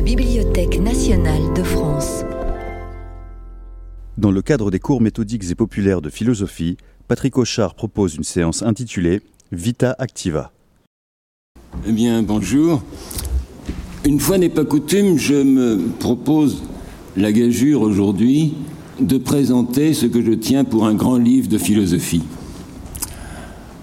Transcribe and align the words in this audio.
la 0.00 0.06
Bibliothèque 0.06 0.80
nationale 0.80 1.52
de 1.54 1.62
France. 1.62 2.24
Dans 4.16 4.30
le 4.30 4.40
cadre 4.40 4.70
des 4.70 4.78
cours 4.78 5.02
méthodiques 5.02 5.50
et 5.50 5.54
populaires 5.54 6.00
de 6.00 6.08
philosophie, 6.08 6.78
Patrick 7.06 7.36
Auchard 7.36 7.74
propose 7.74 8.14
une 8.14 8.24
séance 8.24 8.62
intitulée 8.62 9.20
Vita 9.52 9.94
Activa. 9.98 10.52
Eh 11.86 11.92
bien, 11.92 12.22
bonjour. 12.22 12.82
Une 14.06 14.20
fois 14.20 14.38
n'est 14.38 14.48
pas 14.48 14.64
coutume, 14.64 15.18
je 15.18 15.34
me 15.34 15.90
propose 15.98 16.62
la 17.18 17.30
gageure 17.30 17.82
aujourd'hui 17.82 18.54
de 19.00 19.18
présenter 19.18 19.92
ce 19.92 20.06
que 20.06 20.22
je 20.22 20.32
tiens 20.32 20.64
pour 20.64 20.86
un 20.86 20.94
grand 20.94 21.18
livre 21.18 21.48
de 21.48 21.58
philosophie. 21.58 22.22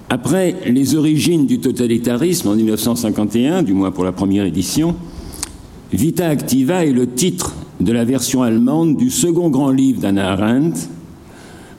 Après 0.10 0.56
les 0.66 0.96
origines 0.96 1.46
du 1.46 1.60
totalitarisme 1.60 2.48
en 2.48 2.56
1951, 2.56 3.62
du 3.62 3.74
moins 3.74 3.92
pour 3.92 4.04
la 4.04 4.14
première 4.14 4.46
édition, 4.46 4.96
Vita 5.94 6.28
Activa 6.28 6.86
est 6.86 6.92
le 6.92 7.08
titre 7.08 7.54
de 7.80 7.94
la 7.94 8.04
version 8.04 8.44
allemande 8.44 8.98
du 8.98 9.10
second 9.10 9.50
grand 9.50 9.72
livre 9.72 10.02
d'Anna 10.02 10.34
Arendt, 10.34 10.90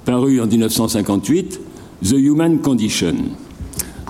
paru 0.06 0.40
en 0.40 0.46
1958, 0.46 1.60
The 2.02 2.12
Human 2.12 2.60
Condition, 2.60 3.14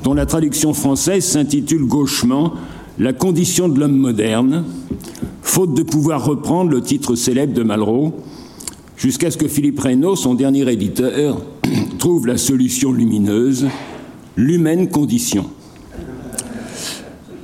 dont 0.05 0.15
la 0.15 0.25
traduction 0.25 0.73
française 0.73 1.25
s'intitule 1.25 1.85
gauchement 1.85 2.53
La 3.01 3.13
condition 3.13 3.69
de 3.69 3.81
l'homme 3.81 3.97
moderne, 3.97 4.65
faute 5.43 5.75
de 5.75 5.83
pouvoir 5.83 6.25
reprendre 6.25 6.71
le 6.71 6.81
titre 6.81 7.17
célèbre 7.17 7.55
de 7.55 7.65
Malraux, 7.65 8.15
jusqu'à 8.97 9.33
ce 9.33 9.37
que 9.37 9.49
Philippe 9.49 9.81
Reynaud, 9.81 10.15
son 10.15 10.35
dernier 10.35 10.71
éditeur, 10.71 11.43
trouve 11.99 12.29
la 12.29 12.39
solution 12.39 12.93
lumineuse 12.93 13.67
l'humaine 14.37 14.89
condition. 14.89 15.47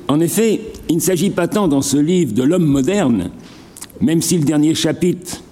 En 0.06 0.20
effet, 0.20 0.60
il 0.88 0.96
ne 0.96 1.00
s'agit 1.00 1.30
pas 1.30 1.48
tant 1.48 1.68
dans 1.68 1.82
ce 1.82 1.96
livre 1.96 2.32
de 2.32 2.42
l'homme 2.42 2.66
moderne, 2.66 3.30
même 4.00 4.22
si 4.22 4.38
le 4.38 4.44
dernier 4.44 4.74
chapitre, 4.74 5.42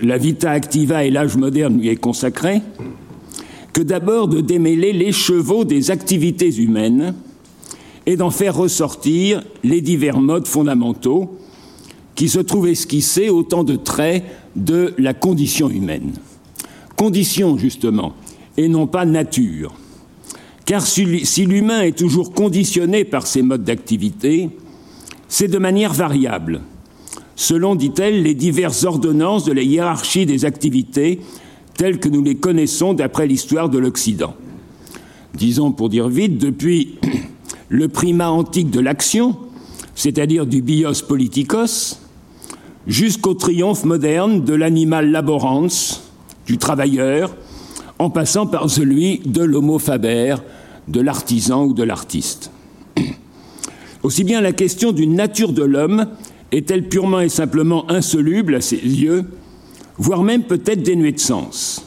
La 0.00 0.18
Vita 0.18 0.50
Activa 0.50 1.04
et 1.04 1.10
l'âge 1.10 1.36
moderne, 1.36 1.78
lui 1.78 1.88
est 1.88 1.96
consacré, 1.96 2.62
que 3.72 3.82
d'abord 3.82 4.28
de 4.28 4.40
démêler 4.40 4.92
les 4.92 5.12
chevaux 5.12 5.64
des 5.64 5.90
activités 5.90 6.54
humaines 6.56 7.14
et 8.06 8.16
d'en 8.16 8.30
faire 8.30 8.56
ressortir 8.56 9.42
les 9.64 9.80
divers 9.80 10.20
modes 10.20 10.46
fondamentaux 10.46 11.36
qui 12.14 12.28
se 12.28 12.38
trouvent 12.38 12.68
esquissés 12.68 13.28
autant 13.28 13.64
de 13.64 13.76
traits 13.76 14.24
de 14.56 14.94
la 14.96 15.12
condition 15.12 15.68
humaine. 15.68 16.12
Condition, 16.96 17.58
justement, 17.58 18.14
et 18.56 18.68
non 18.68 18.86
pas 18.86 19.04
nature. 19.04 19.74
Car 20.66 20.84
si 20.84 21.46
l'humain 21.46 21.82
est 21.82 21.96
toujours 21.96 22.32
conditionné 22.32 23.04
par 23.04 23.28
ses 23.28 23.42
modes 23.42 23.62
d'activité, 23.62 24.50
c'est 25.28 25.46
de 25.46 25.58
manière 25.58 25.92
variable, 25.92 26.60
selon, 27.36 27.76
dit-elle, 27.76 28.24
les 28.24 28.34
diverses 28.34 28.82
ordonnances 28.82 29.44
de 29.44 29.52
la 29.52 29.62
hiérarchie 29.62 30.26
des 30.26 30.44
activités 30.44 31.20
telles 31.74 32.00
que 32.00 32.08
nous 32.08 32.22
les 32.22 32.34
connaissons 32.34 32.94
d'après 32.94 33.28
l'histoire 33.28 33.68
de 33.68 33.78
l'Occident. 33.78 34.34
Disons 35.34 35.70
pour 35.70 35.88
dire 35.88 36.08
vite, 36.08 36.38
depuis 36.38 36.98
le 37.68 37.86
primat 37.86 38.30
antique 38.30 38.70
de 38.70 38.80
l'action, 38.80 39.36
c'est-à-dire 39.94 40.46
du 40.46 40.62
bios 40.62 41.02
politikos, 41.06 42.00
jusqu'au 42.88 43.34
triomphe 43.34 43.84
moderne 43.84 44.42
de 44.42 44.54
l'animal 44.54 45.12
laborans, 45.12 45.68
du 46.46 46.58
travailleur, 46.58 47.36
en 47.98 48.10
passant 48.10 48.46
par 48.46 48.68
celui 48.68 49.20
de 49.24 49.42
l'homo 49.42 49.78
faber, 49.78 50.36
de 50.88 51.00
l'artisan 51.00 51.64
ou 51.64 51.74
de 51.74 51.82
l'artiste. 51.82 52.50
Aussi 54.02 54.24
bien 54.24 54.40
la 54.40 54.52
question 54.52 54.92
d'une 54.92 55.14
nature 55.14 55.52
de 55.52 55.64
l'homme 55.64 56.06
est-elle 56.52 56.88
purement 56.88 57.20
et 57.20 57.28
simplement 57.28 57.90
insoluble 57.90 58.54
à 58.54 58.60
ses 58.60 58.76
yeux, 58.76 59.24
voire 59.98 60.22
même 60.22 60.44
peut-être 60.44 60.82
dénuée 60.82 61.12
de 61.12 61.20
sens. 61.20 61.84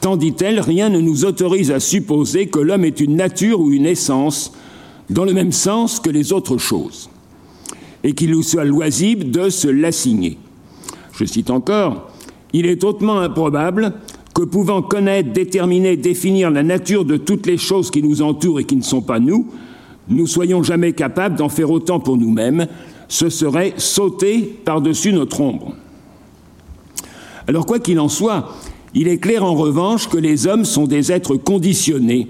Tant 0.00 0.16
dit-elle, 0.16 0.60
rien 0.60 0.88
ne 0.88 1.00
nous 1.00 1.24
autorise 1.24 1.70
à 1.70 1.80
supposer 1.80 2.46
que 2.46 2.60
l'homme 2.60 2.84
est 2.84 3.00
une 3.00 3.16
nature 3.16 3.60
ou 3.60 3.72
une 3.72 3.86
essence 3.86 4.52
dans 5.10 5.24
le 5.24 5.32
même 5.32 5.52
sens 5.52 6.00
que 6.00 6.10
les 6.10 6.32
autres 6.32 6.58
choses, 6.58 7.10
et 8.04 8.12
qu'il 8.12 8.30
nous 8.30 8.42
soit 8.42 8.64
loisible 8.64 9.30
de 9.30 9.48
se 9.48 9.68
l'assigner. 9.68 10.38
Je 11.12 11.24
cite 11.24 11.50
encore, 11.50 12.10
Il 12.52 12.66
est 12.66 12.84
hautement 12.84 13.18
improbable 13.18 13.92
que 14.38 14.44
pouvant 14.44 14.82
connaître, 14.82 15.32
déterminer, 15.32 15.96
définir 15.96 16.52
la 16.52 16.62
nature 16.62 17.04
de 17.04 17.16
toutes 17.16 17.44
les 17.44 17.56
choses 17.56 17.90
qui 17.90 18.04
nous 18.04 18.22
entourent 18.22 18.60
et 18.60 18.64
qui 18.64 18.76
ne 18.76 18.82
sont 18.82 19.02
pas 19.02 19.18
nous, 19.18 19.48
nous 20.08 20.28
soyons 20.28 20.62
jamais 20.62 20.92
capables 20.92 21.34
d'en 21.34 21.48
faire 21.48 21.72
autant 21.72 21.98
pour 21.98 22.16
nous-mêmes, 22.16 22.68
ce 23.08 23.30
serait 23.30 23.74
sauter 23.78 24.42
par-dessus 24.64 25.12
notre 25.12 25.40
ombre. 25.40 25.74
Alors 27.48 27.66
quoi 27.66 27.80
qu'il 27.80 27.98
en 27.98 28.08
soit, 28.08 28.54
il 28.94 29.08
est 29.08 29.18
clair 29.18 29.42
en 29.42 29.56
revanche 29.56 30.08
que 30.08 30.18
les 30.18 30.46
hommes 30.46 30.64
sont 30.64 30.86
des 30.86 31.10
êtres 31.10 31.34
conditionnés 31.34 32.28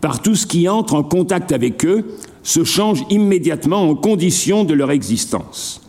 par 0.00 0.22
tout 0.22 0.36
ce 0.36 0.46
qui 0.46 0.70
entre 0.70 0.94
en 0.94 1.02
contact 1.02 1.52
avec 1.52 1.84
eux 1.84 2.06
se 2.44 2.64
change 2.64 3.04
immédiatement 3.10 3.82
en 3.82 3.94
condition 3.94 4.64
de 4.64 4.72
leur 4.72 4.90
existence. 4.90 5.82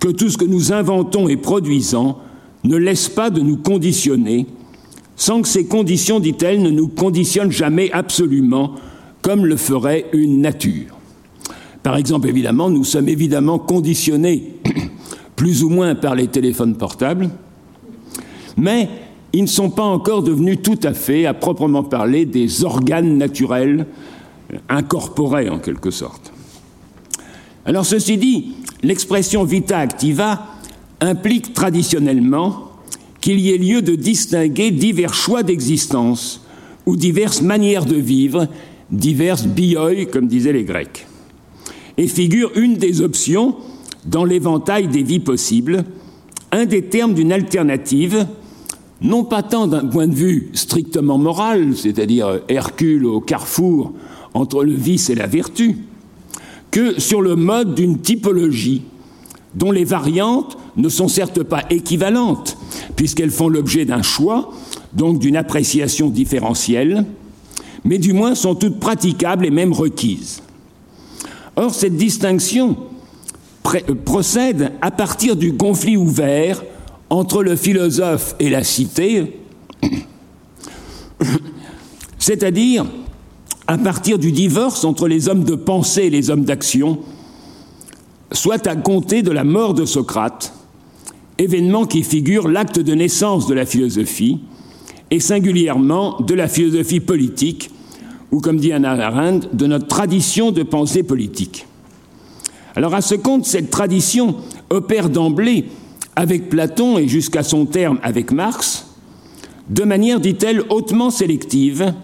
Que 0.00 0.08
tout 0.08 0.30
ce 0.30 0.36
que 0.36 0.44
nous 0.44 0.72
inventons 0.72 1.28
et 1.28 1.36
produisons 1.36 2.16
ne 2.64 2.76
laisse 2.76 3.08
pas 3.08 3.30
de 3.30 3.40
nous 3.40 3.58
conditionner, 3.58 4.46
sans 5.16 5.42
que 5.42 5.48
ces 5.48 5.66
conditions, 5.66 6.20
dit-elle, 6.20 6.62
ne 6.62 6.70
nous 6.70 6.88
conditionnent 6.88 7.52
jamais 7.52 7.90
absolument, 7.92 8.74
comme 9.22 9.46
le 9.46 9.56
ferait 9.56 10.06
une 10.12 10.40
nature. 10.40 10.98
Par 11.82 11.96
exemple, 11.96 12.28
évidemment, 12.28 12.70
nous 12.70 12.84
sommes 12.84 13.08
évidemment 13.08 13.58
conditionnés, 13.58 14.54
plus 15.36 15.62
ou 15.62 15.68
moins 15.68 15.94
par 15.94 16.14
les 16.14 16.28
téléphones 16.28 16.76
portables, 16.76 17.30
mais 18.56 18.88
ils 19.32 19.42
ne 19.42 19.48
sont 19.48 19.70
pas 19.70 19.82
encore 19.82 20.22
devenus 20.22 20.58
tout 20.62 20.78
à 20.82 20.94
fait, 20.94 21.26
à 21.26 21.34
proprement 21.34 21.82
parler, 21.82 22.24
des 22.24 22.64
organes 22.64 23.18
naturels, 23.18 23.86
incorporés 24.68 25.48
en 25.48 25.58
quelque 25.58 25.90
sorte. 25.90 26.32
Alors 27.66 27.84
ceci 27.84 28.16
dit, 28.16 28.54
l'expression 28.82 29.44
vita 29.44 29.78
activa 29.78 30.46
implique 31.00 31.52
traditionnellement 31.54 32.70
qu'il 33.24 33.40
y 33.40 33.52
ait 33.52 33.56
lieu 33.56 33.80
de 33.80 33.94
distinguer 33.94 34.70
divers 34.70 35.14
choix 35.14 35.42
d'existence 35.42 36.42
ou 36.84 36.94
diverses 36.94 37.40
manières 37.40 37.86
de 37.86 37.96
vivre, 37.96 38.48
diverses 38.90 39.46
bioi, 39.46 40.04
comme 40.12 40.26
disaient 40.26 40.52
les 40.52 40.64
Grecs, 40.64 41.06
et 41.96 42.06
figure 42.06 42.52
une 42.54 42.74
des 42.74 43.00
options 43.00 43.56
dans 44.04 44.26
l'éventail 44.26 44.88
des 44.88 45.02
vies 45.02 45.20
possibles, 45.20 45.86
un 46.52 46.66
des 46.66 46.82
termes 46.82 47.14
d'une 47.14 47.32
alternative, 47.32 48.26
non 49.00 49.24
pas 49.24 49.42
tant 49.42 49.68
d'un 49.68 49.86
point 49.86 50.06
de 50.06 50.14
vue 50.14 50.50
strictement 50.52 51.16
moral, 51.16 51.74
c'est-à-dire 51.74 52.42
Hercule 52.50 53.06
au 53.06 53.22
carrefour 53.22 53.94
entre 54.34 54.64
le 54.64 54.74
vice 54.74 55.08
et 55.08 55.14
la 55.14 55.26
vertu, 55.26 55.78
que 56.70 57.00
sur 57.00 57.22
le 57.22 57.36
mode 57.36 57.74
d'une 57.74 58.00
typologie 58.00 58.82
dont 59.54 59.70
les 59.70 59.84
variantes 59.84 60.56
ne 60.76 60.88
sont 60.88 61.08
certes 61.08 61.42
pas 61.42 61.62
équivalentes, 61.70 62.56
puisqu'elles 62.96 63.30
font 63.30 63.48
l'objet 63.48 63.84
d'un 63.84 64.02
choix, 64.02 64.50
donc 64.92 65.18
d'une 65.18 65.36
appréciation 65.36 66.08
différentielle, 66.08 67.04
mais 67.84 67.98
du 67.98 68.12
moins 68.12 68.34
sont 68.34 68.54
toutes 68.54 68.80
praticables 68.80 69.46
et 69.46 69.50
même 69.50 69.72
requises. 69.72 70.42
Or, 71.56 71.74
cette 71.74 71.96
distinction 71.96 72.76
procède 74.04 74.72
à 74.82 74.90
partir 74.90 75.36
du 75.36 75.54
conflit 75.56 75.96
ouvert 75.96 76.62
entre 77.10 77.42
le 77.42 77.56
philosophe 77.56 78.34
et 78.40 78.50
la 78.50 78.64
cité, 78.64 79.38
c'est-à-dire 82.18 82.86
à 83.66 83.78
partir 83.78 84.18
du 84.18 84.32
divorce 84.32 84.84
entre 84.84 85.08
les 85.08 85.28
hommes 85.28 85.44
de 85.44 85.54
pensée 85.54 86.04
et 86.04 86.10
les 86.10 86.30
hommes 86.30 86.44
d'action, 86.44 86.98
soit 88.32 88.66
à 88.66 88.76
compter 88.76 89.22
de 89.22 89.30
la 89.30 89.44
mort 89.44 89.74
de 89.74 89.84
Socrate, 89.84 90.52
événement 91.38 91.84
qui 91.84 92.02
figure 92.02 92.48
l'acte 92.48 92.78
de 92.78 92.94
naissance 92.94 93.46
de 93.46 93.54
la 93.54 93.66
philosophie, 93.66 94.40
et 95.10 95.20
singulièrement 95.20 96.20
de 96.20 96.34
la 96.34 96.48
philosophie 96.48 97.00
politique, 97.00 97.70
ou 98.32 98.40
comme 98.40 98.58
dit 98.58 98.72
Anna 98.72 98.92
Arendt, 98.92 99.48
de 99.52 99.66
notre 99.66 99.86
tradition 99.86 100.50
de 100.50 100.62
pensée 100.62 101.02
politique. 101.02 101.66
Alors 102.74 102.94
à 102.94 103.00
ce 103.00 103.14
compte, 103.14 103.44
cette 103.44 103.70
tradition 103.70 104.36
opère 104.70 105.08
d'emblée 105.08 105.66
avec 106.16 106.48
Platon 106.48 106.98
et 106.98 107.06
jusqu'à 107.06 107.42
son 107.42 107.66
terme 107.66 107.98
avec 108.02 108.32
Marx, 108.32 108.86
de 109.70 109.84
manière, 109.84 110.20
dit-elle, 110.20 110.62
hautement 110.68 111.10
sélective, 111.10 111.94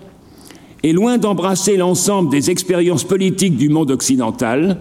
et 0.83 0.93
loin 0.93 1.19
d'embrasser 1.19 1.77
l'ensemble 1.77 2.31
des 2.31 2.51
expériences 2.51 3.05
politiques 3.05 3.57
du 3.57 3.69
monde 3.69 3.91
occidental, 3.91 4.79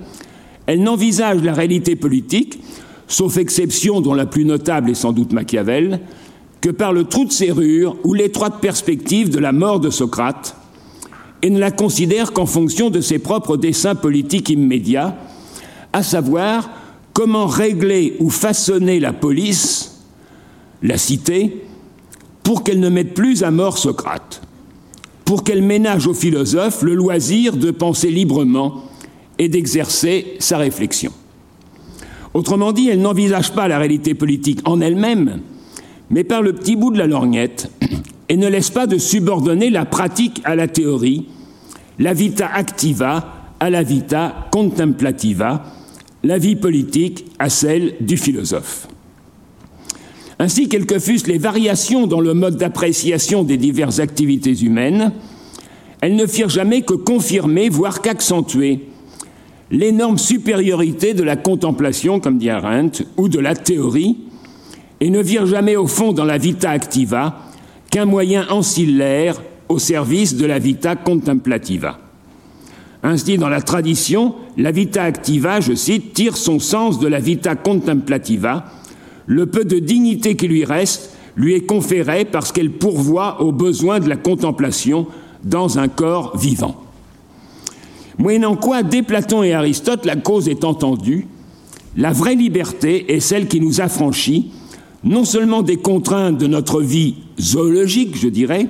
elle 0.69 0.83
n'envisage 0.83 1.41
la 1.41 1.53
réalité 1.53 1.95
politique, 1.95 2.59
sauf 3.07 3.37
exception 3.37 4.01
dont 4.01 4.13
la 4.13 4.27
plus 4.27 4.45
notable 4.45 4.91
est 4.91 4.93
sans 4.93 5.13
doute 5.13 5.33
Machiavel, 5.33 5.99
que 6.61 6.69
par 6.69 6.93
le 6.93 7.05
trou 7.05 7.25
de 7.25 7.31
serrure 7.31 7.97
ou 8.03 8.13
l'étroite 8.13 8.59
perspective 8.61 9.31
de 9.31 9.39
la 9.39 9.51
mort 9.51 9.79
de 9.79 9.89
Socrate, 9.89 10.55
et 11.41 11.49
ne 11.49 11.57
la 11.57 11.71
considère 11.71 12.33
qu'en 12.33 12.45
fonction 12.45 12.91
de 12.91 13.01
ses 13.01 13.17
propres 13.17 13.57
desseins 13.57 13.95
politiques 13.95 14.49
immédiats, 14.49 15.17
à 15.91 16.03
savoir 16.03 16.69
comment 17.13 17.47
régler 17.47 18.15
ou 18.19 18.29
façonner 18.29 18.99
la 18.99 19.11
police, 19.11 20.03
la 20.83 20.99
cité, 20.99 21.63
pour 22.43 22.63
qu'elle 22.63 22.79
ne 22.79 22.89
mette 22.89 23.15
plus 23.15 23.41
à 23.41 23.49
mort 23.49 23.79
Socrate, 23.79 24.43
pour 25.25 25.43
qu'elle 25.43 25.63
ménage 25.63 26.05
aux 26.05 26.13
philosophes 26.13 26.83
le 26.83 26.93
loisir 26.93 27.57
de 27.57 27.71
penser 27.71 28.11
librement 28.11 28.83
et 29.39 29.49
d'exercer 29.49 30.35
sa 30.39 30.57
réflexion. 30.57 31.11
Autrement 32.33 32.73
dit, 32.73 32.89
elle 32.89 33.01
n'envisage 33.01 33.53
pas 33.53 33.67
la 33.67 33.79
réalité 33.79 34.13
politique 34.13 34.59
en 34.65 34.81
elle-même, 34.81 35.39
mais 36.11 36.23
par 36.23 36.41
le 36.41 36.53
petit 36.53 36.75
bout 36.75 36.91
de 36.91 36.97
la 36.97 37.07
lorgnette, 37.07 37.71
et 38.27 38.37
ne 38.37 38.47
laisse 38.47 38.69
pas 38.69 38.85
de 38.85 38.99
subordonner 38.99 39.71
la 39.71 39.85
pratique 39.85 40.41
à 40.43 40.55
la 40.55 40.67
théorie, 40.67 41.27
la 41.97 42.13
vita 42.13 42.47
activa 42.47 43.33
à 43.59 43.69
la 43.69 43.81
vita 43.81 44.47
contemplativa, 44.51 45.65
la 46.23 46.37
vie 46.37 46.55
politique 46.55 47.25
à 47.39 47.49
celle 47.49 47.95
du 48.01 48.17
philosophe. 48.17 48.87
Ainsi, 50.37 50.69
quelles 50.69 50.85
que 50.85 50.99
fussent 50.99 51.27
les 51.27 51.37
variations 51.37 52.07
dans 52.07 52.21
le 52.21 52.33
mode 52.33 52.57
d'appréciation 52.57 53.43
des 53.43 53.57
diverses 53.57 53.99
activités 53.99 54.57
humaines, 54.63 55.11
elles 56.01 56.15
ne 56.15 56.25
firent 56.25 56.49
jamais 56.49 56.83
que 56.83 56.93
confirmer, 56.93 57.67
voire 57.67 58.01
qu'accentuer, 58.01 58.87
l'énorme 59.71 60.17
supériorité 60.17 61.13
de 61.13 61.23
la 61.23 61.35
contemplation, 61.35 62.19
comme 62.19 62.37
dit 62.37 62.49
Arendt, 62.49 63.05
ou 63.17 63.29
de 63.29 63.39
la 63.39 63.55
théorie, 63.55 64.17
et 64.99 65.09
ne 65.09 65.21
virent 65.21 65.45
jamais 65.45 65.75
au 65.75 65.87
fond 65.87 66.11
dans 66.11 66.25
la 66.25 66.37
vita 66.37 66.71
activa 66.71 67.45
qu'un 67.89 68.05
moyen 68.05 68.47
ancillaire 68.49 69.41
au 69.69 69.79
service 69.79 70.35
de 70.35 70.45
la 70.45 70.59
vita 70.59 70.95
contemplativa. 70.95 71.99
Ainsi, 73.01 73.37
dans 73.37 73.49
la 73.49 73.61
tradition, 73.61 74.35
la 74.57 74.71
vita 74.71 75.03
activa, 75.03 75.61
je 75.61 75.73
cite, 75.73 76.13
tire 76.13 76.35
son 76.35 76.59
sens 76.59 76.99
de 76.99 77.07
la 77.07 77.19
vita 77.19 77.55
contemplativa. 77.55 78.65
Le 79.25 79.45
peu 79.45 79.63
de 79.63 79.79
dignité 79.79 80.35
qui 80.35 80.47
lui 80.47 80.65
reste 80.65 81.15
lui 81.37 81.53
est 81.53 81.65
conféré 81.65 82.25
parce 82.25 82.51
qu'elle 82.51 82.71
pourvoit 82.71 83.41
aux 83.41 83.53
besoins 83.53 83.99
de 83.99 84.09
la 84.09 84.17
contemplation 84.17 85.07
dans 85.43 85.79
un 85.79 85.87
corps 85.87 86.35
vivant. 86.35 86.88
Moyennant 88.19 88.57
quoi, 88.57 88.83
dès 88.83 89.01
Platon 89.01 89.43
et 89.43 89.53
Aristote, 89.53 90.05
la 90.05 90.17
cause 90.17 90.49
est 90.49 90.65
entendue, 90.65 91.25
la 91.95 92.11
vraie 92.11 92.35
liberté 92.35 93.15
est 93.15 93.21
celle 93.21 93.47
qui 93.47 93.61
nous 93.61 93.81
affranchit 93.81 94.51
non 95.05 95.23
seulement 95.23 95.61
des 95.61 95.77
contraintes 95.77 96.37
de 96.37 96.47
notre 96.47 96.81
vie 96.81 97.15
zoologique, 97.39 98.17
je 98.17 98.27
dirais, 98.27 98.67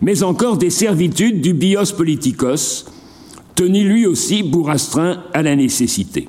mais 0.00 0.24
encore 0.24 0.58
des 0.58 0.70
servitudes 0.70 1.40
du 1.40 1.54
bios 1.54 1.92
politikos, 1.96 2.86
tenu 3.54 3.88
lui 3.88 4.06
aussi 4.06 4.42
pour 4.42 4.70
astreint 4.70 5.22
à 5.32 5.42
la 5.42 5.54
nécessité. 5.54 6.28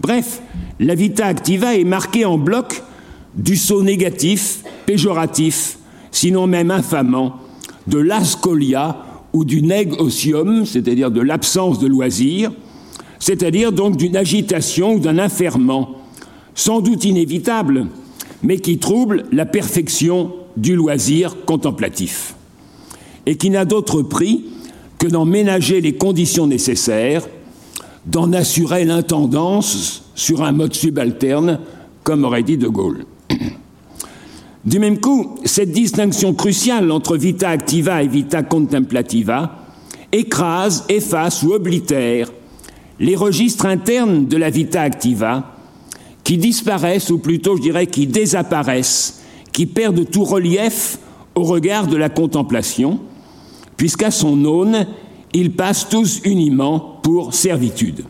Bref, 0.00 0.40
la 0.80 0.94
vita 0.94 1.26
activa 1.26 1.76
est 1.76 1.84
marquée 1.84 2.24
en 2.24 2.38
bloc 2.38 2.82
du 3.34 3.56
saut 3.56 3.82
négatif, 3.82 4.62
péjoratif, 4.86 5.78
sinon 6.10 6.46
même 6.46 6.70
infamant, 6.70 7.36
de 7.86 7.98
l'ascolia 7.98 9.05
ou 9.36 9.44
du 9.44 9.60
neg 9.60 9.92
c'est-à-dire 10.64 11.10
de 11.10 11.20
l'absence 11.20 11.78
de 11.78 11.86
loisir, 11.86 12.50
c'est-à-dire 13.18 13.70
donc 13.70 13.98
d'une 13.98 14.16
agitation 14.16 14.94
ou 14.94 14.98
d'un 14.98 15.18
affairement, 15.18 15.96
sans 16.54 16.80
doute 16.80 17.04
inévitable, 17.04 17.88
mais 18.42 18.58
qui 18.58 18.78
trouble 18.78 19.24
la 19.32 19.44
perfection 19.44 20.32
du 20.56 20.74
loisir 20.74 21.44
contemplatif, 21.44 22.34
et 23.26 23.36
qui 23.36 23.50
n'a 23.50 23.66
d'autre 23.66 24.00
prix 24.00 24.46
que 24.96 25.06
d'en 25.06 25.26
ménager 25.26 25.82
les 25.82 25.92
conditions 25.92 26.46
nécessaires, 26.46 27.28
d'en 28.06 28.32
assurer 28.32 28.86
l'intendance 28.86 30.04
sur 30.14 30.44
un 30.44 30.52
mode 30.52 30.72
subalterne, 30.72 31.60
comme 32.04 32.24
aurait 32.24 32.42
dit 32.42 32.56
De 32.56 32.68
Gaulle. 32.68 33.04
Du 34.66 34.80
même 34.80 34.98
coup, 34.98 35.36
cette 35.44 35.70
distinction 35.70 36.34
cruciale 36.34 36.90
entre 36.90 37.16
vita 37.16 37.48
activa 37.48 38.02
et 38.02 38.08
vita 38.08 38.42
contemplativa 38.42 39.62
écrase, 40.10 40.84
efface 40.88 41.44
ou 41.44 41.52
oblitère 41.52 42.32
les 42.98 43.14
registres 43.14 43.66
internes 43.66 44.26
de 44.26 44.36
la 44.36 44.50
vita 44.50 44.82
activa 44.82 45.54
qui 46.24 46.38
disparaissent, 46.38 47.10
ou 47.10 47.18
plutôt 47.18 47.56
je 47.56 47.62
dirais 47.62 47.86
qui 47.86 48.08
désapparaissent, 48.08 49.22
qui 49.52 49.66
perdent 49.66 50.10
tout 50.10 50.24
relief 50.24 50.98
au 51.36 51.44
regard 51.44 51.86
de 51.86 51.96
la 51.96 52.08
contemplation, 52.08 52.98
puisqu'à 53.76 54.10
son 54.10 54.44
aune, 54.44 54.86
ils 55.32 55.52
passent 55.52 55.88
tous 55.88 56.20
uniment 56.24 56.98
pour 57.02 57.34
servitude. 57.34 58.04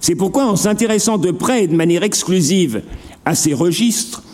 C'est 0.00 0.14
pourquoi, 0.16 0.46
en 0.46 0.56
s'intéressant 0.56 1.18
de 1.18 1.30
près 1.30 1.64
et 1.64 1.68
de 1.68 1.76
manière 1.76 2.02
exclusive 2.02 2.82
à 3.24 3.34
ces 3.34 3.54
registres, 3.54 4.24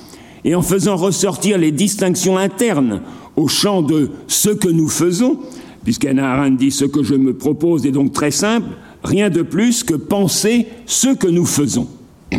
et 0.46 0.54
en 0.54 0.62
faisant 0.62 0.96
ressortir 0.96 1.58
les 1.58 1.72
distinctions 1.72 2.38
internes 2.38 3.02
au 3.34 3.48
champ 3.48 3.82
de 3.82 4.10
ce 4.28 4.48
que 4.48 4.69
nous 4.69 4.88
faisons, 4.88 5.40
puisqu'Anna 5.82 6.32
Arendt 6.32 6.56
dit 6.56 6.70
ce 6.70 6.84
que 6.84 7.02
je 7.02 7.14
me 7.14 7.34
propose 7.34 7.84
est 7.84 7.90
donc 7.90 8.12
très 8.12 8.31
simple, 8.31 8.69
rien 9.02 9.28
de 9.28 9.43
plus 9.43 9.82
que 9.82 9.94
penser 9.94 10.69
ce 10.87 11.08
que 11.08 11.26
nous 11.26 11.44
faisons. 11.44 11.88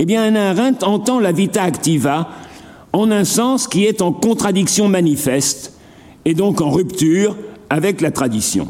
Eh 0.00 0.06
bien, 0.06 0.24
Anna 0.24 0.50
Arendt 0.50 0.84
entend 0.84 1.20
la 1.20 1.30
vita 1.30 1.62
activa 1.62 2.28
en 2.92 3.12
un 3.12 3.24
sens 3.24 3.68
qui 3.68 3.84
est 3.84 4.02
en 4.02 4.12
contradiction 4.12 4.88
manifeste 4.88 5.74
et 6.24 6.34
donc 6.34 6.60
en 6.60 6.68
rupture 6.68 7.36
avec 7.70 8.00
la 8.00 8.10
tradition, 8.10 8.66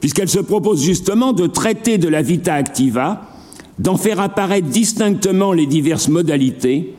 puisqu'elle 0.00 0.28
se 0.28 0.40
propose 0.40 0.82
justement 0.82 1.32
de 1.32 1.46
traiter 1.46 1.98
de 1.98 2.08
la 2.08 2.20
vita 2.20 2.52
activa, 2.52 3.31
d'en 3.78 3.96
faire 3.96 4.20
apparaître 4.20 4.68
distinctement 4.68 5.52
les 5.52 5.66
diverses 5.66 6.08
modalités, 6.08 6.94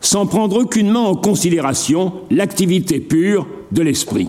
sans 0.00 0.26
prendre 0.26 0.58
aucunement 0.58 1.08
en 1.08 1.14
considération 1.14 2.12
l'activité 2.30 3.00
pure 3.00 3.46
de 3.72 3.82
l'esprit. 3.82 4.28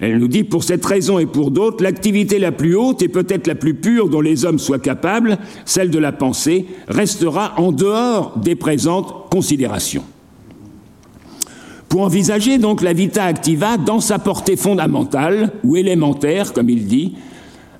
Elle 0.00 0.18
nous 0.18 0.28
dit, 0.28 0.42
pour 0.42 0.64
cette 0.64 0.84
raison 0.84 1.18
et 1.18 1.26
pour 1.26 1.52
d'autres, 1.52 1.82
l'activité 1.82 2.38
la 2.38 2.50
plus 2.50 2.74
haute 2.74 3.02
et 3.02 3.08
peut-être 3.08 3.46
la 3.46 3.54
plus 3.54 3.74
pure 3.74 4.08
dont 4.08 4.20
les 4.20 4.44
hommes 4.44 4.58
soient 4.58 4.80
capables, 4.80 5.38
celle 5.64 5.90
de 5.90 5.98
la 5.98 6.10
pensée, 6.10 6.66
restera 6.88 7.54
en 7.56 7.70
dehors 7.70 8.36
des 8.36 8.56
présentes 8.56 9.30
considérations 9.30 10.02
pour 11.92 12.00
envisager 12.00 12.56
donc 12.56 12.80
la 12.80 12.94
vita 12.94 13.22
activa 13.22 13.76
dans 13.76 14.00
sa 14.00 14.18
portée 14.18 14.56
fondamentale 14.56 15.52
ou 15.62 15.76
élémentaire, 15.76 16.54
comme 16.54 16.70
il 16.70 16.86
dit, 16.86 17.16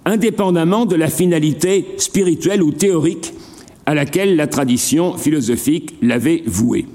indépendamment 0.05 0.87
de 0.87 0.97
la 0.97 1.09
finalité 1.09 1.87
spirituelle 1.97 2.63
ou 2.63 2.73
théorique 2.73 3.33
à 3.87 3.95
laquelle 3.95 4.37
la 4.37 4.47
tradition 4.47 5.17
philosophique 5.17 5.95
l'avait 6.03 6.43
vouée. 6.47 6.87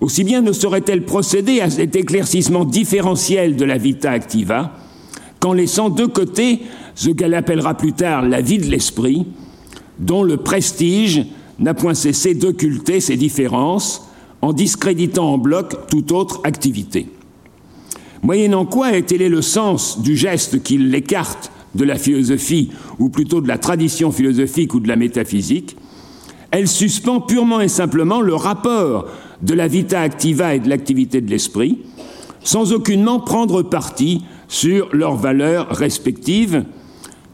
Aussi 0.00 0.24
bien 0.24 0.40
ne 0.40 0.52
saurait-elle 0.52 1.04
procéder 1.04 1.60
à 1.60 1.70
cet 1.70 1.94
éclaircissement 1.94 2.64
différentiel 2.64 3.56
de 3.56 3.64
la 3.64 3.76
vita 3.76 4.10
activa 4.10 4.76
qu'en 5.40 5.52
laissant 5.52 5.90
de 5.90 6.06
côté 6.06 6.60
ce 6.94 7.10
qu'elle 7.10 7.34
appellera 7.34 7.74
plus 7.74 7.92
tard 7.92 8.22
la 8.22 8.40
vie 8.40 8.58
de 8.58 8.66
l'esprit, 8.66 9.26
dont 9.98 10.22
le 10.22 10.36
prestige 10.36 11.26
n'a 11.58 11.74
point 11.74 11.94
cessé 11.94 12.34
d'occulter 12.34 13.00
ses 13.00 13.16
différences, 13.16 14.06
en 14.42 14.52
discréditant 14.52 15.34
en 15.34 15.38
bloc 15.38 15.86
toute 15.88 16.12
autre 16.12 16.40
activité. 16.44 17.08
Moyennant 18.22 18.64
quoi 18.64 18.96
est-il 18.96 19.26
le 19.28 19.42
sens 19.42 20.00
du 20.00 20.16
geste 20.16 20.62
qui 20.62 20.78
l'écarte 20.78 21.50
de 21.74 21.84
la 21.84 21.96
philosophie, 21.96 22.70
ou 22.98 23.08
plutôt 23.08 23.40
de 23.40 23.48
la 23.48 23.58
tradition 23.58 24.10
philosophique 24.10 24.74
ou 24.74 24.80
de 24.80 24.88
la 24.88 24.96
métaphysique, 24.96 25.76
elle 26.50 26.68
suspend 26.68 27.20
purement 27.20 27.60
et 27.60 27.68
simplement 27.68 28.20
le 28.20 28.34
rapport 28.34 29.06
de 29.42 29.54
la 29.54 29.68
vita 29.68 30.00
activa 30.00 30.54
et 30.54 30.60
de 30.60 30.68
l'activité 30.68 31.20
de 31.20 31.30
l'esprit, 31.30 31.78
sans 32.42 32.72
aucunement 32.72 33.20
prendre 33.20 33.62
parti 33.62 34.22
sur 34.48 34.88
leurs 34.92 35.16
valeurs 35.16 35.68
respectives, 35.68 36.64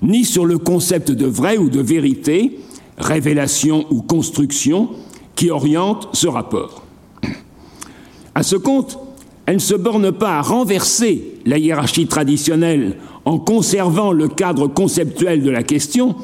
ni 0.02 0.24
sur 0.24 0.44
le 0.44 0.58
concept 0.58 1.10
de 1.10 1.26
vrai 1.26 1.56
ou 1.56 1.70
de 1.70 1.80
vérité, 1.80 2.58
révélation 2.98 3.86
ou 3.90 4.02
construction, 4.02 4.90
qui 5.34 5.50
oriente 5.50 6.08
ce 6.12 6.26
rapport. 6.26 6.82
À 8.34 8.42
ce 8.42 8.56
compte, 8.56 8.98
elle 9.46 9.56
ne 9.56 9.60
se 9.60 9.74
borne 9.74 10.12
pas 10.12 10.38
à 10.38 10.42
renverser 10.42 11.38
la 11.46 11.58
hiérarchie 11.58 12.06
traditionnelle 12.06 12.96
en 13.26 13.38
conservant 13.38 14.12
le 14.12 14.28
cadre 14.28 14.68
conceptuel 14.68 15.42
de 15.42 15.50
la 15.50 15.64
question, 15.64 16.14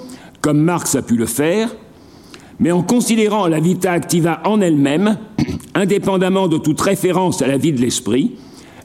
comme 0.41 0.61
Marx 0.61 0.95
a 0.95 1.03
pu 1.03 1.17
le 1.17 1.27
faire, 1.27 1.69
mais 2.61 2.71
en 2.71 2.83
considérant 2.83 3.49
la 3.49 3.59
vita 3.59 3.91
activa 3.91 4.41
en 4.45 4.61
elle-même, 4.61 5.19
indépendamment 5.75 6.47
de 6.47 6.59
toute 6.59 6.81
référence 6.81 7.43
à 7.43 7.49
la 7.49 7.59
vie 7.59 7.73
de 7.73 7.81
l'esprit, 7.81 8.33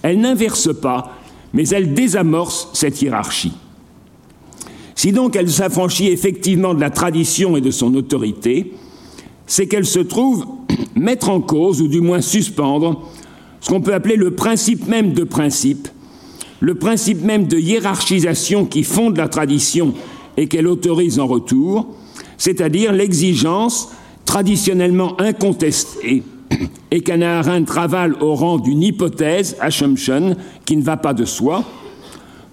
elle 0.02 0.20
n'inverse 0.20 0.74
pas, 0.74 1.14
mais 1.54 1.70
elle 1.70 1.94
désamorce 1.94 2.70
cette 2.74 3.02
hiérarchie. 3.02 3.54
Si 4.96 5.12
donc 5.12 5.36
elle 5.36 5.50
s'affranchit 5.50 6.08
effectivement 6.08 6.74
de 6.74 6.82
la 6.82 6.90
tradition 6.90 7.56
et 7.56 7.62
de 7.62 7.70
son 7.70 7.94
autorité, 7.94 8.74
c'est 9.46 9.68
qu'elle 9.68 9.86
se 9.86 10.00
trouve 10.00 10.48
mettre 10.96 11.30
en 11.30 11.40
cause, 11.40 11.84
ou 11.84 11.88
du 11.88 12.02
moins 12.02 12.22
suspendre, 12.22 13.08
ce 13.62 13.70
qu'on 13.70 13.82
peut 13.82 13.94
appeler 13.94 14.16
le 14.16 14.32
principe 14.32 14.88
même 14.88 15.14
de 15.14 15.24
principe, 15.24 15.88
le 16.60 16.76
principe 16.76 17.24
même 17.24 17.48
de 17.48 17.58
hiérarchisation 17.58 18.66
qui 18.66 18.84
fonde 18.84 19.18
la 19.18 19.28
tradition 19.28 19.94
et 20.38 20.48
qu'elle 20.48 20.68
autorise 20.68 21.20
en 21.20 21.28
retour, 21.28 21.88
c'est-à-dire 22.38 22.92
l'exigence 22.92 23.90
traditionnellement 24.26 25.20
incontestée 25.20 26.24
et 26.92 27.02
qu'Anna 27.02 27.40
Arendt 27.40 27.66
travaille 27.66 28.14
au 28.22 28.36
rang 28.36 28.58
d'une 28.58 28.84
hypothèse, 28.84 29.56
assumption, 29.60 30.36
qui 30.66 30.78
ne 30.78 30.84
va 30.84 30.98
pas 30.98 31.14
de 31.14 31.26
soi, 31.26 31.64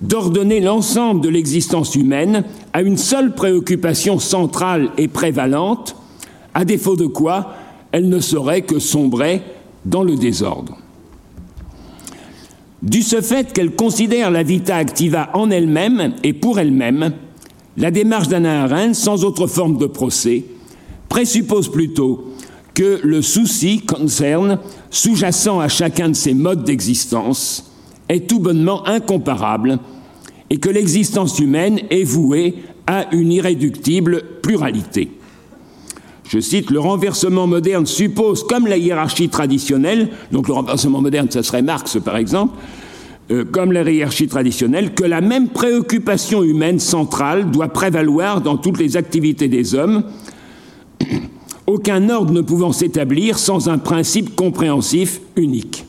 d'ordonner 0.00 0.60
l'ensemble 0.60 1.20
de 1.20 1.28
l'existence 1.28 1.94
humaine 1.94 2.44
à 2.72 2.82
une 2.82 2.96
seule 2.96 3.34
préoccupation 3.34 4.18
centrale 4.18 4.90
et 4.98 5.08
prévalente, 5.08 5.96
à 6.52 6.64
défaut 6.64 6.96
de 6.96 7.06
quoi 7.06 7.54
elle 7.92 8.08
ne 8.08 8.20
saurait 8.20 8.62
que 8.62 8.78
sombrer 8.78 9.42
dans 9.84 10.02
le 10.02 10.16
désordre. 10.16 10.76
Du 12.84 13.00
ce 13.00 13.22
fait 13.22 13.50
qu'elle 13.54 13.74
considère 13.74 14.30
la 14.30 14.42
vita 14.42 14.76
activa 14.76 15.30
en 15.32 15.50
elle-même 15.50 16.12
et 16.22 16.34
pour 16.34 16.58
elle-même, 16.58 17.12
la 17.78 17.90
démarche 17.90 18.28
d'Anna 18.28 18.64
Arendt, 18.64 18.92
sans 18.92 19.24
autre 19.24 19.46
forme 19.46 19.78
de 19.78 19.86
procès, 19.86 20.44
présuppose 21.08 21.72
plutôt 21.72 22.34
que 22.74 23.00
le 23.02 23.22
souci 23.22 23.80
concerne, 23.80 24.58
sous-jacent 24.90 25.60
à 25.60 25.68
chacun 25.68 26.10
de 26.10 26.14
ces 26.14 26.34
modes 26.34 26.64
d'existence, 26.64 27.72
est 28.10 28.28
tout 28.28 28.38
bonnement 28.38 28.86
incomparable 28.86 29.78
et 30.50 30.58
que 30.58 30.68
l'existence 30.68 31.38
humaine 31.38 31.80
est 31.88 32.04
vouée 32.04 32.56
à 32.86 33.06
une 33.14 33.32
irréductible 33.32 34.22
pluralité. 34.42 35.10
Je 36.26 36.40
cite, 36.40 36.70
le 36.70 36.80
renversement 36.80 37.46
moderne 37.46 37.86
suppose, 37.86 38.44
comme 38.44 38.66
la 38.66 38.78
hiérarchie 38.78 39.28
traditionnelle, 39.28 40.08
donc 40.32 40.48
le 40.48 40.54
renversement 40.54 41.00
moderne, 41.00 41.28
ce 41.30 41.42
serait 41.42 41.62
Marx 41.62 41.98
par 42.02 42.16
exemple, 42.16 42.56
euh, 43.30 43.44
comme 43.44 43.72
la 43.72 43.90
hiérarchie 43.90 44.26
traditionnelle, 44.26 44.94
que 44.94 45.04
la 45.04 45.20
même 45.20 45.48
préoccupation 45.48 46.42
humaine 46.42 46.78
centrale 46.78 47.50
doit 47.50 47.68
prévaloir 47.68 48.40
dans 48.40 48.56
toutes 48.56 48.78
les 48.78 48.96
activités 48.96 49.48
des 49.48 49.74
hommes, 49.74 50.02
aucun 51.66 52.08
ordre 52.08 52.32
ne 52.32 52.40
pouvant 52.40 52.72
s'établir 52.72 53.38
sans 53.38 53.68
un 53.68 53.78
principe 53.78 54.34
compréhensif 54.34 55.20
unique. 55.36 55.86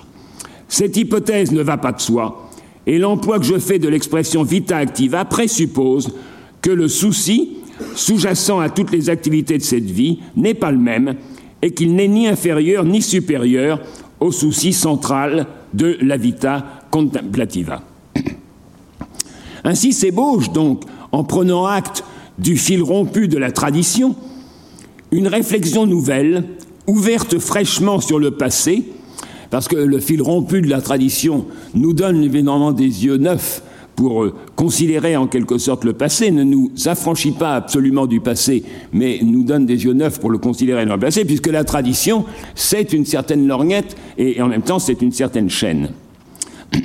Cette 0.68 0.98
hypothèse 0.98 1.51
ne 1.51 1.62
va 1.62 1.77
pas 1.77 1.94
de 1.94 2.01
soi, 2.01 2.50
et 2.88 2.98
l'emploi 3.00 3.39
que 3.39 3.46
je 3.46 3.58
fais 3.58 3.80
de 3.80 3.88
l'expression 3.88 4.44
vita 4.44 4.77
activa 4.77 5.25
présuppose 5.25 6.10
que 6.62 6.72
le 6.72 6.88
souci, 6.88 7.58
sous-jacent 7.96 8.60
à 8.60 8.70
toutes 8.70 8.91
les 8.91 9.10
activités 9.10 9.58
de 9.58 9.63
cette 9.63 9.89
vie, 9.89 10.20
n'est 10.36 10.53
pas 10.53 10.72
le 10.72 10.77
même, 10.77 11.15
et 11.62 11.72
qu'il 11.72 11.96
n'est 11.96 12.08
ni 12.08 12.27
inférieur 12.27 12.84
ni 12.84 13.01
supérieur 13.01 13.82
au 14.20 14.32
souci 14.32 14.74
central 14.74 15.48
de 15.74 15.98
la 16.01 16.17
vita 16.17 16.84
contemplativa. 16.91 17.82
Ainsi 19.63 19.94
s'ébauche 19.94 20.51
donc, 20.51 20.84
en 21.12 21.24
prenant 21.24 21.65
acte 21.65 22.03
du 22.38 22.58
fil 22.58 22.82
rompu 22.82 23.27
de 23.27 23.38
la 23.38 23.51
tradition, 23.51 24.15
une 25.12 25.27
réflexion 25.27 25.86
nouvelle, 25.86 26.44
ouverte 26.88 27.39
fraîchement 27.39 28.00
sur 28.00 28.20
le 28.20 28.32
passé, 28.32 28.86
parce 29.50 29.67
que 29.67 29.75
le 29.75 30.00
fil 30.00 30.22
rompu 30.22 30.62
de 30.62 30.70
la 30.70 30.82
tradition 30.82 31.46
nous 31.74 31.94
donne 31.94 32.24
évidemment 32.24 32.72
des 32.72 33.05
yeux 33.05 33.17
neufs 33.17 33.62
pour 33.96 34.24
euh, 34.24 34.34
considérer 34.56 35.16
en 35.16 35.28
quelque 35.28 35.58
sorte 35.58 35.84
le 35.84 35.94
passé, 35.94 36.32
ne 36.32 36.44
nous 36.44 36.72
affranchit 36.86 37.32
pas 37.32 37.56
absolument 37.56 38.06
du 38.06 38.20
passé, 38.20 38.64
mais 38.94 39.20
nous 39.24 39.44
donne 39.44 39.66
des 39.66 39.86
yeux 39.86 39.94
neufs 39.94 40.20
pour 40.20 40.30
le 40.30 40.38
considérer 40.38 40.86
dans 40.86 40.96
le 40.96 41.00
passé, 41.00 41.25
puisque 41.25 41.48
la 41.48 41.64
tradition, 41.64 42.25
c'est 42.56 42.94
une 42.94 43.06
certaine 43.06 43.48
lorgnette 43.48 43.96
et 44.18 44.42
en 44.42 44.48
même 44.48 44.62
temps 44.62 44.80
c'est 44.80 45.02
une 45.02 45.12
certaine 45.12 45.50
chaîne. 45.50 45.90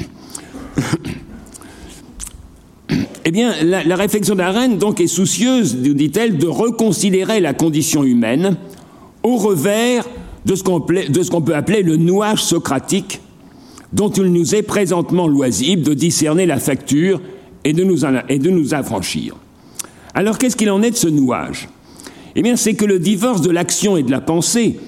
Eh 3.26 3.32
bien, 3.32 3.52
la, 3.62 3.96
réflexion 3.96 4.34
d'Arendt 4.34 4.78
donc 4.78 4.98
est 5.00 5.06
soucieuse, 5.06 5.76
dit-elle, 5.76 6.38
de 6.38 6.48
reconsidérer 6.48 7.38
la 7.38 7.52
condition 7.52 8.02
humaine 8.02 8.56
au 9.22 9.36
revers 9.36 10.08
de 10.46 10.54
ce 10.56 10.62
qu'on 10.64 11.40
peut 11.40 11.54
appeler 11.54 11.82
le 11.82 11.96
nouage 11.96 12.42
socratique 12.42 13.20
dont 13.92 14.10
il 14.10 14.32
nous 14.32 14.54
est 14.54 14.62
présentement 14.62 15.26
loisible 15.26 15.82
de 15.82 15.94
discerner 15.94 16.46
la 16.46 16.58
facture 16.58 17.20
et 17.64 17.72
de 17.72 17.84
nous, 17.84 18.74
affranchir. 18.74 19.36
Alors 20.14 20.38
qu'est-ce 20.38 20.56
qu'il 20.56 20.70
en 20.70 20.82
est 20.82 20.92
de 20.92 20.96
ce 20.96 21.08
nouage? 21.08 21.68
Eh 22.36 22.42
bien, 22.42 22.56
c'est 22.56 22.74
que 22.74 22.84
le 22.84 22.98
divorce 22.98 23.42
de 23.42 23.50
l'action 23.50 23.96
et 23.96 24.02
de 24.02 24.10
la 24.10 24.20
pensée, 24.20 24.78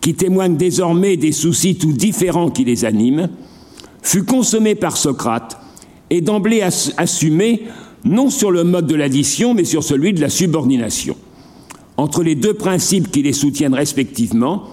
qui 0.00 0.14
témoigne 0.14 0.56
désormais 0.56 1.16
des 1.16 1.32
soucis 1.32 1.76
tout 1.76 1.92
différents 1.92 2.50
qui 2.50 2.64
les 2.64 2.84
animent, 2.84 3.28
fut 4.02 4.24
consommé 4.24 4.74
par 4.74 4.96
Socrate 4.96 5.58
et 6.08 6.20
d'emblée 6.20 6.62
assumé 6.96 7.62
non 8.04 8.30
sur 8.30 8.50
le 8.50 8.64
mode 8.64 8.86
de 8.86 8.94
l'addition, 8.94 9.54
mais 9.54 9.64
sur 9.64 9.84
celui 9.84 10.12
de 10.12 10.20
la 10.20 10.30
subordination, 10.30 11.16
entre 11.96 12.22
les 12.22 12.34
deux 12.34 12.54
principes 12.54 13.10
qui 13.10 13.22
les 13.22 13.34
soutiennent 13.34 13.74
respectivement, 13.74 14.64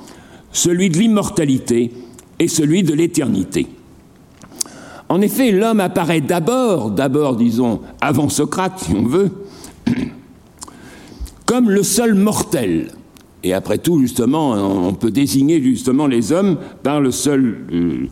celui 0.51 0.89
de 0.89 0.97
l'immortalité 0.97 1.91
et 2.39 2.47
celui 2.47 2.83
de 2.83 2.93
l'éternité. 2.93 3.67
En 5.09 5.21
effet, 5.21 5.51
l'homme 5.51 5.79
apparaît 5.79 6.21
d'abord, 6.21 6.91
d'abord 6.91 7.35
disons, 7.35 7.81
avant 8.01 8.29
Socrate, 8.29 8.79
si 8.79 8.93
on 8.93 9.03
veut, 9.03 9.31
comme 11.45 11.69
le 11.69 11.83
seul 11.83 12.13
mortel. 12.13 12.91
Et 13.43 13.53
après 13.53 13.77
tout, 13.77 13.99
justement, 13.99 14.51
on 14.51 14.93
peut 14.93 15.11
désigner 15.11 15.61
justement 15.61 16.07
les 16.07 16.33
hommes 16.33 16.57
par 16.83 16.99
le 16.99 17.11
seul 17.11 17.65
euh, 17.71 18.07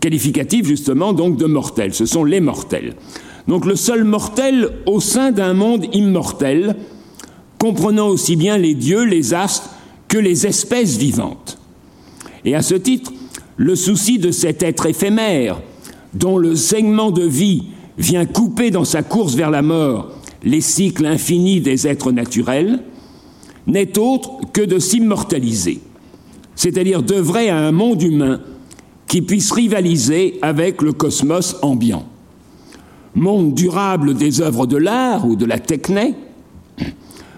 qualificatif, 0.00 0.66
justement, 0.66 1.12
donc 1.12 1.36
de 1.36 1.46
mortel. 1.46 1.92
Ce 1.92 2.06
sont 2.06 2.24
les 2.24 2.40
mortels. 2.40 2.94
Donc 3.48 3.66
le 3.66 3.76
seul 3.76 4.04
mortel 4.04 4.70
au 4.86 5.00
sein 5.00 5.32
d'un 5.32 5.52
monde 5.52 5.86
immortel, 5.92 6.76
comprenant 7.58 8.08
aussi 8.08 8.36
bien 8.36 8.56
les 8.56 8.74
dieux, 8.74 9.04
les 9.04 9.34
astres, 9.34 9.70
que 10.06 10.18
les 10.18 10.46
espèces 10.46 10.96
vivantes. 10.96 11.57
Et 12.44 12.54
à 12.54 12.62
ce 12.62 12.74
titre, 12.74 13.12
le 13.56 13.74
souci 13.74 14.18
de 14.18 14.30
cet 14.30 14.62
être 14.62 14.86
éphémère, 14.86 15.60
dont 16.14 16.38
le 16.38 16.56
segment 16.56 17.10
de 17.10 17.24
vie 17.24 17.64
vient 17.98 18.26
couper 18.26 18.70
dans 18.70 18.84
sa 18.84 19.02
course 19.02 19.34
vers 19.34 19.50
la 19.50 19.62
mort 19.62 20.10
les 20.44 20.60
cycles 20.60 21.06
infinis 21.06 21.60
des 21.60 21.86
êtres 21.86 22.12
naturels, 22.12 22.80
n'est 23.66 23.98
autre 23.98 24.30
que 24.52 24.62
de 24.62 24.78
s'immortaliser, 24.78 25.80
c'est-à-dire 26.54 27.02
d'œuvrer 27.02 27.50
à 27.50 27.58
un 27.58 27.72
monde 27.72 28.02
humain 28.02 28.40
qui 29.08 29.22
puisse 29.22 29.50
rivaliser 29.52 30.38
avec 30.42 30.80
le 30.80 30.92
cosmos 30.92 31.56
ambiant. 31.62 32.06
Monde 33.14 33.54
durable 33.54 34.14
des 34.14 34.40
œuvres 34.40 34.66
de 34.66 34.76
l'art 34.76 35.26
ou 35.26 35.34
de 35.34 35.44
la 35.44 35.58
techné, 35.58 36.14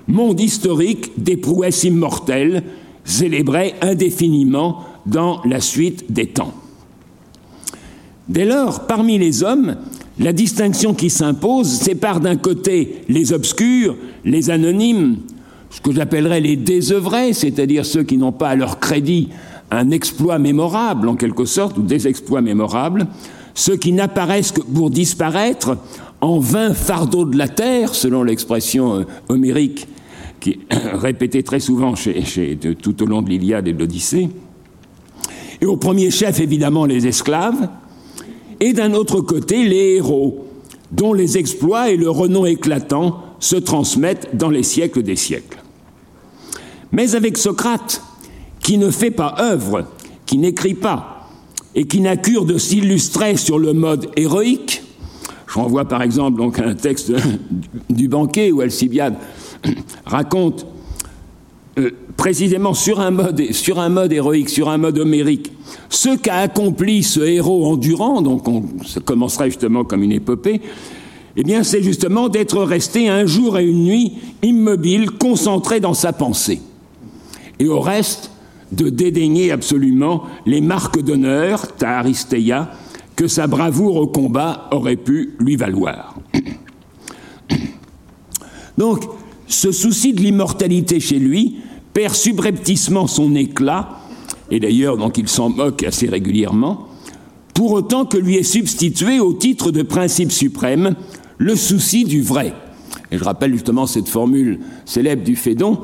monde 0.06 0.40
historique 0.40 1.12
des 1.16 1.36
prouesses 1.36 1.84
immortelles, 1.84 2.64
célébrées 3.04 3.74
indéfiniment 3.80 4.84
dans 5.10 5.40
la 5.44 5.60
suite 5.60 6.12
des 6.12 6.26
temps. 6.26 6.54
Dès 8.28 8.44
lors, 8.44 8.86
parmi 8.86 9.18
les 9.18 9.42
hommes, 9.42 9.76
la 10.18 10.32
distinction 10.32 10.94
qui 10.94 11.10
s'impose 11.10 11.68
sépare 11.68 12.20
d'un 12.20 12.36
côté 12.36 13.02
les 13.08 13.32
obscurs, 13.32 13.96
les 14.24 14.50
anonymes, 14.50 15.16
ce 15.70 15.80
que 15.80 15.92
j'appellerais 15.92 16.40
les 16.40 16.56
désœuvrés, 16.56 17.32
c'est-à-dire 17.32 17.84
ceux 17.84 18.02
qui 18.02 18.16
n'ont 18.16 18.32
pas 18.32 18.50
à 18.50 18.56
leur 18.56 18.78
crédit 18.78 19.30
un 19.70 19.90
exploit 19.90 20.38
mémorable, 20.38 21.08
en 21.08 21.16
quelque 21.16 21.44
sorte, 21.44 21.78
ou 21.78 21.82
des 21.82 22.08
exploits 22.08 22.40
mémorables, 22.40 23.06
ceux 23.54 23.76
qui 23.76 23.92
n'apparaissent 23.92 24.52
que 24.52 24.62
pour 24.62 24.90
disparaître 24.90 25.76
en 26.20 26.38
vain 26.38 26.74
fardeau 26.74 27.24
de 27.24 27.36
la 27.36 27.48
terre, 27.48 27.94
selon 27.94 28.22
l'expression 28.22 29.00
euh, 29.00 29.04
homérique 29.28 29.88
qui 30.40 30.50
est 30.50 30.58
répétée 30.94 31.42
très 31.42 31.60
souvent 31.60 31.94
tout 32.80 33.02
au 33.02 33.06
long 33.06 33.22
de 33.22 33.30
l'Iliade 33.30 33.68
et 33.68 33.72
de 33.72 33.78
l'Odyssée, 33.78 34.28
et 35.60 35.66
au 35.66 35.76
premier 35.76 36.10
chef 36.10 36.40
évidemment 36.40 36.86
les 36.86 37.06
esclaves, 37.06 37.68
et 38.60 38.72
d'un 38.72 38.92
autre 38.94 39.20
côté 39.20 39.64
les 39.64 39.96
héros, 39.96 40.46
dont 40.92 41.12
les 41.12 41.38
exploits 41.38 41.90
et 41.90 41.96
le 41.96 42.10
renom 42.10 42.46
éclatant 42.46 43.22
se 43.38 43.56
transmettent 43.56 44.36
dans 44.36 44.50
les 44.50 44.62
siècles 44.62 45.02
des 45.02 45.16
siècles. 45.16 45.58
Mais 46.92 47.14
avec 47.14 47.38
Socrate, 47.38 48.02
qui 48.60 48.76
ne 48.76 48.90
fait 48.90 49.10
pas 49.10 49.36
œuvre, 49.38 49.86
qui 50.26 50.38
n'écrit 50.38 50.74
pas, 50.74 51.28
et 51.74 51.86
qui 51.86 52.00
n'a 52.00 52.16
cure 52.16 52.44
de 52.44 52.58
s'illustrer 52.58 53.36
sur 53.36 53.58
le 53.58 53.72
mode 53.72 54.10
héroïque, 54.16 54.82
je 55.46 55.54
renvoie 55.54 55.84
par 55.84 56.02
exemple 56.02 56.42
à 56.42 56.68
un 56.68 56.74
texte 56.74 57.12
du 57.90 58.08
banquet 58.08 58.52
où 58.52 58.60
Alcibiade 58.60 59.16
raconte 60.06 60.66
euh, 61.80 61.90
précisément 62.16 62.74
sur 62.74 63.00
un, 63.00 63.10
mode, 63.10 63.52
sur 63.52 63.80
un 63.80 63.88
mode 63.88 64.12
héroïque, 64.12 64.50
sur 64.50 64.68
un 64.68 64.78
mode 64.78 64.98
homérique, 64.98 65.52
ce 65.88 66.16
qu'a 66.16 66.36
accompli 66.36 67.02
ce 67.02 67.20
héros 67.20 67.66
endurant, 67.66 68.22
donc 68.22 68.46
on, 68.46 68.64
ça 68.86 69.00
commencerait 69.00 69.50
justement 69.50 69.84
comme 69.84 70.02
une 70.02 70.12
épopée, 70.12 70.60
eh 71.36 71.42
bien 71.42 71.62
c'est 71.62 71.82
justement 71.82 72.28
d'être 72.28 72.62
resté 72.62 73.08
un 73.08 73.24
jour 73.26 73.58
et 73.58 73.64
une 73.64 73.84
nuit 73.84 74.12
immobile, 74.42 75.10
concentré 75.10 75.80
dans 75.80 75.94
sa 75.94 76.12
pensée. 76.12 76.60
Et 77.58 77.68
au 77.68 77.80
reste, 77.80 78.30
de 78.72 78.88
dédaigner 78.88 79.50
absolument 79.50 80.24
les 80.46 80.60
marques 80.60 81.00
d'honneur, 81.02 81.76
ta 81.76 81.98
Aristeia, 81.98 82.70
que 83.16 83.26
sa 83.26 83.46
bravoure 83.46 83.96
au 83.96 84.06
combat 84.06 84.68
aurait 84.72 84.96
pu 84.96 85.34
lui 85.38 85.56
valoir. 85.56 86.16
Donc, 88.78 89.04
ce 89.46 89.72
souci 89.72 90.12
de 90.12 90.20
l'immortalité 90.20 91.00
chez 91.00 91.18
lui 91.18 91.56
perd 91.92 92.14
subrepticement 92.14 93.06
son 93.06 93.34
éclat, 93.34 94.00
et 94.50 94.60
d'ailleurs 94.60 94.96
donc 94.96 95.18
il 95.18 95.28
s'en 95.28 95.50
moque 95.50 95.82
assez 95.82 96.08
régulièrement, 96.08 96.88
pour 97.54 97.72
autant 97.72 98.04
que 98.04 98.16
lui 98.16 98.36
est 98.36 98.42
substitué 98.42 99.20
au 99.20 99.32
titre 99.32 99.70
de 99.70 99.82
principe 99.82 100.32
suprême 100.32 100.94
le 101.38 101.56
souci 101.56 102.04
du 102.04 102.22
vrai. 102.22 102.54
Et 103.10 103.18
je 103.18 103.24
rappelle 103.24 103.52
justement 103.52 103.86
cette 103.86 104.08
formule 104.08 104.60
célèbre 104.84 105.24
du 105.24 105.36
Phédon 105.36 105.78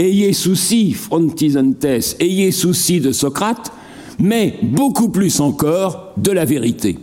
Ayez 0.00 0.32
souci, 0.32 0.92
frontisentes, 0.92 1.84
ayez 2.20 2.52
souci 2.52 3.00
de 3.00 3.10
Socrate, 3.10 3.72
mais 4.20 4.54
beaucoup 4.62 5.08
plus 5.08 5.40
encore 5.40 6.12
de 6.16 6.30
la 6.30 6.44
vérité. 6.44 6.96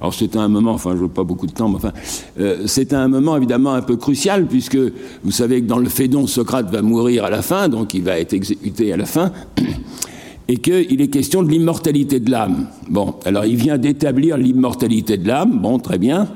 Alors 0.00 0.14
c'est 0.14 0.36
un 0.36 0.48
moment, 0.48 0.72
enfin 0.72 0.92
je 0.92 1.00
veux 1.00 1.08
pas 1.08 1.24
beaucoup 1.24 1.46
de 1.46 1.52
temps, 1.52 1.68
mais 1.68 1.76
enfin 1.76 1.92
euh, 2.38 2.66
c'est 2.66 2.92
un 2.92 3.08
moment 3.08 3.36
évidemment 3.36 3.72
un 3.74 3.82
peu 3.82 3.96
crucial 3.96 4.46
puisque 4.46 4.78
vous 5.24 5.30
savez 5.30 5.62
que 5.62 5.66
dans 5.66 5.78
le 5.78 5.88
Phédon, 5.88 6.26
Socrate 6.26 6.70
va 6.70 6.82
mourir 6.82 7.24
à 7.24 7.30
la 7.30 7.42
fin, 7.42 7.68
donc 7.68 7.94
il 7.94 8.02
va 8.02 8.18
être 8.18 8.32
exécuté 8.32 8.92
à 8.92 8.96
la 8.96 9.06
fin, 9.06 9.32
et 10.48 10.58
qu'il 10.58 11.00
est 11.00 11.08
question 11.08 11.42
de 11.42 11.50
l'immortalité 11.50 12.20
de 12.20 12.30
l'âme. 12.30 12.68
Bon, 12.88 13.14
alors 13.24 13.44
il 13.44 13.56
vient 13.56 13.78
d'établir 13.78 14.36
l'immortalité 14.36 15.16
de 15.16 15.26
l'âme, 15.26 15.58
bon 15.60 15.78
très 15.78 15.98
bien, 15.98 16.28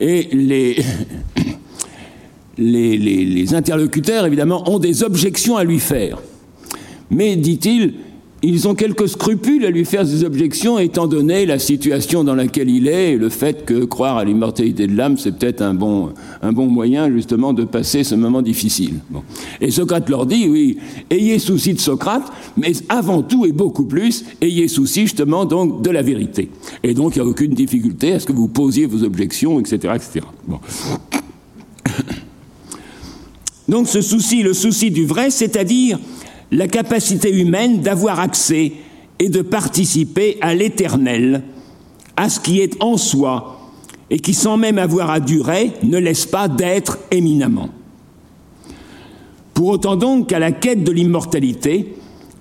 et 0.00 0.28
les, 0.32 0.76
les, 2.58 2.98
les 2.98 3.54
interlocuteurs 3.54 4.26
évidemment 4.26 4.68
ont 4.68 4.78
des 4.78 5.04
objections 5.04 5.56
à 5.56 5.64
lui 5.64 5.78
faire. 5.78 6.18
Mais 7.10 7.36
dit-il, 7.36 7.94
ils 8.44 8.66
ont 8.66 8.74
quelques 8.74 9.08
scrupules 9.08 9.64
à 9.64 9.70
lui 9.70 9.84
faire 9.84 10.04
des 10.04 10.24
objections, 10.24 10.78
étant 10.80 11.06
donné 11.06 11.46
la 11.46 11.60
situation 11.60 12.24
dans 12.24 12.34
laquelle 12.34 12.68
il 12.68 12.88
est 12.88 13.12
et 13.12 13.16
le 13.16 13.28
fait 13.28 13.64
que 13.64 13.84
croire 13.84 14.16
à 14.16 14.24
l'immortalité 14.24 14.88
de 14.88 14.96
l'âme, 14.96 15.16
c'est 15.16 15.38
peut-être 15.38 15.62
un 15.62 15.74
bon, 15.74 16.10
un 16.42 16.52
bon 16.52 16.66
moyen 16.66 17.08
justement 17.08 17.52
de 17.52 17.62
passer 17.64 18.02
ce 18.02 18.16
moment 18.16 18.42
difficile. 18.42 18.94
Et 19.60 19.70
Socrate 19.70 20.08
leur 20.08 20.26
dit, 20.26 20.48
oui, 20.48 20.78
ayez 21.10 21.38
souci 21.38 21.74
de 21.74 21.80
Socrate, 21.80 22.32
mais 22.56 22.72
avant 22.88 23.22
tout 23.22 23.46
et 23.46 23.52
beaucoup 23.52 23.84
plus, 23.84 24.24
ayez 24.40 24.66
souci 24.66 25.02
justement 25.02 25.44
donc 25.44 25.82
de 25.82 25.90
la 25.90 26.02
vérité. 26.02 26.50
Et 26.82 26.94
donc 26.94 27.14
il 27.14 27.22
n'y 27.22 27.28
a 27.28 27.30
aucune 27.30 27.54
difficulté 27.54 28.14
à 28.14 28.20
ce 28.20 28.26
que 28.26 28.32
vous 28.32 28.48
posiez 28.48 28.86
vos 28.86 29.04
objections, 29.04 29.60
etc. 29.60 29.94
etc. 29.94 30.26
Bon. 30.48 30.58
Donc 33.68 33.86
ce 33.86 34.00
souci, 34.00 34.42
le 34.42 34.54
souci 34.54 34.90
du 34.90 35.06
vrai, 35.06 35.30
c'est-à-dire 35.30 35.98
la 36.52 36.68
capacité 36.68 37.30
humaine 37.30 37.80
d'avoir 37.80 38.20
accès 38.20 38.72
et 39.18 39.30
de 39.30 39.40
participer 39.40 40.36
à 40.42 40.54
l'éternel, 40.54 41.42
à 42.16 42.28
ce 42.28 42.40
qui 42.40 42.60
est 42.60 42.80
en 42.80 42.98
soi, 42.98 43.70
et 44.10 44.18
qui, 44.18 44.34
sans 44.34 44.58
même 44.58 44.76
avoir 44.78 45.10
à 45.10 45.18
durer, 45.18 45.72
ne 45.82 45.96
laisse 45.96 46.26
pas 46.26 46.48
d'être 46.48 46.98
éminemment. 47.10 47.70
Pour 49.54 49.68
autant 49.68 49.96
donc 49.96 50.28
qu'à 50.28 50.38
la 50.38 50.52
quête 50.52 50.84
de 50.84 50.92
l'immortalité 50.92 51.94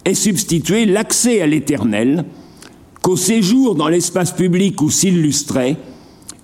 est 0.04 0.14
substitué 0.14 0.86
l'accès 0.86 1.42
à 1.42 1.48
l'éternel, 1.48 2.26
qu'au 3.02 3.16
séjour 3.16 3.76
dans 3.76 3.88
l'espace 3.88 4.34
public 4.34 4.82
où 4.82 4.90
s'illustrait 4.90 5.78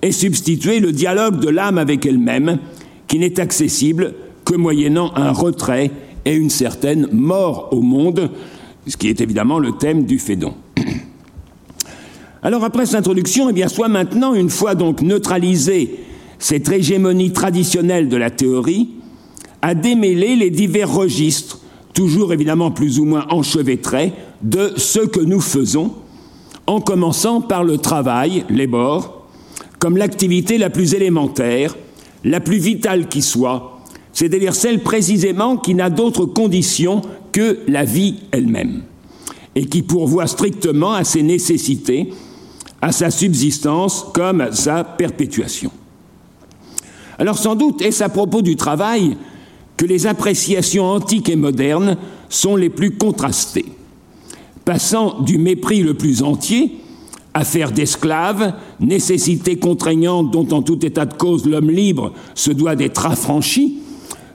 est 0.02 0.12
substitué 0.12 0.80
le 0.80 0.94
dialogue 0.94 1.40
de 1.40 1.50
l'âme 1.50 1.78
avec 1.78 2.06
elle-même, 2.06 2.60
qui 3.08 3.20
n'est 3.20 3.40
accessible 3.42 4.14
que 4.46 4.56
moyennant 4.56 5.12
un 5.16 5.32
retrait 5.32 5.92
et 6.28 6.36
une 6.36 6.50
certaine 6.50 7.08
mort 7.14 7.70
au 7.72 7.82
monde, 7.82 8.30
ce 8.86 8.98
qui 8.98 9.08
est 9.08 9.22
évidemment 9.22 9.60
le 9.60 9.72
thème 9.72 10.04
du 10.04 10.20
Fédon. 10.20 10.56
Alors 12.44 12.66
après 12.66 12.86
cette 12.86 12.96
introduction, 12.96 13.50
eh 13.50 13.54
bien, 13.54 13.70
soit 13.70 13.88
maintenant, 13.88 14.34
une 14.34 14.50
fois 14.50 14.76
donc 14.76 15.02
neutralisée 15.02 16.00
cette 16.38 16.70
hégémonie 16.70 17.32
traditionnelle 17.32 18.10
de 18.10 18.18
la 18.18 18.30
théorie, 18.30 18.90
à 19.62 19.74
démêler 19.74 20.36
les 20.36 20.50
divers 20.50 20.94
registres, 20.94 21.62
toujours 21.94 22.34
évidemment 22.34 22.72
plus 22.72 23.00
ou 23.00 23.06
moins 23.06 23.26
enchevêtrés, 23.30 24.12
de 24.42 24.74
ce 24.76 25.00
que 25.00 25.22
nous 25.22 25.42
faisons, 25.42 25.94
en 26.68 26.82
commençant 26.82 27.40
par 27.40 27.64
le 27.64 27.78
travail, 27.78 28.44
les 28.50 28.68
bords, 28.68 29.26
comme 29.80 29.96
l'activité 29.96 30.58
la 30.58 30.70
plus 30.70 30.94
élémentaire, 30.94 31.78
la 32.26 32.42
plus 32.42 32.58
vitale 32.58 33.08
qui 33.08 33.22
soit, 33.22 33.77
c'est-à-dire 34.18 34.56
celle 34.56 34.82
précisément 34.82 35.58
qui 35.58 35.76
n'a 35.76 35.92
d'autre 35.92 36.26
condition 36.26 37.04
que 37.32 37.60
la 37.68 37.86
vie 37.86 38.16
elle-même, 38.32 38.82
et 39.54 39.68
qui 39.68 39.84
pourvoit 39.84 40.26
strictement 40.26 40.94
à 40.94 41.04
ses 41.04 41.22
nécessités, 41.22 42.12
à 42.82 42.92
sa 42.92 43.12
subsistance 43.12 44.08
comme 44.16 44.42
à 44.42 44.52
sa 44.54 44.84
perpétuation. 44.84 45.70
Alors 47.20 47.38
sans 47.38 47.54
doute 47.54 47.84
est-ce 47.84 48.04
à 48.04 48.10
propos 48.10 48.42
du 48.42 48.56
travail 48.56 49.18
que 49.78 49.86
les 49.86 50.08
appréciations 50.08 50.86
antiques 50.86 51.30
et 51.30 51.36
modernes 51.36 51.96
sont 52.28 52.56
les 52.56 52.72
plus 52.72 52.98
contrastées, 52.98 53.68
passant 54.66 55.22
du 55.22 55.38
mépris 55.38 55.84
le 55.84 55.94
plus 55.94 56.24
entier, 56.24 56.80
affaire 57.36 57.72
d'esclaves, 57.72 58.56
nécessité 58.80 59.58
contraignante 59.58 60.32
dont 60.32 60.48
en 60.58 60.64
tout 60.64 60.84
état 60.84 61.06
de 61.06 61.14
cause 61.14 61.46
l'homme 61.46 61.70
libre 61.70 62.14
se 62.34 62.50
doit 62.50 62.76
d'être 62.76 63.06
affranchi, 63.06 63.84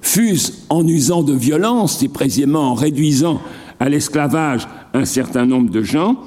fût-ce 0.03 0.53
en 0.69 0.87
usant 0.87 1.23
de 1.23 1.33
violence 1.33 2.03
et 2.03 2.09
précisément 2.09 2.73
en 2.73 2.75
réduisant 2.75 3.41
à 3.81 3.89
l'esclavage 3.89 4.69
un 4.93 5.05
certain 5.05 5.47
nombre 5.47 5.71
de 5.71 5.83
gens, 5.83 6.19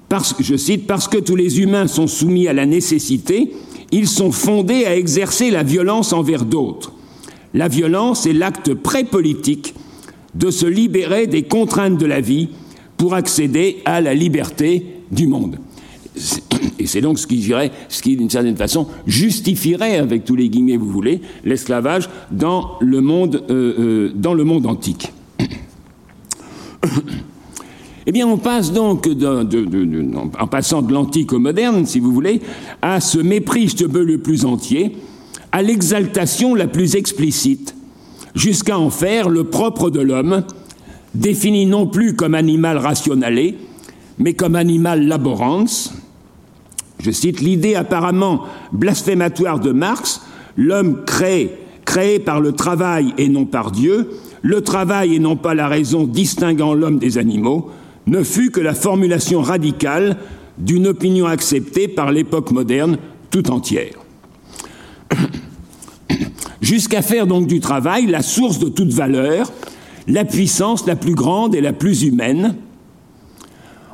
parce, 0.09 0.35
je 0.39 0.55
cite, 0.55 0.85
parce 0.85 1.07
que 1.07 1.17
tous 1.17 1.35
les 1.35 1.59
humains 1.59 1.87
sont 1.87 2.07
soumis 2.07 2.47
à 2.47 2.53
la 2.53 2.65
nécessité, 2.65 3.51
ils 3.91 4.07
sont 4.07 4.31
fondés 4.31 4.85
à 4.85 4.95
exercer 4.95 5.49
la 5.49 5.63
violence 5.63 6.13
envers 6.13 6.45
d'autres. 6.45 6.93
La 7.53 7.67
violence 7.67 8.25
est 8.25 8.33
l'acte 8.33 8.73
pré-politique 8.73 9.73
de 10.35 10.51
se 10.51 10.65
libérer 10.65 11.27
des 11.27 11.43
contraintes 11.43 11.97
de 11.97 12.05
la 12.05 12.21
vie 12.21 12.49
pour 12.97 13.13
accéder 13.13 13.81
à 13.85 14.01
la 14.01 14.13
liberté 14.13 14.85
du 15.11 15.27
monde. 15.27 15.57
Et 16.79 16.85
c'est 16.85 17.01
donc 17.01 17.17
ce 17.17 17.27
qui, 17.27 17.37
dirait, 17.37 17.71
ce 17.89 18.01
qui, 18.01 18.15
d'une 18.15 18.29
certaine 18.29 18.57
façon, 18.57 18.87
justifierait, 19.07 19.97
avec 19.97 20.25
tous 20.25 20.35
les 20.35 20.49
guillemets 20.49 20.77
vous 20.77 20.89
voulez, 20.89 21.21
l'esclavage 21.43 22.09
dans 22.31 22.73
le 22.79 23.01
monde, 23.01 23.43
euh, 23.49 23.73
euh, 23.79 24.11
dans 24.15 24.33
le 24.33 24.43
monde 24.43 24.65
antique. 24.65 25.11
Eh 28.05 28.11
bien, 28.11 28.27
on 28.27 28.37
passe 28.37 28.73
donc, 28.73 29.07
en 30.37 30.47
passant 30.47 30.81
de 30.81 30.91
l'antique 30.91 31.31
au 31.31 31.39
moderne, 31.39 31.85
si 31.85 32.01
vous 32.01 32.11
voulez, 32.11 32.41
à 32.81 32.99
ce 32.99 33.17
mépris, 33.17 33.69
je 33.69 33.85
veux, 33.85 34.03
le 34.03 34.17
plus 34.17 34.43
entier, 34.43 34.97
à 35.53 35.61
l'exaltation 35.61 36.53
la 36.53 36.67
plus 36.67 36.97
explicite, 36.97 37.73
jusqu'à 38.35 38.77
en 38.77 38.89
faire 38.89 39.29
le 39.29 39.45
propre 39.45 39.89
de 39.89 40.01
l'homme, 40.01 40.43
défini 41.15 41.65
non 41.65 41.87
plus 41.87 42.13
comme 42.13 42.35
animal 42.35 42.77
rationalé, 42.77 43.55
mais 44.17 44.33
comme 44.33 44.55
animal 44.55 45.07
laborans, 45.07 45.63
je 47.03 47.11
cite 47.11 47.41
l'idée 47.41 47.75
apparemment 47.75 48.43
blasphématoire 48.71 49.59
de 49.59 49.73
Marx, 49.73 50.21
l'homme 50.55 51.03
créé, 51.05 51.51
créé 51.83 52.17
par 52.17 52.39
le 52.39 52.53
travail 52.53 53.13
et 53.17 53.27
non 53.27 53.45
par 53.45 53.71
Dieu, 53.71 54.09
le 54.41 54.61
travail 54.61 55.15
et 55.15 55.19
non 55.19 55.35
pas 55.35 55.53
la 55.53 55.67
raison 55.67 56.05
distinguant 56.05 56.73
l'homme 56.73 56.99
des 56.99 57.17
animaux, 57.17 57.69
ne 58.07 58.23
fut 58.23 58.51
que 58.51 58.61
la 58.61 58.73
formulation 58.73 59.41
radicale 59.41 60.17
d'une 60.57 60.87
opinion 60.87 61.25
acceptée 61.25 61.89
par 61.89 62.13
l'époque 62.13 62.51
moderne 62.51 62.97
tout 63.31 63.51
entière. 63.51 63.95
Jusqu'à 66.61 67.01
faire 67.01 67.27
donc 67.27 67.47
du 67.47 67.59
travail 67.59 68.05
la 68.05 68.21
source 68.21 68.59
de 68.59 68.69
toute 68.69 68.93
valeur, 68.93 69.51
la 70.07 70.23
puissance 70.23 70.85
la 70.85 70.95
plus 70.95 71.15
grande 71.15 71.53
et 71.53 71.61
la 71.61 71.73
plus 71.73 72.03
humaine, 72.03 72.55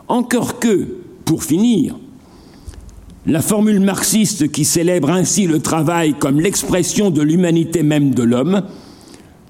encore 0.07 0.59
que, 0.59 0.87
pour 1.25 1.43
finir, 1.43 1.95
la 3.25 3.41
formule 3.41 3.79
marxiste 3.79 4.51
qui 4.51 4.65
célèbre 4.65 5.09
ainsi 5.09 5.45
le 5.45 5.59
travail 5.59 6.13
comme 6.13 6.39
l'expression 6.39 7.09
de 7.09 7.21
l'humanité 7.21 7.83
même 7.83 8.13
de 8.13 8.23
l'homme 8.23 8.63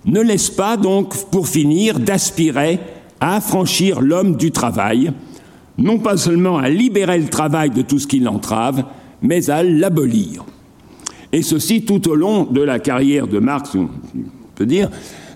ne 0.06 0.22
laisse 0.22 0.50
pas 0.50 0.78
donc, 0.78 1.30
pour 1.30 1.48
finir, 1.48 2.00
d'aspirer 2.00 2.80
à 3.20 3.36
affranchir 3.36 4.02
l'homme 4.02 4.38
du 4.38 4.52
travail, 4.52 5.12
non 5.78 6.00
pas 6.00 6.18
seulement 6.18 6.58
à 6.58 6.70
libérer 6.70 7.20
le 7.20 7.28
travail 7.28 7.70
de 7.70 7.82
tout 7.82 8.00
ce 8.00 8.08
qui 8.08 8.20
l'entrave, 8.20 8.86
mais 9.22 9.50
à 9.50 9.62
l'abolir. 9.62 10.46
Et 11.32 11.42
ceci 11.42 11.84
tout 11.84 12.10
au 12.10 12.16
long 12.16 12.46
de 12.46 12.62
la 12.62 12.80
carrière 12.80 13.28
de 13.28 13.40
Marx, 13.40 13.76
on 13.76 13.90
peut 14.56 14.66
dire, 14.66 14.90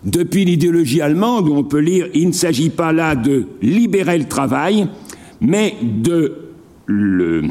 depuis 0.03 0.43
l'idéologie 0.43 1.01
allemande, 1.01 1.49
où 1.49 1.55
on 1.55 1.63
peut 1.63 1.79
lire 1.79 2.07
Il 2.13 2.27
ne 2.27 2.33
s'agit 2.33 2.69
pas 2.69 2.91
là 2.91 3.15
de 3.15 3.45
libérer 3.61 4.17
le 4.17 4.27
travail, 4.27 4.87
mais 5.39 5.75
de 5.81 6.37
le 6.85 7.43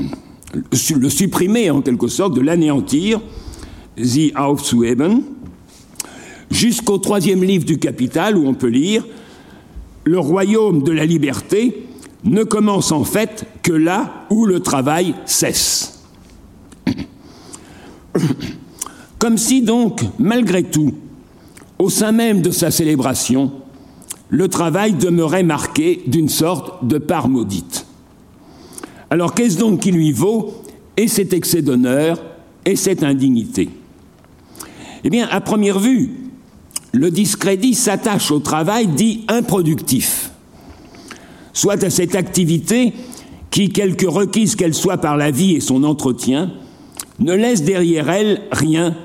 le 0.53 1.09
supprimer 1.09 1.71
en 1.71 1.81
quelque 1.83 2.09
sorte, 2.09 2.35
de 2.35 2.41
l'anéantir, 2.41 3.21
The 3.97 4.37
Aufzuheben, 4.37 5.23
jusqu'au 6.51 6.99
troisième 6.99 7.43
livre 7.43 7.65
du 7.65 7.79
Capital 7.79 8.37
où 8.37 8.47
on 8.47 8.55
peut 8.55 8.69
lire 8.69 9.05
Le 10.05 10.19
royaume 10.19 10.83
de 10.83 10.93
la 10.93 11.05
liberté 11.05 11.87
ne 12.25 12.45
commence 12.45 12.93
en 12.93 13.05
fait 13.05 13.47
que 13.63 13.73
là 13.73 14.27
où 14.31 14.47
le 14.47 14.61
travail 14.61 15.15
cesse. 15.27 16.03
Comme 19.19 19.39
si 19.39 19.63
donc, 19.63 20.03
malgré 20.19 20.65
tout, 20.65 20.95
au 21.79 21.89
sein 21.91 22.13
même 22.13 22.43
de 22.43 22.51
sa 22.51 22.71
célébration, 22.71 23.53
le 24.29 24.49
travail 24.49 24.95
demeurait 24.95 25.43
marqué 25.43 26.03
d'une 26.07 26.29
sorte 26.29 26.87
de 26.87 26.99
part 26.99 27.29
maudite. 27.29 27.87
Alors 29.13 29.35
qu'est-ce 29.35 29.59
donc 29.59 29.81
qui 29.81 29.93
lui 29.93 30.11
vaut 30.11 30.55
et 30.97 31.07
cet 31.07 31.35
excès 31.35 31.61
d'honneur 31.61 32.19
et 32.65 32.77
cette 32.77 33.03
indignité? 33.03 33.69
Eh 35.05 35.11
bien, 35.11 35.29
à 35.31 35.43
première 35.43 35.79
vue, 35.79 36.31
le 36.93 37.11
discrédit 37.11 37.75
s'attache 37.75 38.31
au 38.31 38.39
travail 38.39 38.87
dit 38.87 39.27
improductif, 39.29 40.31
soit 41.53 41.85
à 41.85 41.91
cette 41.91 42.15
activité 42.15 42.95
qui, 43.51 43.69
quelque 43.69 44.07
requise 44.07 44.57
qu'elle 44.57 44.73
soit 44.73 44.97
par 44.97 45.19
la 45.19 45.31
vie 45.31 45.57
et 45.57 45.61
son 45.61 45.85
entretien, 45.85 46.51
ne 47.19 47.35
laisse 47.35 47.65
derrière 47.65 48.09
elle 48.09 48.41
rien, 48.51 48.97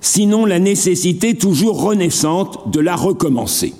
sinon 0.00 0.46
la 0.46 0.58
nécessité 0.58 1.36
toujours 1.36 1.80
renaissante 1.80 2.72
de 2.72 2.80
la 2.80 2.96
recommencer. 2.96 3.72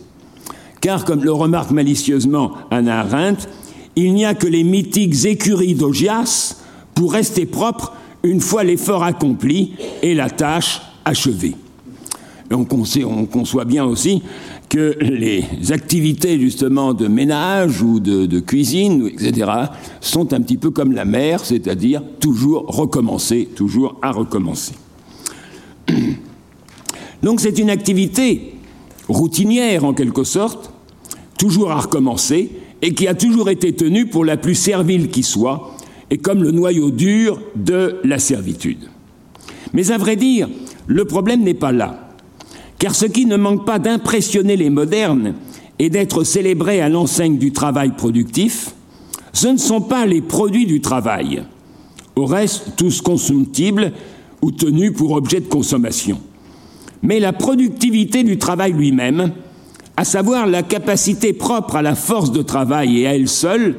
Car, 0.80 1.04
comme 1.04 1.24
le 1.24 1.32
remarque 1.32 1.72
malicieusement 1.72 2.52
Anna 2.70 3.00
Arendt, 3.00 3.48
il 3.96 4.14
n'y 4.14 4.24
a 4.24 4.35
que 4.35 4.46
les 4.46 4.64
mythiques 4.64 5.24
écuries 5.24 5.74
d'Ogias 5.74 6.57
pour 6.94 7.12
rester 7.12 7.46
propre 7.46 7.92
une 8.22 8.40
fois 8.40 8.64
l'effort 8.64 9.02
accompli 9.02 9.74
et 10.02 10.14
la 10.14 10.30
tâche 10.30 10.80
achevée. 11.04 11.54
on, 12.50 12.64
conçoit 12.64 13.64
bien 13.64 13.85
aussi 13.85 14.22
que 14.68 14.96
les 15.00 15.44
activités 15.70 16.40
justement 16.40 16.94
de 16.94 17.07
ménage 17.07 17.83
ou 17.83 18.00
de, 18.00 18.26
de, 18.26 18.40
cuisine, 18.40 19.09
etc., 19.09 19.50
sont 20.00 20.33
un 20.33 20.40
petit 20.40 20.57
peu 20.57 20.70
comme 20.70 20.92
la 20.92 21.04
mer, 21.04 21.44
c'est-à-dire 21.44 22.02
toujours 22.18 22.66
recommencer, 22.66 23.48
toujours 23.54 23.98
à 24.02 24.11
recommencer. 24.11 24.72
Donc 27.22 27.40
c'est 27.40 27.59
une 27.59 27.70
activité 27.70 28.54
routinière 29.09 29.85
en 29.85 29.92
quelque 29.92 30.24
sorte, 30.24 30.72
toujours 31.38 31.70
à 31.70 31.80
recommencer, 31.80 32.50
et 32.85 32.92
qui 32.92 33.09
a 33.09 33.14
toujours 33.14 33.49
été 33.49 33.73
tenue 33.73 34.05
pour 34.05 34.27
la 34.27 34.37
plus 34.37 34.55
servile 34.55 35.09
qui 35.09 35.23
soit, 35.23 35.75
et 36.11 36.18
comme 36.18 36.42
le 36.42 36.51
noyau 36.51 36.90
dur 36.90 37.40
de 37.57 37.97
la 38.05 38.18
servitude. 38.18 38.90
Mais 39.73 39.90
à 39.90 39.97
vrai 39.97 40.16
dire, 40.16 40.51
le 40.87 41.07
problème 41.07 41.42
n'est 41.42 41.55
pas 41.55 41.73
là, 41.73 42.11
car 42.79 42.94
ce 42.94 43.07
qui 43.07 43.25
ne 43.25 43.38
manque 43.38 43.64
pas 43.64 43.79
d'impressionner 43.79 44.59
les 44.59 44.68
modernes 44.68 45.35
et 45.79 45.88
d'être 45.88 46.25
célébré 46.25 46.83
à 46.83 46.90
l'enseigne 46.90 47.38
du 47.38 47.53
travail 47.53 47.92
productif, 47.97 48.75
ce 49.33 49.49
ne 49.49 49.57
sont 49.57 49.81
pas 49.81 50.05
les 50.05 50.20
produits 50.20 50.66
du 50.66 50.83
travail, 50.83 51.42
au 52.16 52.27
reste 52.27 52.77
tous 52.77 53.01
consommables 53.01 53.92
ou 54.42 54.51
tenus 54.51 54.92
pour 54.92 55.12
objet 55.12 55.40
de 55.40 55.49
consommation, 55.49 56.20
mais 57.03 57.18
la 57.18 57.33
productivité 57.33 58.25
du 58.25 58.37
travail 58.37 58.75
lui-même, 58.75 59.33
à 59.96 60.04
savoir 60.04 60.46
la 60.46 60.62
capacité 60.62 61.33
propre 61.33 61.76
à 61.76 61.83
la 61.83 61.94
force 61.94 62.33
de 62.33 62.42
travail 62.42 63.00
et 63.00 63.07
à 63.07 63.14
elle 63.14 63.28
seule 63.28 63.76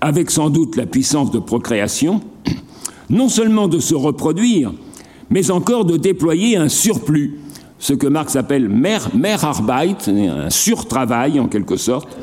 avec 0.00 0.30
sans 0.30 0.50
doute 0.50 0.76
la 0.76 0.86
puissance 0.86 1.30
de 1.30 1.38
procréation, 1.38 2.20
non 3.10 3.28
seulement 3.28 3.68
de 3.68 3.80
se 3.80 3.94
reproduire, 3.94 4.72
mais 5.30 5.50
encore 5.50 5.84
de 5.84 5.96
déployer 5.96 6.56
un 6.56 6.68
surplus, 6.68 7.40
ce 7.78 7.92
que 7.92 8.06
Marx 8.06 8.36
appelle 8.36 8.68
Mehrarbeit, 8.68 10.08
un 10.08 10.50
surtravail 10.50 11.40
en 11.40 11.48
quelque 11.48 11.76
sorte, 11.76 12.16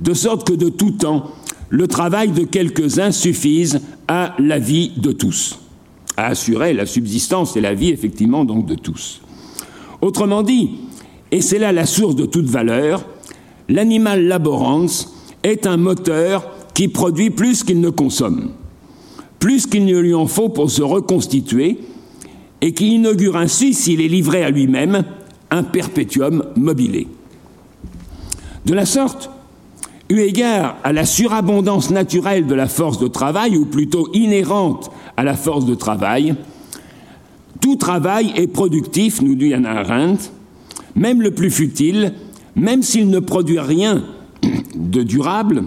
de 0.00 0.14
sorte 0.14 0.46
que 0.46 0.54
de 0.54 0.68
tout 0.68 0.92
temps, 0.92 1.30
le 1.70 1.88
travail 1.88 2.30
de 2.30 2.44
quelques-uns 2.44 3.10
suffise 3.10 3.80
à 4.06 4.34
la 4.38 4.58
vie 4.58 4.92
de 4.96 5.12
tous, 5.12 5.58
à 6.16 6.26
assurer 6.26 6.74
la 6.74 6.86
subsistance 6.86 7.56
et 7.56 7.60
la 7.60 7.74
vie 7.74 7.90
effectivement 7.90 8.44
donc 8.44 8.66
de 8.66 8.74
tous. 8.74 9.20
Autrement 10.00 10.42
dit, 10.42 10.70
et 11.30 11.40
c'est 11.40 11.58
là 11.58 11.72
la 11.72 11.86
source 11.86 12.14
de 12.14 12.26
toute 12.26 12.46
valeur, 12.46 13.04
l'animal 13.68 14.26
laborans 14.26 14.86
est 15.42 15.66
un 15.66 15.76
moteur 15.76 16.50
qui 16.74 16.88
produit 16.88 17.30
plus 17.30 17.62
qu'il 17.62 17.80
ne 17.80 17.90
consomme, 17.90 18.50
plus 19.38 19.66
qu'il 19.66 19.84
ne 19.84 19.98
lui 19.98 20.14
en 20.14 20.26
faut 20.26 20.48
pour 20.48 20.70
se 20.70 20.82
reconstituer, 20.82 21.78
et 22.60 22.72
qui 22.72 22.94
inaugure 22.94 23.36
ainsi, 23.36 23.74
s'il 23.74 24.00
est 24.00 24.08
livré 24.08 24.42
à 24.42 24.50
lui-même, 24.50 25.04
un 25.50 25.62
perpétuum 25.62 26.44
mobile. 26.56 27.06
De 28.64 28.72
la 28.72 28.86
sorte, 28.86 29.30
eu 30.08 30.20
égard 30.20 30.76
à 30.82 30.92
la 30.92 31.04
surabondance 31.04 31.90
naturelle 31.90 32.46
de 32.46 32.54
la 32.54 32.66
force 32.66 32.98
de 32.98 33.08
travail, 33.08 33.56
ou 33.56 33.66
plutôt 33.66 34.08
inhérente 34.14 34.90
à 35.16 35.24
la 35.24 35.34
force 35.34 35.66
de 35.66 35.74
travail, 35.74 36.34
tout 37.60 37.76
travail 37.76 38.32
est 38.36 38.46
productif, 38.46 39.20
nous 39.20 39.34
dit 39.34 39.54
Anna 39.54 39.80
Arendt, 39.80 40.30
même 40.96 41.22
le 41.22 41.32
plus 41.32 41.50
futile, 41.50 42.14
même 42.56 42.82
s'il 42.82 43.08
ne 43.08 43.18
produit 43.18 43.58
rien 43.58 44.04
de 44.74 45.02
durable, 45.02 45.64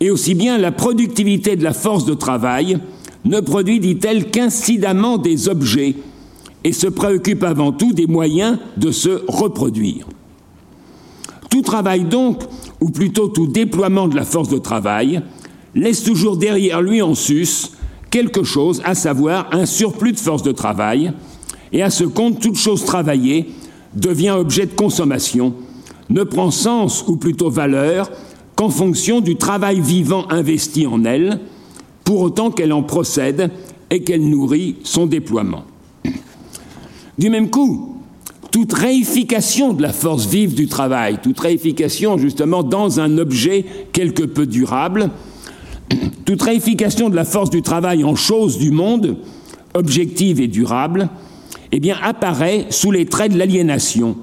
et 0.00 0.10
aussi 0.10 0.34
bien 0.34 0.58
la 0.58 0.72
productivité 0.72 1.56
de 1.56 1.64
la 1.64 1.72
force 1.72 2.04
de 2.04 2.14
travail 2.14 2.78
ne 3.24 3.40
produit, 3.40 3.80
dit-elle, 3.80 4.30
qu'incidemment 4.30 5.18
des 5.18 5.48
objets 5.48 5.96
et 6.64 6.72
se 6.72 6.86
préoccupe 6.86 7.42
avant 7.42 7.72
tout 7.72 7.92
des 7.92 8.06
moyens 8.06 8.58
de 8.76 8.90
se 8.90 9.22
reproduire. 9.28 10.06
Tout 11.50 11.62
travail 11.62 12.04
donc, 12.04 12.42
ou 12.80 12.90
plutôt 12.90 13.28
tout 13.28 13.46
déploiement 13.46 14.08
de 14.08 14.16
la 14.16 14.24
force 14.24 14.48
de 14.48 14.58
travail, 14.58 15.22
laisse 15.74 16.02
toujours 16.02 16.36
derrière 16.36 16.82
lui 16.82 17.02
en 17.02 17.14
sus 17.14 17.70
quelque 18.10 18.44
chose, 18.44 18.80
à 18.84 18.94
savoir 18.94 19.48
un 19.52 19.66
surplus 19.66 20.12
de 20.12 20.18
force 20.18 20.42
de 20.42 20.52
travail, 20.52 21.12
et 21.72 21.82
à 21.82 21.90
ce 21.90 22.04
compte 22.04 22.40
toute 22.40 22.56
chose 22.56 22.84
travaillée 22.84 23.48
devient 23.96 24.30
objet 24.30 24.66
de 24.66 24.74
consommation, 24.74 25.54
ne 26.10 26.22
prend 26.22 26.52
sens 26.52 27.04
ou 27.08 27.16
plutôt 27.16 27.50
valeur 27.50 28.10
qu'en 28.54 28.70
fonction 28.70 29.20
du 29.20 29.36
travail 29.36 29.80
vivant 29.80 30.28
investi 30.30 30.86
en 30.86 31.04
elle, 31.04 31.40
pour 32.04 32.20
autant 32.20 32.50
qu'elle 32.50 32.72
en 32.72 32.84
procède 32.84 33.50
et 33.90 34.04
qu'elle 34.04 34.28
nourrit 34.28 34.76
son 34.84 35.06
déploiement. 35.06 35.64
Du 37.18 37.30
même 37.30 37.50
coup, 37.50 37.96
toute 38.50 38.72
réification 38.72 39.72
de 39.72 39.82
la 39.82 39.92
force 39.92 40.26
vive 40.26 40.54
du 40.54 40.68
travail, 40.68 41.18
toute 41.22 41.40
réification 41.40 42.16
justement 42.16 42.62
dans 42.62 43.00
un 43.00 43.18
objet 43.18 43.64
quelque 43.92 44.22
peu 44.22 44.46
durable, 44.46 45.10
toute 46.24 46.42
réification 46.42 47.10
de 47.10 47.16
la 47.16 47.24
force 47.24 47.50
du 47.50 47.62
travail 47.62 48.04
en 48.04 48.14
chose 48.14 48.58
du 48.58 48.70
monde, 48.70 49.16
objective 49.74 50.40
et 50.40 50.48
durable, 50.48 51.08
eh 51.72 51.80
bien 51.80 51.96
apparaît 52.02 52.66
sous 52.70 52.90
les 52.90 53.06
traits 53.06 53.32
de 53.32 53.38
l'aliénation, 53.38 54.16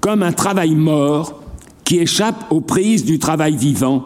comme 0.00 0.22
un 0.22 0.32
travail 0.32 0.74
mort 0.74 1.42
qui 1.84 1.98
échappe 1.98 2.46
aux 2.50 2.60
prises 2.60 3.04
du 3.04 3.18
travail 3.18 3.56
vivant 3.56 4.04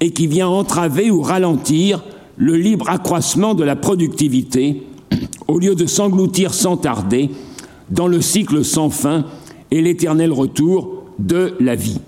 et 0.00 0.10
qui 0.10 0.26
vient 0.26 0.48
entraver 0.48 1.10
ou 1.10 1.22
ralentir 1.22 2.02
le 2.36 2.56
libre 2.56 2.90
accroissement 2.90 3.54
de 3.54 3.64
la 3.64 3.76
productivité 3.76 4.82
au 5.48 5.58
lieu 5.58 5.74
de 5.74 5.86
s'engloutir 5.86 6.54
sans 6.54 6.76
tarder 6.76 7.30
dans 7.90 8.08
le 8.08 8.20
cycle 8.20 8.64
sans 8.64 8.90
fin 8.90 9.26
et 9.70 9.80
l'éternel 9.80 10.32
retour 10.32 11.04
de 11.18 11.54
la 11.60 11.74
vie. 11.74 12.00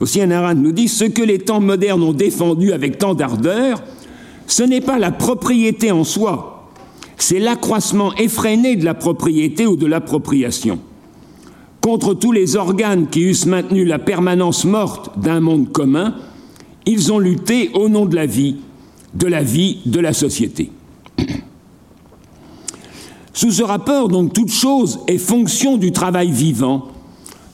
Aussi, 0.00 0.20
Anna 0.20 0.54
nous 0.54 0.72
dit 0.72 0.88
ce 0.88 1.04
que 1.04 1.22
les 1.22 1.38
temps 1.38 1.60
modernes 1.60 2.02
ont 2.02 2.12
défendu 2.12 2.72
avec 2.72 2.98
tant 2.98 3.14
d'ardeur, 3.14 3.82
ce 4.46 4.62
n'est 4.62 4.80
pas 4.80 4.98
la 4.98 5.10
propriété 5.10 5.92
en 5.92 6.04
soi, 6.04 6.51
c'est 7.22 7.38
l'accroissement 7.38 8.14
effréné 8.16 8.76
de 8.76 8.84
la 8.84 8.94
propriété 8.94 9.66
ou 9.66 9.76
de 9.76 9.86
l'appropriation 9.86 10.80
contre 11.82 12.14
tous 12.14 12.32
les 12.32 12.56
organes 12.56 13.08
qui 13.08 13.22
eussent 13.22 13.46
maintenu 13.46 13.84
la 13.84 13.98
permanence 13.98 14.64
morte 14.64 15.18
d'un 15.18 15.40
monde 15.40 15.70
commun, 15.72 16.14
ils 16.86 17.12
ont 17.12 17.18
lutté 17.18 17.70
au 17.74 17.88
nom 17.88 18.06
de 18.06 18.14
la 18.14 18.24
vie, 18.24 18.56
de 19.14 19.26
la 19.26 19.42
vie 19.42 19.80
de 19.84 19.98
la 19.98 20.12
société. 20.12 20.70
Sous 23.34 23.50
ce 23.50 23.62
rapport, 23.64 24.08
donc, 24.08 24.32
toute 24.32 24.52
chose 24.52 25.00
est 25.08 25.18
fonction 25.18 25.76
du 25.76 25.90
travail 25.90 26.30
vivant, 26.30 26.86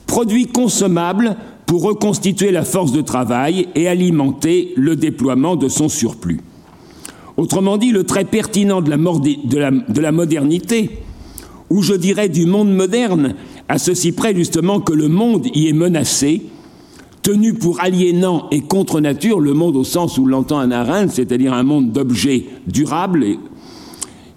produit 0.06 0.46
consommable 0.46 1.36
pour 1.64 1.82
reconstituer 1.82 2.52
la 2.52 2.64
force 2.64 2.92
de 2.92 3.00
travail 3.00 3.68
et 3.74 3.88
alimenter 3.88 4.74
le 4.76 4.94
déploiement 4.94 5.56
de 5.56 5.68
son 5.68 5.88
surplus. 5.88 6.40
Autrement 7.38 7.76
dit, 7.78 7.92
le 7.92 8.02
trait 8.02 8.24
pertinent 8.24 8.82
de 8.82 8.90
la, 8.90 8.96
de 8.96 9.58
la, 9.58 9.70
de 9.70 10.00
la 10.00 10.12
modernité, 10.12 10.90
ou 11.70 11.82
je 11.82 11.94
dirais 11.94 12.28
du 12.28 12.46
monde 12.46 12.74
moderne, 12.74 13.36
à 13.68 13.78
ceci 13.78 14.10
près 14.10 14.34
justement 14.34 14.80
que 14.80 14.92
le 14.92 15.06
monde 15.06 15.46
y 15.54 15.68
est 15.68 15.72
menacé, 15.72 16.42
tenu 17.22 17.54
pour 17.54 17.80
aliénant 17.80 18.48
et 18.50 18.62
contre 18.62 19.00
nature, 19.00 19.38
le 19.38 19.54
monde 19.54 19.76
au 19.76 19.84
sens 19.84 20.18
où 20.18 20.26
l'entend 20.26 20.58
un 20.58 20.72
Arendt, 20.72 21.14
c'est-à-dire 21.14 21.52
un 21.52 21.62
monde 21.62 21.92
d'objets 21.92 22.46
durables, 22.66 23.24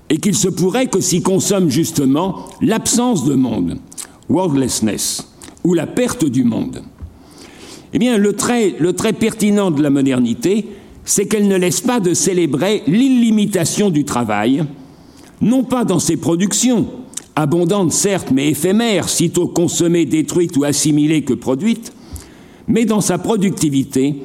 et, 0.10 0.18
qu'il 0.18 0.36
se 0.36 0.50
pourrait 0.50 0.86
que 0.86 1.02
s'y 1.02 1.24
consomme 1.24 1.72
justement 1.72 2.46
l'absence 2.62 3.26
de 3.26 3.34
monde, 3.34 3.78
worldlessness, 4.30 5.28
ou 5.64 5.74
la 5.74 5.88
perte 5.88 6.26
du 6.26 6.44
monde. 6.44 6.84
Eh 7.94 8.00
bien, 8.00 8.20
le 8.20 8.34
trait 8.34 9.14
pertinent 9.14 9.72
de 9.72 9.82
la 9.82 9.90
modernité, 9.90 10.68
c'est 11.12 11.26
qu'elle 11.26 11.50
ne 11.50 11.58
laisse 11.58 11.82
pas 11.82 12.00
de 12.00 12.14
célébrer 12.14 12.84
l'illimitation 12.88 13.90
du 13.90 14.06
travail, 14.06 14.64
non 15.42 15.66
pas 15.66 15.84
dans 15.84 16.00
ses 16.00 16.16
productions, 16.16 16.88
abondante 17.36 17.92
certes, 17.92 18.30
mais 18.32 18.48
éphémère, 18.48 19.10
sitôt 19.10 19.50
consommée, 19.50 20.06
détruite 20.06 20.56
ou 20.56 20.64
assimilée 20.64 21.24
que 21.24 21.34
produite, 21.34 21.92
mais 22.70 22.86
dans 22.86 23.02
sa 23.02 23.18
productivité, 23.18 24.22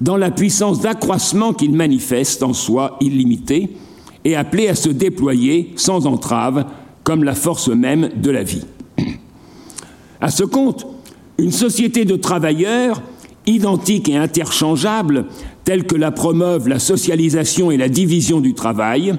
dans 0.00 0.16
la 0.16 0.30
puissance 0.30 0.80
d'accroissement 0.80 1.52
qu'il 1.52 1.74
manifeste 1.74 2.42
en 2.42 2.54
soi 2.54 2.96
illimitée 3.02 3.76
et 4.24 4.34
appelé 4.34 4.68
à 4.68 4.74
se 4.74 4.88
déployer 4.88 5.74
sans 5.76 6.06
entrave 6.06 6.64
comme 7.04 7.22
la 7.22 7.34
force 7.34 7.68
même 7.68 8.08
de 8.16 8.30
la 8.30 8.44
vie. 8.44 8.64
À 10.22 10.30
ce 10.30 10.44
compte, 10.44 10.86
une 11.36 11.52
société 11.52 12.06
de 12.06 12.16
travailleurs, 12.16 13.02
identique 13.46 14.08
et 14.08 14.16
interchangeable, 14.16 15.26
telle 15.70 15.86
que 15.86 15.94
la 15.94 16.10
promeuvent 16.10 16.66
la 16.66 16.80
socialisation 16.80 17.70
et 17.70 17.76
la 17.76 17.88
division 17.88 18.40
du 18.40 18.54
travail, 18.54 19.14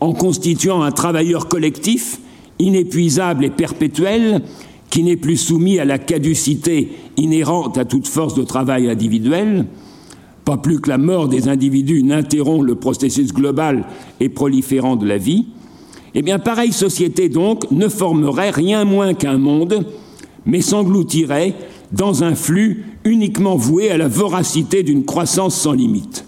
en 0.00 0.14
constituant 0.14 0.80
un 0.80 0.90
travailleur 0.90 1.48
collectif, 1.48 2.18
inépuisable 2.58 3.44
et 3.44 3.50
perpétuel, 3.50 4.40
qui 4.88 5.02
n'est 5.02 5.18
plus 5.18 5.36
soumis 5.36 5.78
à 5.78 5.84
la 5.84 5.98
caducité 5.98 6.92
inhérente 7.18 7.76
à 7.76 7.84
toute 7.84 8.08
force 8.08 8.34
de 8.34 8.42
travail 8.42 8.88
individuelle, 8.88 9.66
pas 10.46 10.56
plus 10.56 10.80
que 10.80 10.88
la 10.88 10.96
mort 10.96 11.28
des 11.28 11.48
individus 11.48 12.02
n'interrompt 12.02 12.64
le 12.64 12.76
processus 12.76 13.34
global 13.34 13.84
et 14.18 14.30
proliférant 14.30 14.96
de 14.96 15.06
la 15.06 15.18
vie, 15.18 15.44
eh 16.14 16.22
bien, 16.22 16.38
pareille 16.38 16.72
société, 16.72 17.28
donc, 17.28 17.70
ne 17.70 17.88
formerait 17.88 18.48
rien 18.48 18.86
moins 18.86 19.12
qu'un 19.12 19.36
monde, 19.36 19.84
mais 20.46 20.62
s'engloutirait 20.62 21.54
dans 21.92 22.24
un 22.24 22.34
flux 22.34 22.84
uniquement 23.04 23.56
voué 23.56 23.90
à 23.90 23.96
la 23.96 24.08
voracité 24.08 24.82
d'une 24.82 25.04
croissance 25.04 25.54
sans 25.54 25.72
limite. 25.72 26.24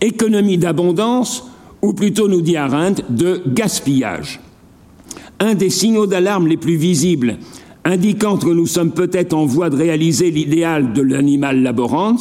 Économie 0.00 0.58
d'abondance, 0.58 1.50
ou 1.82 1.92
plutôt, 1.92 2.28
nous 2.28 2.42
dit 2.42 2.56
Arendt, 2.56 3.02
de 3.08 3.42
gaspillage. 3.46 4.40
Un 5.40 5.54
des 5.54 5.70
signaux 5.70 6.06
d'alarme 6.06 6.46
les 6.46 6.56
plus 6.56 6.76
visibles 6.76 7.38
indiquant 7.86 8.36
que 8.36 8.48
nous 8.48 8.66
sommes 8.66 8.90
peut-être 8.90 9.32
en 9.32 9.46
voie 9.46 9.70
de 9.70 9.76
réaliser 9.76 10.30
l'idéal 10.30 10.92
de 10.92 11.02
l'animal 11.02 11.62
laborans, 11.62 12.16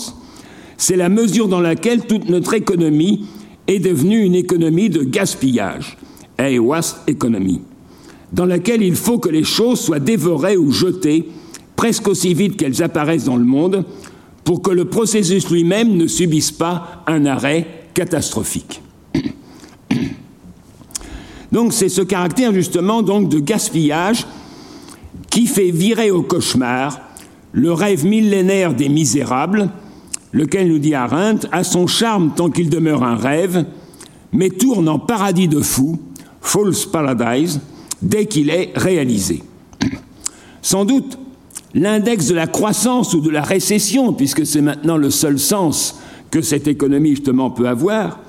c'est 0.78 0.96
la 0.96 1.10
mesure 1.10 1.48
dans 1.48 1.60
laquelle 1.60 2.06
toute 2.06 2.30
notre 2.30 2.54
économie 2.54 3.26
est 3.68 3.80
devenue 3.80 4.24
une 4.24 4.36
économie 4.36 4.90
de 4.90 5.04
gaspillage, 5.04 5.98
a 6.38 6.56
waste 6.60 6.98
economy, 7.08 7.62
dans 8.32 8.46
laquelle 8.46 8.84
il 8.84 8.96
faut 8.96 9.18
que 9.18 9.30
les 9.30 9.44
choses 9.44 9.80
soient 9.80 10.00
dévorées 10.00 10.58
ou 10.58 10.72
jetées 10.72 11.30
presque 11.76 12.08
aussi 12.08 12.34
vite 12.34 12.58
qu'elles 12.58 12.82
apparaissent 12.84 13.26
dans 13.26 13.38
le 13.38 13.46
monde 13.46 13.86
pour 14.44 14.62
que 14.62 14.72
le 14.72 14.86
processus 14.86 15.50
lui-même 15.50 15.98
ne 15.98 16.08
subisse 16.08 16.52
pas 16.52 17.04
un 17.08 17.26
arrêt 17.26 17.68
catastrophique. 17.94 18.82
Donc 21.52 21.74
c'est 21.74 21.90
ce 21.90 22.02
caractère 22.02 22.54
justement 22.54 23.02
donc 23.02 23.30
de 23.30 23.40
gaspillage 23.40 24.26
qui 25.30 25.48
fait 25.48 25.72
virer 25.72 26.12
au 26.12 26.22
cauchemar 26.22 27.00
le 27.56 27.72
rêve 27.72 28.06
millénaire 28.06 28.74
des 28.74 28.90
misérables, 28.90 29.70
lequel 30.34 30.68
nous 30.68 30.80
dit 30.80 30.94
Arendt 30.94 31.48
a 31.54 31.64
son 31.64 31.88
charme 31.88 32.34
tant 32.36 32.50
qu'il 32.50 32.70
demeure 32.70 33.04
un 33.04 33.16
rêve, 33.16 33.66
mais 34.34 34.50
tourne 34.50 34.90
en 34.90 35.00
paradis 35.00 35.48
de 35.48 35.62
fou, 35.62 35.98
false 36.42 36.86
paradise, 36.86 37.62
dès 38.02 38.26
qu'il 38.26 38.50
est 38.50 38.74
réalisé. 38.76 39.42
Sans 40.62 40.84
doute, 40.84 41.18
l'index 41.76 42.28
de 42.28 42.34
la 42.34 42.48
croissance 42.48 43.14
ou 43.14 43.20
de 43.20 43.30
la 43.30 43.44
récession, 43.44 44.14
puisque 44.14 44.46
c'est 44.46 44.62
maintenant 44.62 44.98
le 44.98 45.12
seul 45.12 45.38
sens 45.38 46.00
que 46.32 46.42
cette 46.42 46.68
économie 46.68 47.12
justement 47.12 47.52
peut 47.52 47.68
avoir, 47.68 48.20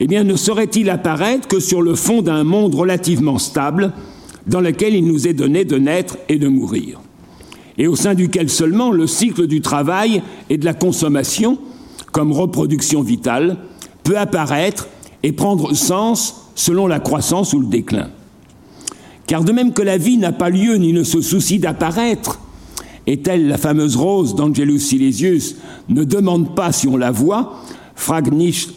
eh 0.00 0.08
bien, 0.08 0.24
ne 0.24 0.34
saurait-il 0.34 0.90
apparaître 0.90 1.46
que 1.46 1.60
sur 1.60 1.80
le 1.80 1.94
fond 1.94 2.20
d'un 2.20 2.42
monde 2.42 2.74
relativement 2.74 3.38
stable 3.38 3.92
dans 4.48 4.60
lequel 4.60 4.94
il 4.94 5.06
nous 5.06 5.28
est 5.28 5.32
donné 5.32 5.64
de 5.64 5.78
naître 5.78 6.18
et 6.28 6.36
de 6.36 6.48
mourir, 6.48 7.00
et 7.78 7.86
au 7.86 7.96
sein 7.96 8.14
duquel 8.14 8.50
seulement 8.50 8.90
le 8.90 9.06
cycle 9.06 9.46
du 9.46 9.60
travail 9.60 10.22
et 10.50 10.58
de 10.58 10.64
la 10.64 10.74
consommation, 10.74 11.58
comme 12.12 12.32
reproduction 12.32 13.02
vitale, 13.02 13.56
peut 14.02 14.18
apparaître 14.18 14.88
et 15.22 15.32
prendre 15.32 15.74
sens 15.74 16.50
selon 16.56 16.86
la 16.86 17.00
croissance 17.00 17.52
ou 17.54 17.60
le 17.60 17.66
déclin. 17.66 18.10
Car 19.26 19.44
de 19.44 19.52
même 19.52 19.72
que 19.72 19.82
la 19.82 19.96
vie 19.96 20.18
n'a 20.18 20.32
pas 20.32 20.50
lieu 20.50 20.74
ni 20.74 20.92
ne 20.92 21.04
se 21.04 21.20
soucie 21.22 21.58
d'apparaître, 21.58 22.40
et 23.06 23.18
telle 23.18 23.48
la 23.48 23.58
fameuse 23.58 23.96
rose 23.96 24.34
d'Angelus 24.34 24.80
Silesius 24.80 25.56
ne 25.88 26.04
demande 26.04 26.54
pas 26.54 26.72
si 26.72 26.88
on 26.88 26.96
la 26.96 27.10
voit, 27.10 27.60
frag 27.94 28.32
nicht 28.32 28.70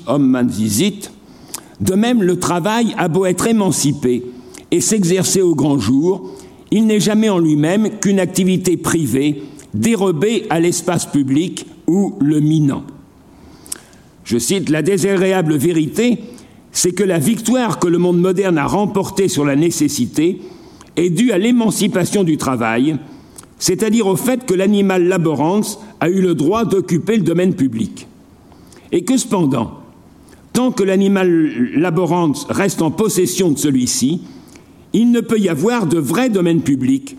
de 1.80 1.94
même 1.94 2.24
le 2.24 2.40
travail 2.40 2.94
a 2.98 3.08
beau 3.08 3.26
être 3.26 3.48
émancipé 3.48 4.24
et 4.72 4.82
s'exercer 4.82 5.42
au 5.42 5.56
grand 5.56 5.78
jour, 5.78 6.32
il 6.72 6.88
n'est 6.88 7.00
jamais 7.00 7.30
en 7.30 7.40
lui-même 7.40 8.00
qu'une 8.02 8.20
activité 8.20 8.78
privée 8.78 9.44
dérobée 9.74 10.46
à 10.50 10.60
l'espace 10.60 11.06
public 11.06 11.66
ou 11.88 12.16
le 12.20 12.40
minant. 12.40 12.84
Je 14.24 14.38
cite 14.38 14.70
La 14.70 14.82
désagréable 14.82 15.56
vérité, 15.56 16.20
c'est 16.72 16.92
que 16.92 17.04
la 17.04 17.20
victoire 17.20 17.80
que 17.80 17.88
le 17.88 17.98
monde 17.98 18.20
moderne 18.20 18.58
a 18.58 18.66
remportée 18.66 19.28
sur 19.28 19.46
la 19.46 19.56
nécessité 19.56 20.42
est 20.96 21.10
due 21.10 21.32
à 21.32 21.38
l'émancipation 21.38 22.24
du 22.24 22.38
travail, 22.38 22.98
c'est-à-dire 23.60 24.08
au 24.08 24.16
fait 24.16 24.46
que 24.46 24.54
l'animal 24.54 25.08
laborans 25.08 25.62
a 26.00 26.10
eu 26.10 26.22
le 26.22 26.36
droit 26.36 26.66
d'occuper 26.66 27.18
le 27.18 27.24
domaine 27.24 27.56
public. 27.56 28.08
Et 28.92 29.04
que 29.04 29.18
cependant, 29.18 29.80
tant 30.54 30.72
que 30.72 30.84
l'animal 30.84 31.30
laborans 31.76 32.34
reste 32.50 32.82
en 32.82 32.92
possession 32.92 33.52
de 33.52 33.58
celui-ci, 33.58 34.22
il 34.94 35.12
ne 35.12 35.22
peut 35.22 35.40
y 35.40 35.50
avoir 35.50 35.88
de 35.88 35.98
vrai 35.98 36.30
domaine 36.30 36.62
public, 36.62 37.16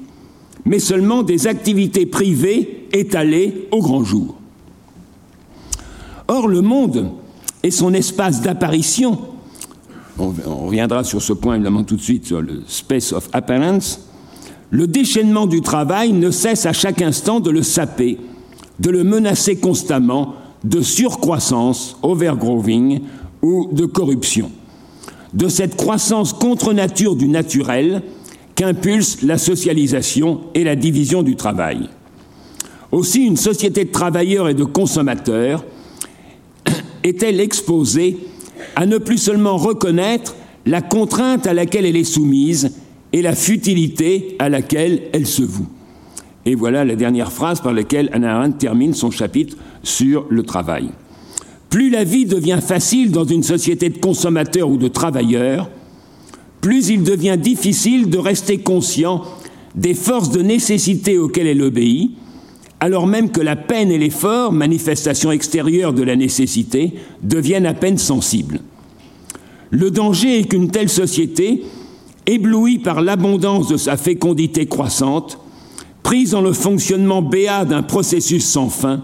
mais 0.65 0.79
seulement 0.79 1.23
des 1.23 1.47
activités 1.47 2.07
privées 2.07 2.87
étalées 2.93 3.69
au 3.71 3.81
grand 3.81 4.05
jour. 4.05 4.37
Or, 6.29 6.49
le 6.49 6.61
monde 6.61 7.11
est 7.63 7.71
son 7.71 7.95
espace 7.95 8.43
d'apparition. 8.43 9.19
On, 10.19 10.33
reviendra 10.67 11.05
sur 11.05 11.23
ce 11.23 11.33
point 11.33 11.55
évidemment 11.55 11.85
tout 11.85 11.97
de 11.97 12.03
suite 12.03 12.27
sur 12.27 12.43
le 12.43 12.63
space 12.67 13.13
of 13.13 13.29
appearance. 13.33 14.08
Le 14.71 14.87
déchaînement 14.87 15.47
du 15.47 15.61
travail 15.61 16.13
ne 16.13 16.31
cesse 16.31 16.67
à 16.67 16.73
chaque 16.73 17.03
instant 17.03 17.41
de 17.41 17.51
le 17.51 17.63
saper, 17.63 18.19
de 18.81 18.91
le 18.91 19.05
menacer 19.05 19.57
constamment 19.57 20.35
de 20.65 20.81
surcroissance, 20.81 21.97
overgrowing 22.03 23.01
ou 23.43 23.69
de 23.73 23.87
corruption 23.87 24.51
de 25.35 25.49
cette 25.49 25.77
croissance 25.77 26.33
contre 26.33 26.73
nature 26.73 27.17
du 27.17 27.29
naturel 27.29 28.03
qu'impulse 28.55 29.23
la 29.23 29.39
socialisation 29.39 30.41
et 30.55 30.65
la 30.65 30.77
division 30.77 31.23
du 31.23 31.37
travail. 31.37 31.89
Aussi, 32.91 33.25
une 33.25 33.37
société 33.37 33.85
de 33.85 33.93
travailleurs 33.93 34.49
et 34.49 34.55
de 34.55 34.65
consommateurs 34.65 35.65
est-elle 37.05 37.41
exposée 37.41 38.19
à 38.75 38.87
ne 38.87 38.99
plus 38.99 39.19
seulement 39.19 39.57
reconnaître 39.57 40.35
la 40.67 40.83
contrainte 40.83 41.47
à 41.47 41.55
laquelle 41.55 41.87
elle 41.87 41.97
est 41.97 42.05
soumise 42.05 42.73
et 43.13 43.23
la 43.23 43.35
futilité 43.35 44.37
à 44.39 44.49
laquelle 44.49 45.03
elle 45.13 45.27
se 45.27 45.43
voue. 45.43 45.69
Et 46.47 46.55
voilà 46.55 46.85
la 46.85 46.97
dernière 46.97 47.33
phrase 47.33 47.61
par 47.61 47.73
laquelle 47.73 48.11
Anna 48.13 48.49
termine 48.59 48.95
son 48.95 49.11
chapitre 49.11 49.57
sur 49.83 50.27
le 50.29 50.43
travail. 50.43 50.91
Plus 51.71 51.91
la 51.91 52.05
vie 52.05 52.25
devient 52.25 52.61
facile 52.67 53.11
dans 53.11 53.25
une 53.25 53.43
société 53.43 53.91
de 53.91 53.99
consommateurs 53.99 54.71
ou 54.71 54.79
de 54.79 54.89
travailleurs, 54.89 55.69
plus 56.61 56.89
il 56.89 57.03
devient 57.03 57.37
difficile 57.39 58.09
de 58.09 58.19
rester 58.19 58.59
conscient 58.59 59.23
des 59.75 59.95
forces 59.95 60.31
de 60.31 60.43
nécessité 60.43 61.19
auxquelles 61.19 61.47
elle 61.47 61.63
obéit, 61.63 62.13
alors 62.81 63.07
même 63.07 63.31
que 63.31 63.41
la 63.41 63.57
peine 63.57 63.91
et 63.91 63.99
l'effort, 63.99 64.53
manifestation 64.53 65.31
extérieure 65.31 65.93
de 65.93 66.03
la 66.03 66.17
nécessité, 66.17 66.95
deviennent 67.23 67.67
à 67.67 67.75
peine 67.75 67.99
sensibles. 67.99 68.61
Le 69.71 69.91
danger 69.91 70.41
est 70.41 70.45
qu'une 70.45 70.71
telle 70.71 70.89
société, 70.89 71.63
éblouie 72.29 72.79
par 72.79 73.01
l'abondance 73.01 73.69
de 73.69 73.77
sa 73.77 73.97
fécondité 73.97 74.67
croissante, 74.67 75.39
prise 76.03 76.33
dans 76.33 76.43
le 76.43 76.53
fonctionnement 76.53 77.23
béat 77.23 77.65
d'un 77.65 77.83
processus 77.83 78.45
sans 78.45 78.69
fin, 78.69 79.03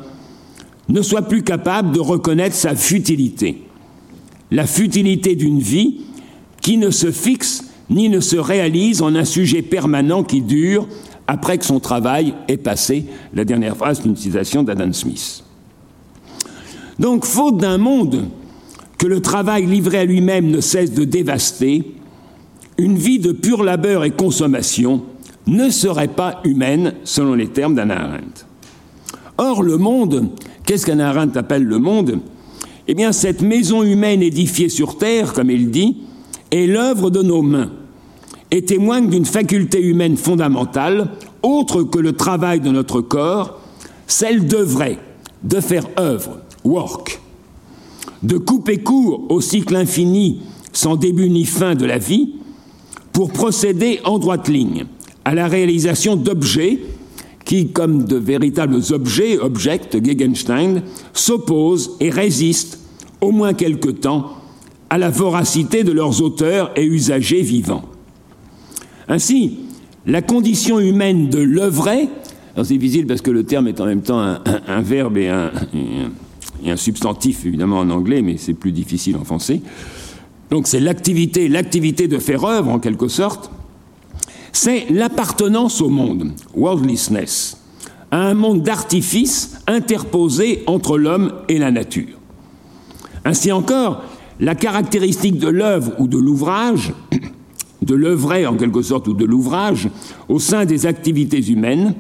ne 0.89 1.03
soit 1.03 1.23
plus 1.23 1.43
capable 1.43 1.93
de 1.93 2.01
reconnaître 2.01 2.55
sa 2.55 2.77
futilité, 2.77 3.63
la 4.51 4.67
futilité 4.67 5.35
d'une 5.35 5.59
vie 5.59 6.03
qui 6.61 6.77
ne 6.77 6.91
se 6.91 7.11
fixe 7.11 7.65
ni 7.91 8.09
ne 8.09 8.21
se 8.21 8.37
réalise 8.37 9.03
en 9.03 9.15
un 9.15 9.25
sujet 9.25 9.63
permanent 9.63 10.23
qui 10.23 10.41
dure 10.43 10.87
après 11.27 11.59
que 11.59 11.65
son 11.65 11.81
travail 11.81 12.35
est 12.49 12.57
passé. 12.57 13.07
La 13.35 13.45
dernière 13.45 13.77
phrase 13.77 14.03
d'une 14.03 14.17
citation 14.17 14.63
d'Adam 14.63 14.93
Smith. 14.93 15.45
Donc, 16.99 17.25
faute 17.25 17.59
d'un 17.59 17.79
monde 17.79 18.29
que 18.99 19.07
le 19.07 19.21
travail 19.21 19.67
livré 19.67 19.99
à 19.99 20.05
lui-même 20.05 20.51
ne 20.51 20.61
cesse 20.61 20.93
de 20.93 21.05
dévaster, 21.05 21.85
une 22.79 22.97
vie 22.97 23.19
de 23.19 23.33
pur 23.33 23.63
labeur 23.63 24.05
et 24.05 24.11
consommation 24.11 25.03
ne 25.47 25.71
serait 25.71 26.09
pas 26.09 26.41
humaine, 26.45 26.95
selon 27.05 27.35
les 27.35 27.49
termes 27.49 27.75
d'Anna 27.75 28.01
Arendt. 28.03 28.47
Or, 29.39 29.63
le 29.63 29.77
monde 29.77 30.31
Qu'est-ce 30.65 30.87
qu'un 30.87 30.99
Arendt 30.99 31.39
appelle 31.39 31.65
le 31.65 31.79
monde? 31.79 32.21
Eh 32.89 32.95
bien, 32.95 33.13
cette 33.13 33.43
maison 33.43 33.83
humaine 33.83 34.23
édifiée 34.23 34.69
sur 34.69 34.97
terre, 34.97 35.35
comme 35.35 35.51
il 35.51 35.71
dit, 35.71 35.99
est 36.51 36.67
l'œuvre 36.67 37.11
de 37.11 37.23
nos 37.23 37.43
mains. 37.43 37.71
et 38.51 38.65
témoigne 38.65 39.09
d'une 39.09 39.25
faculté 39.25 39.81
humaine 39.83 40.17
fondamentale, 40.17 41.09
autre 41.43 41.83
que 41.83 41.99
le 41.99 42.13
travail 42.13 42.61
de 42.61 42.71
notre 42.71 43.01
corps, 43.01 43.61
celle 44.07 44.47
d'œuvrer, 44.47 44.99
de 45.43 45.61
faire 45.61 45.89
œuvre, 45.99 46.39
work, 46.63 47.21
de 48.23 48.39
couper 48.39 48.79
court 48.79 49.25
au 49.29 49.41
cycle 49.41 49.75
infini 49.75 50.41
sans 50.73 50.95
début 50.95 51.31
ni 51.31 51.45
fin 51.45 51.75
de 51.75 51.85
la 51.85 51.99
vie, 51.99 52.35
pour 53.15 53.33
procéder 53.33 54.01
en 54.05 54.19
droite 54.19 54.49
ligne 54.49 54.85
à 55.25 55.35
la 55.35 55.49
réalisation 55.49 56.17
d'objets 56.17 56.81
qui, 57.47 57.69
comme 57.69 58.05
de 58.05 58.17
véritables 58.17 58.81
objets, 58.91 59.39
objects, 59.39 59.97
Gegenstein, 60.05 60.83
s'opposent 61.13 61.93
et 62.01 62.11
résistent, 62.11 62.79
au 63.21 63.31
moins 63.31 63.55
quelque 63.55 63.91
temps, 63.91 64.33
à 64.91 64.99
la 64.99 65.11
voracité 65.11 65.85
de 65.85 65.93
leurs 65.93 66.23
auteurs 66.23 66.73
et 66.77 66.85
usagers 66.85 67.43
vivants. 67.43 67.85
Ainsi, 69.09 69.59
la 70.07 70.21
condition 70.21 70.81
humaine 70.81 71.31
de 71.31 71.39
l'œuvrer, 71.39 72.09
c'est 72.57 72.77
difficile 72.77 73.07
parce 73.07 73.21
que 73.21 73.31
le 73.31 73.45
terme 73.45 73.69
est 73.69 73.81
en 73.81 73.87
même 73.87 74.03
temps 74.03 74.19
un, 74.21 74.83
verbe 74.83 75.19
et 75.19 75.29
un, 75.29 75.53
et 76.65 76.71
un, 76.71 76.77
substantif, 76.77 77.47
évidemment 77.47 77.79
en 77.79 77.91
anglais, 77.91 78.23
mais 78.23 78.37
c'est 78.39 78.55
plus 78.55 78.73
difficile 78.73 79.17
en 79.17 79.25
français. 79.25 79.61
Donc 80.55 80.69
c'est 80.69 80.79
l'activité, 80.79 81.49
l'activité 81.49 82.07
de 82.07 82.21
faire 82.21 82.45
œuvre 82.45 82.71
en 82.71 82.79
quelque 82.79 83.09
sorte, 83.09 83.51
c'est 84.53 84.87
l'appartenance 84.89 85.81
au 85.81 85.89
monde, 85.89 86.31
worldlessness, 86.55 87.61
à 88.13 88.19
un 88.19 88.35
monde 88.35 88.63
d'artifice 88.63 89.59
interposé 89.67 90.63
entre 90.69 90.97
l'homme 90.97 91.33
et 91.49 91.59
la 91.59 91.73
nature. 91.73 92.21
Ainsi 93.25 93.51
encore, 93.51 94.05
la 94.39 94.55
caractéristique 94.55 95.41
de 95.41 95.49
l'œuvre 95.49 95.91
ou 95.99 96.07
de 96.07 96.19
l'ouvrage, 96.19 96.93
de 97.83 97.95
l'œuvre 97.97 98.47
en 98.47 98.55
quelque 98.55 98.83
sorte 98.83 99.09
ou 99.09 99.13
de 99.13 99.25
l'ouvrage, 99.25 99.89
au 100.29 100.39
sein 100.39 100.67
des 100.67 100.87
activités 100.87 101.45
humaines, 101.51 101.95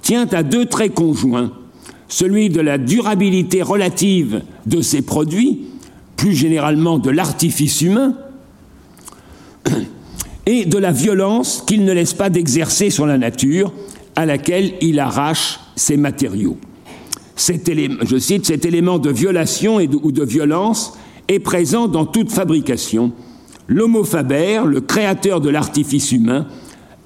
tient 0.00 0.26
à 0.28 0.42
deux 0.42 0.64
traits 0.64 0.94
conjoints, 0.94 1.52
celui 2.08 2.48
de 2.48 2.62
la 2.62 2.78
durabilité 2.78 3.60
relative 3.60 4.40
de 4.64 4.80
ces 4.80 5.02
produits, 5.02 5.66
plus 6.20 6.34
généralement 6.34 6.98
de 6.98 7.08
l'artifice 7.08 7.80
humain, 7.80 8.12
et 10.44 10.66
de 10.66 10.76
la 10.76 10.92
violence 10.92 11.64
qu'il 11.66 11.82
ne 11.86 11.94
laisse 11.94 12.12
pas 12.12 12.28
d'exercer 12.28 12.90
sur 12.90 13.06
la 13.06 13.16
nature 13.16 13.72
à 14.16 14.26
laquelle 14.26 14.74
il 14.82 15.00
arrache 15.00 15.60
ses 15.76 15.96
matériaux. 15.96 16.58
je 17.38 18.18
cite, 18.18 18.44
cet 18.44 18.66
élément 18.66 18.98
de 18.98 19.10
violation 19.10 19.76
ou 19.76 20.12
de 20.12 20.22
violence 20.22 20.92
est 21.28 21.38
présent 21.38 21.88
dans 21.88 22.04
toute 22.04 22.30
fabrication. 22.30 23.12
L'homo 23.66 24.04
faber, 24.04 24.60
le 24.66 24.82
créateur 24.82 25.40
de 25.40 25.48
l'artifice 25.48 26.12
humain, 26.12 26.46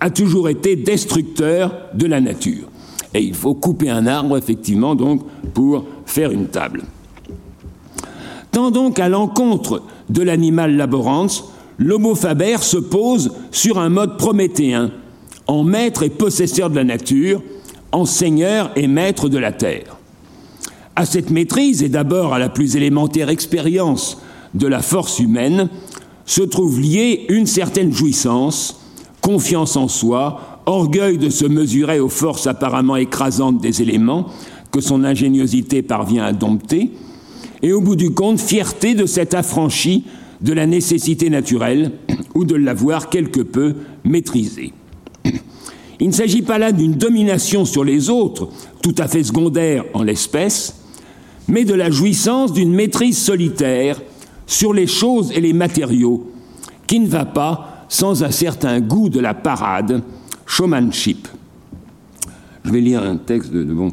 a 0.01 0.11
toujours 0.11 0.49
été 0.49 0.75
destructeur 0.75 1.73
de 1.95 2.07
la 2.07 2.21
nature. 2.21 2.69
Et 3.15 3.23
il 3.23 3.35
faut 3.35 3.55
couper 3.55 3.91
un 3.91 4.09
arbre, 4.09 4.37
effectivement, 4.37 4.97
donc, 4.97 5.23
pour 5.53 5.85
faire 6.05 6.33
une 6.33 6.49
table. 6.49 6.83
Tant 8.55 8.71
donc 8.71 9.01
à 9.01 9.09
l'encontre 9.09 9.83
de 10.11 10.23
l'animal 10.23 10.77
laborans, 10.77 11.27
l'homo 11.77 12.15
faber 12.15 12.59
se 12.59 12.77
pose 12.77 13.33
sur 13.51 13.81
un 13.81 13.89
mode 13.89 14.17
prométhéen, 14.17 14.93
en 15.49 15.65
maître 15.65 16.05
et 16.05 16.09
possesseur 16.09 16.71
de 16.71 16.77
la 16.77 16.85
nature, 16.85 17.43
en 17.91 18.05
seigneur 18.05 18.71
et 18.77 18.87
maître 18.87 19.29
de 19.29 19.39
la 19.39 19.51
terre. 19.51 19.97
À 20.95 21.05
cette 21.05 21.31
maîtrise, 21.31 21.83
et 21.83 21.89
d'abord 21.89 22.33
à 22.33 22.39
la 22.39 22.49
plus 22.49 22.77
élémentaire 22.77 23.29
expérience 23.29 24.23
de 24.55 24.69
la 24.69 24.83
force 24.83 25.19
humaine, 25.19 25.69
se 26.25 26.43
trouve 26.43 26.81
liée 26.81 27.27
une 27.31 27.47
certaine 27.47 27.93
jouissance, 27.93 28.81
confiance 29.21 29.77
en 29.77 29.89
soi, 29.89 30.61
orgueil 30.67 31.19
de 31.19 31.29
se 31.29 31.45
mesurer 31.45 31.99
aux 31.99 32.09
forces 32.09 32.47
apparemment 32.47 32.95
écrasantes 32.95 33.61
des 33.61 33.83
éléments 33.83 34.27
que 34.71 34.81
son 34.81 35.03
ingéniosité 35.03 35.83
parvient 35.83 36.25
à 36.25 36.33
dompter, 36.33 36.93
et 37.65 37.73
au 37.73 37.81
bout 37.81 37.97
du 37.97 38.11
compte, 38.11 38.39
fierté 38.39 38.95
de 38.95 39.07
s'être 39.07 39.33
affranchi 39.33 40.05
de 40.43 40.53
la 40.53 40.67
nécessité 40.67 41.31
naturelle 41.31 41.93
ou 42.35 42.45
de 42.45 42.55
l'avoir 42.55 43.09
quelque 43.09 43.41
peu 43.41 43.75
maîtrisée. 44.05 44.75
Il 45.99 46.09
ne 46.09 46.13
s'agit 46.13 46.43
pas 46.43 46.59
là 46.59 46.73
d'une 46.73 46.93
domination 46.93 47.65
sur 47.65 47.83
les 47.83 48.11
autres, 48.11 48.51
tout 48.83 48.95
à 48.99 49.09
fait 49.09 49.25
secondaire 49.25 49.87
en 49.95 50.03
l'espèce, 50.03 50.75
mais 51.49 51.65
de 51.65 51.73
la 51.73 51.91
jouissance 51.91 52.53
d'une 52.53 52.75
maîtrise 52.75 53.17
solitaire 53.17 53.99
sur 54.47 54.75
les 54.75 54.87
choses 54.87 55.33
et 55.33 55.41
les 55.41 55.55
matériaux, 55.55 56.31
qui 56.87 57.01
ne 57.01 57.09
va 57.09 57.25
pas 57.25 57.87
sans 57.89 58.23
un 58.23 58.31
certain 58.31 58.79
goût 58.81 59.09
de 59.09 59.21
la 59.21 59.33
parade, 59.33 60.03
showmanship. 60.45 61.29
Je 62.63 62.71
vais 62.71 62.81
lire 62.83 63.03
un 63.03 63.17
texte 63.17 63.53
de, 63.53 63.65
bon. 63.65 63.91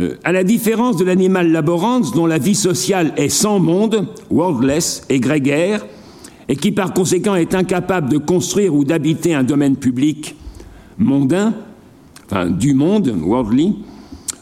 Euh, 0.00 0.16
à 0.24 0.32
la 0.32 0.42
différence 0.42 0.96
de 0.96 1.04
l'animal 1.04 1.52
laborans, 1.52 2.00
dont 2.00 2.26
la 2.26 2.38
vie 2.38 2.56
sociale 2.56 3.12
est 3.16 3.28
sans 3.28 3.60
monde, 3.60 4.08
worldless 4.28 5.04
et 5.08 5.20
grégaire, 5.20 5.86
et 6.48 6.56
qui 6.56 6.72
par 6.72 6.92
conséquent 6.92 7.36
est 7.36 7.54
incapable 7.54 8.10
de 8.10 8.18
construire 8.18 8.74
ou 8.74 8.84
d'habiter 8.84 9.34
un 9.34 9.44
domaine 9.44 9.76
public 9.76 10.34
mondain, 10.98 11.54
enfin 12.26 12.50
du 12.50 12.74
monde, 12.74 13.14
worldly, 13.22 13.76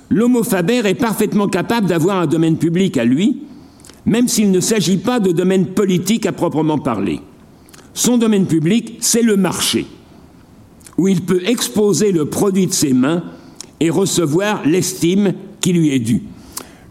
l'homo 0.09 0.43
faber 0.43 0.83
est 0.87 0.95
parfaitement 0.95 1.49
capable 1.49 1.87
d'avoir 1.87 2.17
un 2.17 2.27
domaine 2.27 2.57
public 2.57 2.97
à 2.97 3.05
lui, 3.05 3.43
même 4.07 4.29
s'il 4.29 4.51
ne 4.51 4.61
s'agit 4.61 4.97
pas 4.97 5.21
de 5.21 5.33
domaine 5.33 5.67
politique 5.67 6.25
à 6.25 6.33
proprement 6.33 6.79
parler. 6.79 7.21
Son 7.93 8.17
domaine 8.17 8.47
public, 8.47 8.97
c'est 9.01 9.23
le 9.23 9.37
marché, 9.37 9.87
où 10.97 11.09
il 11.09 11.21
peut 11.21 11.43
exposer 11.47 12.11
le 12.11 12.25
produit 12.25 12.67
de 12.67 12.73
ses 12.73 12.95
mains 12.95 13.23
et 13.83 13.91
recevoir 13.91 14.63
l'estime 14.65 15.35
qui 15.61 15.73
lui 15.73 15.93
est 15.93 15.99
due. 15.99 16.23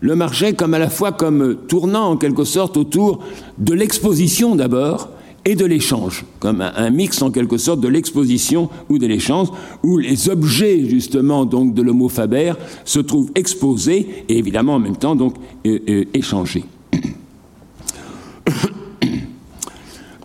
Le 0.02 0.14
marché 0.14 0.54
comme 0.54 0.74
à 0.74 0.80
la 0.80 0.90
fois 0.90 1.14
comme 1.14 1.56
tournant 1.70 2.12
en 2.12 2.18
quelque 2.18 2.44
sorte 2.44 2.76
autour 2.76 3.24
de 3.58 3.74
l'exposition 3.74 4.56
d'abord 4.56 5.08
et 5.46 5.56
de 5.56 5.64
l'échange, 5.64 6.26
comme 6.40 6.60
un, 6.60 6.90
mix 6.90 7.22
en 7.22 7.32
quelque 7.32 7.58
sorte 7.58 7.80
de 7.80 7.88
l'exposition 7.88 8.70
ou 8.90 8.98
de 8.98 9.08
l'échange, 9.08 9.48
où 9.84 9.98
les 9.98 10.28
objets 10.30 10.84
justement 10.86 11.46
donc 11.46 11.74
de 11.74 11.82
l'homo 11.82 12.10
faber 12.10 12.54
se 12.84 13.00
trouvent 13.00 13.32
exposés 13.36 14.26
et 14.28 14.38
évidemment 14.38 14.76
en 14.76 14.80
même 14.80 14.98
temps 14.98 15.16
donc 15.16 15.36
euh, 15.66 15.80
euh, 15.88 16.04
échangés. 16.14 16.66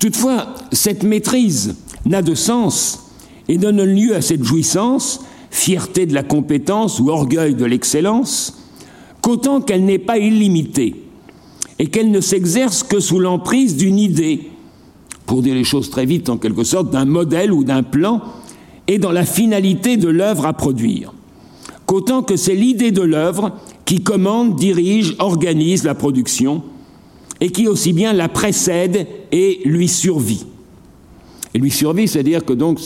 Toutefois, 0.00 0.48
cette 0.72 1.05
maîtrise 1.05 1.76
n'a 2.05 2.22
de 2.22 2.35
sens 2.35 3.05
et 3.48 3.57
donne 3.57 3.85
lieu 3.85 4.16
à 4.16 4.20
cette 4.20 4.42
jouissance 4.42 5.20
fierté 5.57 6.07
de 6.07 6.14
la 6.14 6.23
compétence 6.23 7.01
ou 7.01 7.09
orgueil 7.09 7.55
de 7.55 7.64
l'excellence, 7.64 8.59
qu'autant 9.23 9.61
qu'elle 9.61 9.85
n'est 9.85 9.99
pas 9.99 10.19
illimitée 10.19 11.03
et 11.79 11.87
qu'elle 11.87 12.11
ne 12.11 12.21
s'exerce 12.21 12.83
que 12.83 13.01
sous 13.01 13.19
l'emprise 13.19 13.77
d'une 13.77 13.99
idée, 13.99 14.51
pour 15.25 15.42
dire 15.42 15.55
les 15.55 15.64
choses 15.64 15.90
très 15.90 16.07
vite 16.07 16.29
en 16.29 16.37
quelque 16.37 16.64
sorte, 16.64 16.90
d'un 16.90 17.05
modèle 17.05 17.53
ou 17.53 17.64
d'un 17.64 17.83
plan, 17.83 18.23
et 18.87 18.99
dans 18.99 19.12
la 19.12 19.25
finalité 19.25 19.97
de 19.97 20.09
l'œuvre 20.09 20.47
à 20.47 20.53
produire. 20.53 21.12
Qu'autant 21.87 22.23
que 22.23 22.37
c'est 22.37 22.55
l'idée 22.55 22.92
de 22.92 23.03
l'œuvre 23.03 23.53
qui 23.85 24.03
commande, 24.03 24.57
dirige, 24.57 25.16
organise 25.19 25.85
la 25.85 25.95
production, 25.95 26.62
et 27.40 27.51
qui 27.51 27.66
aussi 27.66 27.92
bien 27.92 28.12
la 28.12 28.29
précède 28.29 29.07
et 29.33 29.61
lui 29.64 29.88
survit 29.88 30.47
et 31.57 31.59
lui 31.59 31.71
survit, 31.71 32.07
c'est-à-dire 32.07 32.45
que 32.45 32.53
donc 32.53 32.79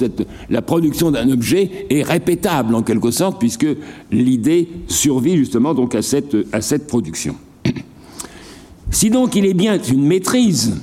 la 0.48 0.62
production 0.62 1.11
d'un 1.11 1.28
objet 1.28 1.87
est 1.90 2.04
répétable 2.04 2.76
en 2.76 2.83
quelque 2.83 3.11
sorte, 3.11 3.40
puisque 3.40 3.66
l'idée 4.12 4.68
survit 4.87 5.37
justement 5.37 5.74
donc 5.74 5.96
à 5.96 6.02
cette, 6.02 6.37
à 6.52 6.60
cette 6.60 6.87
production. 6.87 7.35
Si 8.92 9.10
donc 9.10 9.35
il 9.35 9.46
est 9.46 9.54
bien 9.54 9.81
une 9.83 10.04
maîtrise, 10.04 10.77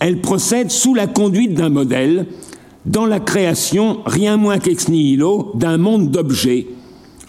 elle 0.00 0.20
procède 0.20 0.70
sous 0.70 0.94
la 0.94 1.06
conduite 1.06 1.54
d'un 1.54 1.68
modèle, 1.70 2.26
dans 2.84 3.06
la 3.06 3.20
création, 3.20 4.00
rien 4.04 4.36
moins 4.36 4.58
qu'ex 4.58 4.88
nihilo, 4.88 5.52
d'un 5.54 5.78
monde 5.78 6.10
d'objets, 6.10 6.66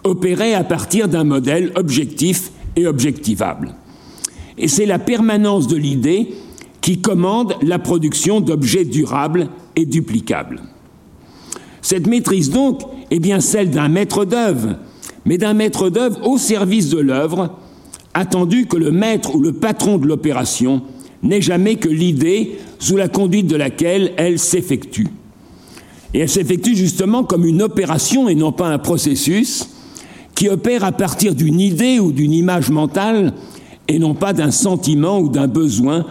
opéré 0.03 0.53
à 0.53 0.65
partir 0.65 1.07
d'un 1.07 1.25
modèle 1.25 1.71
objectif 1.75 2.51
et 2.75 2.85
objectivable. 2.85 3.75
Et 4.57 4.67
c'est 4.67 4.85
la 4.85 4.99
permanence 4.99 5.67
de 5.67 5.77
l'idée 5.77 6.33
qui 6.81 7.01
commande 7.01 7.55
la 7.61 7.79
production 7.79 8.39
d'objets 8.41 8.85
durables 8.85 9.49
et 9.79 9.85
duplicables. 9.85 10.61
Cette 11.81 12.07
maîtrise 12.07 12.49
donc 12.49 12.81
est 13.09 13.19
bien 13.19 13.39
celle 13.39 13.69
d'un 13.69 13.87
maître 13.87 14.25
d'œuvre, 14.25 14.75
mais 15.25 15.37
d'un 15.37 15.53
maître 15.53 15.89
d'œuvre 15.89 16.27
au 16.27 16.37
service 16.37 16.89
de 16.89 16.99
l'œuvre, 16.99 17.57
attendu 18.13 18.65
que 18.65 18.77
le 18.77 18.91
maître 18.91 19.35
ou 19.35 19.41
le 19.41 19.53
patron 19.53 19.97
de 19.97 20.05
l'opération 20.05 20.81
n'est 21.23 21.41
jamais 21.41 21.75
que 21.75 21.89
l'idée 21.89 22.57
sous 22.79 22.97
la 22.97 23.07
conduite 23.07 23.47
de 23.47 23.55
laquelle 23.55 24.13
elle 24.17 24.39
s'effectue. 24.39 25.07
Et 26.13 26.19
elle 26.19 26.29
s'effectue 26.29 26.75
justement 26.75 27.23
comme 27.23 27.45
une 27.45 27.61
opération 27.61 28.27
et 28.27 28.35
non 28.35 28.51
pas 28.51 28.67
un 28.67 28.79
processus 28.79 29.69
qui 30.35 30.49
opère 30.49 30.83
à 30.83 30.91
partir 30.91 31.35
d'une 31.35 31.59
idée 31.59 31.99
ou 31.99 32.11
d'une 32.11 32.33
image 32.33 32.69
mentale 32.69 33.33
et 33.87 33.99
non 33.99 34.15
pas 34.15 34.33
d'un 34.33 34.51
sentiment 34.51 35.19
ou 35.19 35.29
d'un 35.29 35.47
besoin 35.47 36.05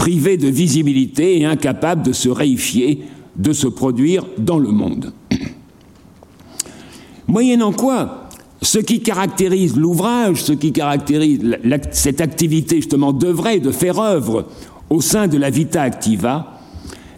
privé 0.00 0.38
de 0.38 0.48
visibilité 0.48 1.38
et 1.38 1.44
incapable 1.44 2.02
de 2.02 2.14
se 2.14 2.30
réifier 2.30 3.02
de 3.36 3.52
se 3.52 3.66
produire 3.66 4.24
dans 4.38 4.58
le 4.58 4.70
monde. 4.70 5.12
Moyennant 7.28 7.72
quoi, 7.74 8.30
ce 8.62 8.78
qui 8.78 9.02
caractérise 9.02 9.76
l'ouvrage, 9.76 10.42
ce 10.42 10.54
qui 10.54 10.72
caractérise 10.72 11.58
cette 11.92 12.22
activité 12.22 12.76
justement 12.76 13.12
d'œuvrer, 13.12 13.60
de 13.60 13.70
faire 13.72 13.98
œuvre 13.98 14.46
au 14.88 15.02
sein 15.02 15.28
de 15.28 15.36
la 15.36 15.50
vita 15.50 15.82
activa, 15.82 16.58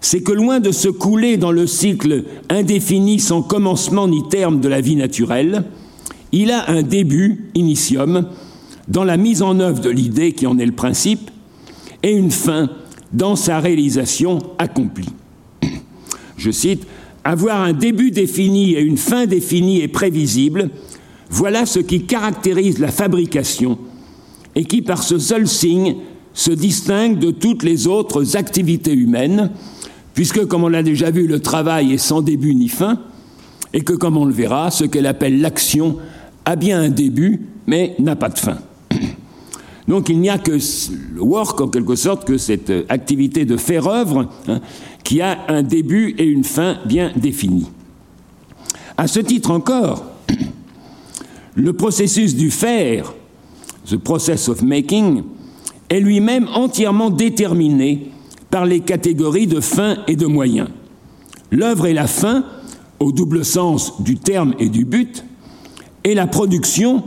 c'est 0.00 0.24
que 0.24 0.32
loin 0.32 0.58
de 0.58 0.72
se 0.72 0.88
couler 0.88 1.36
dans 1.36 1.52
le 1.52 1.68
cycle 1.68 2.24
indéfini 2.50 3.20
sans 3.20 3.42
commencement 3.42 4.08
ni 4.08 4.26
terme 4.28 4.58
de 4.58 4.66
la 4.66 4.80
vie 4.80 4.96
naturelle, 4.96 5.66
il 6.32 6.50
a 6.50 6.68
un 6.68 6.82
début, 6.82 7.48
initium, 7.54 8.26
dans 8.88 9.04
la 9.04 9.16
mise 9.16 9.40
en 9.40 9.60
œuvre 9.60 9.80
de 9.80 9.90
l'idée 9.90 10.32
qui 10.32 10.48
en 10.48 10.58
est 10.58 10.66
le 10.66 10.72
principe, 10.72 11.30
et 12.02 12.12
une 12.12 12.30
fin 12.30 12.70
dans 13.12 13.36
sa 13.36 13.60
réalisation 13.60 14.38
accomplie. 14.58 15.08
Je 16.36 16.50
cite, 16.50 16.86
Avoir 17.24 17.62
un 17.62 17.72
début 17.72 18.10
défini 18.10 18.72
et 18.72 18.80
une 18.80 18.96
fin 18.96 19.26
définie 19.26 19.80
et 19.80 19.86
prévisible, 19.86 20.70
voilà 21.30 21.66
ce 21.66 21.78
qui 21.78 22.02
caractérise 22.02 22.80
la 22.80 22.90
fabrication 22.90 23.78
et 24.56 24.64
qui, 24.64 24.82
par 24.82 25.02
ce 25.02 25.18
seul 25.18 25.46
signe, 25.46 25.96
se 26.34 26.50
distingue 26.50 27.18
de 27.18 27.30
toutes 27.30 27.62
les 27.62 27.86
autres 27.86 28.36
activités 28.36 28.92
humaines, 28.92 29.50
puisque, 30.14 30.44
comme 30.46 30.64
on 30.64 30.68
l'a 30.68 30.82
déjà 30.82 31.10
vu, 31.10 31.26
le 31.26 31.40
travail 31.40 31.92
est 31.92 31.98
sans 31.98 32.22
début 32.22 32.54
ni 32.54 32.68
fin, 32.68 32.98
et 33.72 33.82
que, 33.82 33.92
comme 33.92 34.16
on 34.16 34.24
le 34.24 34.32
verra, 34.32 34.70
ce 34.70 34.84
qu'elle 34.84 35.06
appelle 35.06 35.40
l'action 35.40 35.98
a 36.44 36.56
bien 36.56 36.80
un 36.80 36.88
début, 36.88 37.42
mais 37.66 37.94
n'a 37.98 38.16
pas 38.16 38.28
de 38.28 38.38
fin. 38.38 38.58
Donc 39.88 40.08
il 40.08 40.20
n'y 40.20 40.30
a 40.30 40.38
que 40.38 40.52
le 40.52 41.22
work, 41.22 41.60
en 41.60 41.68
quelque 41.68 41.96
sorte, 41.96 42.24
que 42.24 42.38
cette 42.38 42.72
activité 42.88 43.44
de 43.44 43.56
faire 43.56 43.86
œuvre, 43.86 44.28
hein, 44.48 44.60
qui 45.02 45.20
a 45.20 45.38
un 45.48 45.62
début 45.62 46.14
et 46.18 46.24
une 46.24 46.44
fin 46.44 46.78
bien 46.86 47.12
définis. 47.16 47.68
À 48.96 49.06
ce 49.08 49.20
titre 49.20 49.50
encore, 49.50 50.04
le 51.54 51.72
processus 51.72 52.36
du 52.36 52.50
faire, 52.50 53.12
the 53.90 53.96
process 53.96 54.48
of 54.48 54.62
making, 54.62 55.22
est 55.88 56.00
lui-même 56.00 56.48
entièrement 56.54 57.10
déterminé 57.10 58.10
par 58.50 58.64
les 58.64 58.80
catégories 58.80 59.46
de 59.46 59.60
fin 59.60 59.98
et 60.06 60.16
de 60.16 60.26
moyen. 60.26 60.68
L'œuvre 61.50 61.86
est 61.86 61.92
la 61.92 62.06
fin, 62.06 62.44
au 63.00 63.12
double 63.12 63.44
sens 63.44 64.00
du 64.02 64.16
terme 64.16 64.54
et 64.58 64.68
du 64.68 64.84
but, 64.84 65.24
et 66.04 66.14
la 66.14 66.26
production, 66.26 67.02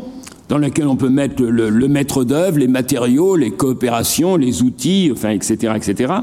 dans 0.50 0.58
laquelle 0.58 0.88
on 0.88 0.96
peut 0.96 1.10
mettre 1.10 1.44
le, 1.44 1.88
maître 1.88 2.24
d'œuvre, 2.24 2.60
les 2.60 2.68
matériaux, 2.68 3.36
les 3.36 3.52
coopérations, 3.52 4.38
les 4.38 4.62
outils, 4.62 5.10
enfin, 5.12 5.30
etc., 5.30 5.74
etc. 5.76 6.14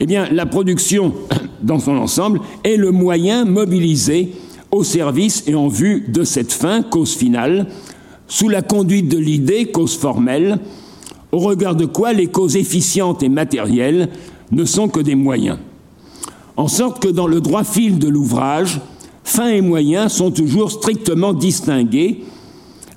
Eh 0.00 0.06
bien, 0.06 0.28
la 0.32 0.46
production, 0.46 1.14
dans 1.62 1.78
son 1.78 1.96
ensemble, 1.96 2.40
est 2.64 2.76
le 2.76 2.90
moyen 2.90 3.44
mobilisé 3.44 4.32
au 4.72 4.82
service 4.82 5.44
et 5.46 5.54
en 5.54 5.68
vue 5.68 6.04
de 6.08 6.24
cette 6.24 6.52
fin, 6.52 6.82
cause 6.82 7.14
finale, 7.14 7.66
sous 8.28 8.48
la 8.48 8.62
conduite 8.62 9.08
de 9.08 9.18
l'idée, 9.18 9.66
cause 9.66 9.96
formelle, 9.96 10.58
au 11.32 11.38
regard 11.38 11.76
de 11.76 11.86
quoi 11.86 12.12
les 12.12 12.26
causes 12.26 12.56
efficientes 12.56 13.22
et 13.22 13.28
matérielles 13.28 14.08
ne 14.50 14.64
sont 14.64 14.88
que 14.88 15.00
des 15.00 15.14
moyens. 15.14 15.58
En 16.56 16.68
sorte 16.68 17.02
que 17.02 17.08
dans 17.08 17.26
le 17.26 17.40
droit 17.40 17.64
fil 17.64 17.98
de 17.98 18.08
l'ouvrage, 18.08 18.80
fin 19.22 19.48
et 19.48 19.60
moyen 19.60 20.08
sont 20.08 20.30
toujours 20.30 20.70
strictement 20.70 21.34
distingués, 21.34 22.24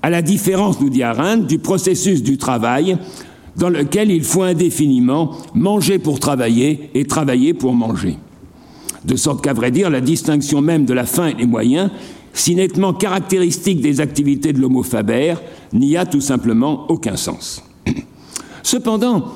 à 0.01 0.09
la 0.09 0.21
différence, 0.21 0.79
nous 0.79 0.89
dit 0.89 1.03
Arendt, 1.03 1.45
du 1.45 1.59
processus 1.59 2.23
du 2.23 2.37
travail, 2.37 2.97
dans 3.57 3.69
lequel 3.69 4.11
il 4.11 4.23
faut 4.23 4.43
indéfiniment 4.43 5.31
manger 5.53 5.99
pour 5.99 6.19
travailler 6.19 6.89
et 6.93 7.05
travailler 7.05 7.53
pour 7.53 7.73
manger. 7.73 8.17
De 9.05 9.15
sorte 9.15 9.43
qu'à 9.43 9.53
vrai 9.53 9.71
dire, 9.71 9.89
la 9.89 10.01
distinction 10.01 10.61
même 10.61 10.85
de 10.85 10.93
la 10.93 11.05
fin 11.05 11.27
et 11.27 11.33
des 11.33 11.45
moyens, 11.45 11.89
si 12.33 12.55
nettement 12.55 12.93
caractéristique 12.93 13.81
des 13.81 14.01
activités 14.01 14.53
de 14.53 14.59
l'homo 14.59 14.83
faber, 14.83 15.35
n'y 15.73 15.97
a 15.97 16.05
tout 16.05 16.21
simplement 16.21 16.89
aucun 16.89 17.17
sens. 17.17 17.63
Cependant, 18.63 19.33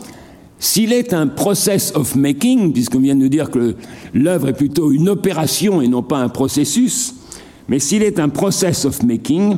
s'il 0.60 0.94
est 0.94 1.14
un 1.14 1.28
process 1.28 1.92
of 1.96 2.16
making, 2.16 2.72
puisqu'on 2.72 3.00
vient 3.00 3.16
de 3.16 3.22
nous 3.22 3.30
dire 3.30 3.52
que 3.52 3.76
l'œuvre 4.14 4.50
est 4.50 4.54
plutôt 4.54 4.92
une 4.92 5.10
opération 5.10 5.82
et 5.82 5.88
non 5.88 6.04
pas 6.04 6.20
un 6.20 6.30
processus, 6.30 7.16
mais 7.68 7.80
s'il 7.80 8.04
est 8.04 8.20
un 8.20 8.30
process 8.30 8.86
of 8.86 9.04
making, 9.04 9.58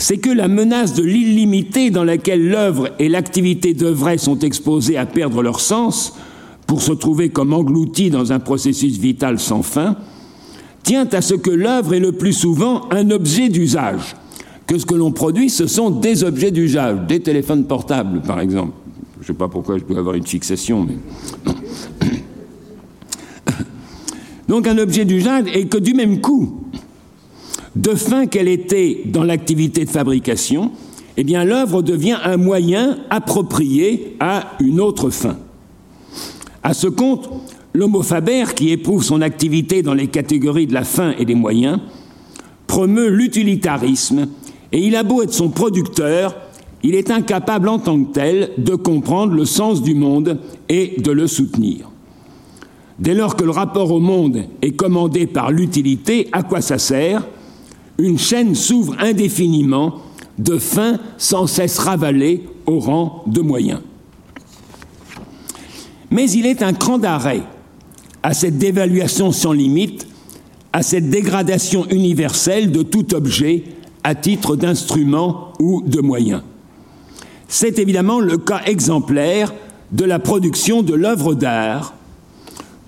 c'est 0.00 0.16
que 0.16 0.30
la 0.30 0.48
menace 0.48 0.94
de 0.94 1.02
l'illimité 1.02 1.90
dans 1.90 2.04
laquelle 2.04 2.48
l'œuvre 2.48 2.88
et 2.98 3.10
l'activité 3.10 3.74
d'œuvrer 3.74 4.16
sont 4.16 4.38
exposées 4.38 4.96
à 4.96 5.04
perdre 5.04 5.42
leur 5.42 5.60
sens, 5.60 6.14
pour 6.66 6.80
se 6.80 6.92
trouver 6.92 7.28
comme 7.28 7.52
engloutis 7.52 8.10
dans 8.10 8.32
un 8.32 8.38
processus 8.38 8.96
vital 8.96 9.38
sans 9.38 9.62
fin, 9.62 9.96
tient 10.84 11.06
à 11.12 11.20
ce 11.20 11.34
que 11.34 11.50
l'œuvre 11.50 11.92
est 11.94 12.00
le 12.00 12.12
plus 12.12 12.32
souvent 12.32 12.88
un 12.90 13.10
objet 13.10 13.50
d'usage, 13.50 14.16
que 14.66 14.78
ce 14.78 14.86
que 14.86 14.94
l'on 14.94 15.12
produit, 15.12 15.50
ce 15.50 15.66
sont 15.66 15.90
des 15.90 16.24
objets 16.24 16.50
d'usage, 16.50 17.06
des 17.06 17.20
téléphones 17.20 17.66
portables, 17.66 18.22
par 18.22 18.40
exemple. 18.40 18.72
Je 19.16 19.24
ne 19.24 19.26
sais 19.26 19.34
pas 19.34 19.48
pourquoi 19.48 19.76
je 19.76 19.84
dois 19.84 19.98
avoir 19.98 20.14
une 20.14 20.26
fixation, 20.26 20.86
mais. 20.86 21.52
Donc 24.48 24.66
un 24.66 24.78
objet 24.78 25.04
d'usage 25.04 25.44
et 25.52 25.66
que 25.66 25.76
du 25.76 25.92
même 25.92 26.20
coup, 26.20 26.69
de 27.76 27.94
fin 27.94 28.26
qu'elle 28.26 28.48
était 28.48 29.02
dans 29.06 29.24
l'activité 29.24 29.84
de 29.84 29.90
fabrication, 29.90 30.72
eh 31.16 31.24
bien 31.24 31.44
l'œuvre 31.44 31.82
devient 31.82 32.16
un 32.24 32.36
moyen 32.36 32.98
approprié 33.10 34.16
à 34.20 34.52
une 34.60 34.80
autre 34.80 35.10
fin. 35.10 35.36
À 36.62 36.74
ce 36.74 36.88
compte, 36.88 37.30
l'homo 37.72 38.02
faber, 38.02 38.44
qui 38.54 38.70
éprouve 38.70 39.04
son 39.04 39.20
activité 39.20 39.82
dans 39.82 39.94
les 39.94 40.08
catégories 40.08 40.66
de 40.66 40.74
la 40.74 40.84
fin 40.84 41.12
et 41.18 41.24
des 41.24 41.34
moyens, 41.34 41.78
promeut 42.66 43.08
l'utilitarisme, 43.08 44.28
et 44.72 44.80
il 44.80 44.96
a 44.96 45.02
beau 45.02 45.22
être 45.22 45.32
son 45.32 45.48
producteur, 45.48 46.36
il 46.82 46.94
est 46.94 47.10
incapable 47.10 47.68
en 47.68 47.78
tant 47.78 48.02
que 48.02 48.12
tel 48.12 48.50
de 48.58 48.74
comprendre 48.74 49.34
le 49.34 49.44
sens 49.44 49.82
du 49.82 49.94
monde 49.94 50.38
et 50.68 50.94
de 50.98 51.10
le 51.10 51.26
soutenir. 51.26 51.90
Dès 52.98 53.14
lors 53.14 53.36
que 53.36 53.44
le 53.44 53.50
rapport 53.50 53.90
au 53.90 54.00
monde 54.00 54.44
est 54.62 54.72
commandé 54.72 55.26
par 55.26 55.50
l'utilité, 55.50 56.28
à 56.32 56.42
quoi 56.42 56.60
ça 56.60 56.78
sert? 56.78 57.26
Une 58.00 58.18
chaîne 58.18 58.54
s'ouvre 58.54 58.96
indéfiniment 58.98 59.98
de 60.38 60.56
fins 60.56 60.98
sans 61.18 61.46
cesse 61.46 61.78
ravalées 61.78 62.46
au 62.64 62.78
rang 62.78 63.22
de 63.26 63.42
moyens. 63.42 63.80
Mais 66.10 66.30
il 66.30 66.46
est 66.46 66.62
un 66.62 66.72
cran 66.72 66.96
d'arrêt 66.96 67.42
à 68.22 68.32
cette 68.32 68.56
dévaluation 68.56 69.32
sans 69.32 69.52
limite, 69.52 70.06
à 70.72 70.82
cette 70.82 71.10
dégradation 71.10 71.86
universelle 71.90 72.72
de 72.72 72.82
tout 72.82 73.14
objet 73.14 73.64
à 74.02 74.14
titre 74.14 74.56
d'instrument 74.56 75.52
ou 75.58 75.82
de 75.82 76.00
moyen. 76.00 76.42
C'est 77.48 77.78
évidemment 77.78 78.20
le 78.20 78.38
cas 78.38 78.62
exemplaire 78.64 79.52
de 79.92 80.04
la 80.04 80.18
production 80.18 80.82
de 80.82 80.94
l'œuvre 80.94 81.34
d'art, 81.34 81.94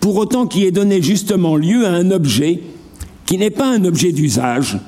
pour 0.00 0.16
autant 0.16 0.46
qui 0.46 0.64
ait 0.64 0.70
donné 0.70 1.02
justement 1.02 1.56
lieu 1.56 1.84
à 1.86 1.90
un 1.90 2.10
objet 2.12 2.62
qui 3.26 3.36
n'est 3.36 3.50
pas 3.50 3.68
un 3.68 3.84
objet 3.84 4.12
d'usage, 4.12 4.78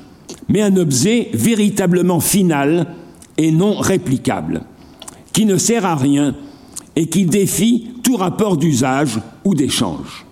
mais 0.49 0.61
un 0.61 0.77
objet 0.77 1.29
véritablement 1.33 2.19
final 2.19 2.93
et 3.37 3.51
non 3.51 3.77
réplicable, 3.77 4.61
qui 5.33 5.45
ne 5.45 5.57
sert 5.57 5.85
à 5.85 5.95
rien 5.95 6.35
et 6.95 7.07
qui 7.07 7.25
défie 7.25 7.89
tout 8.03 8.15
rapport 8.15 8.57
d'usage 8.57 9.19
ou 9.43 9.55
d'échange. 9.55 10.25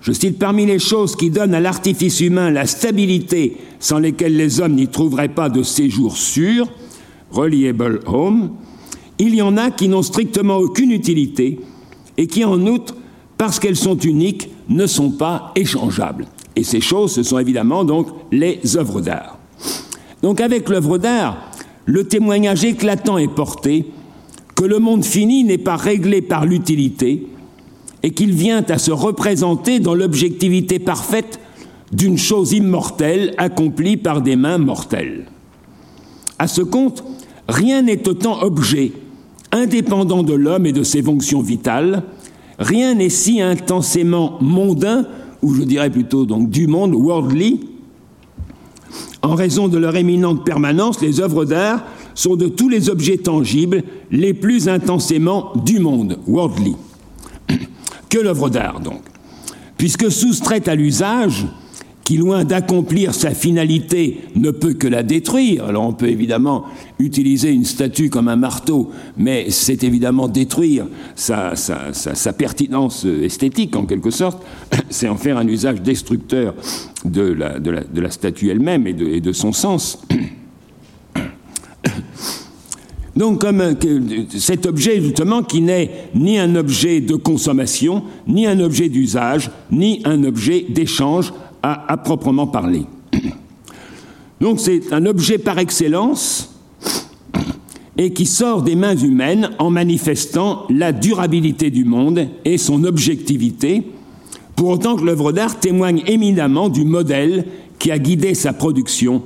Je 0.00 0.12
cite 0.12 0.38
parmi 0.38 0.66
les 0.66 0.78
choses 0.78 1.16
qui 1.16 1.30
donnent 1.30 1.54
à 1.54 1.60
l'artifice 1.60 2.20
humain 2.20 2.50
la 2.50 2.66
stabilité 2.66 3.56
sans 3.80 3.98
lesquelles 3.98 4.36
les 4.36 4.60
hommes 4.60 4.74
n'y 4.74 4.88
trouveraient 4.88 5.28
pas 5.28 5.48
de 5.48 5.62
séjour 5.62 6.16
sûr, 6.16 6.68
reliable 7.30 8.00
home, 8.06 8.50
il 9.18 9.34
y 9.34 9.42
en 9.42 9.56
a 9.56 9.70
qui 9.70 9.88
n'ont 9.88 10.02
strictement 10.02 10.56
aucune 10.56 10.90
utilité 10.90 11.60
et 12.16 12.26
qui 12.26 12.44
en 12.44 12.66
outre, 12.66 12.94
parce 13.38 13.58
qu'elles 13.58 13.76
sont 13.76 13.98
uniques, 13.98 14.50
ne 14.68 14.86
sont 14.86 15.10
pas 15.10 15.52
échangeables. 15.56 16.26
Et 16.56 16.64
ces 16.64 16.80
choses, 16.80 17.12
ce 17.12 17.22
sont 17.22 17.38
évidemment 17.38 17.84
donc 17.84 18.08
les 18.30 18.60
œuvres 18.76 19.00
d'art. 19.00 19.38
Donc 20.22 20.40
avec 20.40 20.68
l'œuvre 20.68 20.98
d'art, 20.98 21.50
le 21.86 22.04
témoignage 22.04 22.64
éclatant 22.64 23.18
est 23.18 23.28
porté 23.28 23.86
que 24.54 24.64
le 24.64 24.78
monde 24.78 25.04
fini 25.04 25.44
n'est 25.44 25.58
pas 25.58 25.76
réglé 25.76 26.22
par 26.22 26.46
l'utilité 26.46 27.26
et 28.02 28.10
qu'il 28.10 28.32
vient 28.32 28.64
à 28.68 28.78
se 28.78 28.92
représenter 28.92 29.80
dans 29.80 29.94
l'objectivité 29.94 30.78
parfaite 30.78 31.40
d'une 31.92 32.18
chose 32.18 32.52
immortelle 32.52 33.34
accomplie 33.38 33.96
par 33.96 34.22
des 34.22 34.36
mains 34.36 34.58
mortelles. 34.58 35.26
À 36.38 36.48
ce 36.48 36.62
compte, 36.62 37.04
rien 37.48 37.82
n'est 37.82 38.08
autant 38.08 38.42
objet, 38.42 38.92
indépendant 39.52 40.22
de 40.22 40.34
l'homme 40.34 40.66
et 40.66 40.72
de 40.72 40.82
ses 40.82 41.02
fonctions 41.02 41.40
vitales, 41.40 42.02
rien 42.58 42.94
n'est 42.94 43.08
si 43.08 43.40
intensément 43.40 44.38
mondain, 44.40 45.06
ou 45.44 45.54
je 45.54 45.62
dirais 45.62 45.90
plutôt 45.90 46.24
du 46.24 46.66
monde, 46.66 46.94
worldly, 46.94 47.60
en 49.20 49.34
raison 49.34 49.68
de 49.68 49.76
leur 49.76 49.94
éminente 49.94 50.42
permanence, 50.44 51.02
les 51.02 51.20
œuvres 51.20 51.44
d'art 51.44 51.84
sont 52.14 52.34
de 52.34 52.48
tous 52.48 52.70
les 52.70 52.88
objets 52.88 53.18
tangibles 53.18 53.82
les 54.10 54.32
plus 54.32 54.68
intensément 54.68 55.52
du 55.64 55.80
monde, 55.80 56.18
worldly. 56.26 56.76
que 58.08 58.18
l'œuvre 58.18 58.48
d'art, 58.48 58.80
donc. 58.80 59.02
Puisque 59.76 60.10
soustraite 60.10 60.66
à 60.66 60.74
l'usage, 60.74 61.46
qui, 62.04 62.18
loin 62.18 62.44
d'accomplir 62.44 63.14
sa 63.14 63.30
finalité, 63.30 64.20
ne 64.36 64.50
peut 64.50 64.74
que 64.74 64.86
la 64.86 65.02
détruire. 65.02 65.64
Alors 65.64 65.84
on 65.84 65.94
peut 65.94 66.08
évidemment 66.08 66.64
utiliser 66.98 67.50
une 67.50 67.64
statue 67.64 68.10
comme 68.10 68.28
un 68.28 68.36
marteau, 68.36 68.90
mais 69.16 69.46
c'est 69.48 69.82
évidemment 69.82 70.28
détruire 70.28 70.86
sa, 71.16 71.54
pertinence 72.36 73.06
esthétique, 73.06 73.74
en 73.74 73.86
quelque 73.86 74.10
sorte. 74.10 74.44
C'est 74.90 75.08
en 75.08 75.16
faire 75.16 75.38
un 75.38 75.48
usage 75.48 75.80
destructeur 75.82 76.54
de 77.04 77.32
la, 77.32 78.10
statue 78.10 78.50
elle-même 78.50 78.86
et 78.86 78.92
de, 78.92 79.32
son 79.32 79.52
sens. 79.52 80.02
Donc, 83.16 83.40
comme 83.40 83.76
cet 84.28 84.66
objet, 84.66 85.00
justement, 85.00 85.42
qui 85.42 85.60
n'est 85.60 86.08
ni 86.14 86.38
un 86.38 86.56
objet 86.56 87.00
de 87.00 87.14
consommation, 87.14 88.02
ni 88.26 88.46
un 88.46 88.58
objet 88.58 88.88
d'usage, 88.88 89.50
ni 89.70 90.02
un 90.04 90.24
objet 90.24 90.66
d'échange 90.68 91.32
à, 91.64 91.96
proprement 91.96 92.46
parler. 92.46 92.82
Donc 94.40 94.60
c'est 94.60 94.92
un 94.92 95.06
objet 95.06 95.38
par 95.38 95.58
excellence 95.58 96.50
et 97.96 98.12
qui 98.12 98.26
sort 98.26 98.62
des 98.62 98.74
mains 98.74 98.96
humaines 98.96 99.50
en 99.58 99.70
manifestant 99.70 100.66
la 100.68 100.92
durabilité 100.92 101.70
du 101.70 101.84
monde 101.84 102.28
et 102.44 102.58
son 102.58 102.84
objectivité, 102.84 103.84
pour 104.56 104.68
autant 104.68 104.96
que 104.96 105.04
l'œuvre 105.04 105.32
d'art 105.32 105.58
témoigne 105.58 106.02
éminemment 106.06 106.68
du 106.68 106.84
modèle 106.84 107.46
qui 107.78 107.90
a 107.90 107.98
guidé 107.98 108.34
sa 108.34 108.52
production, 108.52 109.22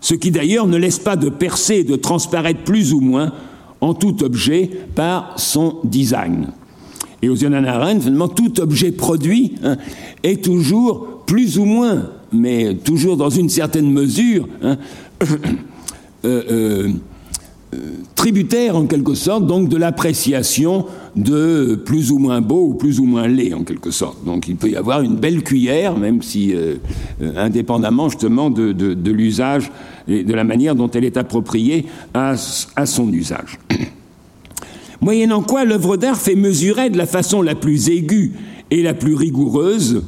ce 0.00 0.14
qui 0.14 0.30
d'ailleurs 0.30 0.66
ne 0.66 0.76
laisse 0.76 0.98
pas 0.98 1.16
de 1.16 1.28
percer 1.28 1.76
et 1.76 1.84
de 1.84 1.96
transparaître 1.96 2.64
plus 2.64 2.92
ou 2.92 3.00
moins 3.00 3.32
en 3.80 3.94
tout 3.94 4.24
objet 4.24 4.68
par 4.94 5.38
son 5.38 5.76
design. 5.84 6.48
Et 7.22 7.28
aux 7.28 7.34
yeux 7.34 7.50
d'Anna 7.50 7.80
finalement, 8.00 8.28
tout 8.28 8.60
objet 8.60 8.92
produit 8.92 9.54
hein, 9.64 9.76
est 10.22 10.42
toujours 10.42 11.24
plus 11.26 11.58
ou 11.58 11.64
moins, 11.64 12.10
mais 12.32 12.74
toujours 12.74 13.16
dans 13.16 13.30
une 13.30 13.48
certaine 13.48 13.90
mesure, 13.90 14.48
hein, 14.62 14.78
euh, 16.24 16.92
euh, 17.74 17.78
tributaire 18.14 18.76
en 18.76 18.86
quelque 18.86 19.14
sorte 19.14 19.46
donc 19.46 19.68
de 19.68 19.76
l'appréciation 19.76 20.86
de 21.16 21.78
plus 21.84 22.10
ou 22.12 22.18
moins 22.18 22.40
beau 22.40 22.68
ou 22.68 22.74
plus 22.74 22.98
ou 22.98 23.04
moins 23.04 23.28
laid 23.28 23.52
en 23.52 23.62
quelque 23.62 23.90
sorte. 23.90 24.24
Donc 24.24 24.48
il 24.48 24.56
peut 24.56 24.70
y 24.70 24.76
avoir 24.76 25.02
une 25.02 25.16
belle 25.16 25.42
cuillère, 25.42 25.96
même 25.96 26.22
si 26.22 26.54
euh, 26.54 26.76
indépendamment 27.36 28.08
justement 28.08 28.48
de, 28.48 28.72
de 28.72 29.10
l'usage 29.10 29.70
et 30.06 30.24
de 30.24 30.34
la 30.34 30.44
manière 30.44 30.74
dont 30.74 30.90
elle 30.90 31.04
est 31.04 31.16
appropriée 31.16 31.86
à, 32.14 32.34
à 32.76 32.86
son 32.86 33.12
usage. 33.12 33.58
Moyennant 35.00 35.42
quoi 35.42 35.64
l'œuvre 35.64 35.96
d'art 35.96 36.18
fait 36.18 36.34
mesurer 36.34 36.90
de 36.90 36.98
la 36.98 37.06
façon 37.06 37.42
la 37.42 37.54
plus 37.54 37.88
aiguë 37.88 38.32
et 38.70 38.82
la 38.82 38.94
plus 38.94 39.14
rigoureuse 39.14 40.02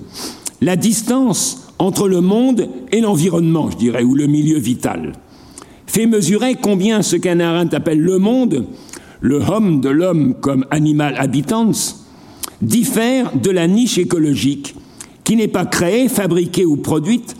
la 0.61 0.77
distance 0.77 1.69
entre 1.79 2.09
le 2.09 2.21
monde 2.21 2.69
et 2.93 3.01
l'environnement, 3.01 3.71
je 3.71 3.77
dirais, 3.77 4.03
ou 4.03 4.15
le 4.15 4.27
milieu 4.27 4.59
vital, 4.59 5.13
fait 5.87 6.07
mesurer 6.07 6.55
combien 6.55 7.03
ce 7.03 7.17
qu'un 7.17 7.41
appelle 7.41 8.01
le 8.01 8.19
monde, 8.19 8.67
le 9.21 9.39
homme 9.39 9.81
de 9.81 9.89
l'homme 9.89 10.35
comme 10.35 10.67
animal 10.71 11.15
habitans, 11.19 11.73
diffère 12.61 13.33
de 13.35 13.51
la 13.51 13.67
niche 13.67 13.97
écologique, 13.97 14.75
qui 15.25 15.37
n'est 15.37 15.49
pas 15.49 15.65
créée, 15.65 16.09
fabriquée 16.09 16.67
ou 16.67 16.77
produite, 16.77 17.37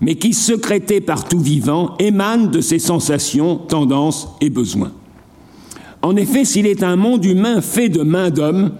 mais 0.00 0.14
qui, 0.14 0.32
secrétée 0.32 1.00
par 1.00 1.28
tout 1.28 1.40
vivant, 1.40 1.94
émane 1.98 2.50
de 2.50 2.60
ses 2.60 2.78
sensations, 2.78 3.56
tendances 3.56 4.28
et 4.40 4.50
besoins. 4.50 4.92
En 6.02 6.16
effet, 6.16 6.44
s'il 6.44 6.66
est 6.66 6.82
un 6.82 6.96
monde 6.96 7.24
humain 7.24 7.60
fait 7.60 7.88
de 7.88 8.02
main 8.02 8.30
d'homme, 8.30 8.72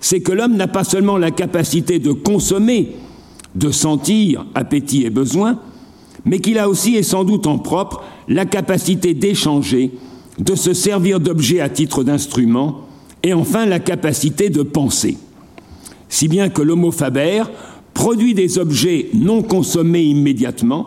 c'est 0.00 0.20
que 0.20 0.32
l'homme 0.32 0.56
n'a 0.56 0.68
pas 0.68 0.84
seulement 0.84 1.18
la 1.18 1.30
capacité 1.30 1.98
de 1.98 2.12
consommer, 2.12 2.92
de 3.54 3.70
sentir 3.70 4.46
appétit 4.54 5.04
et 5.04 5.10
besoin, 5.10 5.58
mais 6.24 6.40
qu'il 6.40 6.58
a 6.58 6.68
aussi 6.68 6.96
et 6.96 7.02
sans 7.02 7.24
doute 7.24 7.46
en 7.46 7.58
propre 7.58 8.02
la 8.28 8.44
capacité 8.44 9.14
d'échanger, 9.14 9.92
de 10.38 10.54
se 10.54 10.74
servir 10.74 11.20
d'objets 11.20 11.60
à 11.60 11.68
titre 11.68 12.04
d'instrument, 12.04 12.86
et 13.22 13.32
enfin 13.32 13.66
la 13.66 13.78
capacité 13.78 14.50
de 14.50 14.62
penser. 14.62 15.18
Si 16.08 16.28
bien 16.28 16.48
que 16.48 16.62
l'homo 16.62 16.90
faber 16.90 17.42
produit 17.94 18.34
des 18.34 18.58
objets 18.58 19.08
non 19.14 19.42
consommés 19.42 20.02
immédiatement, 20.02 20.86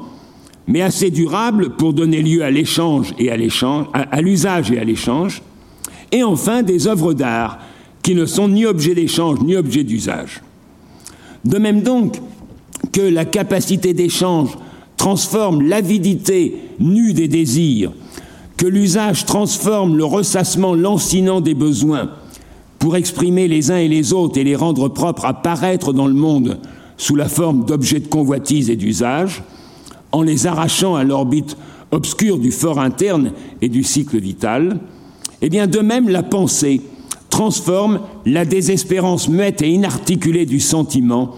mais 0.67 0.81
assez 0.81 1.09
durables 1.09 1.71
pour 1.71 1.93
donner 1.93 2.21
lieu 2.21 2.43
à 2.43 2.51
l'échange 2.51 3.15
et 3.17 3.31
à 3.31 4.21
l'usage 4.21 4.71
et 4.71 4.77
à 4.77 4.83
l'échange, 4.83 5.41
et 6.11 6.23
enfin 6.23 6.63
des 6.63 6.87
œuvres 6.87 7.13
d'art 7.13 7.59
qui 8.01 8.15
ne 8.15 8.25
sont 8.25 8.47
ni 8.47 8.65
objets 8.65 8.95
d'échange 8.95 9.39
ni 9.41 9.55
objets 9.55 9.83
d'usage. 9.83 10.41
De 11.45 11.57
même 11.57 11.81
donc, 11.81 12.21
que 12.91 13.01
la 13.01 13.25
capacité 13.25 13.93
d'échange 13.93 14.57
transforme 14.97 15.61
l'avidité 15.61 16.55
nue 16.79 17.13
des 17.13 17.27
désirs, 17.27 17.91
que 18.57 18.67
l'usage 18.67 19.25
transforme 19.25 19.95
le 19.95 20.05
ressassement 20.05 20.73
lancinant 20.73 21.41
des 21.41 21.53
besoins 21.53 22.09
pour 22.77 22.95
exprimer 22.95 23.47
les 23.47 23.71
uns 23.71 23.77
et 23.77 23.87
les 23.87 24.13
autres 24.13 24.37
et 24.37 24.43
les 24.43 24.55
rendre 24.55 24.89
propres 24.89 25.25
à 25.25 25.33
paraître 25.33 25.93
dans 25.93 26.07
le 26.07 26.13
monde 26.13 26.59
sous 26.97 27.15
la 27.15 27.29
forme 27.29 27.65
d'objets 27.65 27.99
de 27.99 28.07
convoitise 28.07 28.69
et 28.69 28.75
d'usage, 28.75 29.43
en 30.11 30.21
les 30.21 30.47
arrachant 30.47 30.95
à 30.95 31.03
l'orbite 31.03 31.55
obscure 31.91 32.37
du 32.37 32.51
fort 32.51 32.79
interne 32.79 33.31
et 33.61 33.69
du 33.69 33.83
cycle 33.83 34.19
vital, 34.19 34.79
eh 35.41 35.49
bien 35.49 35.67
de 35.67 35.79
même 35.79 36.09
la 36.09 36.23
pensée 36.23 36.81
transforme 37.29 38.01
la 38.25 38.45
désespérance 38.45 39.29
muette 39.29 39.61
et 39.61 39.69
inarticulée 39.69 40.45
du 40.45 40.59
sentiment 40.59 41.35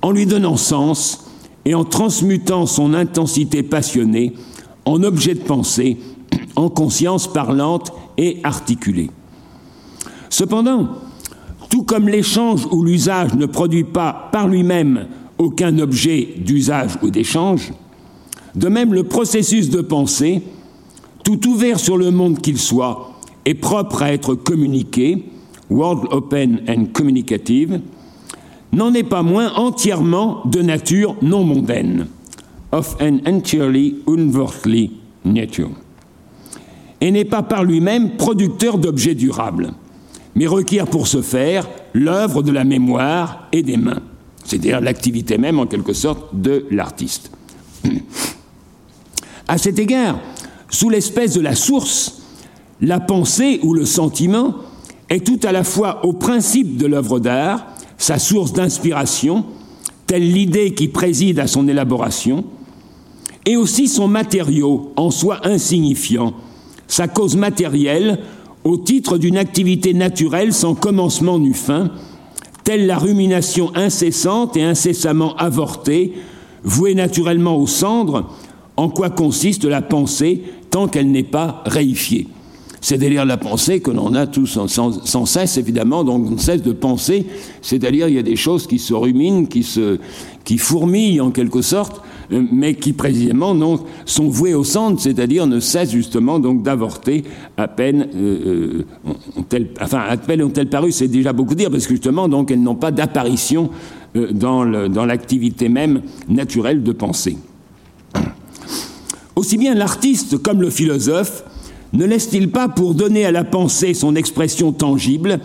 en 0.00 0.10
lui 0.10 0.26
donnant 0.26 0.56
sens 0.56 1.26
et 1.64 1.74
en 1.74 1.84
transmutant 1.84 2.66
son 2.66 2.94
intensité 2.94 3.62
passionnée 3.62 4.34
en 4.84 5.02
objet 5.02 5.34
de 5.34 5.40
pensée, 5.40 5.98
en 6.56 6.68
conscience 6.68 7.32
parlante 7.32 7.92
et 8.18 8.38
articulée. 8.42 9.10
Cependant, 10.28 10.88
tout 11.70 11.84
comme 11.84 12.08
l'échange 12.08 12.66
ou 12.70 12.82
l'usage 12.82 13.34
ne 13.34 13.46
produit 13.46 13.84
pas 13.84 14.28
par 14.32 14.48
lui-même 14.48 15.06
aucun 15.38 15.78
objet 15.78 16.34
d'usage 16.38 16.98
ou 17.02 17.10
d'échange, 17.10 17.72
de 18.54 18.68
même 18.68 18.92
le 18.92 19.04
processus 19.04 19.70
de 19.70 19.80
pensée, 19.80 20.42
tout 21.24 21.48
ouvert 21.48 21.78
sur 21.78 21.96
le 21.96 22.10
monde 22.10 22.40
qu'il 22.40 22.58
soit, 22.58 23.11
est 23.44 23.54
propre 23.54 24.02
à 24.02 24.12
être 24.12 24.34
communiqué, 24.34 25.24
world 25.70 26.06
open 26.10 26.62
and 26.68 26.86
communicative, 26.92 27.80
n'en 28.72 28.94
est 28.94 29.02
pas 29.02 29.22
moins 29.22 29.52
entièrement 29.54 30.42
de 30.46 30.62
nature 30.62 31.16
non 31.22 31.44
mondaine, 31.44 32.06
of 32.70 32.96
an 33.00 33.18
entirely 33.26 33.96
unworldly 34.06 34.92
nature, 35.24 35.70
et 37.00 37.10
n'est 37.10 37.24
pas 37.24 37.42
par 37.42 37.64
lui-même 37.64 38.16
producteur 38.16 38.78
d'objets 38.78 39.14
durables, 39.14 39.72
mais 40.34 40.46
requiert 40.46 40.86
pour 40.86 41.06
ce 41.06 41.20
faire 41.20 41.68
l'œuvre 41.92 42.42
de 42.42 42.52
la 42.52 42.64
mémoire 42.64 43.48
et 43.52 43.62
des 43.62 43.76
mains, 43.76 44.02
c'est-à-dire 44.44 44.80
l'activité 44.80 45.36
même 45.36 45.58
en 45.58 45.66
quelque 45.66 45.92
sorte 45.92 46.34
de 46.34 46.66
l'artiste. 46.70 47.30
À 49.48 49.58
cet 49.58 49.78
égard, 49.78 50.18
sous 50.70 50.88
l'espèce 50.88 51.34
de 51.34 51.40
la 51.40 51.54
source, 51.54 52.21
la 52.82 52.98
pensée 52.98 53.60
ou 53.62 53.72
le 53.72 53.86
sentiment 53.86 54.56
est 55.08 55.24
tout 55.24 55.38
à 55.44 55.52
la 55.52 55.64
fois 55.64 56.04
au 56.04 56.12
principe 56.12 56.76
de 56.76 56.86
l'œuvre 56.86 57.20
d'art 57.20 57.66
sa 57.96 58.18
source 58.18 58.52
d'inspiration, 58.52 59.44
telle 60.08 60.30
l'idée 60.30 60.74
qui 60.74 60.88
préside 60.88 61.38
à 61.38 61.46
son 61.46 61.68
élaboration, 61.68 62.44
et 63.46 63.56
aussi 63.56 63.86
son 63.86 64.08
matériau, 64.08 64.92
en 64.96 65.12
soi 65.12 65.46
insignifiant, 65.46 66.34
sa 66.88 67.06
cause 67.06 67.36
matérielle, 67.36 68.18
au 68.64 68.76
titre 68.76 69.18
d'une 69.18 69.36
activité 69.36 69.94
naturelle 69.94 70.52
sans 70.52 70.74
commencement 70.74 71.38
ni 71.38 71.54
fin, 71.54 71.92
telle 72.64 72.86
la 72.86 72.98
rumination 72.98 73.70
incessante 73.76 74.56
et 74.56 74.64
incessamment 74.64 75.36
avortée, 75.36 76.14
vouée 76.64 76.94
naturellement 76.94 77.56
aux 77.56 77.68
cendres, 77.68 78.28
en 78.76 78.88
quoi 78.88 79.10
consiste 79.10 79.64
la 79.64 79.82
pensée 79.82 80.42
tant 80.70 80.88
qu'elle 80.88 81.10
n'est 81.10 81.22
pas 81.22 81.62
réifiée 81.66 82.26
c'est 82.82 83.16
à 83.16 83.24
la 83.24 83.36
pensée 83.36 83.78
que 83.80 83.92
l'on 83.92 84.12
a 84.14 84.26
tous 84.26 84.58
sans, 84.66 85.26
cesse, 85.26 85.56
évidemment, 85.56 86.02
donc 86.02 86.26
on 86.32 86.36
cesse 86.36 86.62
de 86.62 86.72
penser, 86.72 87.26
c'est-à-dire 87.62 88.08
il 88.08 88.16
y 88.16 88.18
a 88.18 88.24
des 88.24 88.36
choses 88.36 88.66
qui 88.66 88.80
se 88.80 88.92
ruminent, 88.92 89.46
qui, 89.46 89.62
se, 89.62 89.98
qui 90.44 90.58
fourmillent 90.58 91.20
en 91.20 91.30
quelque 91.30 91.62
sorte, 91.62 92.02
euh, 92.32 92.42
mais 92.50 92.74
qui 92.74 92.92
précisément 92.92 93.54
non, 93.54 93.78
sont 94.04 94.28
vouées 94.28 94.54
au 94.54 94.64
centre, 94.64 95.00
c'est-à-dire 95.00 95.46
ne 95.46 95.60
cessent 95.60 95.92
justement 95.92 96.40
donc 96.40 96.64
d'avorter 96.64 97.22
à 97.56 97.68
peine, 97.68 98.08
euh, 98.16 98.84
euh 99.06 99.58
enfin 99.80 100.00
à 100.00 100.16
peine 100.16 100.42
ont-elles 100.42 100.68
paru, 100.68 100.90
c'est 100.90 101.06
déjà 101.06 101.32
beaucoup 101.32 101.54
dire, 101.54 101.70
parce 101.70 101.86
que 101.86 101.94
justement 101.94 102.28
donc 102.28 102.50
elles 102.50 102.62
n'ont 102.62 102.74
pas 102.74 102.90
d'apparition 102.90 103.70
euh, 104.16 104.32
dans 104.32 105.04
l'activité 105.06 105.68
même 105.68 106.02
naturelle 106.28 106.82
de 106.82 106.92
penser. 106.92 107.36
Aussi 109.36 109.56
bien 109.56 109.74
l'artiste 109.74 110.42
comme 110.42 110.60
le 110.60 110.70
philosophe 110.70 111.44
ne 111.92 112.04
laisse-t-il 112.04 112.50
pas 112.50 112.68
pour 112.68 112.94
donner 112.94 113.24
à 113.24 113.32
la 113.32 113.44
pensée 113.44 113.94
son 113.94 114.16
expression 114.16 114.72
tangible 114.72 115.40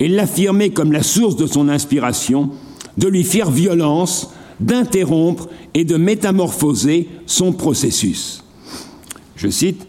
et 0.00 0.08
l'affirmer 0.08 0.70
comme 0.70 0.92
la 0.92 1.02
source 1.02 1.36
de 1.36 1.46
son 1.46 1.68
inspiration, 1.68 2.50
de 2.96 3.08
lui 3.08 3.24
faire 3.24 3.50
violence, 3.50 4.30
d'interrompre 4.60 5.48
et 5.74 5.84
de 5.84 5.96
métamorphoser 5.96 7.08
son 7.26 7.52
processus? 7.52 8.42
Je 9.36 9.48
cite, 9.48 9.86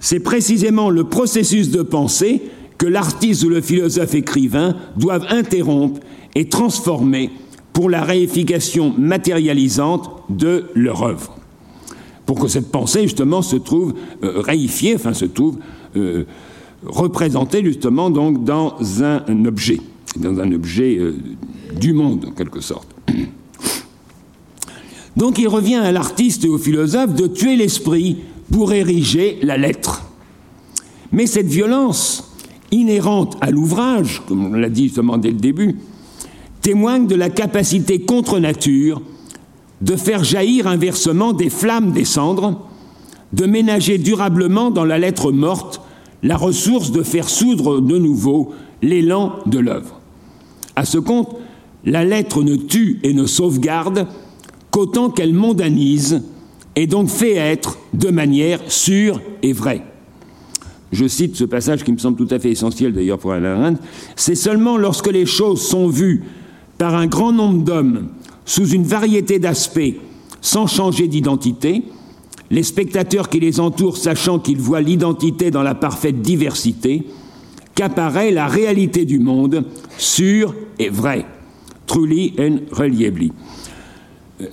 C'est 0.00 0.20
précisément 0.20 0.90
le 0.90 1.04
processus 1.04 1.70
de 1.70 1.82
pensée 1.82 2.42
que 2.76 2.86
l'artiste 2.86 3.44
ou 3.44 3.48
le 3.48 3.60
philosophe 3.60 4.14
écrivain 4.14 4.74
doivent 4.96 5.26
interrompre 5.30 6.00
et 6.34 6.48
transformer 6.48 7.30
pour 7.72 7.88
la 7.88 8.02
réification 8.02 8.92
matérialisante 8.98 10.10
de 10.28 10.64
leur 10.74 11.02
œuvre. 11.04 11.41
Pour 12.26 12.38
que 12.38 12.48
cette 12.48 12.70
pensée, 12.70 13.02
justement, 13.02 13.42
se 13.42 13.56
trouve 13.56 13.94
euh, 14.22 14.40
réifiée, 14.40 14.94
enfin, 14.94 15.12
se 15.12 15.24
trouve 15.24 15.58
euh, 15.96 16.24
représentée, 16.86 17.64
justement, 17.64 18.10
donc, 18.10 18.44
dans 18.44 18.76
un, 19.02 19.44
objet, 19.44 19.80
dans 20.16 20.38
un 20.38 20.52
objet 20.52 20.96
euh, 20.98 21.16
du 21.78 21.92
monde, 21.92 22.26
en 22.28 22.32
quelque 22.32 22.60
sorte. 22.60 22.88
Donc 25.14 25.38
il 25.38 25.46
revient 25.46 25.74
à 25.74 25.92
l'artiste 25.92 26.46
et 26.46 26.48
au 26.48 26.56
philosophe 26.56 27.14
de 27.14 27.26
tuer 27.26 27.54
l'esprit 27.54 28.16
pour 28.50 28.72
ériger 28.72 29.38
la 29.42 29.58
lettre. 29.58 30.04
Mais 31.12 31.26
cette 31.26 31.48
violence 31.48 32.32
inhérente 32.70 33.36
à 33.42 33.50
l'ouvrage, 33.50 34.22
comme 34.26 34.46
on 34.46 34.52
l'a 34.54 34.70
dit 34.70 34.84
justement 34.84 35.18
dès 35.18 35.30
le 35.30 35.36
début, 35.36 35.76
témoigne 36.62 37.06
de 37.06 37.14
la 37.14 37.28
capacité 37.28 38.00
contre 38.00 38.38
nature 38.38 39.02
de 39.82 39.96
faire 39.96 40.24
jaillir 40.24 40.66
inversement 40.66 41.32
des 41.32 41.50
flammes 41.50 41.92
des 41.92 42.04
cendres, 42.04 42.68
de 43.32 43.46
ménager 43.46 43.98
durablement 43.98 44.70
dans 44.70 44.84
la 44.84 44.98
lettre 44.98 45.32
morte 45.32 45.82
la 46.22 46.36
ressource 46.36 46.92
de 46.92 47.02
faire 47.02 47.28
soudre 47.28 47.80
de 47.80 47.98
nouveau 47.98 48.54
l'élan 48.80 49.34
de 49.46 49.58
l'œuvre. 49.58 50.00
À 50.76 50.84
ce 50.84 50.98
compte, 50.98 51.36
la 51.84 52.04
lettre 52.04 52.44
ne 52.44 52.54
tue 52.54 53.00
et 53.02 53.12
ne 53.12 53.26
sauvegarde 53.26 54.06
qu'autant 54.70 55.10
qu'elle 55.10 55.34
mondanise 55.34 56.22
et 56.76 56.86
donc 56.86 57.08
fait 57.08 57.34
être 57.34 57.78
de 57.92 58.08
manière 58.08 58.60
sûre 58.70 59.20
et 59.42 59.52
vraie. 59.52 59.82
Je 60.92 61.08
cite 61.08 61.36
ce 61.36 61.44
passage 61.44 61.82
qui 61.82 61.92
me 61.92 61.98
semble 61.98 62.16
tout 62.16 62.32
à 62.32 62.38
fait 62.38 62.50
essentiel 62.50 62.92
d'ailleurs 62.92 63.18
pour 63.18 63.32
Alain 63.32 63.60
Arendt, 63.60 63.80
c'est 64.14 64.34
seulement 64.36 64.76
lorsque 64.76 65.10
les 65.10 65.26
choses 65.26 65.60
sont 65.60 65.88
vues 65.88 66.22
par 66.78 66.94
un 66.94 67.06
grand 67.06 67.32
nombre 67.32 67.64
d'hommes 67.64 68.08
sous 68.44 68.68
une 68.68 68.84
variété 68.84 69.38
d'aspects 69.38 69.94
sans 70.40 70.66
changer 70.66 71.08
d'identité, 71.08 71.84
les 72.50 72.62
spectateurs 72.62 73.28
qui 73.28 73.40
les 73.40 73.60
entourent 73.60 73.96
sachant 73.96 74.38
qu'ils 74.38 74.60
voient 74.60 74.80
l'identité 74.80 75.50
dans 75.50 75.62
la 75.62 75.74
parfaite 75.74 76.20
diversité, 76.20 77.06
qu'apparaît 77.74 78.30
la 78.30 78.46
réalité 78.46 79.04
du 79.04 79.18
monde 79.18 79.64
sûre 79.96 80.54
et 80.78 80.88
vraie 80.88 81.24
truly 81.86 82.34
and 82.38 82.58
reliably. 82.72 83.32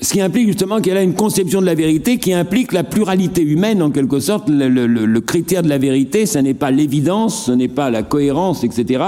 Ce 0.01 0.13
qui 0.13 0.21
implique 0.21 0.47
justement 0.47 0.81
qu'elle 0.81 0.97
a 0.97 1.03
une 1.03 1.13
conception 1.13 1.61
de 1.61 1.65
la 1.65 1.75
vérité 1.75 2.17
qui 2.17 2.33
implique 2.33 2.71
la 2.71 2.83
pluralité 2.83 3.41
humaine 3.41 3.81
en 3.81 3.91
quelque 3.91 4.19
sorte. 4.19 4.49
Le, 4.49 5.19
critère 5.19 5.63
de 5.63 5.69
la 5.69 5.77
vérité, 5.77 6.25
ce 6.25 6.39
n'est 6.39 6.53
pas 6.53 6.71
l'évidence, 6.71 7.45
ce 7.45 7.51
n'est 7.51 7.67
pas 7.67 7.89
la 7.89 8.03
cohérence, 8.03 8.63
etc. 8.63 9.03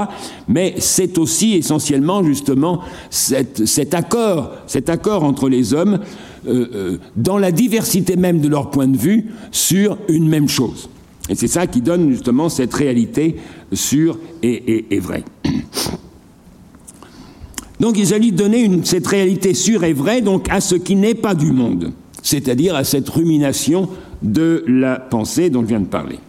Mais 0.47 0.75
c'est 0.77 1.17
aussi 1.17 1.53
essentiellement 1.53 2.23
justement 2.23 2.81
cet, 3.09 3.93
accord, 3.93 4.51
cet 4.67 4.89
accord 4.89 5.23
entre 5.23 5.49
les 5.49 5.73
hommes 5.73 5.99
euh, 6.47 6.67
euh, 6.73 6.97
dans 7.15 7.37
la 7.37 7.51
diversité 7.51 8.15
même 8.15 8.39
de 8.39 8.47
leur 8.47 8.69
point 8.69 8.87
de 8.87 8.97
vue 8.97 9.27
sur 9.51 9.97
une 10.09 10.27
même 10.27 10.49
chose. 10.49 10.89
Et 11.29 11.35
c'est 11.35 11.47
ça 11.47 11.67
qui 11.67 11.81
donne 11.81 12.09
justement 12.11 12.49
cette 12.49 12.73
réalité 12.73 13.35
sûre 13.73 14.17
et 14.41 14.99
vraie. 14.99 15.23
Donc 17.81 17.97
s'agit 17.97 18.31
de 18.31 18.37
donner 18.37 18.69
cette 18.83 19.07
réalité 19.07 19.55
sûre 19.55 19.83
et 19.83 19.91
vraie 19.91 20.23
à 20.51 20.61
ce 20.61 20.75
qui 20.75 20.95
n'est 20.95 21.15
pas 21.15 21.33
du 21.33 21.51
monde, 21.51 21.93
c'est-à-dire 22.21 22.75
à 22.75 22.83
cette 22.83 23.09
rumination 23.09 23.89
de 24.21 24.63
la 24.67 24.97
pensée 24.97 25.49
dont 25.49 25.63
je 25.63 25.67
viens 25.67 25.79
de 25.79 25.87
parler. 25.87 26.19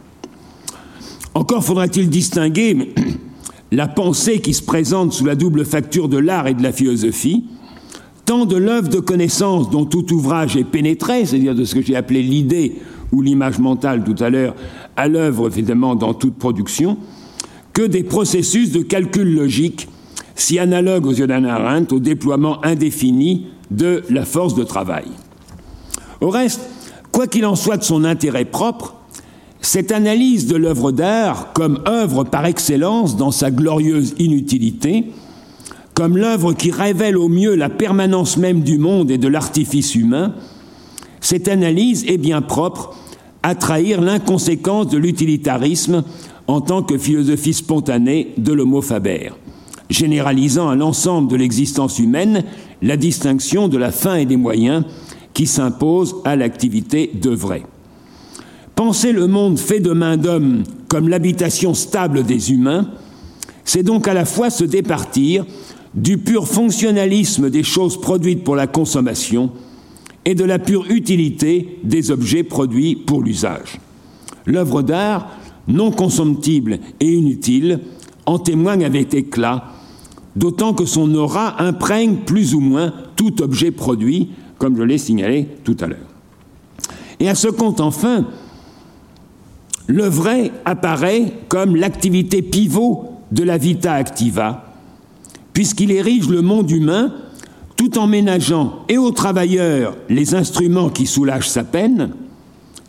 Encore 1.34 1.62
faudra-t-il 1.62 2.08
distinguer 2.08 2.94
la 3.70 3.86
pensée 3.86 4.40
qui 4.40 4.54
se 4.54 4.62
présente 4.62 5.12
sous 5.12 5.26
la 5.26 5.34
double 5.34 5.66
facture 5.66 6.08
de 6.08 6.16
l'art 6.16 6.46
et 6.46 6.54
de 6.54 6.62
la 6.62 6.72
philosophie, 6.72 7.44
tant 8.24 8.46
de 8.46 8.56
l'œuvre 8.56 8.88
de 8.88 9.00
connaissance 9.00 9.68
dont 9.68 9.84
tout 9.84 10.10
ouvrage 10.14 10.56
est 10.56 10.64
pénétré, 10.64 11.26
c'est-à-dire 11.26 11.54
de 11.54 11.66
ce 11.66 11.74
que 11.74 11.82
j'ai 11.82 11.96
appelé 11.96 12.22
l'idée 12.22 12.76
ou 13.12 13.20
l'image 13.20 13.58
mentale 13.58 14.04
tout 14.04 14.24
à 14.24 14.30
l'heure, 14.30 14.54
à 14.96 15.06
l'œuvre 15.06 15.48
évidemment 15.48 15.96
dans 15.96 16.14
toute 16.14 16.36
production, 16.36 16.96
que 17.74 17.82
des 17.82 18.04
processus 18.04 18.72
de 18.72 18.80
calcul 18.80 19.34
logique 19.34 19.88
si 20.34 20.58
analogue 20.58 21.06
aux 21.06 21.12
yeux 21.12 21.26
d'Anna 21.26 21.54
Arendt 21.54 21.94
au 21.94 21.98
déploiement 21.98 22.64
indéfini 22.64 23.46
de 23.70 24.02
la 24.10 24.24
force 24.24 24.54
de 24.54 24.64
travail. 24.64 25.06
Au 26.20 26.30
reste, 26.30 26.60
quoi 27.10 27.26
qu'il 27.26 27.46
en 27.46 27.56
soit 27.56 27.76
de 27.76 27.82
son 27.82 28.04
intérêt 28.04 28.44
propre, 28.44 28.94
cette 29.60 29.92
analyse 29.92 30.46
de 30.46 30.56
l'œuvre 30.56 30.92
d'art 30.92 31.52
comme 31.52 31.80
œuvre 31.86 32.24
par 32.24 32.46
excellence 32.46 33.16
dans 33.16 33.30
sa 33.30 33.50
glorieuse 33.50 34.14
inutilité, 34.18 35.06
comme 35.94 36.16
l'œuvre 36.16 36.52
qui 36.52 36.70
révèle 36.70 37.16
au 37.16 37.28
mieux 37.28 37.54
la 37.54 37.68
permanence 37.68 38.36
même 38.36 38.62
du 38.62 38.78
monde 38.78 39.10
et 39.10 39.18
de 39.18 39.28
l'artifice 39.28 39.94
humain, 39.94 40.34
cette 41.20 41.48
analyse 41.48 42.04
est 42.08 42.18
bien 42.18 42.42
propre 42.42 42.96
à 43.42 43.54
trahir 43.54 44.00
l'inconséquence 44.00 44.88
de 44.88 44.98
l'utilitarisme 44.98 46.02
en 46.46 46.60
tant 46.60 46.82
que 46.82 46.98
philosophie 46.98 47.54
spontanée 47.54 48.34
de 48.38 48.52
l'homo 48.52 48.82
faber 48.82 49.30
généralisant 49.92 50.68
à 50.68 50.74
l'ensemble 50.74 51.30
de 51.30 51.36
l'existence 51.36 51.98
humaine 51.98 52.44
la 52.80 52.96
distinction 52.96 53.68
de 53.68 53.78
la 53.78 53.92
fin 53.92 54.16
et 54.16 54.24
des 54.24 54.36
moyens 54.36 54.84
qui 55.34 55.46
s'imposent 55.46 56.16
à 56.24 56.34
l'activité 56.34 57.10
d'œuvrer. 57.14 57.64
Penser 58.74 59.12
le 59.12 59.26
monde 59.26 59.58
fait 59.58 59.80
de 59.80 59.92
main 59.92 60.16
d'homme 60.16 60.64
comme 60.88 61.08
l'habitation 61.08 61.74
stable 61.74 62.24
des 62.24 62.52
humains, 62.52 62.88
c'est 63.64 63.82
donc 63.82 64.08
à 64.08 64.14
la 64.14 64.24
fois 64.24 64.50
se 64.50 64.64
départir 64.64 65.46
du 65.94 66.18
pur 66.18 66.48
fonctionnalisme 66.48 67.50
des 67.50 67.62
choses 67.62 68.00
produites 68.00 68.44
pour 68.44 68.56
la 68.56 68.66
consommation 68.66 69.50
et 70.24 70.34
de 70.34 70.44
la 70.44 70.58
pure 70.58 70.86
utilité 70.90 71.78
des 71.84 72.10
objets 72.10 72.42
produits 72.42 72.96
pour 72.96 73.22
l'usage. 73.22 73.78
L'œuvre 74.46 74.82
d'art, 74.82 75.30
non 75.68 75.90
consomptible 75.90 76.78
et 77.00 77.12
inutile, 77.12 77.80
en 78.26 78.38
témoigne 78.38 78.84
avec 78.84 79.14
éclat 79.14 79.64
d'autant 80.36 80.74
que 80.74 80.86
son 80.86 81.14
aura 81.14 81.62
imprègne 81.62 82.16
plus 82.26 82.54
ou 82.54 82.60
moins 82.60 82.92
tout 83.16 83.42
objet 83.42 83.70
produit, 83.70 84.30
comme 84.58 84.76
je 84.76 84.82
l'ai 84.82 84.98
signalé 84.98 85.48
tout 85.64 85.76
à 85.80 85.86
l'heure. 85.86 85.98
Et 87.20 87.28
à 87.28 87.34
ce 87.34 87.48
compte, 87.48 87.80
enfin, 87.80 88.26
le 89.86 90.04
vrai 90.04 90.52
apparaît 90.64 91.32
comme 91.48 91.76
l'activité 91.76 92.42
pivot 92.42 93.10
de 93.30 93.44
la 93.44 93.58
vita 93.58 93.92
activa, 93.92 94.74
puisqu'il 95.52 95.90
érige 95.90 96.28
le 96.28 96.42
monde 96.42 96.70
humain 96.70 97.12
tout 97.76 97.98
en 97.98 98.06
ménageant 98.06 98.84
et 98.88 98.98
aux 98.98 99.10
travailleurs 99.10 99.96
les 100.08 100.34
instruments 100.34 100.88
qui 100.88 101.06
soulagent 101.06 101.48
sa 101.48 101.64
peine, 101.64 102.10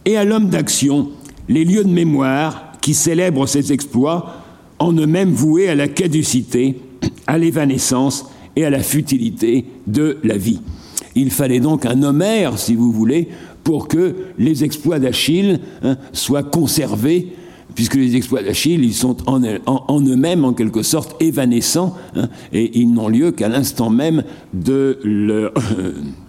et 0.05 0.17
à 0.17 0.23
l'homme 0.23 0.49
d'action 0.49 1.09
les 1.49 1.65
lieux 1.65 1.83
de 1.83 1.89
mémoire 1.89 2.71
qui 2.81 2.93
célèbrent 2.93 3.47
ses 3.47 3.71
exploits 3.71 4.35
en 4.79 4.93
eux-mêmes 4.93 5.31
voués 5.31 5.69
à 5.69 5.75
la 5.75 5.87
caducité 5.87 6.77
à 7.27 7.37
l'évanescence 7.37 8.25
et 8.55 8.65
à 8.65 8.69
la 8.69 8.81
futilité 8.81 9.65
de 9.87 10.17
la 10.23 10.37
vie. 10.37 10.61
Il 11.15 11.31
fallait 11.31 11.59
donc 11.59 11.85
un 11.85 12.01
Homère, 12.03 12.57
si 12.57 12.75
vous 12.75 12.91
voulez, 12.91 13.29
pour 13.63 13.87
que 13.87 14.15
les 14.37 14.63
exploits 14.63 14.99
d'Achille 14.99 15.59
hein, 15.83 15.97
soient 16.11 16.43
conservés, 16.43 17.33
puisque 17.75 17.95
les 17.95 18.15
exploits 18.15 18.43
d'Achille, 18.43 18.83
ils 18.83 18.93
sont 18.93 19.17
en, 19.27 19.39
eux-mêmes, 20.01 20.45
en 20.45 20.53
quelque 20.53 20.83
sorte, 20.83 21.21
évanescents, 21.21 21.95
hein, 22.15 22.29
et 22.51 22.79
ils 22.79 22.91
n'ont 22.91 23.07
lieu 23.07 23.31
qu'à 23.31 23.47
l'instant 23.47 23.89
même 23.89 24.23
de 24.53 24.99
leur, 25.03 25.53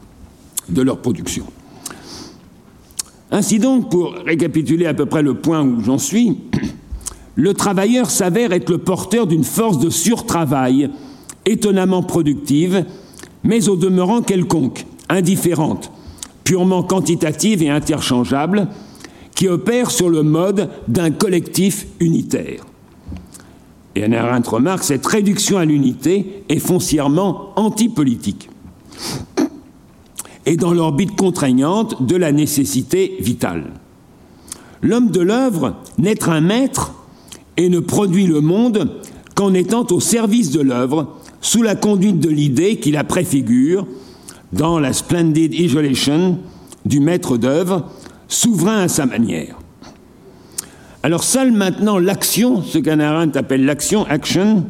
de 0.68 0.82
leur 0.82 0.98
production. 1.00 1.44
Ainsi 3.30 3.58
donc, 3.58 3.90
pour 3.90 4.14
récapituler 4.24 4.86
à 4.86 4.94
peu 4.94 5.06
près 5.06 5.22
le 5.22 5.34
point 5.34 5.62
où 5.62 5.80
j'en 5.80 5.98
suis, 5.98 6.36
le 7.36 7.54
travailleur 7.54 8.10
s'avère 8.10 8.52
être 8.52 8.70
le 8.70 8.78
porteur 8.78 9.26
d'une 9.26 9.44
force 9.44 9.78
de 9.78 9.90
surtravail 9.90 10.90
étonnamment 11.46 12.02
productive, 12.02 12.84
mais 13.42 13.68
au 13.68 13.76
demeurant 13.76 14.22
quelconque, 14.22 14.86
indifférente, 15.08 15.90
purement 16.44 16.82
quantitative 16.82 17.62
et 17.62 17.70
interchangeable, 17.70 18.68
qui 19.34 19.48
opère 19.48 19.90
sur 19.90 20.08
le 20.08 20.22
mode 20.22 20.70
d'un 20.88 21.10
collectif 21.10 21.86
unitaire. 22.00 22.64
Et 23.96 24.04
Anna 24.04 24.24
Arendt 24.24 24.48
remarque 24.48 24.84
cette 24.84 25.06
réduction 25.06 25.58
à 25.58 25.64
l'unité 25.64 26.44
est 26.48 26.58
foncièrement 26.58 27.50
antipolitique 27.56 28.48
et 30.46 30.56
dans 30.56 30.72
l'orbite 30.72 31.16
contraignante 31.16 32.06
de 32.06 32.16
la 32.16 32.32
nécessité 32.32 33.16
vitale. 33.20 33.72
L'homme 34.82 35.10
de 35.10 35.20
l'œuvre, 35.20 35.76
n'être 35.96 36.28
un 36.28 36.42
maître, 36.42 36.92
et 37.56 37.68
ne 37.68 37.80
produit 37.80 38.26
le 38.26 38.40
monde 38.40 39.00
qu'en 39.34 39.54
étant 39.54 39.86
au 39.90 40.00
service 40.00 40.50
de 40.50 40.60
l'œuvre, 40.60 41.16
sous 41.40 41.62
la 41.62 41.74
conduite 41.74 42.20
de 42.20 42.30
l'idée 42.30 42.76
qui 42.76 42.90
la 42.90 43.04
préfigure, 43.04 43.86
dans 44.52 44.78
la 44.78 44.92
splendid 44.92 45.52
isolation 45.52 46.38
du 46.84 47.00
maître 47.00 47.36
d'œuvre, 47.36 47.90
souverain 48.28 48.82
à 48.82 48.88
sa 48.88 49.06
manière. 49.06 49.58
Alors 51.02 51.24
seule 51.24 51.52
maintenant 51.52 51.98
l'action, 51.98 52.62
ce 52.62 52.78
qu'Anna 52.78 53.20
appelle 53.34 53.64
l'action, 53.64 54.06
action, 54.06 54.64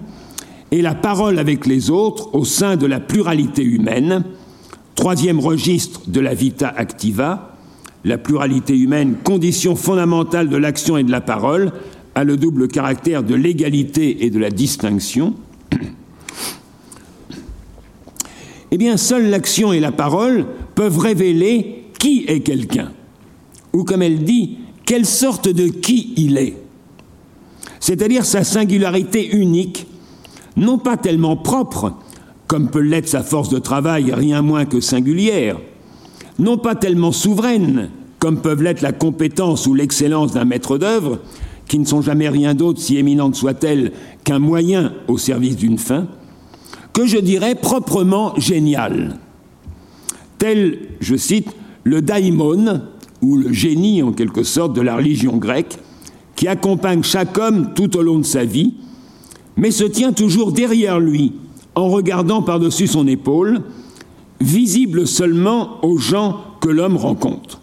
et 0.71 0.83
la 0.83 0.95
parole 0.95 1.39
avec 1.39 1.67
les 1.67 1.91
autres 1.91 2.35
au 2.35 2.45
sein 2.45 2.77
de 2.77 2.87
la 2.87 2.99
pluralité 2.99 3.63
humaine, 3.63 4.25
troisième 4.97 5.39
registre 5.39 6.01
de 6.09 6.19
la 6.19 6.35
vita 6.35 6.69
activa, 6.69 7.57
la 8.05 8.19
pluralité 8.19 8.77
humaine, 8.77 9.15
condition 9.23 9.77
fondamentale 9.77 10.49
de 10.49 10.57
l'action 10.57 10.97
et 10.97 11.05
de 11.05 11.13
la 11.13 11.21
parole, 11.21 11.73
a 12.15 12.25
le 12.25 12.37
double 12.37 12.69
caractère 12.69 13.23
de 13.23 13.35
l'égalité 13.35 14.25
et 14.25 14.31
de 14.31 14.39
la 14.39 14.51
distinction. 14.51 15.35
Eh 18.71 18.77
bien, 18.77 18.97
seule 18.97 19.31
l'action 19.31 19.73
et 19.73 19.79
la 19.79 19.93
parole 19.93 20.47
peuvent 20.75 20.99
révéler 20.99 21.85
qui 22.01 22.25
est 22.27 22.41
quelqu'un, 22.41 22.91
ou 23.73 23.85
comme 23.85 24.03
elle 24.03 24.25
dit, 24.25 24.59
quelle 24.85 25.07
sorte 25.07 25.49
de 25.49 25.69
qui 25.69 26.13
il 26.17 26.39
est, 26.39 26.57
c'est-à-dire 27.79 28.25
sa 28.25 28.43
singularité 28.43 29.37
unique, 29.37 29.87
non 30.57 30.79
pas 30.79 30.97
tellement 30.97 31.37
propre, 31.37 31.93
comme 32.49 32.69
peut 32.69 32.81
l'être 32.81 33.09
sa 33.09 33.23
force 33.23 33.49
de 33.49 33.59
travail 33.59 34.13
rien 34.13 34.43
moins 34.43 34.65
que 34.65 34.81
singulière, 34.81 35.59
non 36.39 36.59
pas 36.59 36.75
tellement 36.75 37.13
souveraine, 37.13 37.91
comme 38.19 38.41
peuvent 38.41 38.63
l'être 38.63 38.83
la 38.83 38.93
compétence 38.93 39.67
ou 39.67 39.75
l'excellence 39.75 40.33
d'un 40.33 40.45
maître 40.45 40.79
d'œuvre, 40.79 41.21
qui 41.69 41.79
ne 41.79 41.85
sont 41.85 42.03
jamais 42.03 42.29
rien 42.29 42.55
d'autre, 42.55 42.81
si 42.81 42.97
éminentes 42.97 43.35
soient-elles, 43.35 43.93
qu'un 44.25 44.39
moyen 44.39 44.93
au 45.09 45.19
service 45.19 45.57
d'une 45.57 45.79
fin, 45.79 46.07
que 46.93 47.07
je 47.07 47.19
dirais 47.19 47.55
proprement 47.55 48.35
génial. 48.37 49.19
Tel, 50.39 50.79
je 51.01 51.17
cite, 51.17 51.49
le 51.85 52.03
daimon, 52.03 52.83
ou 53.23 53.37
le 53.37 53.53
génie 53.53 54.03
en 54.03 54.13
quelque 54.13 54.43
sorte 54.43 54.75
de 54.75 54.81
la 54.81 54.97
religion 54.97 55.37
grecque, 55.37 55.79
qui 56.37 56.49
accompagne 56.49 57.03
chaque 57.03 57.39
homme 57.39 57.73
tout 57.75 57.97
au 57.97 58.03
long 58.03 58.19
de 58.19 58.25
sa 58.25 58.45
vie, 58.45 58.75
mais 59.57 59.71
se 59.71 59.85
tient 59.85 60.13
toujours 60.13 60.53
derrière 60.53 61.01
lui, 61.01 61.33
en 61.75 61.89
regardant 61.89 62.43
par-dessus 62.43 62.87
son 62.87 63.07
épaule, 63.07 63.63
visible 64.41 65.07
seulement 65.07 65.85
aux 65.85 65.97
gens 65.97 66.41
que 66.61 66.69
l'homme 66.69 66.97
rencontre. 66.97 67.61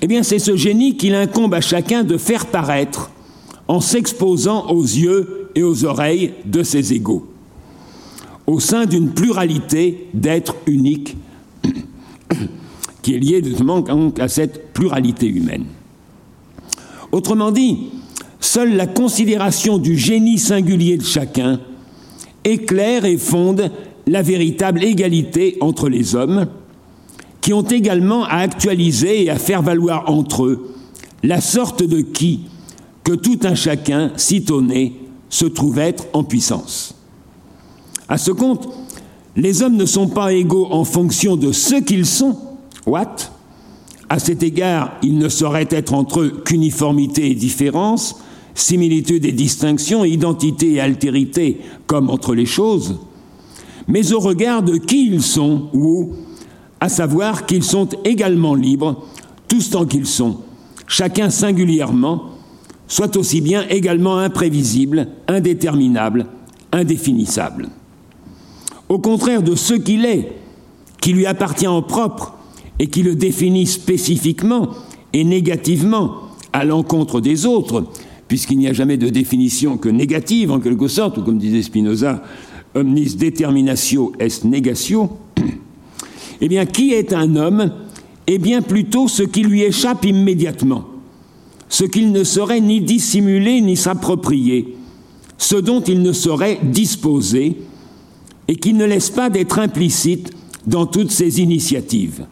Eh 0.00 0.06
bien, 0.06 0.22
c'est 0.22 0.38
ce 0.38 0.56
génie 0.56 0.96
qu'il 0.96 1.14
incombe 1.14 1.54
à 1.54 1.60
chacun 1.60 2.04
de 2.04 2.16
faire 2.16 2.46
paraître 2.46 3.10
en 3.66 3.80
s'exposant 3.80 4.70
aux 4.70 4.82
yeux 4.82 5.50
et 5.54 5.62
aux 5.62 5.84
oreilles 5.84 6.32
de 6.44 6.62
ses 6.62 6.92
égaux, 6.92 7.26
au 8.46 8.60
sein 8.60 8.86
d'une 8.86 9.10
pluralité 9.10 10.08
d'êtres 10.14 10.56
uniques 10.66 11.16
qui 13.02 13.14
est 13.14 13.18
liée 13.18 13.42
justement 13.44 13.84
à 14.18 14.28
cette 14.28 14.72
pluralité 14.72 15.26
humaine. 15.26 15.64
Autrement 17.10 17.50
dit, 17.50 17.88
seule 18.40 18.76
la 18.76 18.86
considération 18.86 19.78
du 19.78 19.96
génie 19.96 20.38
singulier 20.38 20.96
de 20.96 21.04
chacun 21.04 21.60
éclaire 22.44 23.04
et 23.04 23.18
fonde 23.18 23.70
la 24.06 24.22
véritable 24.22 24.84
égalité 24.84 25.56
entre 25.60 25.88
les 25.88 26.14
hommes, 26.14 26.46
qui 27.40 27.52
ont 27.52 27.62
également 27.62 28.24
à 28.24 28.36
actualiser 28.36 29.24
et 29.24 29.30
à 29.30 29.38
faire 29.38 29.62
valoir 29.62 30.10
entre 30.10 30.44
eux 30.44 30.74
la 31.22 31.40
sorte 31.40 31.82
de 31.82 32.00
qui 32.00 32.40
que 33.04 33.12
tout 33.12 33.38
un 33.44 33.54
chacun, 33.54 34.12
sitôt 34.16 34.60
né, 34.60 34.92
se 35.30 35.46
trouve 35.46 35.78
être 35.78 36.06
en 36.12 36.24
puissance. 36.24 36.94
À 38.08 38.18
ce 38.18 38.30
compte, 38.30 38.68
les 39.36 39.62
hommes 39.62 39.76
ne 39.76 39.86
sont 39.86 40.08
pas 40.08 40.32
égaux 40.32 40.68
en 40.70 40.84
fonction 40.84 41.36
de 41.36 41.52
ce 41.52 41.76
qu'ils 41.76 42.06
sont, 42.06 42.36
what? 42.86 43.16
À 44.08 44.18
cet 44.18 44.42
égard, 44.42 44.92
il 45.02 45.18
ne 45.18 45.28
saurait 45.28 45.68
être 45.70 45.92
entre 45.92 46.20
eux 46.20 46.42
qu'uniformité 46.44 47.30
et 47.30 47.34
différence, 47.34 48.16
similitude 48.54 49.24
et 49.24 49.32
distinction, 49.32 50.04
identité 50.04 50.72
et 50.72 50.80
altérité, 50.80 51.60
comme 51.86 52.10
entre 52.10 52.34
les 52.34 52.46
choses, 52.46 52.96
mais 53.86 54.12
au 54.12 54.20
regard 54.20 54.62
de 54.62 54.76
qui 54.76 55.06
ils 55.06 55.22
sont 55.22 55.68
ou 55.72 56.12
à 56.80 56.88
savoir 56.88 57.46
qu'ils 57.46 57.64
sont 57.64 57.88
également 58.04 58.54
libres, 58.54 59.04
tous 59.48 59.70
tant 59.70 59.86
qu'ils 59.86 60.06
sont, 60.06 60.38
chacun 60.86 61.30
singulièrement, 61.30 62.30
soit 62.86 63.16
aussi 63.16 63.40
bien 63.40 63.66
également 63.68 64.18
imprévisible, 64.18 65.08
indéterminable, 65.26 66.26
indéfinissable. 66.72 67.68
Au 68.88 68.98
contraire 68.98 69.42
de 69.42 69.54
ce 69.54 69.74
qu'il 69.74 70.04
est, 70.04 70.32
qui 71.00 71.12
lui 71.12 71.26
appartient 71.26 71.66
en 71.66 71.82
propre 71.82 72.34
et 72.78 72.86
qui 72.86 73.02
le 73.02 73.14
définit 73.14 73.66
spécifiquement 73.66 74.68
et 75.12 75.24
négativement 75.24 76.14
à 76.52 76.64
l'encontre 76.64 77.20
des 77.20 77.44
autres, 77.46 77.84
puisqu'il 78.28 78.58
n'y 78.58 78.68
a 78.68 78.72
jamais 78.72 78.96
de 78.96 79.08
définition 79.08 79.76
que 79.76 79.88
négative 79.88 80.52
en 80.52 80.60
quelque 80.60 80.88
sorte, 80.88 81.18
ou 81.18 81.22
comme 81.22 81.38
disait 81.38 81.62
Spinoza, 81.62 82.22
omnis 82.74 83.16
determinatio 83.16 84.12
est 84.18 84.44
negatio, 84.44 85.10
eh 86.40 86.48
bien, 86.48 86.66
qui 86.66 86.92
est 86.92 87.12
un 87.12 87.36
homme 87.36 87.72
Eh 88.26 88.38
bien, 88.38 88.62
plutôt 88.62 89.08
ce 89.08 89.22
qui 89.22 89.42
lui 89.42 89.62
échappe 89.62 90.04
immédiatement, 90.04 90.84
ce 91.68 91.84
qu'il 91.84 92.12
ne 92.12 92.24
saurait 92.24 92.60
ni 92.60 92.80
dissimuler 92.80 93.60
ni 93.60 93.76
s'approprier, 93.76 94.76
ce 95.36 95.56
dont 95.56 95.80
il 95.80 96.02
ne 96.02 96.12
saurait 96.12 96.58
disposer, 96.62 97.56
et 98.48 98.56
qui 98.56 98.72
ne 98.72 98.84
laisse 98.84 99.10
pas 99.10 99.30
d'être 99.30 99.58
implicite 99.58 100.30
dans 100.66 100.86
toutes 100.86 101.10
ses 101.10 101.40
initiatives, 101.40 102.24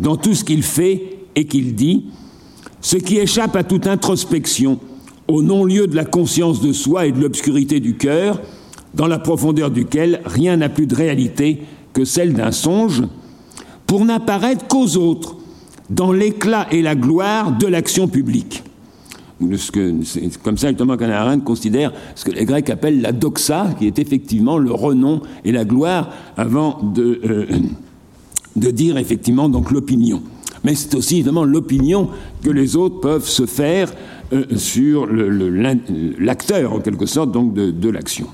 dans 0.00 0.16
tout 0.16 0.34
ce 0.34 0.44
qu'il 0.44 0.62
fait 0.62 1.18
et 1.36 1.46
qu'il 1.46 1.74
dit, 1.74 2.06
ce 2.80 2.96
qui 2.96 3.18
échappe 3.18 3.56
à 3.56 3.64
toute 3.64 3.86
introspection, 3.86 4.80
au 5.28 5.42
non-lieu 5.42 5.86
de 5.86 5.94
la 5.94 6.04
conscience 6.04 6.60
de 6.60 6.72
soi 6.72 7.06
et 7.06 7.12
de 7.12 7.20
l'obscurité 7.20 7.78
du 7.78 7.94
cœur, 7.94 8.40
dans 8.94 9.06
la 9.06 9.18
profondeur 9.18 9.70
duquel 9.70 10.20
rien 10.24 10.56
n'a 10.56 10.68
plus 10.68 10.86
de 10.86 10.94
réalité 10.94 11.60
que 11.92 12.04
celle 12.04 12.32
d'un 12.32 12.50
songe, 12.50 13.02
pour 13.90 14.04
n'apparaître 14.04 14.68
qu'aux 14.68 14.96
autres, 14.98 15.34
dans 15.90 16.12
l'éclat 16.12 16.68
et 16.70 16.80
la 16.80 16.94
gloire 16.94 17.58
de 17.58 17.66
l'action 17.66 18.06
publique. 18.06 18.62
C'est 19.56 20.38
comme 20.44 20.56
ça 20.56 20.68
justement 20.68 20.96
qu'Anna 20.96 21.36
considère 21.38 21.92
ce 22.14 22.24
que 22.24 22.30
les 22.30 22.44
Grecs 22.44 22.70
appellent 22.70 23.00
la 23.00 23.10
doxa, 23.10 23.74
qui 23.76 23.88
est 23.88 23.98
effectivement 23.98 24.58
le 24.58 24.70
renom 24.70 25.22
et 25.44 25.50
la 25.50 25.64
gloire 25.64 26.08
avant 26.36 26.78
de, 26.80 27.20
euh, 27.24 27.46
de 28.54 28.70
dire 28.70 28.96
effectivement 28.96 29.48
donc 29.48 29.72
l'opinion. 29.72 30.22
Mais 30.62 30.76
c'est 30.76 30.94
aussi 30.94 31.16
évidemment 31.16 31.42
l'opinion 31.42 32.10
que 32.44 32.50
les 32.50 32.76
autres 32.76 33.00
peuvent 33.00 33.26
se 33.26 33.44
faire 33.44 33.92
euh, 34.32 34.44
sur 34.56 35.08
l'acteur 35.10 36.74
en 36.74 36.78
quelque 36.78 37.06
sorte 37.06 37.32
donc 37.32 37.54
de, 37.54 37.72
de 37.72 37.88
l'action. 37.88 38.28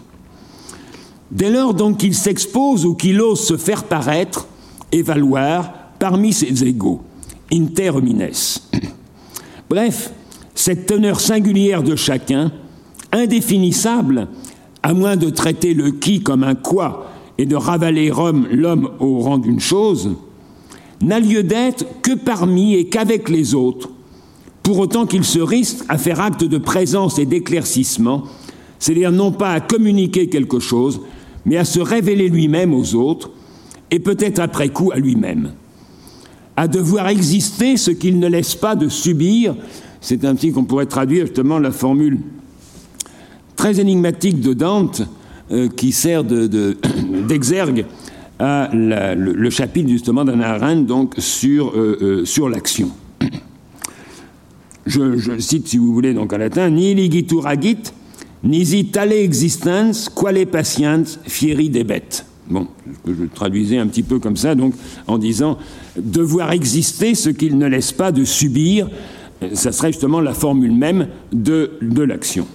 Dès 1.30 1.50
lors 1.50 1.72
donc 1.72 1.96
qu'il 1.96 2.14
s'expose 2.14 2.84
ou 2.84 2.94
qu'il 2.94 3.22
ose 3.22 3.40
se 3.40 3.56
faire 3.56 3.84
paraître, 3.84 4.48
et 4.92 5.02
valoir 5.02 5.72
parmi 5.98 6.32
ses 6.32 6.64
égaux, 6.64 7.02
inter 7.52 7.90
homines. 7.90 8.30
Bref, 9.70 10.12
cette 10.54 10.86
teneur 10.86 11.20
singulière 11.20 11.82
de 11.82 11.96
chacun, 11.96 12.52
indéfinissable, 13.12 14.28
à 14.82 14.94
moins 14.94 15.16
de 15.16 15.30
traiter 15.30 15.74
le 15.74 15.90
qui 15.90 16.22
comme 16.22 16.44
un 16.44 16.54
quoi 16.54 17.10
et 17.38 17.46
de 17.46 17.56
ravaler 17.56 18.12
l'homme 18.52 18.90
au 19.00 19.18
rang 19.18 19.38
d'une 19.38 19.60
chose, 19.60 20.16
n'a 21.02 21.20
lieu 21.20 21.42
d'être 21.42 21.84
que 22.02 22.14
parmi 22.14 22.74
et 22.74 22.88
qu'avec 22.88 23.28
les 23.28 23.54
autres, 23.54 23.90
pour 24.62 24.78
autant 24.78 25.06
qu'il 25.06 25.24
se 25.24 25.38
risque 25.38 25.84
à 25.88 25.98
faire 25.98 26.20
acte 26.20 26.44
de 26.44 26.58
présence 26.58 27.18
et 27.18 27.26
d'éclaircissement, 27.26 28.24
c'est-à-dire 28.78 29.12
non 29.12 29.32
pas 29.32 29.52
à 29.52 29.60
communiquer 29.60 30.28
quelque 30.28 30.58
chose, 30.58 31.00
mais 31.44 31.56
à 31.56 31.64
se 31.64 31.80
révéler 31.80 32.28
lui-même 32.28 32.74
aux 32.74 32.94
autres, 32.94 33.30
et 33.90 33.98
peut-être 33.98 34.38
après 34.38 34.68
coup 34.68 34.90
à 34.92 34.98
lui-même. 34.98 35.52
À 36.56 36.68
devoir 36.68 37.08
exister 37.08 37.76
ce 37.76 37.90
qu'il 37.90 38.18
ne 38.18 38.28
laisse 38.28 38.54
pas 38.54 38.74
de 38.74 38.88
subir, 38.88 39.54
c'est 40.00 40.24
ainsi 40.24 40.52
qu'on 40.52 40.64
pourrait 40.64 40.86
traduire 40.86 41.26
justement 41.26 41.58
la 41.58 41.70
formule 41.70 42.18
très 43.56 43.80
énigmatique 43.80 44.40
de 44.40 44.52
Dante 44.52 45.02
euh, 45.50 45.68
qui 45.68 45.92
sert 45.92 46.24
d'exergue 47.28 47.76
de, 47.76 47.84
à 48.38 48.70
le, 48.72 49.50
chapitre 49.50 49.88
justement 49.88 50.24
d'Anna 50.24 50.74
donc 50.76 51.14
sur, 51.18 51.70
euh, 51.70 51.98
euh, 52.00 52.24
sur 52.24 52.48
l'action. 52.48 52.90
Je, 54.86 55.38
cite, 55.40 55.66
si 55.66 55.78
vous 55.78 55.92
voulez, 55.92 56.14
donc 56.14 56.32
en 56.32 56.38
latin, 56.38 56.70
ni 56.70 56.94
ligitur 56.94 57.46
agit, 57.46 57.78
nisi 58.44 58.86
tale 58.86 59.14
existence, 59.14 60.08
quale 60.08 60.46
patience 60.46 61.18
fieri 61.24 61.68
debet. 61.70 62.24
Bon, 62.48 62.68
que 63.04 63.12
je 63.12 63.24
traduisais 63.24 63.78
un 63.78 63.88
petit 63.88 64.04
peu 64.04 64.18
comme 64.18 64.36
ça, 64.36 64.54
donc, 64.54 64.74
en 65.06 65.18
disant 65.18 65.58
devoir 65.96 66.52
exister 66.52 67.14
ce 67.14 67.30
qu'il 67.30 67.58
ne 67.58 67.66
laisse 67.66 67.92
pas 67.92 68.12
de 68.12 68.24
subir, 68.24 68.88
euh, 69.42 69.50
ça 69.54 69.72
serait 69.72 69.92
justement 69.92 70.20
la 70.20 70.32
formule 70.32 70.72
même 70.72 71.08
de, 71.32 71.72
de 71.82 72.02
l'action. 72.02 72.46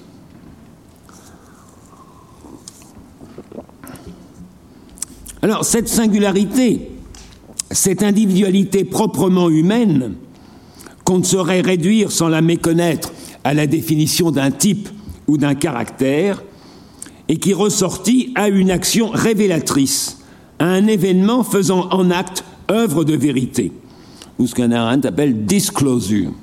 Alors, 5.41 5.65
cette 5.65 5.87
singularité, 5.87 6.91
cette 7.71 8.03
individualité 8.03 8.83
proprement 8.83 9.49
humaine, 9.49 10.13
qu'on 11.03 11.17
ne 11.17 11.23
saurait 11.23 11.61
réduire 11.61 12.11
sans 12.11 12.29
la 12.29 12.41
méconnaître 12.41 13.11
à 13.43 13.53
la 13.53 13.67
définition 13.67 14.31
d'un 14.31 14.51
type 14.51 14.87
ou 15.27 15.37
d'un 15.37 15.55
caractère, 15.55 16.43
et 17.31 17.37
qui 17.37 17.53
ressortit 17.53 18.33
à 18.35 18.49
une 18.49 18.69
action 18.69 19.09
révélatrice, 19.09 20.17
à 20.59 20.65
un 20.65 20.85
événement 20.85 21.43
faisant 21.43 21.87
en 21.91 22.11
acte 22.11 22.43
œuvre 22.69 23.05
de 23.05 23.15
vérité, 23.15 23.71
ou 24.37 24.47
ce 24.47 24.53
qu'un 24.53 24.73
Arendt 24.73 25.07
appelle 25.07 25.45
disclosure. 25.45 26.33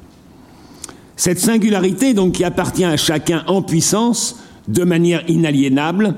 Cette 1.15 1.41
singularité, 1.41 2.15
donc, 2.15 2.33
qui 2.33 2.45
appartient 2.45 2.87
à 2.87 2.97
chacun 2.97 3.45
en 3.49 3.61
puissance, 3.61 4.37
de 4.67 4.83
manière 4.83 5.29
inaliénable, 5.29 6.15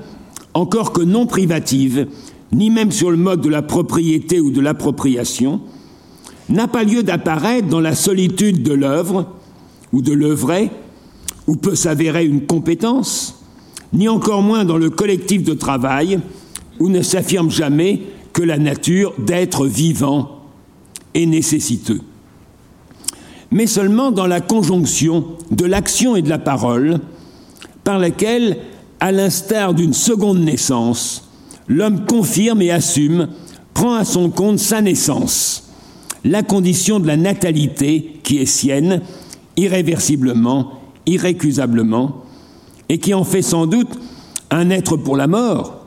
encore 0.53 0.93
que 0.93 1.01
non 1.01 1.25
privative, 1.25 2.07
ni 2.53 2.69
même 2.69 2.91
sur 2.91 3.11
le 3.11 3.17
mode 3.17 3.41
de 3.41 3.49
la 3.49 3.63
propriété 3.63 4.39
ou 4.39 4.51
de 4.51 4.61
l'appropriation, 4.61 5.59
n'a 6.47 6.69
pas 6.69 6.85
lieu 6.85 7.03
d'apparaître 7.03 7.67
dans 7.67 7.81
la 7.81 7.93
solitude 7.93 8.63
de 8.63 8.73
l'œuvre 8.73 9.27
ou 9.91 10.01
de 10.01 10.13
l'œuvret, 10.13 10.71
où 11.45 11.57
peut 11.57 11.75
s'avérer 11.75 12.25
une 12.25 12.45
compétence, 12.45 13.40
ni 13.93 14.07
encore 14.07 14.41
moins 14.41 14.65
dans 14.65 14.77
le 14.77 14.89
collectif 14.89 15.43
de 15.43 15.53
travail, 15.53 16.19
où 16.79 16.89
ne 16.89 17.01
s'affirme 17.01 17.51
jamais 17.51 18.01
que 18.33 18.41
la 18.41 18.57
nature 18.57 19.13
d'être 19.19 19.65
vivant 19.67 20.41
et 21.13 21.25
nécessiteux, 21.25 22.01
mais 23.51 23.67
seulement 23.67 24.11
dans 24.11 24.27
la 24.27 24.39
conjonction 24.39 25.25
de 25.51 25.65
l'action 25.65 26.15
et 26.15 26.21
de 26.21 26.29
la 26.29 26.39
parole, 26.39 26.99
par 27.83 27.99
laquelle, 27.99 28.57
à 28.99 29.11
l'instar 29.11 29.73
d'une 29.73 29.93
seconde 29.93 30.39
naissance, 30.39 31.29
l'homme 31.67 32.05
confirme 32.05 32.61
et 32.61 32.71
assume, 32.71 33.27
prend 33.73 33.95
à 33.95 34.05
son 34.05 34.29
compte 34.29 34.59
sa 34.59 34.81
naissance, 34.81 35.69
la 36.23 36.43
condition 36.43 36.99
de 36.99 37.07
la 37.07 37.17
natalité 37.17 38.19
qui 38.23 38.37
est 38.37 38.45
sienne, 38.45 39.01
irréversiblement, 39.57 40.73
irrécusablement, 41.05 42.20
et 42.91 42.97
qui 42.97 43.13
en 43.13 43.23
fait 43.23 43.41
sans 43.41 43.67
doute 43.67 43.97
un 44.49 44.69
être 44.69 44.97
pour 44.97 45.15
la 45.15 45.25
mort, 45.25 45.85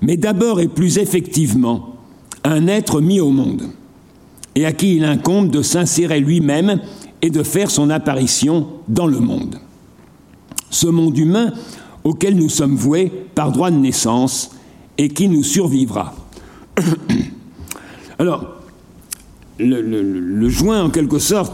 mais 0.00 0.16
d'abord 0.16 0.60
et 0.60 0.66
plus 0.66 0.98
effectivement 0.98 1.94
un 2.42 2.66
être 2.66 3.00
mis 3.00 3.20
au 3.20 3.30
monde, 3.30 3.68
et 4.56 4.66
à 4.66 4.72
qui 4.72 4.96
il 4.96 5.04
incombe 5.04 5.50
de 5.50 5.62
s'insérer 5.62 6.18
lui-même 6.18 6.80
et 7.22 7.30
de 7.30 7.44
faire 7.44 7.70
son 7.70 7.90
apparition 7.90 8.66
dans 8.88 9.06
le 9.06 9.20
monde. 9.20 9.60
Ce 10.68 10.88
monde 10.88 11.16
humain 11.16 11.52
auquel 12.02 12.34
nous 12.34 12.48
sommes 12.48 12.74
voués 12.74 13.12
par 13.36 13.52
droit 13.52 13.70
de 13.70 13.76
naissance 13.76 14.50
et 14.98 15.10
qui 15.10 15.28
nous 15.28 15.44
survivra. 15.44 16.12
Alors, 18.18 18.56
le, 19.60 20.48
joint, 20.48 20.82
en 20.82 20.90
quelque 20.90 21.20
sorte, 21.20 21.52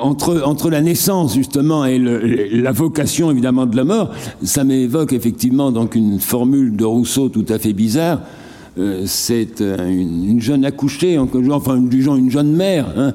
entre, 0.00 0.70
la 0.70 0.80
naissance 0.80 1.34
justement 1.34 1.84
et 1.84 1.98
la 1.98 2.72
vocation 2.72 3.30
évidemment 3.30 3.66
de 3.66 3.76
la 3.76 3.84
mort, 3.84 4.10
ça 4.42 4.64
m'évoque 4.64 5.12
effectivement 5.12 5.72
donc 5.72 5.94
une 5.94 6.18
formule 6.20 6.76
de 6.76 6.84
Rousseau 6.84 7.28
tout 7.28 7.46
à 7.48 7.58
fait 7.58 7.72
bizarre. 7.72 8.20
Euh, 8.76 9.04
c'est 9.06 9.60
euh, 9.60 9.88
une, 9.88 10.40
jeune 10.40 10.64
accouchée, 10.64 11.16
enfin 11.16 11.76
une 11.76 12.30
jeune 12.30 12.52
mère, 12.52 12.92
hein, 12.96 13.12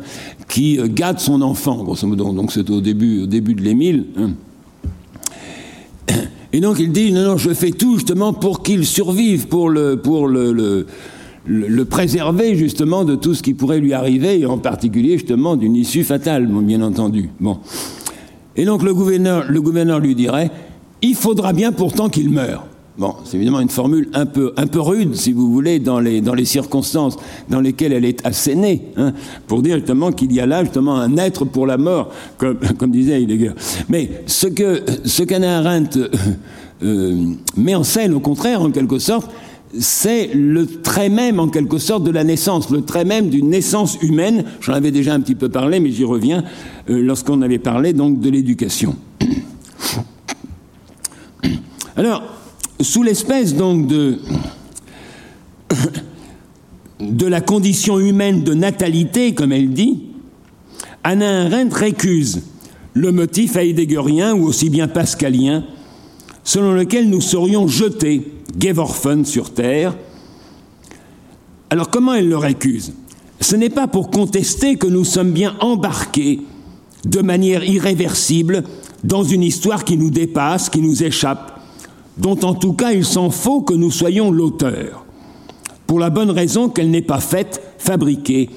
qui 0.47 0.80
euh, 0.80 0.88
gâte 0.88 1.20
son 1.20 1.41
enfant, 1.41 1.84
grosso 1.84 2.07
modo. 2.07 2.32
Donc 2.32 2.53
c'est 2.53 2.70
au 2.70 2.80
début, 2.80 3.24
au 3.24 3.26
début 3.26 3.55
de 3.55 3.61
l'Émile. 3.61 4.05
Hein. 4.17 4.30
Et 6.53 6.61
donc 6.61 6.80
il 6.80 6.93
dit 6.93 7.11
non, 7.11 7.24
non, 7.24 7.38
je 7.38 7.53
fais 7.53 7.72
tout 7.72 7.95
justement 7.95 8.32
pour 8.32 8.63
qu'il 8.63 8.86
survive, 8.86 9.47
pour 9.47 9.70
le, 9.70 9.97
pour 9.97 10.30
le, 10.30 10.88
le, 11.50 11.84
préserver 11.86 12.56
justement 12.56 13.04
de 13.04 13.16
tout 13.16 13.34
ce 13.34 13.41
qui 13.41 13.54
pourrait 13.54 13.80
lui 13.80 13.93
arriver, 13.93 14.39
et 14.39 14.45
en 14.45 14.58
particulier 14.58 15.14
justement 15.14 15.56
d'une 15.56 15.76
issue 15.76 16.04
fatale, 16.04 16.47
bien 16.47 16.82
entendu. 16.82 17.30
Bon. 17.39 17.58
Et 18.56 18.66
donc 18.66 18.84
le 18.84 18.93
gouverneur, 18.93 19.45
le 19.50 19.62
gouverneur 19.62 20.00
lui 20.00 20.16
dirait 20.16 20.52
il 21.02 21.16
faudra 21.16 21.54
bien 21.54 21.72
pourtant 21.72 22.10
qu'il 22.10 22.30
meure. 22.30 22.66
Bon, 22.97 23.16
c'est 23.24 23.38
évidemment 23.38 23.62
une 23.62 23.70
formule 23.70 24.10
un 24.14 24.26
peu, 24.26 24.52
un 24.58 24.68
peu 24.68 24.82
rude, 24.82 25.16
si 25.16 25.32
vous 25.32 25.50
voulez, 25.50 25.80
dans 25.80 26.02
les, 26.02 26.20
dans 26.20 26.34
les 26.34 26.43
circonstances 26.43 27.16
dans 27.47 27.62
lesquelles 27.62 27.93
elle 27.93 28.04
est 28.04 28.26
assénée, 28.28 28.82
hein, 28.97 29.14
pour 29.47 29.62
dire 29.62 29.78
justement 29.78 30.12
qu'il 30.12 30.34
y 30.34 30.41
a 30.41 30.45
là 30.45 30.66
justement 30.66 30.97
un 30.97 31.16
être 31.16 31.45
pour 31.45 31.66
la 31.66 31.78
mort, 31.78 32.12
comme, 32.38 32.58
comme 32.78 32.91
disait 32.91 33.22
Heidegger. 33.22 33.54
Mais 33.88 34.10
ce 34.26 34.47
que 34.47 34.84
ce 35.06 35.24
qu'Anna 35.24 35.60
Arendt 35.60 35.97
euh, 35.97 36.10
euh, 36.84 37.26
met 37.56 37.76
en 37.76 37.84
scène, 37.84 38.14
au 38.14 38.20
contraire, 38.20 38.62
en 38.62 38.72
quelque 38.72 39.00
sorte, 39.00 39.32
c'est 39.78 40.32
le 40.34 40.65
trait 40.65 41.09
même, 41.09 41.39
en 41.39 41.47
quelque 41.47 41.78
sorte, 41.78 42.03
de 42.03 42.11
la 42.11 42.24
naissance, 42.24 42.70
le 42.72 42.82
trait 42.82 43.05
même 43.05 43.30
d'une 43.30 43.49
naissance 43.49 43.97
humaine. 44.01 44.45
J'en 44.61 44.74
avais 44.74 44.91
déjà 44.91 45.13
un 45.13 45.20
petit 45.20 45.36
peu 45.36 45.49
parlé, 45.49 45.80
mais 45.80 45.91
j'y 45.91 46.03
reviens 46.03 46.43
euh, 46.89 47.01
lorsqu'on 47.01 47.41
avait 47.41 47.59
parlé 47.59 47.93
donc 47.93 48.20
de 48.20 48.30
l'éducation. 48.30 48.95
Alors, 51.95 52.24
sous 52.82 53.03
l'espèce 53.03 53.55
donc 53.55 53.88
de, 53.88 54.17
de 56.99 57.26
la 57.28 57.41
condition 57.41 57.99
humaine 57.99 58.43
de 58.43 58.53
natalité, 58.53 59.34
comme 59.34 59.51
elle 59.51 59.70
dit, 59.70 60.03
Anna 61.03 61.43
Arendt 61.45 61.76
récuse 61.76 62.41
le 62.93 63.11
motif 63.11 63.55
heideggerien 63.55 64.34
ou 64.34 64.45
aussi 64.45 64.70
bien 64.70 64.88
pascalien, 64.88 65.63
selon 66.43 66.74
lequel 66.74 67.09
nous 67.09 67.22
serions 67.22 67.67
jetés, 67.67 68.39
Geworfen, 68.58 69.26
sur 69.26 69.54
Terre. 69.54 69.95
Alors 71.70 71.89
comment 71.89 72.14
elle 72.14 72.30
le 72.30 72.38
récuse? 72.38 72.93
Ce 73.41 73.56
n'est 73.56 73.70
pas 73.70 73.88
pour 73.88 74.10
contester 74.10 74.78
que 74.78 74.88
nous 74.88 75.06
sommes 75.06 75.32
bien 75.32 75.56
embarqués 75.60 76.41
de 77.06 77.22
manière 77.22 77.64
irréversible 77.64 78.64
dans 79.04 79.24
une 79.24 79.43
histoire 79.43 79.86
qui 79.86 79.97
nous 79.97 80.10
dépasse, 80.10 80.70
qui 80.70 80.82
nous 80.82 81.04
échappe, 81.04 81.62
dont 82.18 82.39
en 82.43 82.54
tout 82.54 82.74
cas 82.74 82.91
il 82.91 83.06
s'en 83.06 83.30
faut 83.30 83.62
que 83.62 83.74
nous 83.74 83.91
soyons 83.91 84.32
l'auteur, 84.32 85.06
pour 85.88 86.00
la 86.00 86.10
bonne 86.10 86.32
raison 86.32 86.70
qu'elle 86.70 86.91
n'est 86.91 87.02
pas 87.02 87.22
faite, 87.22 87.62
fabriquée, 87.78 88.50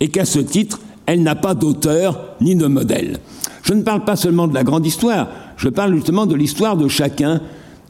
et 0.00 0.08
qu'à 0.08 0.24
ce 0.24 0.40
titre, 0.40 0.80
elle 1.06 1.22
n'a 1.22 1.36
pas 1.36 1.54
d'auteur 1.54 2.34
ni 2.40 2.56
de 2.56 2.66
modèle. 2.66 3.20
Je 3.62 3.72
ne 3.72 3.82
parle 3.82 4.04
pas 4.04 4.16
seulement 4.16 4.48
de 4.48 4.54
la 4.54 4.64
grande 4.64 4.84
histoire, 4.84 5.28
je 5.56 5.68
parle 5.68 5.94
justement 5.94 6.26
de 6.26 6.34
l'histoire 6.34 6.76
de 6.76 6.88
chacun, 6.88 7.40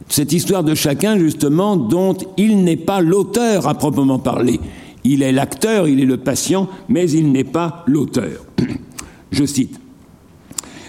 cette 0.09 0.33
histoire 0.33 0.63
de 0.63 0.75
chacun 0.75 1.17
justement 1.17 1.77
dont 1.77 2.15
il 2.37 2.63
n'est 2.63 2.75
pas 2.75 3.01
l'auteur 3.01 3.67
à 3.67 3.75
proprement 3.75 4.19
parler. 4.19 4.59
Il 5.03 5.21
est 5.21 5.31
l'acteur, 5.31 5.87
il 5.87 6.01
est 6.01 6.05
le 6.05 6.17
patient, 6.17 6.67
mais 6.89 7.09
il 7.09 7.31
n'est 7.31 7.43
pas 7.43 7.83
l'auteur. 7.87 8.45
Je 9.31 9.45
cite. 9.45 9.79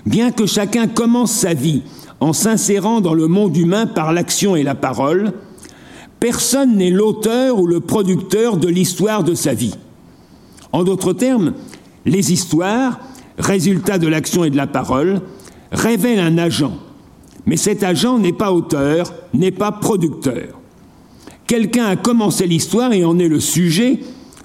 Bien 0.07 0.31
que 0.31 0.47
chacun 0.47 0.87
commence 0.87 1.33
sa 1.33 1.53
vie 1.55 1.83
en 2.21 2.33
s'insérant 2.33 3.01
dans 3.01 3.15
le 3.15 3.29
monde 3.29 3.57
humain 3.57 3.87
par 3.87 4.13
l'action 4.13 4.57
et 4.57 4.63
la 4.63 4.75
parole, 4.75 5.33
personne 6.21 6.77
n'est 6.77 6.91
l'auteur 6.91 7.59
ou 7.59 7.67
le 7.67 7.81
producteur 7.81 8.57
de 8.57 8.69
l'histoire 8.69 9.25
de 9.25 9.35
sa 9.35 9.53
vie. 9.53 9.75
En 10.73 10.85
d'autres 10.85 11.13
termes, 11.13 11.55
les 12.05 12.33
histoires, 12.33 13.01
résultats 13.39 13.99
de 13.99 14.09
l'action 14.09 14.45
et 14.45 14.51
de 14.51 14.57
la 14.57 14.67
parole, 14.67 15.21
révèlent 15.73 16.21
un 16.21 16.39
agent, 16.39 16.73
mais 17.47 17.57
cet 17.57 17.83
agent 17.83 18.19
n'est 18.19 18.33
pas 18.33 18.53
auteur, 18.53 19.13
n'est 19.33 19.53
pas 19.53 19.73
producteur. 19.73 20.61
Quelqu'un 21.47 21.87
a 21.87 21.97
commencé 21.97 22.47
l'histoire 22.47 22.93
et 22.93 23.05
en 23.05 23.19
est 23.19 23.29
le 23.29 23.39
sujet, 23.39 24.01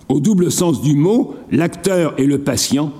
au 0.07 0.19
double 0.19 0.51
sens 0.51 0.81
du 0.81 0.95
mot, 0.95 1.33
l'acteur 1.51 2.13
et 2.17 2.25
le 2.25 2.39
patient, 2.39 2.91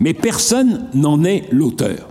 mais 0.00 0.12
personne 0.12 0.86
n'en 0.94 1.24
est 1.24 1.44
l'auteur. 1.50 2.08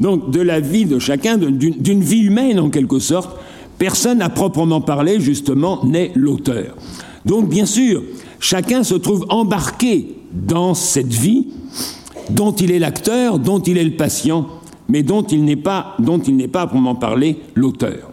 Donc 0.00 0.30
de 0.30 0.40
la 0.40 0.60
vie 0.60 0.86
de 0.86 0.98
chacun, 0.98 1.38
d'une 1.38 2.02
vie 2.02 2.20
humaine 2.20 2.60
en 2.60 2.70
quelque 2.70 2.98
sorte, 2.98 3.36
personne 3.78 4.22
à 4.22 4.28
proprement 4.28 4.80
parler 4.80 5.20
justement 5.20 5.84
n'est 5.84 6.12
l'auteur. 6.14 6.76
Donc 7.24 7.48
bien 7.48 7.66
sûr, 7.66 8.02
chacun 8.38 8.84
se 8.84 8.94
trouve 8.94 9.26
embarqué 9.28 10.14
dans 10.32 10.74
cette 10.74 11.12
vie 11.12 11.48
dont 12.30 12.52
il 12.52 12.70
est 12.70 12.78
l'acteur, 12.78 13.38
dont 13.38 13.60
il 13.60 13.78
est 13.78 13.84
le 13.84 13.96
patient, 13.96 14.46
mais 14.88 15.02
dont 15.02 15.22
il 15.22 15.44
n'est 15.44 15.56
pas, 15.56 15.94
dont 15.98 16.18
il 16.18 16.36
n'est 16.36 16.48
pas 16.48 16.62
à 16.62 16.66
proprement 16.66 16.94
parler 16.94 17.38
l'auteur. 17.54 18.10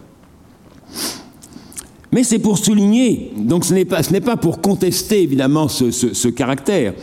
Mais 2.12 2.24
c'est 2.24 2.38
pour 2.38 2.58
souligner, 2.58 3.32
donc 3.36 3.64
ce 3.64 3.72
n'est 3.72 3.84
pas, 3.86 4.02
pas, 4.02 4.36
pour 4.36 4.60
contester 4.60 5.22
évidemment 5.22 5.68
ce, 5.68 5.90
ce 5.90 6.28
caractère, 6.28 6.94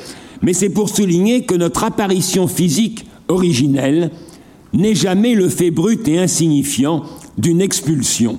mais 0.42 0.54
c'est 0.54 0.70
pour 0.70 0.90
souligner 0.90 1.44
que 1.44 1.56
notre 1.56 1.84
apparition 1.84 2.48
physique 2.48 3.06
originelle 3.28 4.12
n'est 4.74 4.96
jamais 4.96 5.34
le 5.34 5.50
fait 5.50 5.72
brut 5.72 6.08
et 6.08 6.20
insignifiant 6.20 7.04
d'une 7.38 7.62
expulsion, 7.62 8.38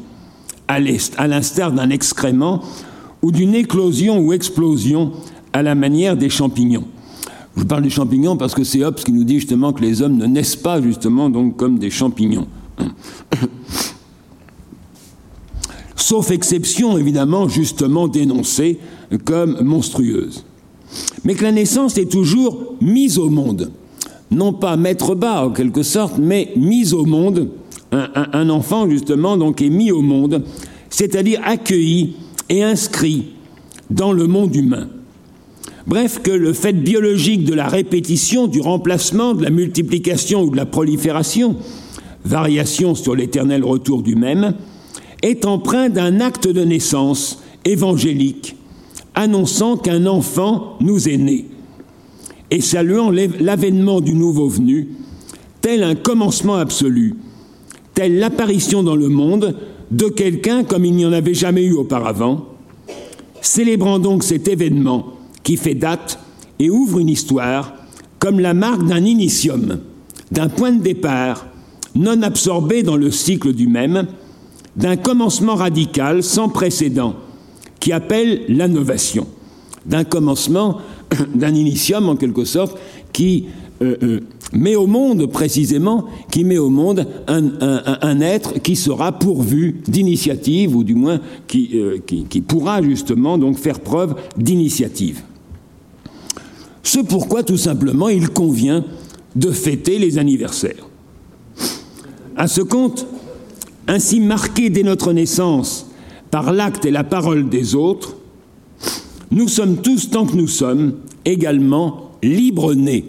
à 0.68 0.78
l'instar 0.78 1.72
d'un 1.72 1.91
excrément 1.91 2.62
ou 3.22 3.33
d'une 3.33 3.55
éclosion 3.55 4.18
ou 4.18 4.33
explosion 4.33 5.12
à 5.53 5.62
la 5.62 5.74
manière 5.74 6.16
des 6.16 6.31
champignons. 6.31 6.85
Je 7.57 7.65
parle 7.65 7.83
des 7.83 7.91
champignons 7.91 8.37
parce 8.37 8.55
que 8.55 8.65
c'est 8.65 8.85
Hobbes 8.85 8.97
qui 8.97 9.13
nous 9.13 9.25
dit 9.25 9.41
justement 9.41 9.73
que 9.73 9.83
les 9.83 10.03
hommes 10.03 10.17
ne 10.17 10.27
naissent 10.27 10.57
pas 10.57 10.81
justement 10.81 11.31
donc 11.31 11.57
comme 11.57 11.79
des 11.79 11.91
champignons. 11.91 12.47
sauf 16.11 16.33
exception 16.33 16.99
évidemment 16.99 17.49
justement 17.49 18.09
dénoncée 18.09 18.81
comme 19.25 19.61
monstrueuse. 19.63 20.45
Mais 21.25 21.37
que 21.37 21.45
la 21.45 21.53
naissance 21.53 21.99
est 21.99 22.11
toujours 22.11 22.75
mise 22.81 23.17
au 23.17 23.31
monde, 23.31 23.71
non 24.33 24.53
pas 24.53 24.77
mettre 24.77 25.15
bas 25.15 25.47
en 25.47 25.51
quelque 25.51 25.85
sorte, 25.85 26.19
mais 26.19 26.53
mise 26.57 26.95
au 26.95 27.05
monde. 27.05 27.51
Un, 27.93 28.51
enfant 28.51 28.91
justement 28.91 29.37
donc 29.37 29.63
est 29.63 29.69
mis 29.69 29.93
au 29.93 30.01
monde, 30.01 30.45
c'est-à-dire 30.91 31.41
accueilli 31.45 32.15
et 32.49 32.65
inscrit 32.65 33.27
dans 33.89 34.13
le 34.13 34.27
monde 34.27 34.55
humain. 34.55 34.89
Bref, 35.87 36.20
que 36.22 36.31
le 36.31 36.53
fait 36.53 36.72
biologique 36.72 37.45
de 37.45 37.55
la 37.55 37.66
répétition, 37.66 38.47
du 38.47 38.61
remplacement, 38.61 39.35
de 39.35 39.43
la 39.43 39.51
multiplication 39.51 40.43
ou 40.43 40.51
de 40.51 40.57
la 40.57 40.66
prolifération, 40.66 41.57
variation 42.24 42.95
sur 42.95 43.14
l'éternel 43.14 43.64
retour 43.64 44.03
du 44.03 44.14
même, 44.14 44.55
est 45.22 45.45
empreint 45.47 45.89
d'un 45.89 46.20
acte 46.20 46.49
de 46.49 46.64
naissance 46.64 47.43
évangélique, 47.64 48.57
annonçant 49.14 49.76
qu'un 49.76 50.07
enfant 50.07 50.76
nous 50.81 51.09
est 51.09 51.16
né, 51.16 51.47
et 52.51 52.61
saluant 52.61 53.11
l'avènement 53.11 54.01
du 54.01 54.14
nouveau 54.14 54.49
venu, 54.49 54.89
tel 55.61 55.83
un 55.83 55.95
commencement 55.95 56.57
absolu, 56.57 57.16
telle 57.95 58.18
l'apparition 58.18 58.83
dans 58.83 58.97
le 58.97 59.09
monde 59.09 59.57
de 59.91 60.09
quelqu'un 60.09 60.64
comme 60.64 60.85
il 60.85 60.95
n'y 60.95 61.07
en 61.07 61.12
avait 61.12 61.35
jamais 61.35 61.64
eu 61.64 61.72
auparavant, 61.72 62.47
célébrant 63.41 63.99
donc 63.99 64.22
cet 64.22 64.49
événement 64.49 65.20
qui 65.43 65.57
fait 65.57 65.74
date 65.74 66.18
et 66.59 66.70
ouvre 66.70 66.99
une 66.99 67.09
histoire 67.09 67.74
comme 68.18 68.41
la 68.41 68.55
marque 68.55 68.86
d'un 68.86 69.05
initium, 69.05 69.78
d'un 70.30 70.49
point 70.49 70.72
de 70.72 70.82
départ 70.82 71.47
non 71.95 72.22
absorbé 72.22 72.82
dans 72.82 72.97
le 72.97 73.11
cycle 73.11 73.53
du 73.53 73.66
même, 73.66 74.07
d'un 74.76 74.97
commencement 74.97 75.55
radical 75.55 76.22
sans 76.22 76.49
précédent 76.49 77.16
qui 77.80 77.93
appelle 77.93 78.43
l'innovation, 78.49 79.26
d'un 79.86 80.05
commencement, 80.05 80.78
d'un 81.34 81.55
initium 81.55 82.09
en 82.09 82.16
quelque 82.16 82.45
sorte, 82.45 82.78
qui 83.12 83.47
euh, 83.82 83.97
euh, 84.03 84.20
met 84.53 84.76
au 84.76 84.86
monde 84.86 85.26
précisément, 85.26 86.05
qui 86.30 86.45
met 86.45 86.59
au 86.59 86.68
monde 86.68 87.07
un, 87.26 88.20
être 88.20 88.61
qui 88.61 88.76
sera 88.76 89.12
pourvu 89.12 89.80
d'initiative, 89.88 90.76
ou 90.76 90.84
du 90.84 90.95
moins 90.95 91.20
qui, 91.49 91.70
euh, 91.74 91.99
qui, 92.07 92.24
qui 92.24 92.41
pourra 92.43 92.82
justement 92.82 93.38
donc 93.38 93.57
faire 93.57 93.80
preuve 93.80 94.14
d'initiative. 94.36 95.22
Ce 96.83 97.01
pourquoi 97.01 97.43
tout 97.43 97.57
simplement 97.57 98.09
il 98.09 98.31
convient 98.31 98.85
de 99.37 99.51
fêter 99.51 99.99
les 99.99 100.18
anniversaires. 100.18 100.89
À 102.37 102.49
ce 102.49 102.62
compte, 102.62 103.07
ainsi 103.87 104.20
marqué 104.20 104.70
dès 104.70 104.83
notre 104.83 105.12
naissance 105.12 105.87
par 106.31 106.53
l'acte 106.53 106.85
et 106.85 106.91
la 106.91 107.05
parole 107.05 107.49
des 107.49 107.74
autres, 107.74 108.16
nous 109.31 109.49
sommes 109.49 109.76
tous, 109.76 110.11
tant 110.11 110.26
que 110.26 110.37
nous 110.37 110.49
sommes, 110.49 110.95
également 111.24 112.12
libres-nés. 112.22 113.07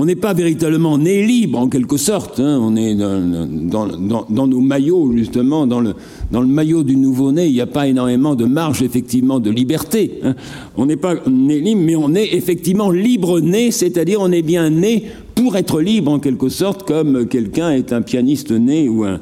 On 0.00 0.04
n'est 0.04 0.14
pas 0.14 0.32
véritablement 0.32 0.96
né 0.96 1.26
libre 1.26 1.58
en 1.58 1.68
quelque 1.68 1.96
sorte, 1.96 2.38
hein. 2.38 2.60
on 2.62 2.76
est 2.76 2.94
dans, 2.94 4.46
nos 4.46 4.60
maillots 4.60 5.12
justement, 5.16 5.66
dans 5.66 5.80
le, 5.80 6.46
maillot 6.46 6.84
du 6.84 6.94
nouveau-né, 6.94 7.48
il 7.48 7.54
n'y 7.54 7.60
a 7.60 7.66
pas 7.66 7.88
énormément 7.88 8.36
de 8.36 8.44
marge 8.44 8.80
effectivement 8.80 9.40
de 9.40 9.50
liberté. 9.50 10.20
Hein. 10.22 10.36
On 10.76 10.86
n'est 10.86 10.94
pas 10.94 11.16
né 11.28 11.58
libre, 11.58 11.80
mais 11.84 11.96
on 11.96 12.14
est 12.14 12.32
effectivement 12.32 12.92
libre-né, 12.92 13.72
c'est-à-dire 13.72 14.20
on 14.20 14.30
est 14.30 14.42
bien 14.42 14.70
né 14.70 15.06
pour 15.34 15.56
être 15.56 15.80
libre 15.80 16.12
en 16.12 16.20
quelque 16.20 16.48
sorte, 16.48 16.86
comme 16.86 17.26
quelqu'un 17.26 17.72
est 17.72 17.92
un 17.92 18.02
pianiste 18.02 18.52
né 18.52 18.88
ou 18.88 19.02
un, 19.02 19.18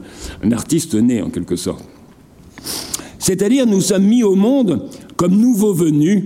artiste 0.52 0.94
né 0.94 1.22
en 1.22 1.30
quelque 1.30 1.56
sorte. 1.56 1.86
C'est-à-dire 3.18 3.66
nous 3.66 3.80
sommes 3.80 4.04
mis 4.04 4.22
au 4.22 4.34
monde 4.34 4.90
comme 5.16 5.40
nouveaux 5.40 5.72
venus, 5.72 6.24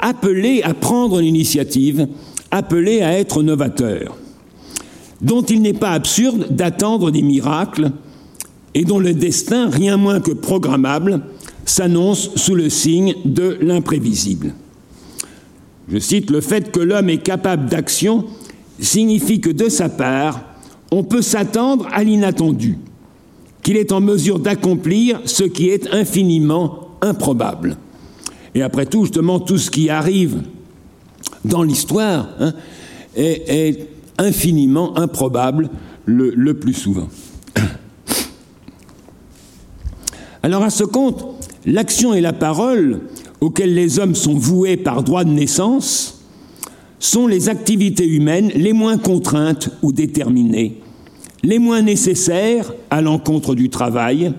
appelés 0.00 0.60
à 0.64 0.74
prendre 0.74 1.20
l'initiative, 1.20 2.08
appelés 2.52 3.00
à 3.00 3.18
être 3.18 3.42
novateurs, 3.42 4.16
dont 5.20 5.42
il 5.42 5.62
n'est 5.62 5.72
pas 5.72 5.90
absurde 5.90 6.46
d'attendre 6.50 7.10
des 7.10 7.22
miracles 7.22 7.90
et 8.74 8.84
dont 8.84 9.00
le 9.00 9.14
destin, 9.14 9.68
rien 9.68 9.96
moins 9.96 10.20
que 10.20 10.30
programmable, 10.30 11.22
s'annonce 11.64 12.34
sous 12.36 12.54
le 12.54 12.68
signe 12.68 13.14
de 13.24 13.58
l'imprévisible. 13.60 14.54
Je 15.88 15.98
cite 15.98 16.30
le 16.30 16.40
fait 16.40 16.70
que 16.70 16.80
l'homme 16.80 17.10
est 17.10 17.22
capable 17.22 17.68
d'action 17.68 18.26
signifie 18.78 19.40
que 19.40 19.50
de 19.50 19.68
sa 19.68 19.88
part, 19.88 20.42
on 20.90 21.04
peut 21.04 21.22
s'attendre 21.22 21.88
à 21.92 22.04
l'inattendu, 22.04 22.78
qu'il 23.62 23.76
est 23.76 23.92
en 23.92 24.00
mesure 24.00 24.38
d'accomplir 24.38 25.20
ce 25.24 25.44
qui 25.44 25.68
est 25.68 25.92
infiniment 25.92 26.88
improbable. 27.00 27.76
Et 28.54 28.62
après 28.62 28.86
tout, 28.86 29.04
justement, 29.04 29.40
tout 29.40 29.58
ce 29.58 29.70
qui 29.70 29.88
arrive 29.88 30.42
dans 31.44 31.62
l'histoire 31.62 32.28
hein, 32.40 32.52
est, 33.16 33.88
infiniment 34.18 34.96
improbable 34.98 35.70
le 36.06 36.54
plus 36.54 36.74
souvent. 36.74 37.08
Alors 40.42 40.62
à 40.62 40.70
ce 40.70 40.84
compte, 40.84 41.24
l'action 41.64 42.14
et 42.14 42.20
la 42.20 42.32
parole 42.32 43.00
auxquelles 43.42 43.74
les 43.74 43.98
hommes 43.98 44.14
sont 44.14 44.34
voués 44.34 44.76
par 44.76 45.02
droit 45.02 45.24
de 45.24 45.30
naissance 45.30 46.20
sont 47.00 47.26
les 47.26 47.48
activités 47.48 48.06
humaines 48.06 48.52
les 48.54 48.72
moins 48.72 48.96
contraintes 48.96 49.70
ou 49.82 49.92
déterminées, 49.92 50.80
les 51.42 51.58
moins 51.58 51.82
nécessaires 51.82 52.72
à 52.90 53.02
l'encontre 53.02 53.56
du 53.56 53.68
travail, 53.68 54.32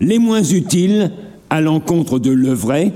les 0.00 0.18
moins 0.18 0.42
utiles 0.42 1.10
à 1.48 1.62
l'encontre 1.62 2.18
de 2.18 2.30
l'œuvre. 2.30 2.92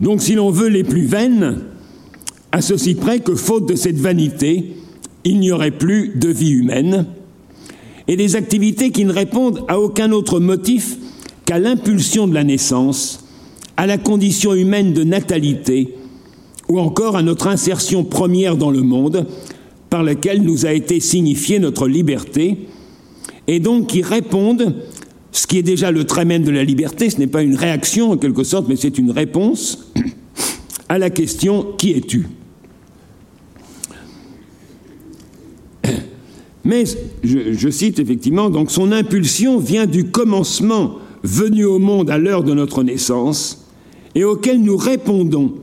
Donc 0.00 0.22
si 0.22 0.36
l'on 0.36 0.50
veut 0.50 0.68
les 0.68 0.84
plus 0.84 1.06
vaines, 1.06 1.58
à 2.52 2.60
ceci 2.60 2.94
près 2.94 3.20
que, 3.20 3.34
faute 3.34 3.68
de 3.68 3.76
cette 3.76 3.98
vanité, 3.98 4.72
il 5.24 5.38
n'y 5.38 5.52
aurait 5.52 5.70
plus 5.70 6.12
de 6.16 6.28
vie 6.28 6.50
humaine, 6.50 7.06
et 8.08 8.16
des 8.16 8.36
activités 8.36 8.90
qui 8.90 9.04
ne 9.04 9.12
répondent 9.12 9.64
à 9.68 9.78
aucun 9.78 10.10
autre 10.12 10.40
motif 10.40 10.96
qu'à 11.44 11.58
l'impulsion 11.58 12.26
de 12.26 12.34
la 12.34 12.44
naissance, 12.44 13.24
à 13.76 13.86
la 13.86 13.98
condition 13.98 14.54
humaine 14.54 14.92
de 14.92 15.04
natalité, 15.04 15.94
ou 16.68 16.80
encore 16.80 17.16
à 17.16 17.22
notre 17.22 17.46
insertion 17.46 18.04
première 18.04 18.56
dans 18.56 18.70
le 18.70 18.82
monde, 18.82 19.26
par 19.90 20.02
laquelle 20.02 20.42
nous 20.42 20.66
a 20.66 20.72
été 20.72 21.00
signifiée 21.00 21.58
notre 21.58 21.88
liberté, 21.88 22.58
et 23.46 23.60
donc 23.60 23.88
qui 23.88 24.02
répondent, 24.02 24.74
ce 25.32 25.46
qui 25.46 25.58
est 25.58 25.62
déjà 25.62 25.90
le 25.90 26.04
trait 26.04 26.24
de 26.24 26.50
la 26.50 26.64
liberté, 26.64 27.10
ce 27.10 27.18
n'est 27.18 27.26
pas 27.26 27.42
une 27.42 27.56
réaction 27.56 28.12
en 28.12 28.16
quelque 28.16 28.44
sorte, 28.44 28.68
mais 28.68 28.76
c'est 28.76 28.98
une 28.98 29.10
réponse 29.10 29.92
à 30.88 30.98
la 30.98 31.10
question 31.10 31.66
Qui 31.78 31.92
es-tu? 31.92 32.26
Mais 36.64 36.84
je, 37.24 37.70
cite 37.70 37.98
effectivement, 37.98 38.50
donc 38.50 38.70
son 38.70 38.92
impulsion 38.92 39.58
vient 39.58 39.86
du 39.86 40.10
commencement 40.10 40.96
venu 41.22 41.64
au 41.64 41.78
monde 41.78 42.10
à 42.10 42.18
l'heure 42.18 42.44
de 42.44 42.52
notre 42.52 42.82
naissance 42.82 43.66
et 44.14 44.24
auquel 44.24 44.60
nous 44.60 44.76
répondons 44.76 45.54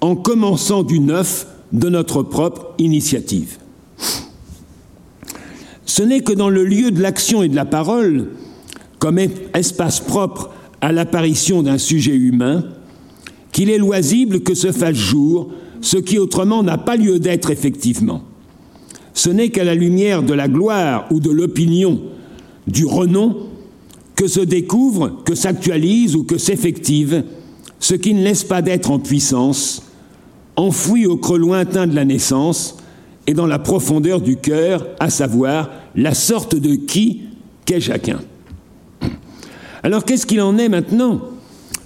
en 0.00 0.16
commençant 0.16 0.82
du 0.82 1.00
neuf 1.00 1.46
de 1.72 1.88
notre 1.88 2.22
propre 2.22 2.74
initiative. 2.78 3.58
Ce 5.84 6.02
n'est 6.02 6.20
que 6.20 6.32
dans 6.32 6.50
le 6.50 6.64
lieu 6.64 6.90
de 6.90 7.00
l'action 7.00 7.42
et 7.42 7.48
de 7.48 7.56
la 7.56 7.64
parole, 7.64 8.28
comme 8.98 9.18
espace 9.54 10.00
propre 10.00 10.50
à 10.80 10.92
l'apparition 10.92 11.62
d'un 11.62 11.78
sujet 11.78 12.14
humain, 12.14 12.64
qu'il 13.52 13.70
est 13.70 13.78
loisible 13.78 14.40
que 14.40 14.54
se 14.54 14.72
fasse 14.72 14.96
jour 14.96 15.50
ce 15.80 15.96
qui 15.96 16.18
autrement 16.18 16.62
n'a 16.62 16.78
pas 16.78 16.96
lieu 16.96 17.18
d'être 17.18 17.50
effectivement. 17.50 18.22
Ce 19.16 19.30
n'est 19.30 19.48
qu'à 19.48 19.64
la 19.64 19.74
lumière 19.74 20.22
de 20.22 20.34
la 20.34 20.46
gloire 20.46 21.06
ou 21.10 21.20
de 21.20 21.30
l'opinion, 21.30 22.02
du 22.66 22.84
renom, 22.84 23.34
que 24.14 24.28
se 24.28 24.40
découvre, 24.40 25.22
que 25.24 25.34
s'actualise 25.34 26.16
ou 26.16 26.24
que 26.24 26.36
s'effective 26.36 27.24
ce 27.80 27.94
qui 27.94 28.12
ne 28.12 28.22
laisse 28.22 28.44
pas 28.44 28.60
d'être 28.60 28.90
en 28.90 28.98
puissance, 28.98 29.82
enfoui 30.54 31.06
au 31.06 31.16
creux 31.16 31.38
lointain 31.38 31.86
de 31.86 31.94
la 31.94 32.04
naissance 32.04 32.76
et 33.26 33.32
dans 33.32 33.46
la 33.46 33.58
profondeur 33.58 34.20
du 34.20 34.36
cœur, 34.36 34.86
à 35.00 35.08
savoir 35.08 35.70
la 35.94 36.12
sorte 36.12 36.54
de 36.54 36.74
qui 36.74 37.22
qu'est 37.64 37.80
chacun. 37.80 38.20
Alors 39.82 40.04
qu'est-ce 40.04 40.26
qu'il 40.26 40.42
en 40.42 40.58
est 40.58 40.68
maintenant 40.68 41.22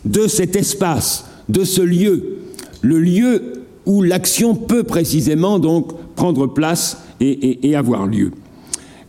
de 0.05 0.27
cet 0.27 0.57
espace, 0.57 1.27
de 1.49 1.63
ce 1.63 1.81
lieu, 1.81 2.39
le 2.83 2.99
lieu 2.99 3.53
où 3.87 4.03
l'action 4.03 4.57
peut 4.57 4.83
précisément 4.83 5.61
donc 5.61 5.93
prendre 6.21 6.47
place 6.47 6.99
et, 7.19 7.75
avoir 7.75 8.07
lieu 8.07 8.33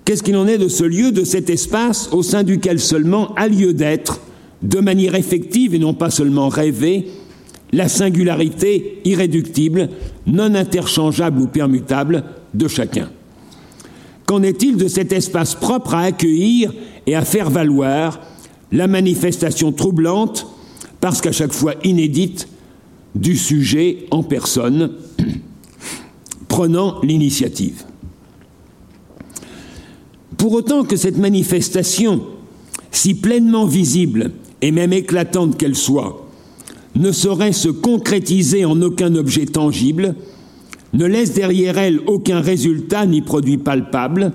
Qu'est-ce 0.06 0.24
qu'il 0.24 0.38
en 0.38 0.48
est 0.48 0.58
de 0.58 0.70
ce 0.70 0.86
lieu, 0.86 1.12
de 1.12 1.26
cet 1.26 1.50
espace 1.50 2.08
au 2.14 2.24
sein 2.24 2.44
duquel 2.44 2.80
seulement 2.80 3.36
a 3.36 3.50
lieu 3.50 3.74
d'être, 3.74 4.22
de 4.62 4.80
manière 4.80 5.16
effective 5.16 5.76
et 5.76 5.80
non 5.80 5.94
pas 5.94 6.10
seulement 6.10 6.48
rêvée, 6.48 7.08
la 7.74 7.90
singularité 7.90 9.02
irréductible, 9.04 9.90
non 10.26 10.56
interchangeable 10.56 11.42
ou 11.42 11.48
permutable 11.48 12.24
de 12.54 12.70
chacun? 12.70 13.10
Qu'en 14.26 14.42
est-il 14.42 14.78
de 14.78 14.88
cet 14.88 15.12
espace 15.12 15.54
propre 15.54 15.96
à 15.96 16.04
accueillir 16.04 16.74
et 17.08 17.16
à 17.16 17.26
faire 17.26 17.50
valoir 17.50 18.22
la 18.72 18.88
manifestation 18.88 19.74
troublante 19.74 20.48
parce 21.02 21.20
qu'à 21.20 21.34
chaque 21.34 21.54
fois 21.54 21.74
inédite, 21.84 22.48
du 23.16 23.36
sujet 23.36 24.06
en 24.12 24.24
personne, 24.24 24.92
prenant 26.52 27.00
l'initiative. 27.02 27.86
Pour 30.38 30.52
autant 30.52 30.84
que 30.84 30.98
cette 30.98 31.18
manifestation, 31.18 32.24
si 32.92 33.14
pleinement 33.14 33.66
visible 33.66 34.32
et 34.62 34.72
même 34.72 34.92
éclatante 34.92 35.58
qu'elle 35.58 35.78
soit, 35.78 36.28
ne 36.96 37.14
saurait 37.14 37.54
se 37.54 37.70
concrétiser 37.70 38.66
en 38.66 38.82
aucun 38.82 39.16
objet 39.16 39.46
tangible, 39.46 40.16
ne 40.92 41.06
laisse 41.06 41.34
derrière 41.34 41.78
elle 41.78 42.02
aucun 42.06 42.42
résultat 42.42 43.06
ni 43.06 43.22
produit 43.22 43.58
palpable, 43.58 44.34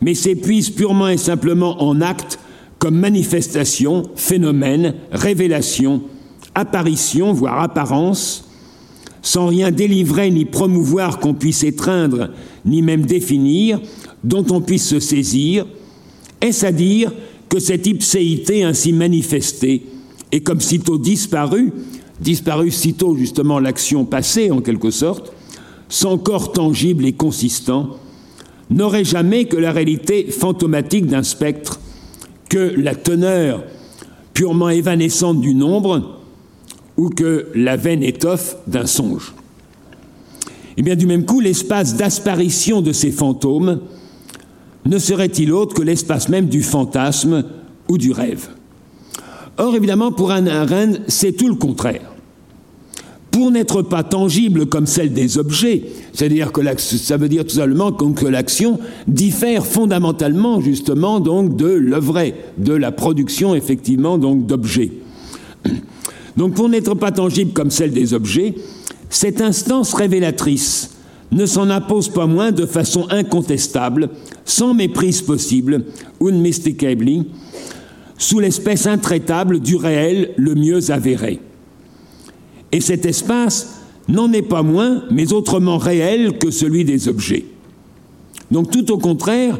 mais 0.00 0.14
s'épuise 0.14 0.70
purement 0.70 1.08
et 1.08 1.18
simplement 1.18 1.82
en 1.82 2.00
actes 2.00 2.38
comme 2.78 2.98
manifestation, 2.98 4.04
phénomène, 4.16 4.94
révélation, 5.12 6.02
apparition, 6.54 7.34
voire 7.34 7.60
apparence, 7.60 8.45
sans 9.26 9.48
rien 9.48 9.72
délivrer 9.72 10.30
ni 10.30 10.44
promouvoir 10.44 11.18
qu'on 11.18 11.34
puisse 11.34 11.64
étreindre, 11.64 12.30
ni 12.64 12.80
même 12.80 13.04
définir, 13.04 13.80
dont 14.22 14.46
on 14.50 14.60
puisse 14.60 14.86
se 14.86 15.00
saisir, 15.00 15.66
est-ce 16.40 16.64
à 16.64 16.70
dire 16.70 17.12
que 17.48 17.58
cette 17.58 17.88
ipséité 17.88 18.62
ainsi 18.62 18.92
manifestée 18.92 19.82
est 20.30 20.42
comme 20.42 20.60
sitôt 20.60 20.96
disparue, 20.96 21.72
disparue 22.20 22.70
sitôt 22.70 23.16
justement 23.16 23.58
l'action 23.58 24.04
passée 24.04 24.52
en 24.52 24.60
quelque 24.60 24.92
sorte, 24.92 25.32
sans 25.88 26.18
corps 26.18 26.52
tangible 26.52 27.04
et 27.04 27.12
consistant, 27.12 27.96
n'aurait 28.70 29.04
jamais 29.04 29.46
que 29.46 29.56
la 29.56 29.72
réalité 29.72 30.30
fantomatique 30.30 31.06
d'un 31.06 31.24
spectre, 31.24 31.80
que 32.48 32.74
la 32.76 32.94
teneur 32.94 33.64
purement 34.34 34.68
évanescente 34.68 35.40
du 35.40 35.52
nombre, 35.52 36.15
ou 36.96 37.10
que 37.10 37.48
la 37.54 37.76
vaine 37.76 38.02
étoffe 38.02 38.56
d'un 38.66 38.86
songe. 38.86 39.34
Eh 40.76 40.82
bien 40.82 40.96
du 40.96 41.06
même 41.06 41.24
coup, 41.24 41.40
l'espace 41.40 41.96
d'asparition 41.96 42.82
de 42.82 42.92
ces 42.92 43.10
fantômes 43.10 43.80
ne 44.84 44.98
serait-il 44.98 45.52
autre 45.52 45.74
que 45.74 45.82
l'espace 45.82 46.28
même 46.28 46.46
du 46.46 46.62
fantasme 46.62 47.44
ou 47.88 47.98
du 47.98 48.12
rêve? 48.12 48.48
Or, 49.58 49.74
évidemment, 49.74 50.12
pour 50.12 50.30
Anna 50.30 50.60
Arendt, 50.60 51.00
c'est 51.08 51.32
tout 51.32 51.48
le 51.48 51.54
contraire 51.54 52.12
pour 53.36 53.50
n'être 53.50 53.82
pas 53.82 54.02
tangible 54.02 54.64
comme 54.64 54.86
celle 54.86 55.12
des 55.12 55.36
objets, 55.36 55.82
c'est-à-dire 56.14 56.52
que 56.52 56.62
ça 56.78 57.18
veut 57.18 57.28
dire 57.28 57.44
tout 57.44 57.56
simplement 57.56 57.92
que 57.92 58.24
l'action 58.24 58.80
diffère 59.08 59.66
fondamentalement 59.66 60.62
justement 60.62 61.20
donc 61.20 61.54
de 61.54 61.66
l'œuvre, 61.66 62.32
de 62.56 62.72
la 62.72 62.92
production 62.92 63.54
effectivement 63.54 64.16
donc 64.16 64.46
d'objets. 64.46 64.90
Donc 66.36 66.54
pour 66.54 66.68
n'être 66.68 66.94
pas 66.94 67.12
tangible 67.12 67.52
comme 67.52 67.70
celle 67.70 67.92
des 67.92 68.14
objets, 68.14 68.54
cette 69.08 69.40
instance 69.40 69.94
révélatrice 69.94 70.90
ne 71.32 71.46
s'en 71.46 71.70
impose 71.70 72.08
pas 72.08 72.26
moins 72.26 72.52
de 72.52 72.66
façon 72.66 73.06
incontestable, 73.10 74.10
sans 74.44 74.74
méprise 74.74 75.22
possible, 75.22 75.84
unmistakably, 76.20 77.26
sous 78.18 78.38
l'espèce 78.38 78.86
intraitable 78.86 79.60
du 79.60 79.76
réel 79.76 80.32
le 80.36 80.54
mieux 80.54 80.90
avéré. 80.90 81.40
Et 82.72 82.80
cet 82.80 83.06
espace 83.06 83.80
n'en 84.08 84.32
est 84.32 84.42
pas 84.42 84.62
moins, 84.62 85.02
mais 85.10 85.32
autrement 85.32 85.78
réel 85.78 86.38
que 86.38 86.50
celui 86.50 86.84
des 86.84 87.08
objets. 87.08 87.44
Donc 88.50 88.70
tout 88.70 88.92
au 88.92 88.98
contraire, 88.98 89.58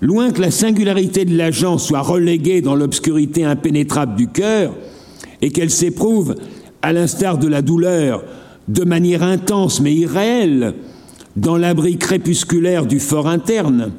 loin 0.00 0.30
que 0.30 0.40
la 0.40 0.50
singularité 0.50 1.24
de 1.24 1.36
l'agent 1.36 1.78
soit 1.78 2.00
reléguée 2.00 2.62
dans 2.62 2.74
l'obscurité 2.74 3.44
impénétrable 3.44 4.16
du 4.16 4.28
cœur, 4.28 4.74
et 5.42 5.50
qu'elle 5.50 5.70
s'éprouve, 5.70 6.36
à 6.80 6.92
l'instar 6.92 7.38
de 7.38 7.48
la 7.48 7.62
douleur, 7.62 8.24
de 8.68 8.84
manière 8.84 9.22
intense 9.22 9.80
mais 9.80 9.94
irréelle, 9.94 10.74
dans 11.36 11.56
l'abri 11.56 11.98
crépusculaire 11.98 12.86
du 12.86 13.00
fort 13.00 13.28
interne, 13.28 13.90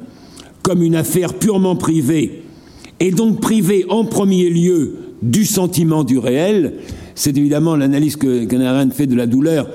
comme 0.62 0.82
une 0.82 0.96
affaire 0.96 1.34
purement 1.34 1.76
privée, 1.76 2.42
et 3.00 3.10
donc 3.10 3.40
privée 3.40 3.84
en 3.88 4.04
premier 4.04 4.48
lieu 4.48 4.96
du 5.22 5.44
sentiment 5.44 6.04
du 6.04 6.18
réel, 6.18 6.74
c'est 7.14 7.36
évidemment 7.36 7.76
l'analyse 7.76 8.16
que 8.16 8.64
Arendt 8.64 8.94
fait 8.94 9.06
de 9.06 9.14
la 9.14 9.26
douleur 9.26 9.68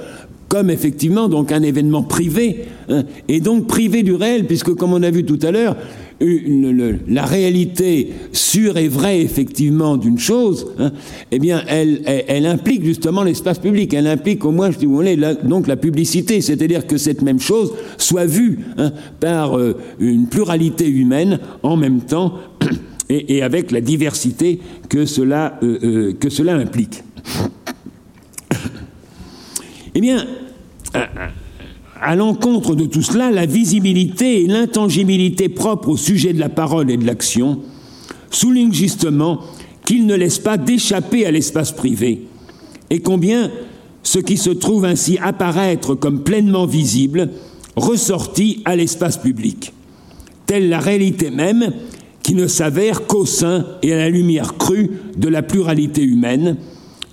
comme 0.50 0.70
effectivement 0.72 1.30
donc 1.30 1.52
un 1.52 1.62
événement 1.62 2.04
privé, 2.04 2.66
hein, 2.90 3.04
et 3.28 3.40
donc 3.40 3.68
privé 3.68 4.04
du 4.04 4.16
réel, 4.16 4.46
puisque 4.46 4.74
comme 4.74 4.94
on 4.94 5.04
a 5.04 5.12
vu 5.12 5.24
tout 5.24 5.40
à 5.44 5.52
l'heure, 5.52 5.78
la 6.22 7.26
réalité 7.26 8.10
sûre 8.34 8.78
et 8.78 8.88
vraie 8.88 9.22
effectivement 9.22 9.96
d'une 9.96 10.20
chose, 10.20 10.68
hein, 10.78 10.92
eh 11.32 11.40
bien, 11.40 11.64
elle, 11.68 12.02
elle, 12.06 12.46
implique 12.46 12.84
justement 12.84 13.24
l'espace 13.24 13.60
public. 13.60 13.94
Elle 13.94 14.08
implique 14.08 14.44
au 14.44 14.52
moins, 14.52 14.72
je 14.72 14.78
dis, 14.78 14.86
vous 14.86 14.96
voulez, 14.96 15.18
donc 15.44 15.68
la 15.68 15.78
publicité, 15.78 16.42
c'est-à-dire 16.42 16.88
que 16.88 16.98
cette 16.98 17.22
même 17.22 17.40
chose 17.40 17.74
soit 17.98 18.26
vue 18.26 18.60
hein, 18.78 18.92
par 19.20 19.58
euh, 19.58 19.78
une 20.00 20.28
pluralité 20.28 20.90
humaine 20.90 21.40
en 21.64 21.78
même 21.78 22.02
temps 22.02 22.34
et, 23.10 23.42
avec 23.42 23.72
la 23.72 23.82
diversité 23.82 24.60
que 24.90 25.06
cela, 25.06 25.58
euh, 25.64 25.80
euh, 25.84 26.14
que 26.20 26.30
cela 26.30 26.56
implique. 26.56 27.04
Eh 30.00 30.02
bien, 30.02 30.26
à, 32.00 32.16
l'encontre 32.16 32.74
de 32.74 32.86
tout 32.86 33.02
cela, 33.02 33.32
la 33.32 33.46
visibilité 33.46 34.42
et 34.42 34.48
l'intangibilité 34.48 35.50
propres 35.50 35.90
au 35.90 35.98
sujet 35.98 36.32
de 36.32 36.40
la 36.40 36.48
parole 36.48 36.90
et 36.90 36.96
de 36.96 37.06
l'action 37.06 37.60
soulignent 38.32 38.72
justement 38.72 39.42
qu'il 39.86 40.06
ne 40.06 40.16
laisse 40.16 40.40
pas 40.40 40.56
d'échapper 40.56 41.26
à 41.26 41.32
l'espace 41.32 41.74
privé, 41.74 42.22
et 42.90 43.02
combien 43.02 43.52
ce 44.02 44.20
qui 44.20 44.38
se 44.38 44.52
trouve 44.52 44.86
ainsi 44.86 45.18
apparaître 45.22 45.96
comme 45.96 46.24
pleinement 46.24 46.66
visible 46.66 47.32
ressortit 47.76 48.62
à 48.64 48.78
l'espace 48.78 49.18
public, 49.18 49.74
telle 50.46 50.70
la 50.70 50.80
réalité 50.80 51.30
même 51.30 51.74
qui 52.24 52.36
ne 52.36 52.48
s'avère 52.48 53.06
qu'au 53.06 53.26
sein 53.26 53.66
et 53.84 53.94
à 53.94 53.98
la 53.98 54.10
lumière 54.10 54.56
crue 54.58 54.92
de 55.18 55.28
la 55.28 55.42
pluralité 55.42 56.04
humaine, 56.04 56.56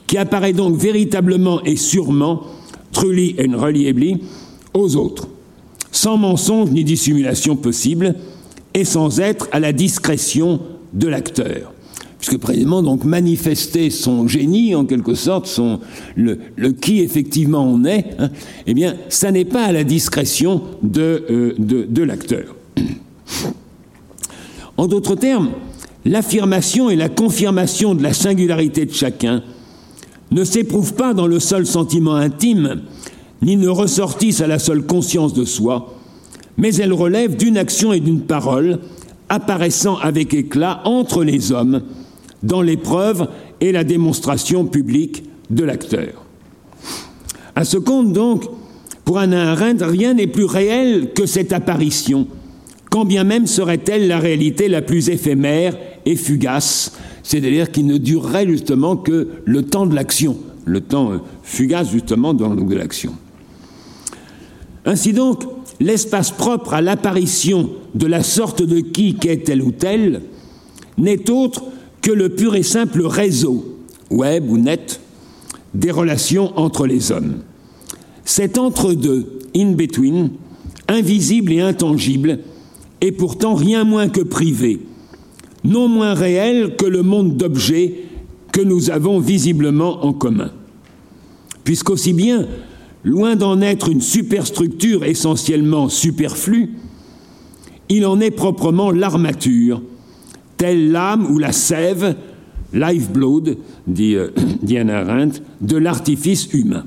qui 0.07 0.19
apparaît 0.19 0.53
donc 0.53 0.77
véritablement 0.77 1.65
et 1.65 1.75
sûrement, 1.75 2.45
truly 2.97 3.37
and 3.39 3.55
reliably, 3.59 4.17
aux 4.73 4.97
autres, 4.97 5.29
sans 5.93 6.17
mensonge 6.17 6.71
ni 6.71 6.83
dissimulation 6.83 7.55
possible, 7.55 8.15
et 8.73 8.85
sans 8.85 9.21
être 9.21 9.49
à 9.53 9.61
la 9.61 9.73
discrétion 9.73 10.61
de 10.95 11.07
l'acteur. 11.07 11.73
Puisque 12.19 12.39
précisément, 12.39 12.83
donc, 12.83 13.05
manifester 13.05 13.91
son 13.91 14.27
génie, 14.27 14.75
en 14.75 14.87
quelque 14.87 15.15
sorte, 15.15 15.47
son, 15.47 15.81
le, 16.17 16.39
qui 16.73 17.01
effectivement 17.01 17.65
on 17.65 17.85
est, 17.85 18.07
hein, 18.19 18.31
eh 18.67 18.73
bien, 18.73 18.97
ça 19.11 19.31
n'est 19.31 19.45
pas 19.45 19.65
à 19.65 19.73
la 19.73 19.85
discrétion 19.85 20.63
de, 20.83 21.25
euh, 21.31 21.55
de, 21.59 21.87
de 21.89 22.03
l'acteur. 22.03 22.57
En 24.79 24.87
d'autres 24.87 25.17
termes, 25.17 25.51
l'affirmation 26.07 26.89
et 26.89 26.97
la 26.97 27.11
confirmation 27.11 27.95
de 27.95 28.03
la 28.03 28.15
singularité 28.15 28.87
de 28.87 28.93
chacun 28.93 29.43
ne 30.31 30.45
s'éprouvent 30.45 30.95
pas 30.95 31.15
dans 31.15 31.27
le 31.27 31.41
seul 31.41 31.67
sentiment 31.67 32.15
intime, 32.15 32.83
ni 33.43 33.57
ne 33.57 33.69
ressortissent 33.69 34.41
à 34.41 34.47
la 34.47 34.59
seule 34.59 34.83
conscience 34.83 35.35
de 35.35 35.45
soi, 35.45 35.95
mais 36.57 36.75
elles 36.77 36.93
relèvent 36.93 37.37
d'une 37.37 37.59
action 37.59 37.93
et 37.93 38.01
d'une 38.01 38.23
parole 38.23 38.81
apparaissant 39.29 39.97
avec 39.97 40.35
éclat 40.35 40.81
entre 40.85 41.25
les 41.25 41.53
hommes 41.53 41.83
dans 42.43 42.63
l'épreuve 42.63 43.29
et 43.61 43.73
la 43.73 43.85
démonstration 43.85 44.67
publique 44.67 45.25
de 45.51 45.65
l'acteur. 45.65 46.25
À 47.55 47.65
ce 47.65 47.79
compte 47.79 48.13
donc, 48.13 48.45
pour 49.05 49.19
Anna 49.19 49.53
Arendt, 49.53 49.85
rien 49.85 50.15
n'est 50.15 50.27
plus 50.27 50.45
réel 50.45 51.13
que 51.15 51.27
cette 51.27 51.53
apparition, 51.53 52.27
quand 52.91 53.05
bien 53.05 53.25
même 53.25 53.47
serait-elle 53.47 54.09
la 54.09 54.19
réalité 54.19 54.69
la 54.69 54.83
plus 54.83 55.09
éphémère 55.09 55.77
et 56.05 56.17
fugace 56.17 56.93
c'est-à-dire 57.27 57.73
qui 57.73 57.83
ne 57.83 57.99
durerait 57.99 58.47
justement 58.47 58.97
que 58.97 59.27
le 59.45 59.63
temps 59.65 59.85
de 59.85 59.97
l'action, 59.97 60.39
le 60.65 60.81
temps 60.81 61.11
euh, 61.11 61.19
fugace 61.43 61.91
justement 61.91 62.35
dans 62.35 62.55
de 62.55 62.75
l'action. 62.77 63.15
Ainsi 64.85 65.13
donc, 65.13 65.43
l'espace 65.81 66.31
propre 66.31 66.73
à 66.73 66.81
l'apparition 66.81 67.71
de 67.97 68.07
la 68.07 68.23
sorte 68.23 68.63
de 68.63 68.79
qui 68.79 69.17
qu'est 69.17 69.39
tel 69.39 69.61
ou 69.61 69.73
tel 69.73 70.23
n'est 70.99 71.29
autre 71.29 71.65
que 72.01 72.13
le 72.13 72.29
pur 72.29 72.55
et 72.55 72.63
simple 72.63 73.05
réseau, 73.05 73.77
web 74.09 74.49
ou 74.49 74.57
net, 74.57 75.01
des 75.75 75.91
relations 75.91 76.57
entre 76.57 76.87
les 76.87 77.11
hommes. 77.11 77.39
Cet 78.25 78.57
entre-deux, 78.57 79.41
in 79.57 79.73
between, 79.73 80.31
invisible 80.87 81.51
et 81.55 81.61
intangible, 81.61 82.39
est 83.01 83.11
pourtant 83.11 83.57
rien 83.57 83.83
moins 83.83 84.09
que 84.09 84.21
privé, 84.21 84.79
non 85.67 85.89
moins 85.89 86.15
réel 86.15 86.77
que 86.77 86.87
le 86.87 87.03
monde 87.03 87.37
d'objets 87.37 88.05
que 88.53 88.61
nous 88.61 88.91
avons 88.91 89.19
visiblement 89.19 90.05
en 90.05 90.13
commun. 90.13 90.51
Puisqu'aussi 91.65 92.13
bien, 92.13 92.47
loin 93.05 93.37
d'en 93.37 93.61
être 93.61 93.91
une 93.91 94.01
superstructure 94.01 95.05
essentiellement 95.05 95.89
superflue, 95.89 96.71
il 97.89 98.07
en 98.07 98.21
est 98.21 98.31
proprement 98.31 98.91
l'armature, 98.91 99.83
telle 100.57 100.91
l'âme 100.91 101.27
ou 101.31 101.39
la 101.39 101.53
sève 101.53 102.17
lifeblood, 102.73 103.59
dit 103.87 104.17
euh, 104.17 104.31
Diana 104.63 104.99
Arendt, 104.99 105.41
de 105.61 105.77
l'artifice 105.77 106.49
humain. 106.53 106.85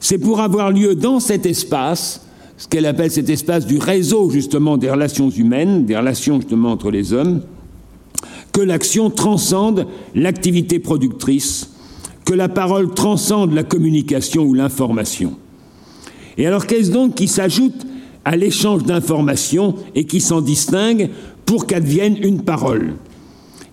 C'est 0.00 0.18
pour 0.18 0.40
avoir 0.40 0.70
lieu 0.70 0.94
dans 0.94 1.20
cet 1.20 1.46
espace, 1.46 2.25
ce 2.56 2.68
qu'elle 2.68 2.86
appelle 2.86 3.10
cet 3.10 3.28
espace 3.28 3.66
du 3.66 3.78
réseau 3.78 4.30
justement 4.30 4.76
des 4.76 4.90
relations 4.90 5.30
humaines, 5.30 5.84
des 5.84 5.96
relations 5.96 6.40
justement 6.40 6.72
entre 6.72 6.90
les 6.90 7.12
hommes, 7.12 7.42
que 8.52 8.60
l'action 8.60 9.10
transcende 9.10 9.86
l'activité 10.14 10.78
productrice, 10.78 11.70
que 12.24 12.34
la 12.34 12.48
parole 12.48 12.94
transcende 12.94 13.52
la 13.52 13.62
communication 13.62 14.42
ou 14.44 14.54
l'information. 14.54 15.34
Et 16.38 16.46
alors 16.46 16.66
qu'est-ce 16.66 16.90
donc 16.90 17.14
qui 17.14 17.28
s'ajoute 17.28 17.86
à 18.24 18.36
l'échange 18.36 18.84
d'informations 18.84 19.74
et 19.94 20.04
qui 20.04 20.20
s'en 20.20 20.40
distingue 20.40 21.10
pour 21.44 21.66
qu'advienne 21.66 22.16
une 22.22 22.42
parole 22.42 22.94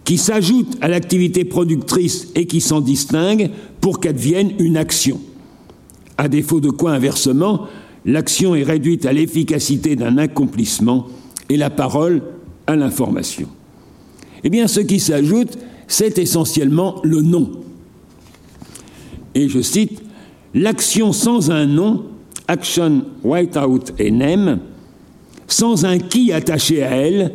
qui 0.03 0.18
s'ajoute 0.18 0.77
à 0.81 0.89
l'activité 0.89 1.45
productrice 1.45 2.27
et 2.35 2.45
qui 2.45 2.60
s'en 2.60 2.81
distingue 2.81 3.49
pour 3.80 3.99
qu'advienne 4.01 4.51
une 4.60 4.76
action? 4.76 5.19
À 6.18 6.27
défaut 6.27 6.60
de 6.60 6.69
quoi, 6.69 6.91
inversement, 6.91 7.68
l'action 8.06 8.56
est 8.56 8.64
réduite 8.64 9.06
à 9.06 9.14
l'efficacité 9.14 9.96
d'un 9.96 10.18
accomplissement 10.18 11.08
et 11.50 11.58
la 11.58 11.70
parole 11.70 12.22
à 12.68 12.76
l'information. 12.76 13.48
Eh 14.44 14.50
bien, 14.50 14.68
ce 14.68 14.80
qui 14.80 15.00
s'ajoute, 15.00 15.58
c'est 15.88 16.18
essentiellement 16.18 17.00
le 17.04 17.22
nom. 17.22 17.52
Et 19.36 19.48
je 19.48 19.62
cite, 19.62 20.02
L'action 20.56 21.14
sans 21.14 21.50
un 21.50 21.66
nom, 21.66 22.06
action 22.48 23.06
without 23.24 23.92
a 24.00 24.12
name, 24.12 24.60
sans 25.48 25.84
un 25.84 25.98
qui 25.98 26.32
attaché 26.32 26.84
à 26.84 26.92
elle, 26.92 27.34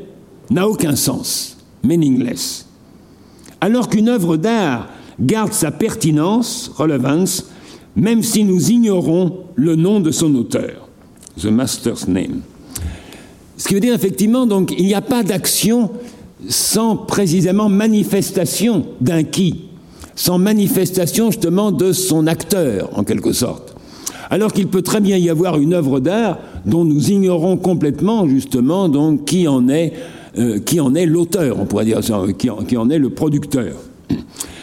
n'a 0.51 0.69
aucun 0.69 0.95
sens 0.95 1.57
meaningless. 1.83 2.67
Alors 3.61 3.89
qu'une 3.89 4.09
œuvre 4.09 4.37
d'art 4.37 4.89
garde 5.21 5.53
sa 5.53 5.73
pertinence, 5.73 6.71
relevance, 6.77 7.51
même 7.99 8.23
si 8.23 8.45
nous 8.45 8.71
ignorons 8.71 9.39
le 9.57 9.75
nom 9.75 10.01
de 10.01 10.11
son 10.11 10.35
auteur, 10.37 10.89
the 11.41 11.47
master's 11.47 12.07
name. 12.07 12.41
Ce 13.57 13.67
qui 13.67 13.75
veut 13.75 13.81
dire 13.81 13.95
effectivement, 13.95 14.47
donc, 14.47 14.73
il 14.79 14.87
n'y 14.87 14.95
a 14.95 15.01
pas 15.01 15.25
d'action 15.25 15.91
sans 16.49 16.97
précisément 16.97 17.69
manifestation 17.69 18.87
d'un 19.01 19.25
qui, 19.25 19.65
sans 20.15 20.39
manifestation 20.39 21.33
justement 21.33 21.73
de 21.73 21.93
son 21.93 22.29
acteur, 22.29 22.91
en 22.97 23.03
quelque 23.03 23.33
sorte. 23.33 23.75
Alors 24.31 24.53
qu'il 24.53 24.69
peut 24.69 24.83
très 24.83 25.01
bien 25.01 25.17
y 25.17 25.29
avoir 25.29 25.59
une 25.59 25.75
œuvre 25.75 25.99
d'art 25.99 26.39
dont 26.67 26.85
nous 26.85 27.11
ignorons 27.11 27.57
complètement 27.57 28.29
justement 28.29 28.89
donc 28.89 29.25
qui 29.25 29.49
en 29.49 29.69
est 29.69 29.95
euh, 30.37 30.61
est 30.95 31.07
l'auteur, 31.07 31.59
on 31.59 31.65
pourrait 31.65 31.87
dire 31.87 32.01
qui 32.37 32.51
en, 32.51 32.59
qui 32.59 32.77
en 32.77 32.91
est 32.91 32.99
le 32.99 33.11
producteur. 33.11 33.75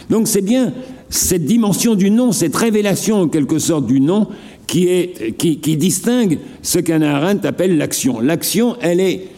Donc 0.08 0.28
c'est 0.28 0.40
bien 0.40 0.72
cette 1.08 1.44
dimension 1.44 1.94
du 1.94 2.10
nom, 2.10 2.32
cette 2.32 2.56
révélation 2.56 3.22
en 3.22 3.28
quelque 3.28 3.58
sorte 3.58 3.86
du 3.86 4.00
nom, 4.00 4.28
qui, 4.66 5.76
distingue 5.76 6.38
ce 6.62 6.78
qu'Anna 6.78 7.16
Arendt 7.16 7.46
appelle 7.46 7.76
l'action. 7.76 8.20
L'action, 8.20 8.76
elle 8.80 9.00
est 9.00 9.28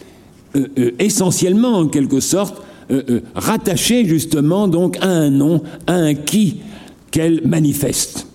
euh, 0.57 0.67
euh, 0.79 0.91
essentiellement, 0.99 1.79
en 1.79 1.89
quelque 1.89 2.21
sorte, 2.21 2.63
euh, 2.91 3.21
rattachée 3.35 4.07
justement 4.07 4.67
donc 4.67 4.97
à 5.03 5.09
un 5.09 5.31
nom, 5.31 5.63
à 5.87 5.95
un 5.95 6.15
qui 6.15 6.61
qu'elle 7.11 7.47
manifeste. 7.47 8.27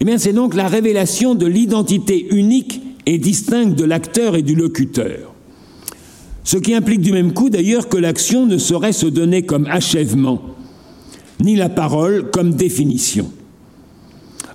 Eh 0.00 0.04
bien, 0.04 0.18
c'est 0.18 0.32
donc 0.32 0.54
la 0.54 0.68
révélation 0.68 1.34
de 1.34 1.46
l'identité 1.46 2.26
unique 2.30 2.80
et 3.06 3.18
distincte 3.18 3.78
de 3.78 3.84
l'acteur 3.84 4.36
et 4.36 4.42
du 4.42 4.54
locuteur. 4.54 5.34
Ce 6.44 6.56
qui 6.56 6.74
implique 6.74 7.00
du 7.00 7.12
même 7.12 7.32
coup 7.32 7.50
d'ailleurs 7.50 7.88
que 7.88 7.98
l'action 7.98 8.46
ne 8.46 8.58
saurait 8.58 8.92
se 8.92 9.06
donner 9.06 9.42
comme 9.42 9.66
achèvement, 9.66 10.42
ni 11.40 11.56
la 11.56 11.68
parole 11.68 12.30
comme 12.30 12.54
définition. 12.54 13.30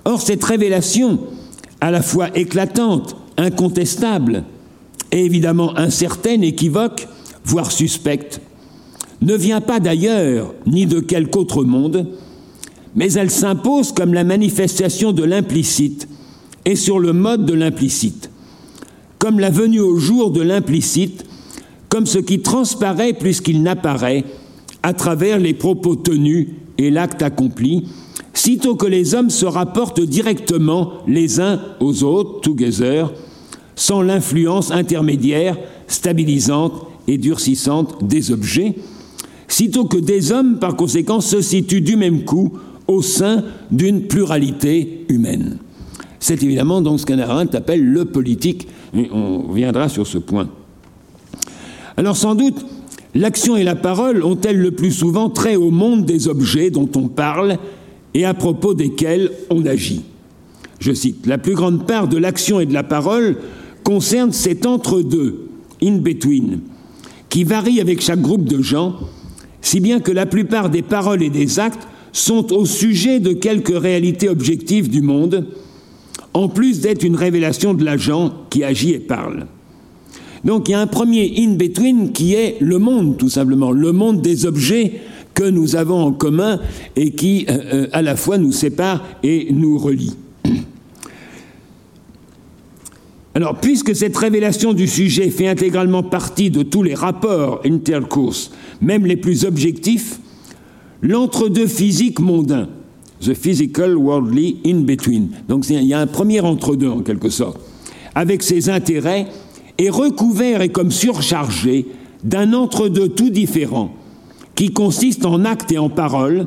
Or, 0.04 0.20
cette 0.20 0.44
révélation, 0.44 1.18
à 1.80 1.90
la 1.90 2.02
fois 2.02 2.36
éclatante, 2.36 3.16
incontestable, 3.36 4.44
et 5.12 5.24
évidemment 5.24 5.76
incertaine, 5.76 6.44
équivoque, 6.44 7.08
voire 7.44 7.72
suspecte, 7.72 8.40
ne 9.22 9.34
vient 9.34 9.60
pas 9.60 9.80
d'ailleurs 9.80 10.54
ni 10.66 10.86
de 10.86 11.00
quelque 11.00 11.36
autre 11.38 11.64
monde, 11.64 12.08
mais 12.94 13.12
elle 13.12 13.30
s'impose 13.30 13.92
comme 13.92 14.14
la 14.14 14.24
manifestation 14.24 15.12
de 15.12 15.24
l'implicite 15.24 16.08
et 16.64 16.76
sur 16.76 16.98
le 16.98 17.12
mode 17.12 17.46
de 17.46 17.54
l'implicite, 17.54 18.30
comme 19.18 19.40
la 19.40 19.50
venue 19.50 19.80
au 19.80 19.96
jour 19.96 20.30
de 20.30 20.42
l'implicite 20.42 21.24
comme 21.88 22.06
ce 22.06 22.18
qui 22.18 22.40
transparaît 22.40 23.12
plus 23.12 23.40
qu'il 23.40 23.62
n'apparaît 23.62 24.24
à 24.82 24.92
travers 24.92 25.38
les 25.38 25.54
propos 25.54 25.96
tenus 25.96 26.48
et 26.78 26.90
l'acte 26.90 27.22
accompli, 27.22 27.88
sitôt 28.34 28.76
que 28.76 28.86
les 28.86 29.14
hommes 29.14 29.30
se 29.30 29.46
rapportent 29.46 30.00
directement 30.00 30.92
les 31.06 31.40
uns 31.40 31.60
aux 31.80 32.04
autres, 32.04 32.40
together, 32.40 33.12
sans 33.74 34.02
l'influence 34.02 34.70
intermédiaire, 34.70 35.56
stabilisante 35.86 36.86
et 37.08 37.18
durcissante 37.18 38.04
des 38.04 38.32
objets, 38.32 38.74
sitôt 39.48 39.84
que 39.84 39.98
des 39.98 40.32
hommes, 40.32 40.58
par 40.58 40.76
conséquent, 40.76 41.20
se 41.20 41.40
situent 41.40 41.80
du 41.80 41.96
même 41.96 42.24
coup 42.24 42.52
au 42.88 43.02
sein 43.02 43.44
d'une 43.70 44.02
pluralité 44.02 45.04
humaine. 45.08 45.58
C'est 46.18 46.42
évidemment 46.42 46.80
donc 46.80 47.00
ce 47.00 47.06
qu'Anna 47.06 47.28
appelle 47.52 47.84
le 47.84 48.04
politique, 48.04 48.68
et 48.96 49.08
on 49.12 49.42
reviendra 49.48 49.88
sur 49.88 50.06
ce 50.06 50.18
point. 50.18 50.48
Alors 51.96 52.16
sans 52.16 52.34
doute, 52.34 52.64
l'action 53.16 53.56
et 53.56 53.64
la 53.64 53.74
parole 53.74 54.22
ont-elles 54.22 54.58
le 54.58 54.70
plus 54.70 54.92
souvent 54.92 55.28
trait 55.28 55.56
au 55.56 55.70
monde 55.70 56.04
des 56.04 56.28
objets 56.28 56.70
dont 56.70 56.88
on 56.94 57.08
parle 57.08 57.58
et 58.14 58.24
à 58.24 58.34
propos 58.34 58.74
desquels 58.74 59.30
on 59.50 59.64
agit? 59.66 60.02
Je 60.78 60.92
cite, 60.92 61.26
La 61.26 61.38
plus 61.38 61.54
grande 61.54 61.86
part 61.86 62.08
de 62.08 62.18
l'action 62.18 62.60
et 62.60 62.66
de 62.66 62.74
la 62.74 62.82
parole 62.82 63.36
concerne 63.82 64.32
cet 64.32 64.66
entre-deux, 64.66 65.48
in 65.82 65.96
between, 65.98 66.60
qui 67.28 67.44
varie 67.44 67.80
avec 67.80 68.00
chaque 68.00 68.20
groupe 68.20 68.44
de 68.44 68.62
gens, 68.62 68.96
si 69.62 69.80
bien 69.80 70.00
que 70.00 70.12
la 70.12 70.26
plupart 70.26 70.70
des 70.70 70.82
paroles 70.82 71.22
et 71.22 71.30
des 71.30 71.58
actes 71.58 71.88
sont 72.12 72.52
au 72.52 72.64
sujet 72.66 73.20
de 73.20 73.32
quelques 73.32 73.76
réalités 73.76 74.28
objectives 74.28 74.88
du 74.88 75.02
monde, 75.02 75.46
en 76.34 76.48
plus 76.48 76.80
d'être 76.80 77.04
une 77.04 77.16
révélation 77.16 77.74
de 77.74 77.84
l'agent 77.84 78.32
qui 78.50 78.62
agit 78.64 78.92
et 78.92 78.98
parle. 78.98 79.46
Donc 80.46 80.68
il 80.68 80.72
y 80.72 80.74
a 80.74 80.80
un 80.80 80.86
premier 80.86 81.34
in-between 81.38 82.12
qui 82.12 82.34
est 82.34 82.56
le 82.60 82.78
monde, 82.78 83.16
tout 83.16 83.28
simplement, 83.28 83.72
le 83.72 83.90
monde 83.90 84.22
des 84.22 84.46
objets 84.46 85.00
que 85.34 85.42
nous 85.42 85.74
avons 85.74 86.00
en 86.00 86.12
commun 86.12 86.60
et 86.94 87.10
qui, 87.10 87.46
euh, 87.50 87.58
euh, 87.72 87.88
à 87.92 88.00
la 88.00 88.14
fois, 88.14 88.38
nous 88.38 88.52
sépare 88.52 89.04
et 89.24 89.48
nous 89.50 89.76
relie. 89.76 90.14
Alors, 93.34 93.56
puisque 93.56 93.94
cette 93.94 94.16
révélation 94.16 94.72
du 94.72 94.86
sujet 94.86 95.30
fait 95.30 95.48
intégralement 95.48 96.04
partie 96.04 96.50
de 96.50 96.62
tous 96.62 96.84
les 96.84 96.94
rapports 96.94 97.60
intercourse, 97.66 98.52
même 98.80 99.04
les 99.04 99.16
plus 99.16 99.44
objectifs, 99.44 100.20
l'entre-deux 101.02 101.66
physique 101.66 102.20
mondain, 102.20 102.68
the 103.20 103.34
physical 103.34 103.96
worldly 103.96 104.58
in 104.64 104.82
between, 104.82 105.30
donc 105.48 105.68
il 105.68 105.82
y 105.82 105.92
a 105.92 105.98
un 105.98 106.06
premier 106.06 106.40
entre-deux 106.40 106.88
en 106.88 107.00
quelque 107.00 107.30
sorte, 107.30 107.58
avec 108.14 108.44
ses 108.44 108.70
intérêts 108.70 109.26
est 109.78 109.90
recouvert 109.90 110.62
et 110.62 110.68
comme 110.68 110.90
surchargé 110.90 111.86
d'un 112.24 112.52
entre-deux 112.52 113.08
tout 113.08 113.30
différent, 113.30 113.94
qui 114.54 114.70
consiste 114.70 115.26
en 115.26 115.44
actes 115.44 115.72
et 115.72 115.78
en 115.78 115.90
paroles, 115.90 116.46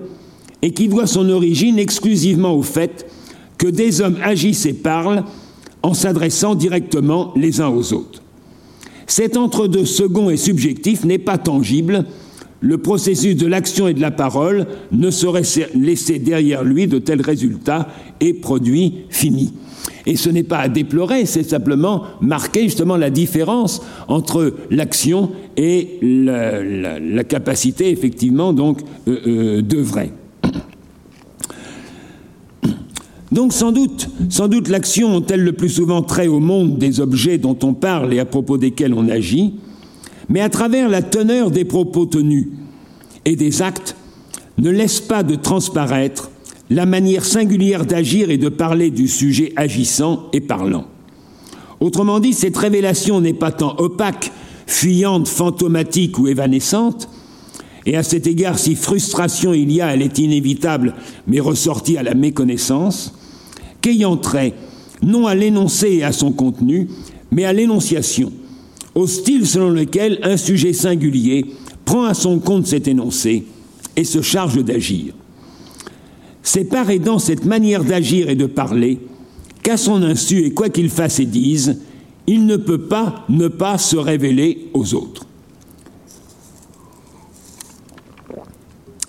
et 0.61 0.71
qui 0.71 0.87
doit 0.87 1.07
son 1.07 1.29
origine 1.29 1.79
exclusivement 1.79 2.53
au 2.53 2.63
fait 2.63 3.05
que 3.57 3.67
des 3.67 4.01
hommes 4.01 4.17
agissent 4.23 4.65
et 4.65 4.73
parlent 4.73 5.23
en 5.83 5.93
s'adressant 5.93 6.55
directement 6.55 7.31
les 7.35 7.61
uns 7.61 7.69
aux 7.69 7.93
autres. 7.93 8.21
Cet 9.07 9.37
entre-deux 9.37 9.85
second 9.85 10.29
et 10.29 10.37
subjectif 10.37 11.05
n'est 11.05 11.17
pas 11.17 11.37
tangible, 11.37 12.05
le 12.61 12.77
processus 12.77 13.35
de 13.35 13.47
l'action 13.47 13.87
et 13.87 13.93
de 13.93 14.01
la 14.01 14.11
parole 14.11 14.67
ne 14.91 15.09
saurait 15.09 15.43
laisser 15.73 16.19
derrière 16.19 16.63
lui 16.63 16.87
de 16.87 16.99
tels 16.99 17.21
résultats 17.21 17.87
et 18.19 18.33
produits 18.33 19.05
finis. 19.09 19.53
Et 20.09 20.15
ce 20.15 20.31
n'est 20.31 20.43
pas 20.43 20.57
à 20.57 20.69
déplorer, 20.69 21.27
c'est 21.27 21.43
simplement 21.43 22.01
marquer 22.19 22.63
justement 22.63 22.97
la 22.97 23.11
différence 23.11 23.83
entre 24.07 24.55
l'action 24.71 25.29
et 25.55 25.99
la, 26.01 27.23
capacité 27.23 27.91
effectivement 27.91 28.51
donc 28.51 28.79
euh, 29.07 29.61
euh. 29.61 29.61
Donc 33.31 33.53
sans 33.53 33.71
doute, 33.71 34.09
sans 34.29 34.47
doute 34.47 34.67
l'action 34.67 35.15
ont-elles 35.15 35.43
le 35.43 35.53
plus 35.53 35.69
souvent 35.69 36.01
trait 36.01 36.27
au 36.27 36.39
monde 36.39 36.79
des 36.79 37.01
objets 37.01 37.37
dont 37.37 37.57
on 37.61 37.75
parle 37.75 38.11
et 38.11 38.19
à 38.19 38.25
propos 38.25 38.57
desquels 38.57 38.95
on 38.95 39.09
agit, 39.09 39.53
mais 40.27 40.41
à 40.41 40.49
travers 40.49 40.89
la 40.89 41.03
teneur 41.03 41.51
des 41.51 41.65
propos 41.65 42.07
tenus 42.07 42.47
et 43.25 43.35
des 43.35 43.61
actes, 43.61 43.95
ne 44.57 44.71
laisse 44.71 45.01
pas 45.01 45.21
de 45.21 45.35
transparaître 45.35 46.31
la 46.69 46.85
manière 46.85 47.25
singulière 47.25 47.85
d'agir 47.85 48.29
et 48.29 48.37
de 48.37 48.49
parler 48.49 48.91
du 48.91 49.07
sujet 49.07 49.53
agissant 49.55 50.27
et 50.33 50.41
parlant. 50.41 50.85
Autrement 51.79 52.19
dit, 52.19 52.33
cette 52.33 52.57
révélation 52.57 53.21
n'est 53.21 53.33
pas 53.33 53.51
tant 53.51 53.75
opaque, 53.77 54.31
fuyante, 54.67 55.27
fantomatique 55.27 56.19
ou 56.19 56.27
évanescente, 56.27 57.09
et 57.85 57.95
à 57.95 58.03
cet 58.03 58.27
égard, 58.27 58.59
si 58.59 58.75
frustration 58.75 59.53
il 59.53 59.71
y 59.71 59.81
a, 59.81 59.93
elle 59.93 60.01
est 60.01 60.19
inévitable, 60.19 60.93
mais 61.27 61.39
ressortie 61.39 61.97
à 61.97 62.03
la 62.03 62.13
méconnaissance, 62.13 63.15
qu'ayant 63.81 64.17
trait 64.17 64.53
non 65.01 65.27
à 65.27 65.33
l'énoncé 65.33 65.93
et 65.93 66.03
à 66.03 66.11
son 66.11 66.31
contenu, 66.31 66.89
mais 67.31 67.45
à 67.45 67.53
l'énonciation, 67.53 68.31
au 68.95 69.07
style 69.07 69.47
selon 69.47 69.69
lequel 69.69 70.19
un 70.23 70.37
sujet 70.37 70.73
singulier 70.73 71.45
prend 71.85 72.03
à 72.03 72.13
son 72.13 72.39
compte 72.39 72.67
cet 72.67 72.87
énoncé 72.87 73.45
et 73.95 74.03
se 74.03 74.21
charge 74.21 74.63
d'agir. 74.63 75.13
C'est 76.43 76.65
par 76.65 76.89
et 76.89 76.99
dans 76.99 77.19
cette 77.19 77.45
manière 77.45 77.83
d'agir 77.83 78.29
et 78.29 78.35
de 78.35 78.45
parler 78.45 78.99
qu'à 79.61 79.77
son 79.77 80.01
insu 80.03 80.45
et 80.45 80.53
quoi 80.53 80.69
qu'il 80.69 80.89
fasse 80.89 81.19
et 81.19 81.25
dise, 81.25 81.79
il 82.27 82.45
ne 82.45 82.57
peut 82.57 82.87
pas 82.87 83.25
ne 83.29 83.47
pas 83.47 83.77
se 83.77 83.97
révéler 83.97 84.69
aux 84.73 84.93
autres. 84.93 85.25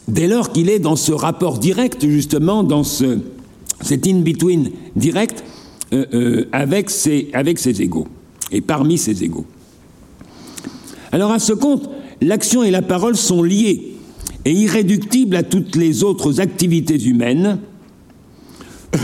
Dès 0.09 0.27
lors 0.27 0.53
qu'il 0.53 0.69
est 0.69 0.81
dans 0.81 0.97
ce 0.97 1.13
rapport 1.13 1.59
direct, 1.59 2.05
justement, 2.09 2.65
dans 2.65 2.83
ce, 2.83 3.21
cet 3.81 4.07
in-between 4.07 4.71
direct 4.97 5.45
euh, 5.93 6.07
euh, 6.15 6.49
avec, 6.53 6.91
ses, 6.91 7.31
avec 7.33 7.59
ses 7.59 7.81
égaux 7.81 8.09
et 8.51 8.61
parmi 8.61 8.99
ses 8.99 9.23
égaux. 9.23 9.47
Alors 11.13 11.31
à 11.31 11.39
ce 11.39 11.53
compte, 11.53 11.89
l'action 12.21 12.63
et 12.63 12.71
la 12.71 12.83
parole 12.83 13.17
sont 13.17 13.43
liées 13.43 13.90
et 14.45 14.53
irréductibles 14.53 15.37
à 15.37 15.43
toutes 15.43 15.77
les 15.77 16.03
autres 16.03 16.41
activités 16.41 17.03
humaines. 17.03 17.59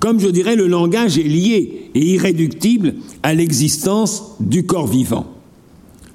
Comme 0.00 0.20
je 0.20 0.28
dirais, 0.28 0.56
le 0.56 0.66
langage 0.66 1.18
est 1.18 1.22
lié 1.22 1.90
et 1.94 2.04
irréductible 2.12 2.94
à 3.22 3.34
l'existence 3.34 4.34
du 4.40 4.66
corps 4.66 4.86
vivant. 4.86 5.26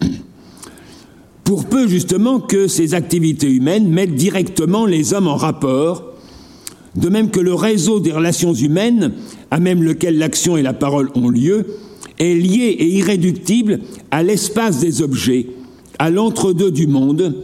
Pour 1.44 1.65
peu 1.65 1.88
justement 1.88 2.40
que 2.40 2.68
ces 2.68 2.94
activités 2.94 3.49
humaines 3.49 3.90
mettent 3.90 4.15
directement 4.15 4.86
les 4.86 5.14
hommes 5.14 5.27
en 5.27 5.38
rapport, 5.38 6.14
de 6.95 7.10
même 7.10 7.31
que 7.31 7.40
le 7.40 7.53
réseau 7.53 7.99
des 7.99 8.11
relations 8.11 8.53
humaines, 8.53 9.14
à 9.52 9.60
même 9.60 9.84
lequel 9.84 10.18
l'action 10.18 10.57
et 10.57 10.61
la 10.61 10.73
parole 10.73 11.10
ont 11.15 11.30
lieu, 11.30 11.65
est 12.19 12.34
lié 12.34 12.76
et 12.77 12.88
irréductible 12.88 13.80
à 14.11 14.22
l'espace 14.23 14.80
des 14.80 15.02
objets, 15.02 15.48
à 15.98 16.10
l'entre-deux 16.10 16.72
du 16.72 16.88
monde, 16.88 17.36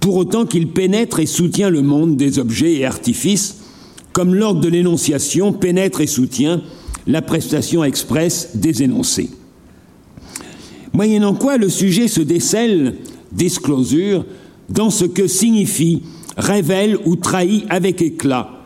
pour 0.00 0.16
autant 0.16 0.46
qu'il 0.46 0.68
pénètre 0.68 1.20
et 1.20 1.26
soutient 1.26 1.70
le 1.70 1.82
monde 1.82 2.16
des 2.16 2.38
objets 2.38 2.74
et 2.74 2.84
artifices, 2.84 3.58
comme 4.12 4.34
l'ordre 4.34 4.60
de 4.60 4.68
l'énonciation 4.68 5.52
pénètre 5.52 6.00
et 6.00 6.06
soutient 6.06 6.62
la 7.06 7.22
prestation 7.22 7.84
expresse 7.84 8.50
des 8.54 8.82
énoncés. 8.82 9.30
Moyennant 10.92 11.34
quoi 11.34 11.58
le 11.58 11.68
sujet 11.68 12.08
se 12.08 12.22
décèle, 12.22 12.96
disclosure, 13.32 14.24
dans 14.68 14.90
ce 14.90 15.04
que 15.04 15.26
signifie, 15.26 16.02
révèle 16.36 16.98
ou 17.04 17.16
trahit 17.16 17.64
avec 17.68 18.02
éclat 18.02 18.56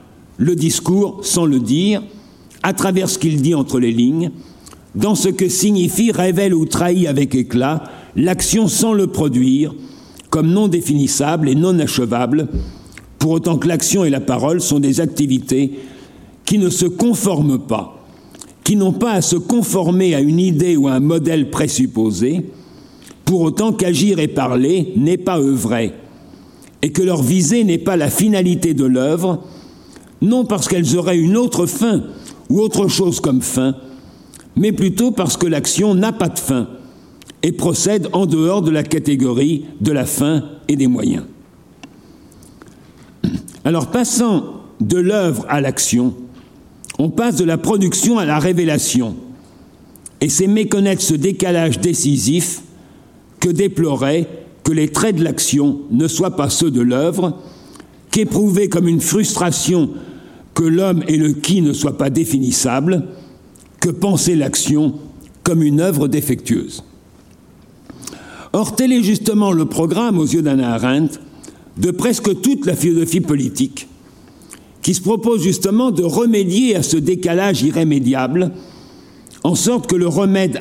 le 0.40 0.56
discours 0.56 1.20
sans 1.22 1.44
le 1.44 1.60
dire, 1.60 2.02
à 2.62 2.72
travers 2.72 3.10
ce 3.10 3.18
qu'il 3.18 3.42
dit 3.42 3.54
entre 3.54 3.78
les 3.78 3.92
lignes, 3.92 4.30
dans 4.94 5.14
ce 5.14 5.28
que 5.28 5.48
signifie, 5.48 6.12
révèle 6.12 6.54
ou 6.54 6.64
trahit 6.64 7.06
avec 7.06 7.34
éclat 7.34 7.84
l'action 8.16 8.66
sans 8.66 8.92
le 8.92 9.06
produire, 9.06 9.74
comme 10.30 10.52
non 10.52 10.68
définissable 10.68 11.48
et 11.48 11.54
non 11.54 11.78
achevable, 11.80 12.48
pour 13.18 13.32
autant 13.32 13.58
que 13.58 13.68
l'action 13.68 14.04
et 14.04 14.10
la 14.10 14.20
parole 14.20 14.60
sont 14.60 14.78
des 14.78 15.00
activités 15.00 15.72
qui 16.46 16.56
ne 16.58 16.70
se 16.70 16.86
conforment 16.86 17.58
pas, 17.58 18.02
qui 18.64 18.76
n'ont 18.76 18.92
pas 18.92 19.12
à 19.12 19.22
se 19.22 19.36
conformer 19.36 20.14
à 20.14 20.20
une 20.20 20.38
idée 20.38 20.76
ou 20.76 20.88
à 20.88 20.92
un 20.92 21.00
modèle 21.00 21.50
présupposé, 21.50 22.46
pour 23.24 23.42
autant 23.42 23.72
qu'agir 23.72 24.18
et 24.18 24.28
parler 24.28 24.92
n'est 24.96 25.18
pas 25.18 25.38
œuvrer, 25.38 25.92
et 26.82 26.90
que 26.90 27.02
leur 27.02 27.22
visée 27.22 27.64
n'est 27.64 27.78
pas 27.78 27.96
la 27.96 28.08
finalité 28.08 28.72
de 28.72 28.84
l'œuvre, 28.84 29.42
non 30.22 30.44
parce 30.44 30.68
qu'elles 30.68 30.96
auraient 30.96 31.18
une 31.18 31.36
autre 31.36 31.66
fin 31.66 32.04
ou 32.48 32.60
autre 32.60 32.88
chose 32.88 33.20
comme 33.20 33.42
fin, 33.42 33.74
mais 34.56 34.72
plutôt 34.72 35.10
parce 35.10 35.36
que 35.36 35.46
l'action 35.46 35.94
n'a 35.94 36.12
pas 36.12 36.28
de 36.28 36.38
fin 36.38 36.68
et 37.42 37.52
procède 37.52 38.08
en 38.12 38.26
dehors 38.26 38.62
de 38.62 38.70
la 38.70 38.82
catégorie 38.82 39.64
de 39.80 39.92
la 39.92 40.04
fin 40.04 40.44
et 40.68 40.76
des 40.76 40.86
moyens. 40.86 41.24
Alors 43.64 43.90
passant 43.90 44.62
de 44.80 44.98
l'œuvre 44.98 45.44
à 45.48 45.60
l'action, 45.60 46.14
on 46.98 47.10
passe 47.10 47.36
de 47.36 47.44
la 47.44 47.58
production 47.58 48.18
à 48.18 48.24
la 48.24 48.38
révélation, 48.38 49.16
et 50.20 50.28
c'est 50.28 50.46
méconnaître 50.46 51.02
ce 51.02 51.14
décalage 51.14 51.80
décisif 51.80 52.62
que 53.40 53.48
déplorait 53.48 54.28
que 54.64 54.72
les 54.72 54.88
traits 54.88 55.16
de 55.16 55.24
l'action 55.24 55.80
ne 55.90 56.08
soient 56.08 56.36
pas 56.36 56.50
ceux 56.50 56.70
de 56.70 56.82
l'œuvre, 56.82 57.38
qu'éprouver 58.10 58.68
comme 58.68 58.88
une 58.88 59.00
frustration 59.00 59.90
que 60.54 60.64
l'homme 60.64 61.02
et 61.08 61.16
le 61.16 61.32
qui 61.32 61.62
ne 61.62 61.72
soient 61.72 61.96
pas 61.96 62.10
définissables, 62.10 63.04
que 63.80 63.88
penser 63.88 64.36
l'action 64.36 64.94
comme 65.42 65.62
une 65.62 65.80
œuvre 65.80 66.06
défectueuse. 66.06 66.84
Or, 68.52 68.74
tel 68.74 68.92
est 68.92 69.02
justement 69.02 69.52
le 69.52 69.64
programme, 69.64 70.18
aux 70.18 70.26
yeux 70.26 70.42
d'Anna 70.42 70.74
Arendt, 70.74 71.18
de 71.76 71.90
presque 71.90 72.40
toute 72.40 72.66
la 72.66 72.74
philosophie 72.74 73.20
politique, 73.20 73.86
qui 74.82 74.94
se 74.94 75.00
propose 75.00 75.42
justement 75.42 75.90
de 75.90 76.02
remédier 76.02 76.74
à 76.74 76.82
ce 76.82 76.96
décalage 76.96 77.62
irrémédiable, 77.62 78.50
en 79.44 79.54
sorte 79.54 79.86
que 79.86 79.96
le 79.96 80.08
remède 80.08 80.58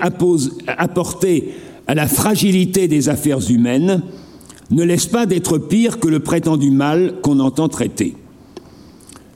apporté 0.77 1.53
à 1.87 1.95
la 1.95 2.07
fragilité 2.07 2.87
des 2.87 3.09
affaires 3.09 3.49
humaines 3.49 4.03
ne 4.71 4.83
laisse 4.83 5.07
pas 5.07 5.25
d'être 5.25 5.57
pire 5.57 5.99
que 5.99 6.07
le 6.07 6.19
prétendu 6.19 6.69
mal 6.69 7.15
qu'on 7.23 7.39
entend 7.39 7.69
traiter. 7.69 8.15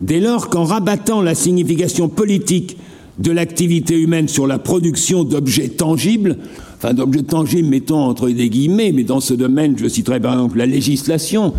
Dès 0.02 0.20
lors 0.20 0.50
qu'en 0.50 0.64
rabattant 0.64 1.22
la 1.22 1.34
signification 1.34 2.08
politique 2.08 2.78
de 3.20 3.32
l'activité 3.32 4.00
humaine 4.00 4.28
sur 4.28 4.48
la 4.48 4.60
production 4.60 5.24
d'objets 5.24 5.70
tangibles, 5.70 6.38
enfin 6.84 6.94
d'objets 6.94 7.24
tangibles, 7.24 7.70
mettons 7.70 8.00
entre 8.00 8.30
des 8.30 8.50
guillemets, 8.50 8.92
mais 8.92 9.04
dans 9.04 9.22
ce 9.22 9.34
domaine, 9.34 9.76
je 9.78 9.88
citerai 9.88 10.20
par 10.20 10.34
exemple 10.34 10.58
la 10.58 10.66
législation, 10.66 11.54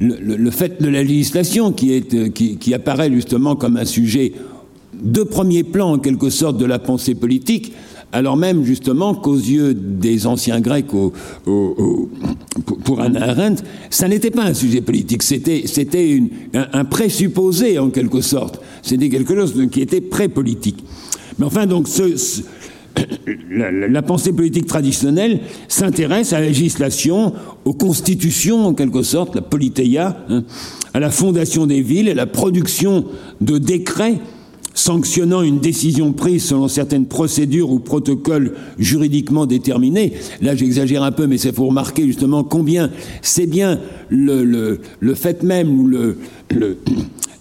le, 0.00 0.50
fait 0.50 0.82
de 0.82 0.88
la 0.88 1.02
législation 1.04 1.72
euh, 1.84 2.28
qui, 2.30 2.74
apparaît 2.74 3.12
justement 3.12 3.54
comme 3.54 3.76
un 3.76 3.84
sujet 3.84 4.32
de 5.00 5.22
premier 5.22 5.62
plan 5.62 5.92
en 5.92 5.98
quelque 5.98 6.30
sorte 6.30 6.56
de 6.58 6.64
la 6.64 6.80
pensée 6.80 7.14
politique, 7.14 7.72
alors 8.12 8.36
même 8.36 8.64
justement 8.64 9.14
qu'aux 9.14 9.36
yeux 9.36 9.72
des 9.72 10.26
anciens 10.26 10.60
Grecs 10.60 10.86
pour 12.84 13.00
Anna 13.00 13.30
Arendt, 13.30 13.62
ça 13.88 14.08
n'était 14.08 14.32
pas 14.32 14.42
un 14.42 14.54
sujet 14.54 14.80
politique, 14.80 15.22
c'était, 15.22 16.22
un, 16.54 16.84
présupposé 16.84 17.78
en 17.78 17.90
quelque 17.90 18.20
sorte, 18.20 18.60
c'était 18.82 19.10
quelque 19.10 19.36
chose 19.36 19.54
qui 19.70 19.80
était 19.80 20.00
pré-politique. 20.00 20.82
Mais 21.38 21.46
enfin, 21.46 21.66
donc, 21.66 21.86
ce, 21.86 22.42
la, 23.50 24.02
pensée 24.02 24.32
politique 24.32 24.66
traditionnelle 24.66 25.40
s'intéresse 25.68 26.32
à 26.32 26.40
la 26.40 26.46
législation, 26.46 27.32
aux 27.64 27.72
constitutions 27.72 28.66
en 28.66 28.74
quelque 28.74 29.02
sorte, 29.02 29.34
la 29.34 29.42
politéia, 29.42 30.24
hein, 30.28 30.44
à 30.94 31.00
la 31.00 31.10
fondation 31.10 31.66
des 31.66 31.82
villes, 31.82 32.08
à 32.08 32.14
la 32.14 32.26
production 32.26 33.04
de 33.40 33.58
décrets 33.58 34.18
sanctionnant 34.74 35.42
une 35.42 35.58
décision 35.58 36.12
prise 36.12 36.44
selon 36.44 36.68
certaines 36.68 37.06
procédures 37.06 37.70
ou 37.70 37.80
protocoles 37.80 38.54
juridiquement 38.78 39.46
déterminés. 39.46 40.14
Là, 40.40 40.54
j'exagère 40.54 41.02
un 41.02 41.12
peu, 41.12 41.26
mais 41.26 41.38
c'est 41.38 41.52
pour 41.52 41.68
remarquer 41.68 42.06
justement 42.06 42.44
combien 42.44 42.90
c'est 43.22 43.46
bien 43.46 43.80
le, 44.08 44.80
fait 45.14 45.42
même 45.42 45.80
ou 45.80 45.86
le, 45.86 46.18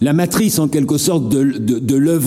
la 0.01 0.13
matrice 0.13 0.59
en 0.59 0.67
quelque 0.67 0.97
sorte 0.97 1.29
de, 1.29 1.43
de, 1.43 2.19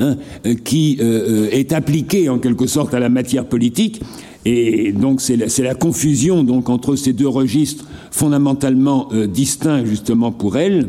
hein, 0.00 0.16
qui 0.64 0.98
euh, 1.00 1.48
est 1.50 1.72
appliquée 1.72 2.28
en 2.28 2.38
quelque 2.38 2.66
sorte 2.66 2.94
à 2.94 3.00
la 3.00 3.08
matière 3.08 3.46
politique. 3.46 4.00
Et 4.44 4.92
donc 4.92 5.20
c'est 5.20 5.36
la, 5.36 5.74
confusion 5.74 6.44
donc 6.44 6.68
entre 6.70 6.94
ces 6.94 7.12
deux 7.12 7.26
registres 7.26 7.84
fondamentalement 8.12 9.08
euh, 9.12 9.26
distincts 9.26 9.84
justement 9.84 10.30
pour 10.30 10.56
elle. 10.56 10.88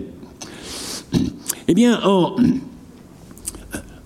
Eh 1.68 1.74
bien, 1.74 2.00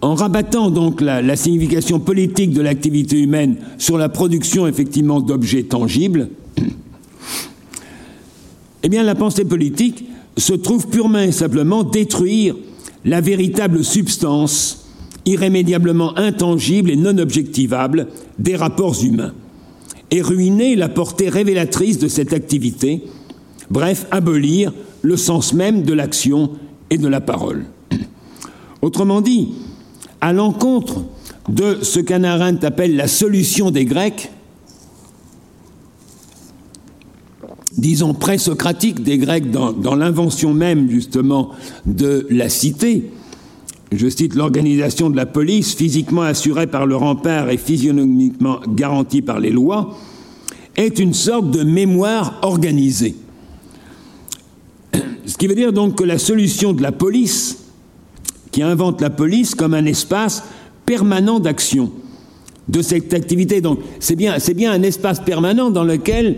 en 0.02 0.16
rabattant 0.16 0.72
donc 0.72 1.02
la 1.02 1.36
signification 1.36 2.00
politique 2.00 2.54
de 2.54 2.62
l'activité 2.62 3.20
humaine 3.20 3.58
sur 3.78 3.98
la 3.98 4.10
production 4.10 4.68
effectivement 4.68 5.20
d'objets 5.20 5.64
tangibles, 5.64 6.30
eh 8.84 8.90
bien 8.90 9.04
la 9.04 9.16
pensée 9.16 9.46
politique 9.46 10.06
se 10.38 10.54
trouve 10.54 10.88
purement 10.88 11.20
et 11.20 11.32
simplement 11.32 11.84
détruire 11.84 12.56
la 13.06 13.22
véritable 13.22 13.84
substance 13.84 14.86
irrémédiablement 15.26 16.18
intangible 16.18 16.90
et 16.90 16.96
non 16.96 17.18
objectivable 17.18 18.08
des 18.40 18.56
rapports 18.56 19.04
humains, 19.04 19.34
et 20.10 20.22
ruiner 20.22 20.76
la 20.76 20.90
portée 20.90 21.30
révélatrice 21.30 22.00
de 22.00 22.08
cette 22.08 22.34
activité, 22.34 23.04
bref, 23.70 24.08
abolir 24.12 24.74
le 25.02 25.18
sens 25.18 25.54
même 25.54 25.84
de 25.84 25.94
l'action 25.94 26.52
et 26.90 26.98
de 26.98 27.08
la 27.08 27.22
parole. 27.22 27.66
Autrement 28.82 29.22
dit, 29.22 29.50
à 30.22 30.34
l'encontre 30.34 31.04
de 31.50 31.80
ce 31.82 32.00
qu'Anna 32.00 32.34
appelle 32.62 32.96
la 32.96 33.08
solution 33.08 33.72
des 33.72 33.86
Grecs, 33.86 34.32
disons, 37.78 38.14
présocratique 38.14 39.04
des 39.04 39.18
Grecs 39.18 39.50
dans, 39.52 39.96
l'invention 39.96 40.54
même, 40.54 40.90
justement, 40.90 41.52
de 41.86 42.28
la 42.30 42.50
cité. 42.50 43.12
Je 43.92 44.08
cite 44.08 44.36
l'organisation 44.36 45.10
de 45.10 45.16
la 45.16 45.26
police, 45.26 45.76
physiquement 45.76 46.22
assurée 46.22 46.68
par 46.68 46.86
le 46.86 46.96
rempart 46.96 47.50
et 47.50 47.58
physionomiquement 47.58 48.60
garantie 48.68 49.22
par 49.22 49.40
les 49.40 49.52
lois, 49.52 49.98
est 50.76 51.00
une 51.00 51.14
sorte 51.14 51.52
de 51.52 51.64
mémoire 51.64 52.40
organisée. 52.42 53.16
Ce 55.26 55.38
qui 55.38 55.48
veut 55.48 55.56
dire 55.56 55.74
donc 55.74 55.96
que 55.96 56.04
la 56.04 56.18
solution 56.18 56.74
de 56.74 56.82
la 56.82 56.92
police, 56.92 57.58
qui 58.52 58.62
invente 58.62 59.02
la 59.02 59.10
police 59.10 59.56
comme 59.56 59.74
un 59.74 59.86
espace 59.86 60.44
permanent 60.86 61.40
d'action 61.40 61.92
de 62.68 62.82
cette 62.82 63.14
activité. 63.14 63.62
Donc 63.62 63.80
c'est 64.00 64.16
bien, 64.16 64.40
c'est 64.40 64.54
bien 64.54 64.72
un 64.72 64.84
espace 64.84 65.20
permanent 65.20 65.70
dans 65.70 65.84
lequel 65.84 66.38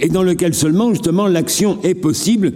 et 0.00 0.08
dans 0.08 0.22
lequel 0.22 0.54
seulement 0.54 0.90
justement 0.90 1.26
l'action 1.26 1.78
est 1.82 1.94
possible 1.94 2.54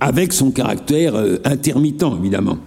avec 0.00 0.32
son 0.32 0.50
caractère 0.50 1.14
euh, 1.14 1.38
intermittent 1.44 2.04
évidemment. 2.18 2.58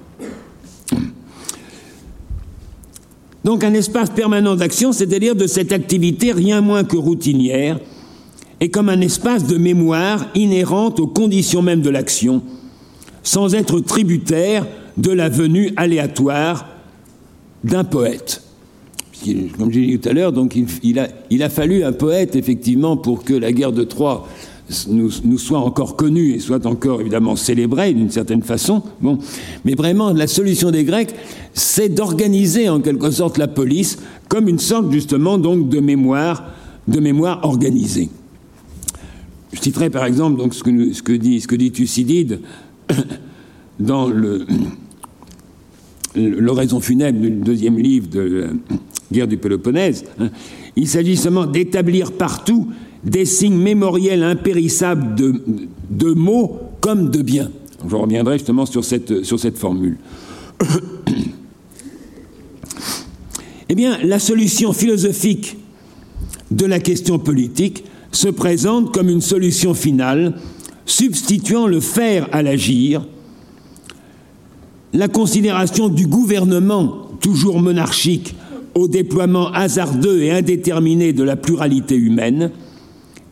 Donc 3.44 3.64
un 3.64 3.74
espace 3.74 4.10
permanent 4.10 4.56
d'action, 4.56 4.92
c'est-à-dire 4.92 5.36
de 5.36 5.48
cette 5.48 5.72
activité 5.72 6.34
rien 6.34 6.60
moins 6.62 6.84
que 6.84 6.98
routinière, 6.98 7.80
et 8.60 8.70
comme 8.70 8.90
un 8.90 9.00
espace 9.02 9.46
de 9.46 9.58
mémoire 9.58 10.26
inhérente 10.36 11.00
aux 11.00 11.08
conditions 11.08 11.62
mêmes 11.62 11.82
de 11.82 11.90
l'action, 11.90 12.42
sans 13.24 13.56
être 13.56 13.80
tributaire 13.80 14.66
de 14.98 15.12
la 15.12 15.30
venue 15.30 15.72
aléatoire 15.78 16.68
d'un 17.64 17.84
poète. 17.84 18.47
Comme 19.58 19.72
j'ai 19.72 19.86
dit 19.86 20.00
tout 20.00 20.10
à 20.10 20.14
l'heure, 20.14 20.32
donc 20.32 20.58
il, 20.84 21.00
a, 21.00 21.50
fallu 21.50 21.84
un 21.84 21.92
poète, 21.92 22.36
effectivement, 22.36 22.98
pour 22.98 23.24
que 23.24 23.34
la 23.34 23.52
guerre 23.52 23.72
de 23.72 23.84
Troie 23.84 24.28
nous, 24.90 25.38
soit 25.38 25.60
encore 25.60 25.96
connue 25.96 26.34
et 26.34 26.40
soit 26.40 26.66
encore, 26.66 27.00
évidemment, 27.00 27.36
célébrée 27.36 27.94
d'une 27.94 28.12
certaine 28.12 28.42
façon. 28.42 28.84
Bon. 29.02 29.18
Mais 29.64 29.76
vraiment, 29.76 30.12
la 30.12 30.28
solution 30.28 30.72
des 30.72 30.84
Grecs, 30.84 31.14
c'est 31.54 31.90
d'organiser, 31.90 32.68
en 32.68 32.82
quelque 32.82 33.10
sorte, 33.12 33.38
la 33.38 33.48
police 33.48 33.98
comme 34.28 34.50
une 34.50 34.60
sorte, 34.60 34.92
justement, 34.92 35.38
donc, 35.38 35.70
de 35.70 35.80
mémoire, 35.80 36.52
de 36.88 37.00
mémoire 37.00 37.40
organisée. 37.44 38.10
Je 39.54 39.62
citerai, 39.62 39.90
par 39.90 40.06
exemple, 40.06 40.38
donc, 40.38 40.54
ce 40.54 40.64
que 40.64 41.14
dit, 41.14 41.40
ce 41.40 41.48
que 41.48 41.56
dit 41.56 41.72
Thucydide 41.72 42.42
dans 43.80 44.10
le 44.10 44.46
l'oraison 46.18 46.80
funèbre 46.80 47.20
du 47.20 47.30
deuxième 47.30 47.78
livre 47.78 48.08
de 48.08 48.22
la 48.22 48.48
guerre 49.12 49.28
du 49.28 49.38
Péloponnèse, 49.38 50.06
hein, 50.20 50.30
il 50.76 50.88
s'agit 50.88 51.18
seulement 51.18 51.46
d'établir 51.46 52.12
partout 52.12 52.68
des 53.04 53.26
signes 53.26 53.58
mémoriels 53.58 54.24
impérissables 54.24 55.16
de, 55.16 55.42
de, 55.90 56.14
mots 56.14 56.60
comme 56.82 57.10
de 57.10 57.22
biens. 57.22 57.52
Je 57.88 57.96
reviendrai 57.96 58.38
justement 58.38 58.66
sur 58.66 58.84
cette, 58.84 59.24
sur 59.24 59.40
cette 59.40 59.58
formule. 59.58 59.98
eh 63.70 63.76
bien, 63.76 63.98
la 64.04 64.20
solution 64.20 64.74
philosophique 64.74 65.58
de 66.52 66.66
la 66.66 66.80
question 66.80 67.20
politique 67.20 67.84
se 68.12 68.28
présente 68.28 68.94
comme 68.94 69.10
une 69.10 69.22
solution 69.22 69.74
finale, 69.74 70.40
substituant 70.86 71.68
le 71.68 71.80
faire 71.80 72.28
à 72.32 72.42
l'agir, 72.42 73.06
la 74.94 75.08
considération 75.08 75.90
du 75.90 76.08
gouvernement, 76.08 77.10
toujours 77.20 77.60
monarchique, 77.60 78.36
au 78.76 78.88
déploiement 78.88 79.52
hasardeux 79.52 80.22
et 80.22 80.32
indéterminé 80.32 81.14
de 81.14 81.24
la 81.24 81.36
pluralité 81.36 81.96
humaine, 81.96 82.52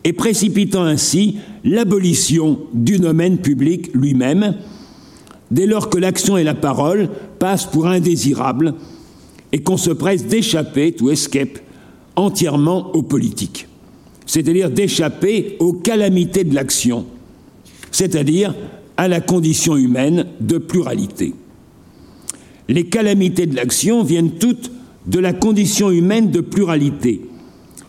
et 0.04 0.14
précipitant 0.14 0.84
ainsi 0.84 1.38
l'abolition 1.64 2.60
du 2.74 2.98
domaine 2.98 3.38
public 3.38 3.90
lui-même, 3.94 4.56
dès 5.52 5.66
lors 5.66 5.90
que 5.90 5.98
l'action 5.98 6.38
et 6.38 6.44
la 6.44 6.56
parole 6.56 7.10
passent 7.40 7.66
pour 7.66 7.88
indésirables 7.88 8.76
et 9.52 9.60
qu'on 9.60 9.78
se 9.78 9.92
presse 9.92 10.26
d'échapper, 10.26 10.96
ou 11.02 11.10
escape, 11.10 11.60
entièrement 12.16 12.92
aux 12.96 13.04
politiques, 13.04 13.68
c'est-à-dire 14.26 14.70
d'échapper 14.70 15.58
aux 15.60 15.74
calamités 15.74 16.44
de 16.44 16.56
l'action, 16.56 17.06
c'est-à-dire 17.92 18.54
à 18.98 19.08
la 19.08 19.22
condition 19.22 19.76
humaine 19.76 20.26
de 20.40 20.58
pluralité. 20.58 21.34
Les 22.68 22.86
calamités 22.86 23.46
de 23.46 23.56
l'action 23.56 24.04
viennent 24.04 24.32
toutes 24.32 24.72
de 25.06 25.20
la 25.20 25.34
condition 25.34 25.92
humaine 25.92 26.32
de 26.32 26.42
pluralité, 26.42 27.22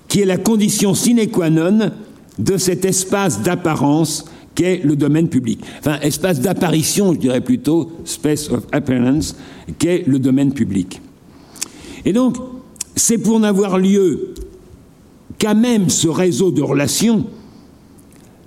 qui 0.08 0.20
est 0.20 0.26
la 0.26 0.36
condition 0.36 0.94
sine 0.94 1.28
qua 1.30 1.50
non 1.50 1.90
de 2.38 2.56
cet 2.58 2.84
espace 2.84 3.42
d'apparence 3.42 4.26
qu'est 4.54 4.80
le 4.84 4.96
domaine 4.96 5.28
public. 5.28 5.60
Enfin, 5.78 5.98
espace 6.00 6.40
d'apparition, 6.40 7.12
je 7.14 7.18
dirais 7.18 7.40
plutôt, 7.40 7.92
space 8.04 8.50
of 8.50 8.64
appearance, 8.72 9.36
qu'est 9.78 10.04
le 10.06 10.18
domaine 10.18 10.52
public. 10.52 11.00
Et 12.04 12.12
donc, 12.12 12.36
c'est 12.94 13.18
pour 13.18 13.38
n'avoir 13.40 13.78
lieu 13.78 14.34
qu'à 15.38 15.54
même 15.54 15.90
ce 15.90 16.08
réseau 16.08 16.50
de 16.50 16.62
relations, 16.62 17.26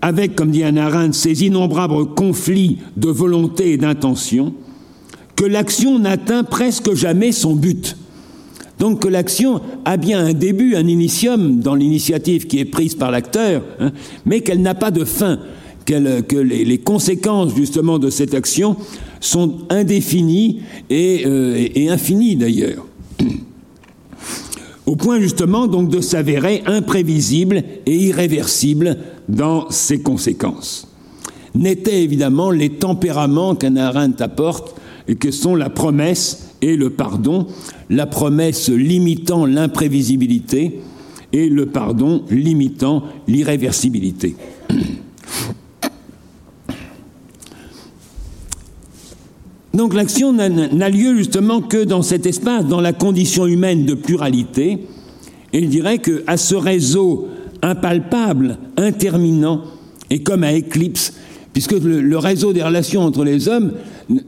avec, 0.02 0.36
comme 0.36 0.52
dit 0.52 0.64
Anna 0.64 0.88
Arendt, 0.88 1.14
ces 1.14 1.44
innombrables 1.44 2.14
conflits 2.16 2.80
de 2.98 3.10
volonté 3.10 3.74
et 3.74 3.78
d'intention, 3.78 4.54
que 5.40 5.46
l'action 5.46 6.00
n'atteint 6.00 6.44
presque 6.44 6.94
jamais 6.96 7.32
son 7.32 7.56
but. 7.56 7.96
Donc 8.78 9.04
que 9.04 9.08
l'action 9.08 9.62
a 9.86 9.96
bien 9.96 10.20
un 10.20 10.34
début, 10.34 10.76
un 10.76 10.86
initium 10.86 11.62
dans 11.62 11.76
l'initiative 11.76 12.46
qui 12.46 12.60
est 12.60 12.66
prise 12.66 12.94
par 12.94 13.10
l'acteur, 13.10 13.64
hein, 13.80 13.94
mais 14.26 14.42
qu'elle 14.42 14.62
n'a 14.62 14.76
pas 14.76 14.92
de 14.92 15.06
fin, 15.06 15.40
que 15.86 16.38
les, 16.38 16.78
conséquences 16.78 17.56
justement 17.56 18.00
de 18.00 18.10
cette 18.10 18.34
action 18.34 18.76
sont 19.22 19.60
indéfinies 19.70 20.60
et, 20.90 21.24
euh, 21.26 21.70
et 21.74 21.90
infinies 21.90 22.36
d'ailleurs. 22.36 22.86
Au 24.86 24.98
point 24.98 25.22
justement 25.22 25.68
donc 25.68 25.90
de 25.90 26.02
s'avérer 26.02 26.64
imprévisible 26.66 27.64
et 27.86 27.96
irréversible 27.96 28.98
dans 29.30 29.70
ses 29.70 30.02
conséquences. 30.02 30.90
N'étaient 31.56 32.04
évidemment 32.04 32.52
les 32.52 32.72
tempéraments 32.72 33.56
qu'Anna 33.56 33.88
Arendt 33.88 34.22
apporte 34.22 34.76
que 35.16 35.32
sont 35.32 35.56
la 35.56 35.70
promesse 35.70 36.50
et 36.62 36.76
le 36.76 36.90
pardon, 36.92 37.48
la 37.90 38.06
promesse 38.06 38.70
limitant 38.70 39.46
l'imprévisibilité 39.46 40.82
et 41.34 41.50
le 41.50 41.66
pardon 41.68 42.24
limitant 42.30 43.04
l'irréversibilité. 43.28 44.36
Donc 49.74 49.94
l'action 49.94 50.34
n'a 50.34 50.90
lieu 50.90 51.16
justement 51.16 51.62
que 51.62 51.84
dans 51.84 52.02
cet 52.02 52.26
espace, 52.26 52.66
dans 52.66 52.82
la 52.82 52.92
condition 52.92 53.46
humaine 53.46 53.86
de 53.86 53.94
pluralité, 53.94 54.80
et 55.54 55.60
il 55.60 55.70
dirait 55.70 56.00
que 56.00 56.24
à 56.28 56.38
ce 56.38 56.56
réseau 56.56 57.30
impalpable, 57.62 58.58
interminant, 58.78 59.62
et 60.10 60.24
comme 60.24 60.44
à 60.44 60.54
éclipse, 60.54 61.14
puisque 61.54 61.74
le 61.74 62.18
réseau 62.18 62.52
des 62.52 62.64
relations 62.64 63.04
entre 63.04 63.24
les 63.24 63.48
hommes 63.48 63.74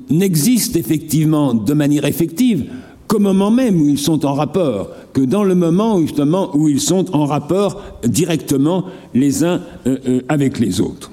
n'existe 0.10 0.76
effectivement 0.76 1.54
de 1.54 1.74
manière 1.74 2.06
effective 2.06 2.66
qu'au 3.08 3.20
moment 3.20 3.52
même 3.52 3.82
où 3.82 3.90
ils 3.90 4.00
sont 4.00 4.26
en 4.26 4.34
rapport, 4.34 4.90
que 5.14 5.22
dans 5.22 5.44
le 5.44 5.56
moment 5.56 6.00
justement 6.00 6.56
où 6.56 6.70
ils 6.70 6.80
sont 6.80 7.14
en 7.16 7.26
rapport 7.26 7.82
directement 8.06 8.86
les 9.14 9.44
uns 9.44 9.62
euh, 9.86 9.98
euh, 10.08 10.22
avec 10.30 10.60
les 10.60 10.80
autres. 10.80 11.12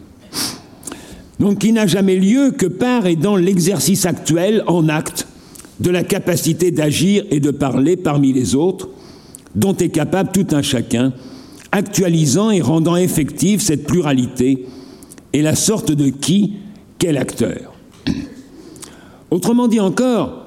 Donc 1.41 1.59
qui 1.59 1.73
n'a 1.73 1.87
jamais 1.87 2.17
lieu 2.17 2.53
que 2.53 2.67
par 2.67 3.07
et 3.07 3.17
dans 3.17 3.37
l'exercice 3.37 4.07
actuel, 4.07 4.63
en 4.67 4.89
acte, 4.89 5.27
de 5.81 5.91
la 5.91 6.03
capacité 6.03 6.71
d'agir 6.71 7.25
et 7.31 7.41
de 7.41 7.51
parler 7.51 7.97
parmi 7.97 8.33
les 8.33 8.55
autres, 8.55 8.89
dont 9.55 9.77
est 9.77 9.89
capable 9.89 10.31
tout 10.33 10.47
un 10.55 10.63
chacun, 10.63 11.13
actualisant 11.73 12.51
et 12.51 12.61
rendant 12.61 12.97
effective 12.97 13.61
cette 13.61 13.87
pluralité 13.87 14.67
et 15.33 15.43
la 15.43 15.55
sorte 15.55 15.93
de 15.93 16.09
qui 16.11 16.55
quel 16.99 17.17
acteur. 17.17 17.73
Autrement 19.31 19.69
dit 19.69 19.81
encore, 19.81 20.47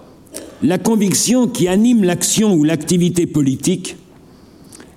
la 0.64 0.78
conviction 0.78 1.48
qui 1.48 1.68
anime 1.68 2.04
l'action 2.04 2.54
ou 2.54 2.64
l'activité 2.64 3.28
politique, 3.28 3.98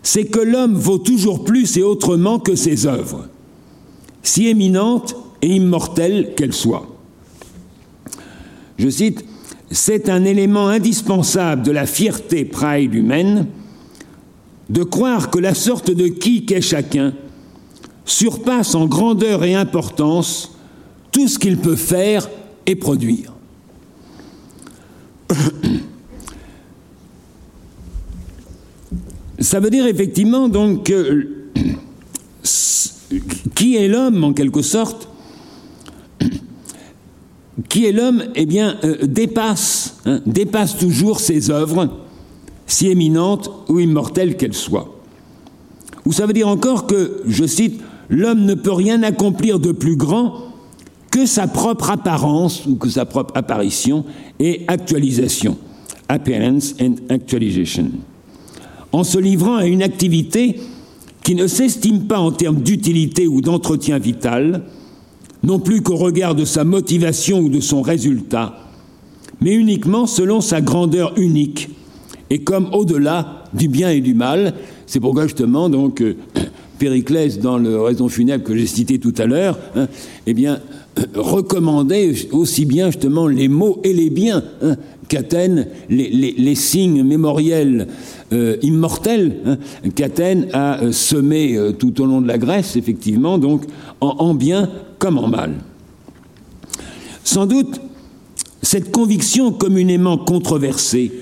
c'est 0.02 0.24
que 0.24 0.40
l'homme 0.40 0.74
vaut 0.74 0.98
toujours 0.98 1.44
plus 1.44 1.76
et 1.76 1.82
autrement 1.82 2.38
que 2.38 2.54
ses 2.54 2.86
œuvres, 2.86 3.28
si 4.22 4.48
éminentes 4.48 5.16
et 5.42 5.48
immortelles 5.48 6.34
qu'elles 6.36 6.54
soient. 6.54 6.86
Je 8.78 8.88
cite, 8.88 9.24
c'est 9.70 10.08
un 10.08 10.24
élément 10.24 10.68
indispensable 10.68 11.62
de 11.62 11.70
la 11.70 11.86
fierté 11.86 12.44
pride 12.44 12.94
humaine 12.94 13.46
de 14.70 14.82
croire 14.82 15.30
que 15.30 15.38
la 15.38 15.54
sorte 15.54 15.90
de 15.90 16.08
qui 16.08 16.46
qu'est 16.46 16.60
chacun 16.60 17.12
surpasse 18.04 18.74
en 18.74 18.86
grandeur 18.86 19.44
et 19.44 19.54
importance 19.54 20.56
tout 21.12 21.28
ce 21.28 21.38
qu'il 21.38 21.58
peut 21.58 21.76
faire 21.76 22.28
et 22.66 22.76
produire. 22.76 23.33
Ça 29.38 29.60
veut 29.60 29.70
dire 29.70 29.86
effectivement 29.86 30.48
donc 30.48 30.86
que 30.86 31.28
qui 32.42 33.20
qui 33.54 33.76
est 33.76 33.88
l'homme 33.88 34.24
en 34.24 34.32
quelque 34.32 34.62
sorte 34.62 35.08
Qui 37.68 37.86
est 37.86 37.92
l'homme 37.92 38.24
Eh 38.34 38.46
bien, 38.46 38.76
euh, 38.84 39.06
dépasse, 39.06 39.98
hein, 40.06 40.20
dépasse 40.26 40.76
toujours 40.76 41.20
ses 41.20 41.50
œuvres, 41.50 41.88
si 42.66 42.88
éminentes 42.88 43.50
ou 43.68 43.78
immortelles 43.78 44.36
qu'elles 44.36 44.54
soient. 44.54 44.98
Ou 46.04 46.12
ça 46.12 46.26
veut 46.26 46.32
dire 46.32 46.48
encore 46.48 46.86
que, 46.86 47.22
je 47.26 47.46
cite, 47.46 47.80
l'homme 48.08 48.44
ne 48.44 48.54
peut 48.54 48.72
rien 48.72 49.02
accomplir 49.02 49.60
de 49.60 49.72
plus 49.72 49.96
grand 49.96 50.53
que 51.14 51.26
sa 51.26 51.46
propre 51.46 51.90
apparence 51.90 52.66
ou 52.66 52.74
que 52.74 52.88
sa 52.88 53.04
propre 53.04 53.36
apparition 53.36 54.04
et 54.40 54.62
actualisation. 54.66 55.56
Appearance 56.08 56.74
and 56.80 56.96
actualization. 57.08 57.92
En 58.90 59.04
se 59.04 59.18
livrant 59.18 59.54
à 59.54 59.66
une 59.66 59.84
activité 59.84 60.58
qui 61.22 61.36
ne 61.36 61.46
s'estime 61.46 62.08
pas 62.08 62.18
en 62.18 62.32
termes 62.32 62.62
d'utilité 62.62 63.28
ou 63.28 63.42
d'entretien 63.42 64.00
vital, 64.00 64.64
non 65.44 65.60
plus 65.60 65.82
qu'au 65.82 65.94
regard 65.94 66.34
de 66.34 66.44
sa 66.44 66.64
motivation 66.64 67.38
ou 67.38 67.48
de 67.48 67.60
son 67.60 67.80
résultat, 67.80 68.58
mais 69.40 69.54
uniquement 69.54 70.08
selon 70.08 70.40
sa 70.40 70.60
grandeur 70.60 71.16
unique 71.16 71.68
et 72.28 72.40
comme 72.40 72.70
au-delà 72.72 73.44
du 73.52 73.68
bien 73.68 73.90
et 73.90 74.00
du 74.00 74.14
mal. 74.14 74.54
C'est 74.86 74.98
pourquoi 74.98 75.28
justement 75.28 75.68
donc 75.68 76.00
euh, 76.00 76.16
Périclès 76.80 77.38
dans 77.38 77.56
le 77.56 77.80
raison 77.80 78.08
funèbre 78.08 78.42
que 78.42 78.56
j'ai 78.56 78.66
cité 78.66 78.98
tout 78.98 79.14
à 79.16 79.26
l'heure, 79.26 79.56
hein, 79.76 79.86
eh 80.26 80.34
bien 80.34 80.58
recommandait 81.14 82.14
aussi 82.32 82.64
bien 82.64 82.86
justement 82.86 83.26
les 83.26 83.48
mots 83.48 83.80
et 83.84 83.92
les 83.92 84.10
biens 84.10 84.44
hein, 84.62 84.76
qu'Athènes, 85.08 85.68
les, 85.88 86.54
signes 86.54 87.02
mémoriels 87.02 87.88
euh, 88.32 88.56
immortels 88.62 89.58
qu'Athènes 89.94 90.48
a 90.52 90.92
semés 90.92 91.58
tout 91.78 92.00
au 92.00 92.06
long 92.06 92.20
de 92.20 92.28
la 92.28 92.38
Grèce, 92.38 92.76
effectivement, 92.76 93.38
donc 93.38 93.62
en, 94.00 94.16
en 94.18 94.34
bien 94.34 94.70
comme 94.98 95.18
en 95.18 95.28
mal. 95.28 95.54
Sans 97.24 97.46
doute, 97.46 97.80
cette 98.62 98.92
conviction 98.92 99.52
communément 99.52 100.16
controversée 100.16 101.12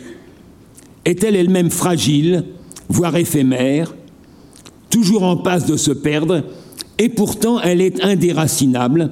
est-elle 1.04 1.36
elle-même 1.36 1.70
fragile, 1.70 2.44
voire 2.88 3.16
éphémère, 3.16 3.94
toujours 4.90 5.24
en 5.24 5.36
passe 5.36 5.66
de 5.66 5.76
se 5.76 5.90
perdre, 5.90 6.44
et 6.98 7.08
pourtant 7.08 7.60
elle 7.60 7.80
est 7.80 8.04
indéracinable, 8.04 9.10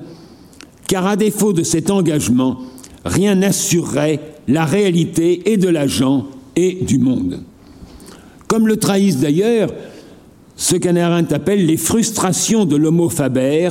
car 0.90 1.06
à 1.06 1.14
défaut 1.14 1.52
de 1.52 1.62
cet 1.62 1.88
engagement, 1.88 2.58
rien 3.04 3.36
n'assurerait 3.36 4.18
la 4.48 4.64
réalité 4.64 5.52
et 5.52 5.56
de 5.56 5.68
l'agent 5.68 6.26
et 6.56 6.78
du 6.82 6.98
monde. 6.98 7.44
Comme 8.48 8.66
le 8.66 8.76
trahissent 8.76 9.20
d'ailleurs 9.20 9.72
ce 10.56 10.74
qu'Anna 10.74 11.14
appelle 11.14 11.64
les 11.64 11.76
frustrations 11.76 12.64
de 12.64 12.74
l'homo 12.74 13.08
faber, 13.08 13.70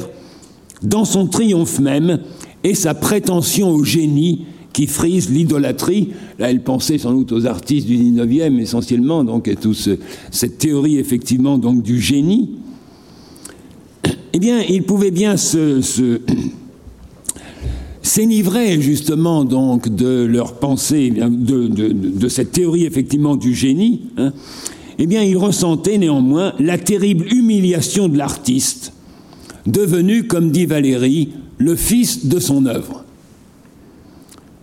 dans 0.82 1.04
son 1.04 1.28
triomphe 1.28 1.80
même 1.80 2.22
et 2.64 2.74
sa 2.74 2.94
prétention 2.94 3.70
au 3.70 3.84
génie 3.84 4.46
qui 4.72 4.88
frise 4.88 5.30
l'idolâtrie. 5.30 6.12
Là, 6.40 6.50
elle 6.50 6.64
pensait 6.64 7.00
sans 7.00 7.12
doute 7.12 7.34
aux 7.34 7.46
artistes 7.46 7.86
du 7.86 7.98
19e 7.98 8.62
essentiellement, 8.62 9.26
donc 9.26 9.50
et 9.50 9.58
toute 9.58 9.90
cette 10.32 10.58
théorie 10.58 10.98
effectivement 10.98 11.58
donc 11.58 11.84
du 11.84 12.00
génie. 12.00 12.52
Eh 14.32 14.40
bien, 14.40 14.62
il 14.62 14.84
pouvait 14.84 15.12
bien 15.12 15.36
se, 15.36 15.82
s'énivrer 18.10 18.82
justement 18.82 19.46
donc 19.46 19.88
de 19.88 20.26
leur 20.26 20.54
pensée, 20.56 21.14
eh 21.16 21.30
de, 21.30 22.28
cette 22.28 22.52
théorie 22.52 22.86
effectivement 22.86 23.36
du 23.36 23.54
génie. 23.54 24.02
Hein. 24.18 24.34
Eh 24.98 25.08
bien, 25.08 25.24
il 25.24 25.38
ressentait 25.38 25.98
néanmoins 25.98 26.54
la 26.60 26.78
terrible 26.78 27.32
humiliation 27.32 28.10
de 28.10 28.18
l'artiste 28.18 28.94
devenu, 29.66 30.28
comme 30.28 30.52
dit 30.52 30.66
Valérie, 30.66 31.30
le 31.58 31.76
fils 31.76 32.26
de 32.26 32.40
son 32.40 32.66
œuvre. 32.66 33.06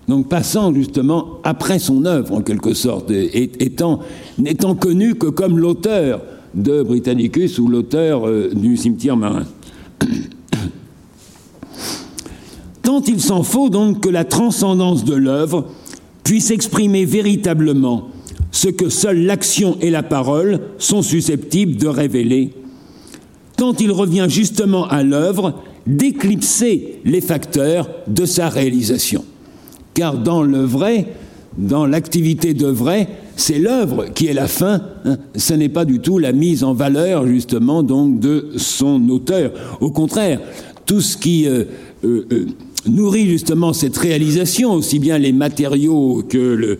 Donc 0.08 0.28
passant 0.28 0.74
justement 0.74 1.38
après 1.42 1.78
son 1.78 2.04
œuvre 2.04 2.34
en 2.34 2.42
quelque 2.42 2.74
sorte, 2.74 3.10
étant, 3.10 4.00
n'étant 4.38 4.74
connu 4.74 5.14
que 5.14 5.26
comme 5.26 5.58
l'auteur 5.58 6.20
de 6.54 6.82
Britannicus 6.82 7.58
ou 7.58 7.68
l'auteur 7.68 8.26
euh, 8.26 8.50
du 8.54 8.76
cimetière 8.76 9.16
marin. 9.16 9.44
Tant 12.86 13.02
il 13.02 13.20
s'en 13.20 13.42
faut 13.42 13.68
donc 13.68 14.00
que 14.00 14.08
la 14.08 14.24
transcendance 14.24 15.04
de 15.04 15.14
l'œuvre 15.14 15.66
puisse 16.24 16.50
exprimer 16.50 17.04
véritablement 17.04 18.08
ce 18.50 18.68
que 18.68 18.88
seule 18.88 19.26
l'action 19.26 19.76
et 19.82 19.90
la 19.90 20.02
parole 20.02 20.60
sont 20.78 21.02
susceptibles 21.02 21.76
de 21.76 21.88
révéler 21.88 22.52
tant 23.56 23.74
il 23.74 23.90
revient 23.90 24.26
justement 24.28 24.86
à 24.86 25.02
l'œuvre 25.02 25.54
d'éclipser 25.86 27.00
les 27.04 27.20
facteurs 27.20 27.88
de 28.06 28.24
sa 28.24 28.48
réalisation. 28.48 29.24
Car 29.94 30.18
dans 30.18 30.42
le 30.42 30.60
vrai, 30.60 31.06
dans 31.56 31.86
l'activité 31.86 32.54
de 32.54 32.66
vrai, 32.66 33.08
c'est 33.36 33.58
l'œuvre 33.58 34.06
qui 34.06 34.26
est 34.26 34.34
la 34.34 34.48
fin, 34.48 34.82
hein. 35.04 35.16
ce 35.34 35.54
n'est 35.54 35.68
pas 35.68 35.84
du 35.84 36.00
tout 36.00 36.18
la 36.18 36.32
mise 36.32 36.64
en 36.64 36.74
valeur 36.74 37.26
justement 37.26 37.82
donc 37.82 38.20
de 38.20 38.50
son 38.56 39.08
auteur. 39.08 39.52
Au 39.80 39.90
contraire, 39.90 40.40
tout 40.86 41.00
ce 41.00 41.16
qui 41.16 41.46
euh, 41.46 41.64
euh, 42.04 42.26
euh, 42.32 42.46
nourrit 42.88 43.28
justement 43.28 43.72
cette 43.72 43.96
réalisation, 43.96 44.72
aussi 44.72 44.98
bien 44.98 45.18
les 45.18 45.32
matériaux 45.32 46.22
que, 46.28 46.78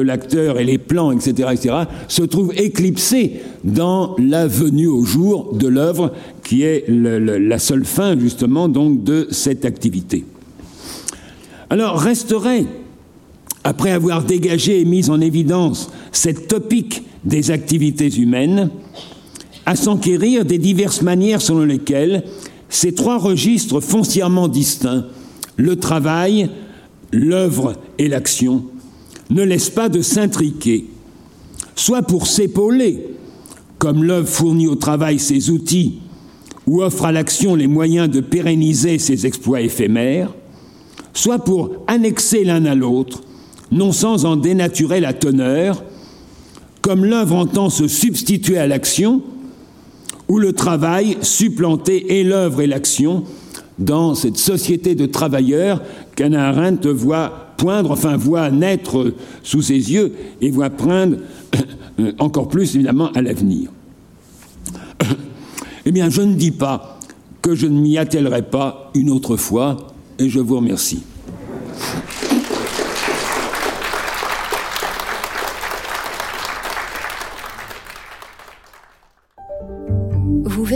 l'acteur 0.00 0.58
et 0.58 0.64
les 0.64 0.78
plans, 0.78 1.12
etc., 1.12 1.48
etc., 1.52 1.74
se 2.08 2.22
trouvent 2.22 2.52
éclipsés 2.56 3.40
dans 3.64 4.16
la 4.18 4.46
venue 4.46 4.88
au 4.88 5.04
jour 5.04 5.54
de 5.54 5.68
l'œuvre, 5.68 6.12
qui 6.42 6.62
est 6.62 6.84
la 6.88 7.58
seule 7.58 7.84
fin 7.84 8.18
justement 8.18 8.68
donc 8.68 9.04
de 9.04 9.28
cette 9.30 9.64
activité. 9.64 10.24
Alors 11.68 12.00
resterait, 12.00 12.66
après 13.62 13.92
avoir 13.92 14.24
dégagé 14.24 14.80
et 14.80 14.84
mis 14.84 15.10
en 15.10 15.20
évidence 15.20 15.90
cette 16.12 16.48
topique 16.48 17.02
des 17.24 17.50
activités 17.50 18.08
humaines, 18.08 18.70
à 19.66 19.76
s'enquérir 19.76 20.44
des 20.44 20.58
diverses 20.58 21.02
manières 21.02 21.42
selon 21.42 21.64
lesquelles 21.64 22.24
ces 22.68 22.94
trois 22.94 23.18
registres 23.18 23.80
foncièrement 23.80 24.48
distincts 24.48 25.04
le 25.60 25.76
travail, 25.76 26.48
l'œuvre 27.12 27.74
et 27.98 28.08
l'action 28.08 28.64
ne 29.28 29.42
laissent 29.42 29.70
pas 29.70 29.90
de 29.90 30.00
s'intriquer, 30.00 30.86
soit 31.76 32.02
pour 32.02 32.26
s'épauler, 32.26 33.06
comme 33.78 34.02
l'œuvre 34.02 34.28
fournit 34.28 34.68
au 34.68 34.74
travail 34.74 35.18
ses 35.18 35.50
outils 35.50 35.98
ou 36.66 36.82
offre 36.82 37.04
à 37.04 37.12
l'action 37.12 37.54
les 37.54 37.66
moyens 37.66 38.08
de 38.08 38.20
pérenniser 38.20 38.98
ses 38.98 39.26
exploits 39.26 39.60
éphémères, 39.60 40.32
soit 41.12 41.40
pour 41.40 41.72
annexer 41.86 42.44
l'un 42.44 42.64
à 42.64 42.74
l'autre, 42.74 43.22
non 43.70 43.92
sans 43.92 44.24
en 44.24 44.36
dénaturer 44.36 45.00
la 45.00 45.12
teneur, 45.12 45.84
comme 46.80 47.04
l'œuvre 47.04 47.34
entend 47.34 47.68
se 47.68 47.86
substituer 47.86 48.56
à 48.56 48.66
l'action, 48.66 49.22
ou 50.28 50.38
le 50.38 50.52
travail 50.52 51.18
supplanter 51.20 52.18
et 52.18 52.24
l'œuvre 52.24 52.62
et 52.62 52.66
l'action, 52.66 53.24
dans 53.80 54.14
cette 54.14 54.36
société 54.36 54.94
de 54.94 55.06
travailleurs 55.06 55.82
qu'Anna 56.14 56.48
Arendt 56.48 56.88
voit 56.88 57.54
poindre, 57.56 57.90
enfin 57.90 58.16
voit 58.16 58.50
naître 58.50 59.14
sous 59.42 59.62
ses 59.62 59.92
yeux 59.92 60.12
et 60.40 60.50
voit 60.50 60.70
poindre 60.70 61.16
encore 62.18 62.48
plus 62.48 62.76
évidemment 62.76 63.10
à 63.12 63.22
l'avenir. 63.22 63.70
Eh 65.86 65.92
bien, 65.92 66.10
je 66.10 66.20
ne 66.20 66.34
dis 66.34 66.50
pas 66.50 66.98
que 67.40 67.54
je 67.54 67.66
ne 67.66 67.80
m'y 67.80 67.96
attellerai 67.96 68.42
pas 68.42 68.90
une 68.94 69.08
autre 69.08 69.38
fois, 69.38 69.88
et 70.18 70.28
je 70.28 70.38
vous 70.38 70.56
remercie. 70.56 71.02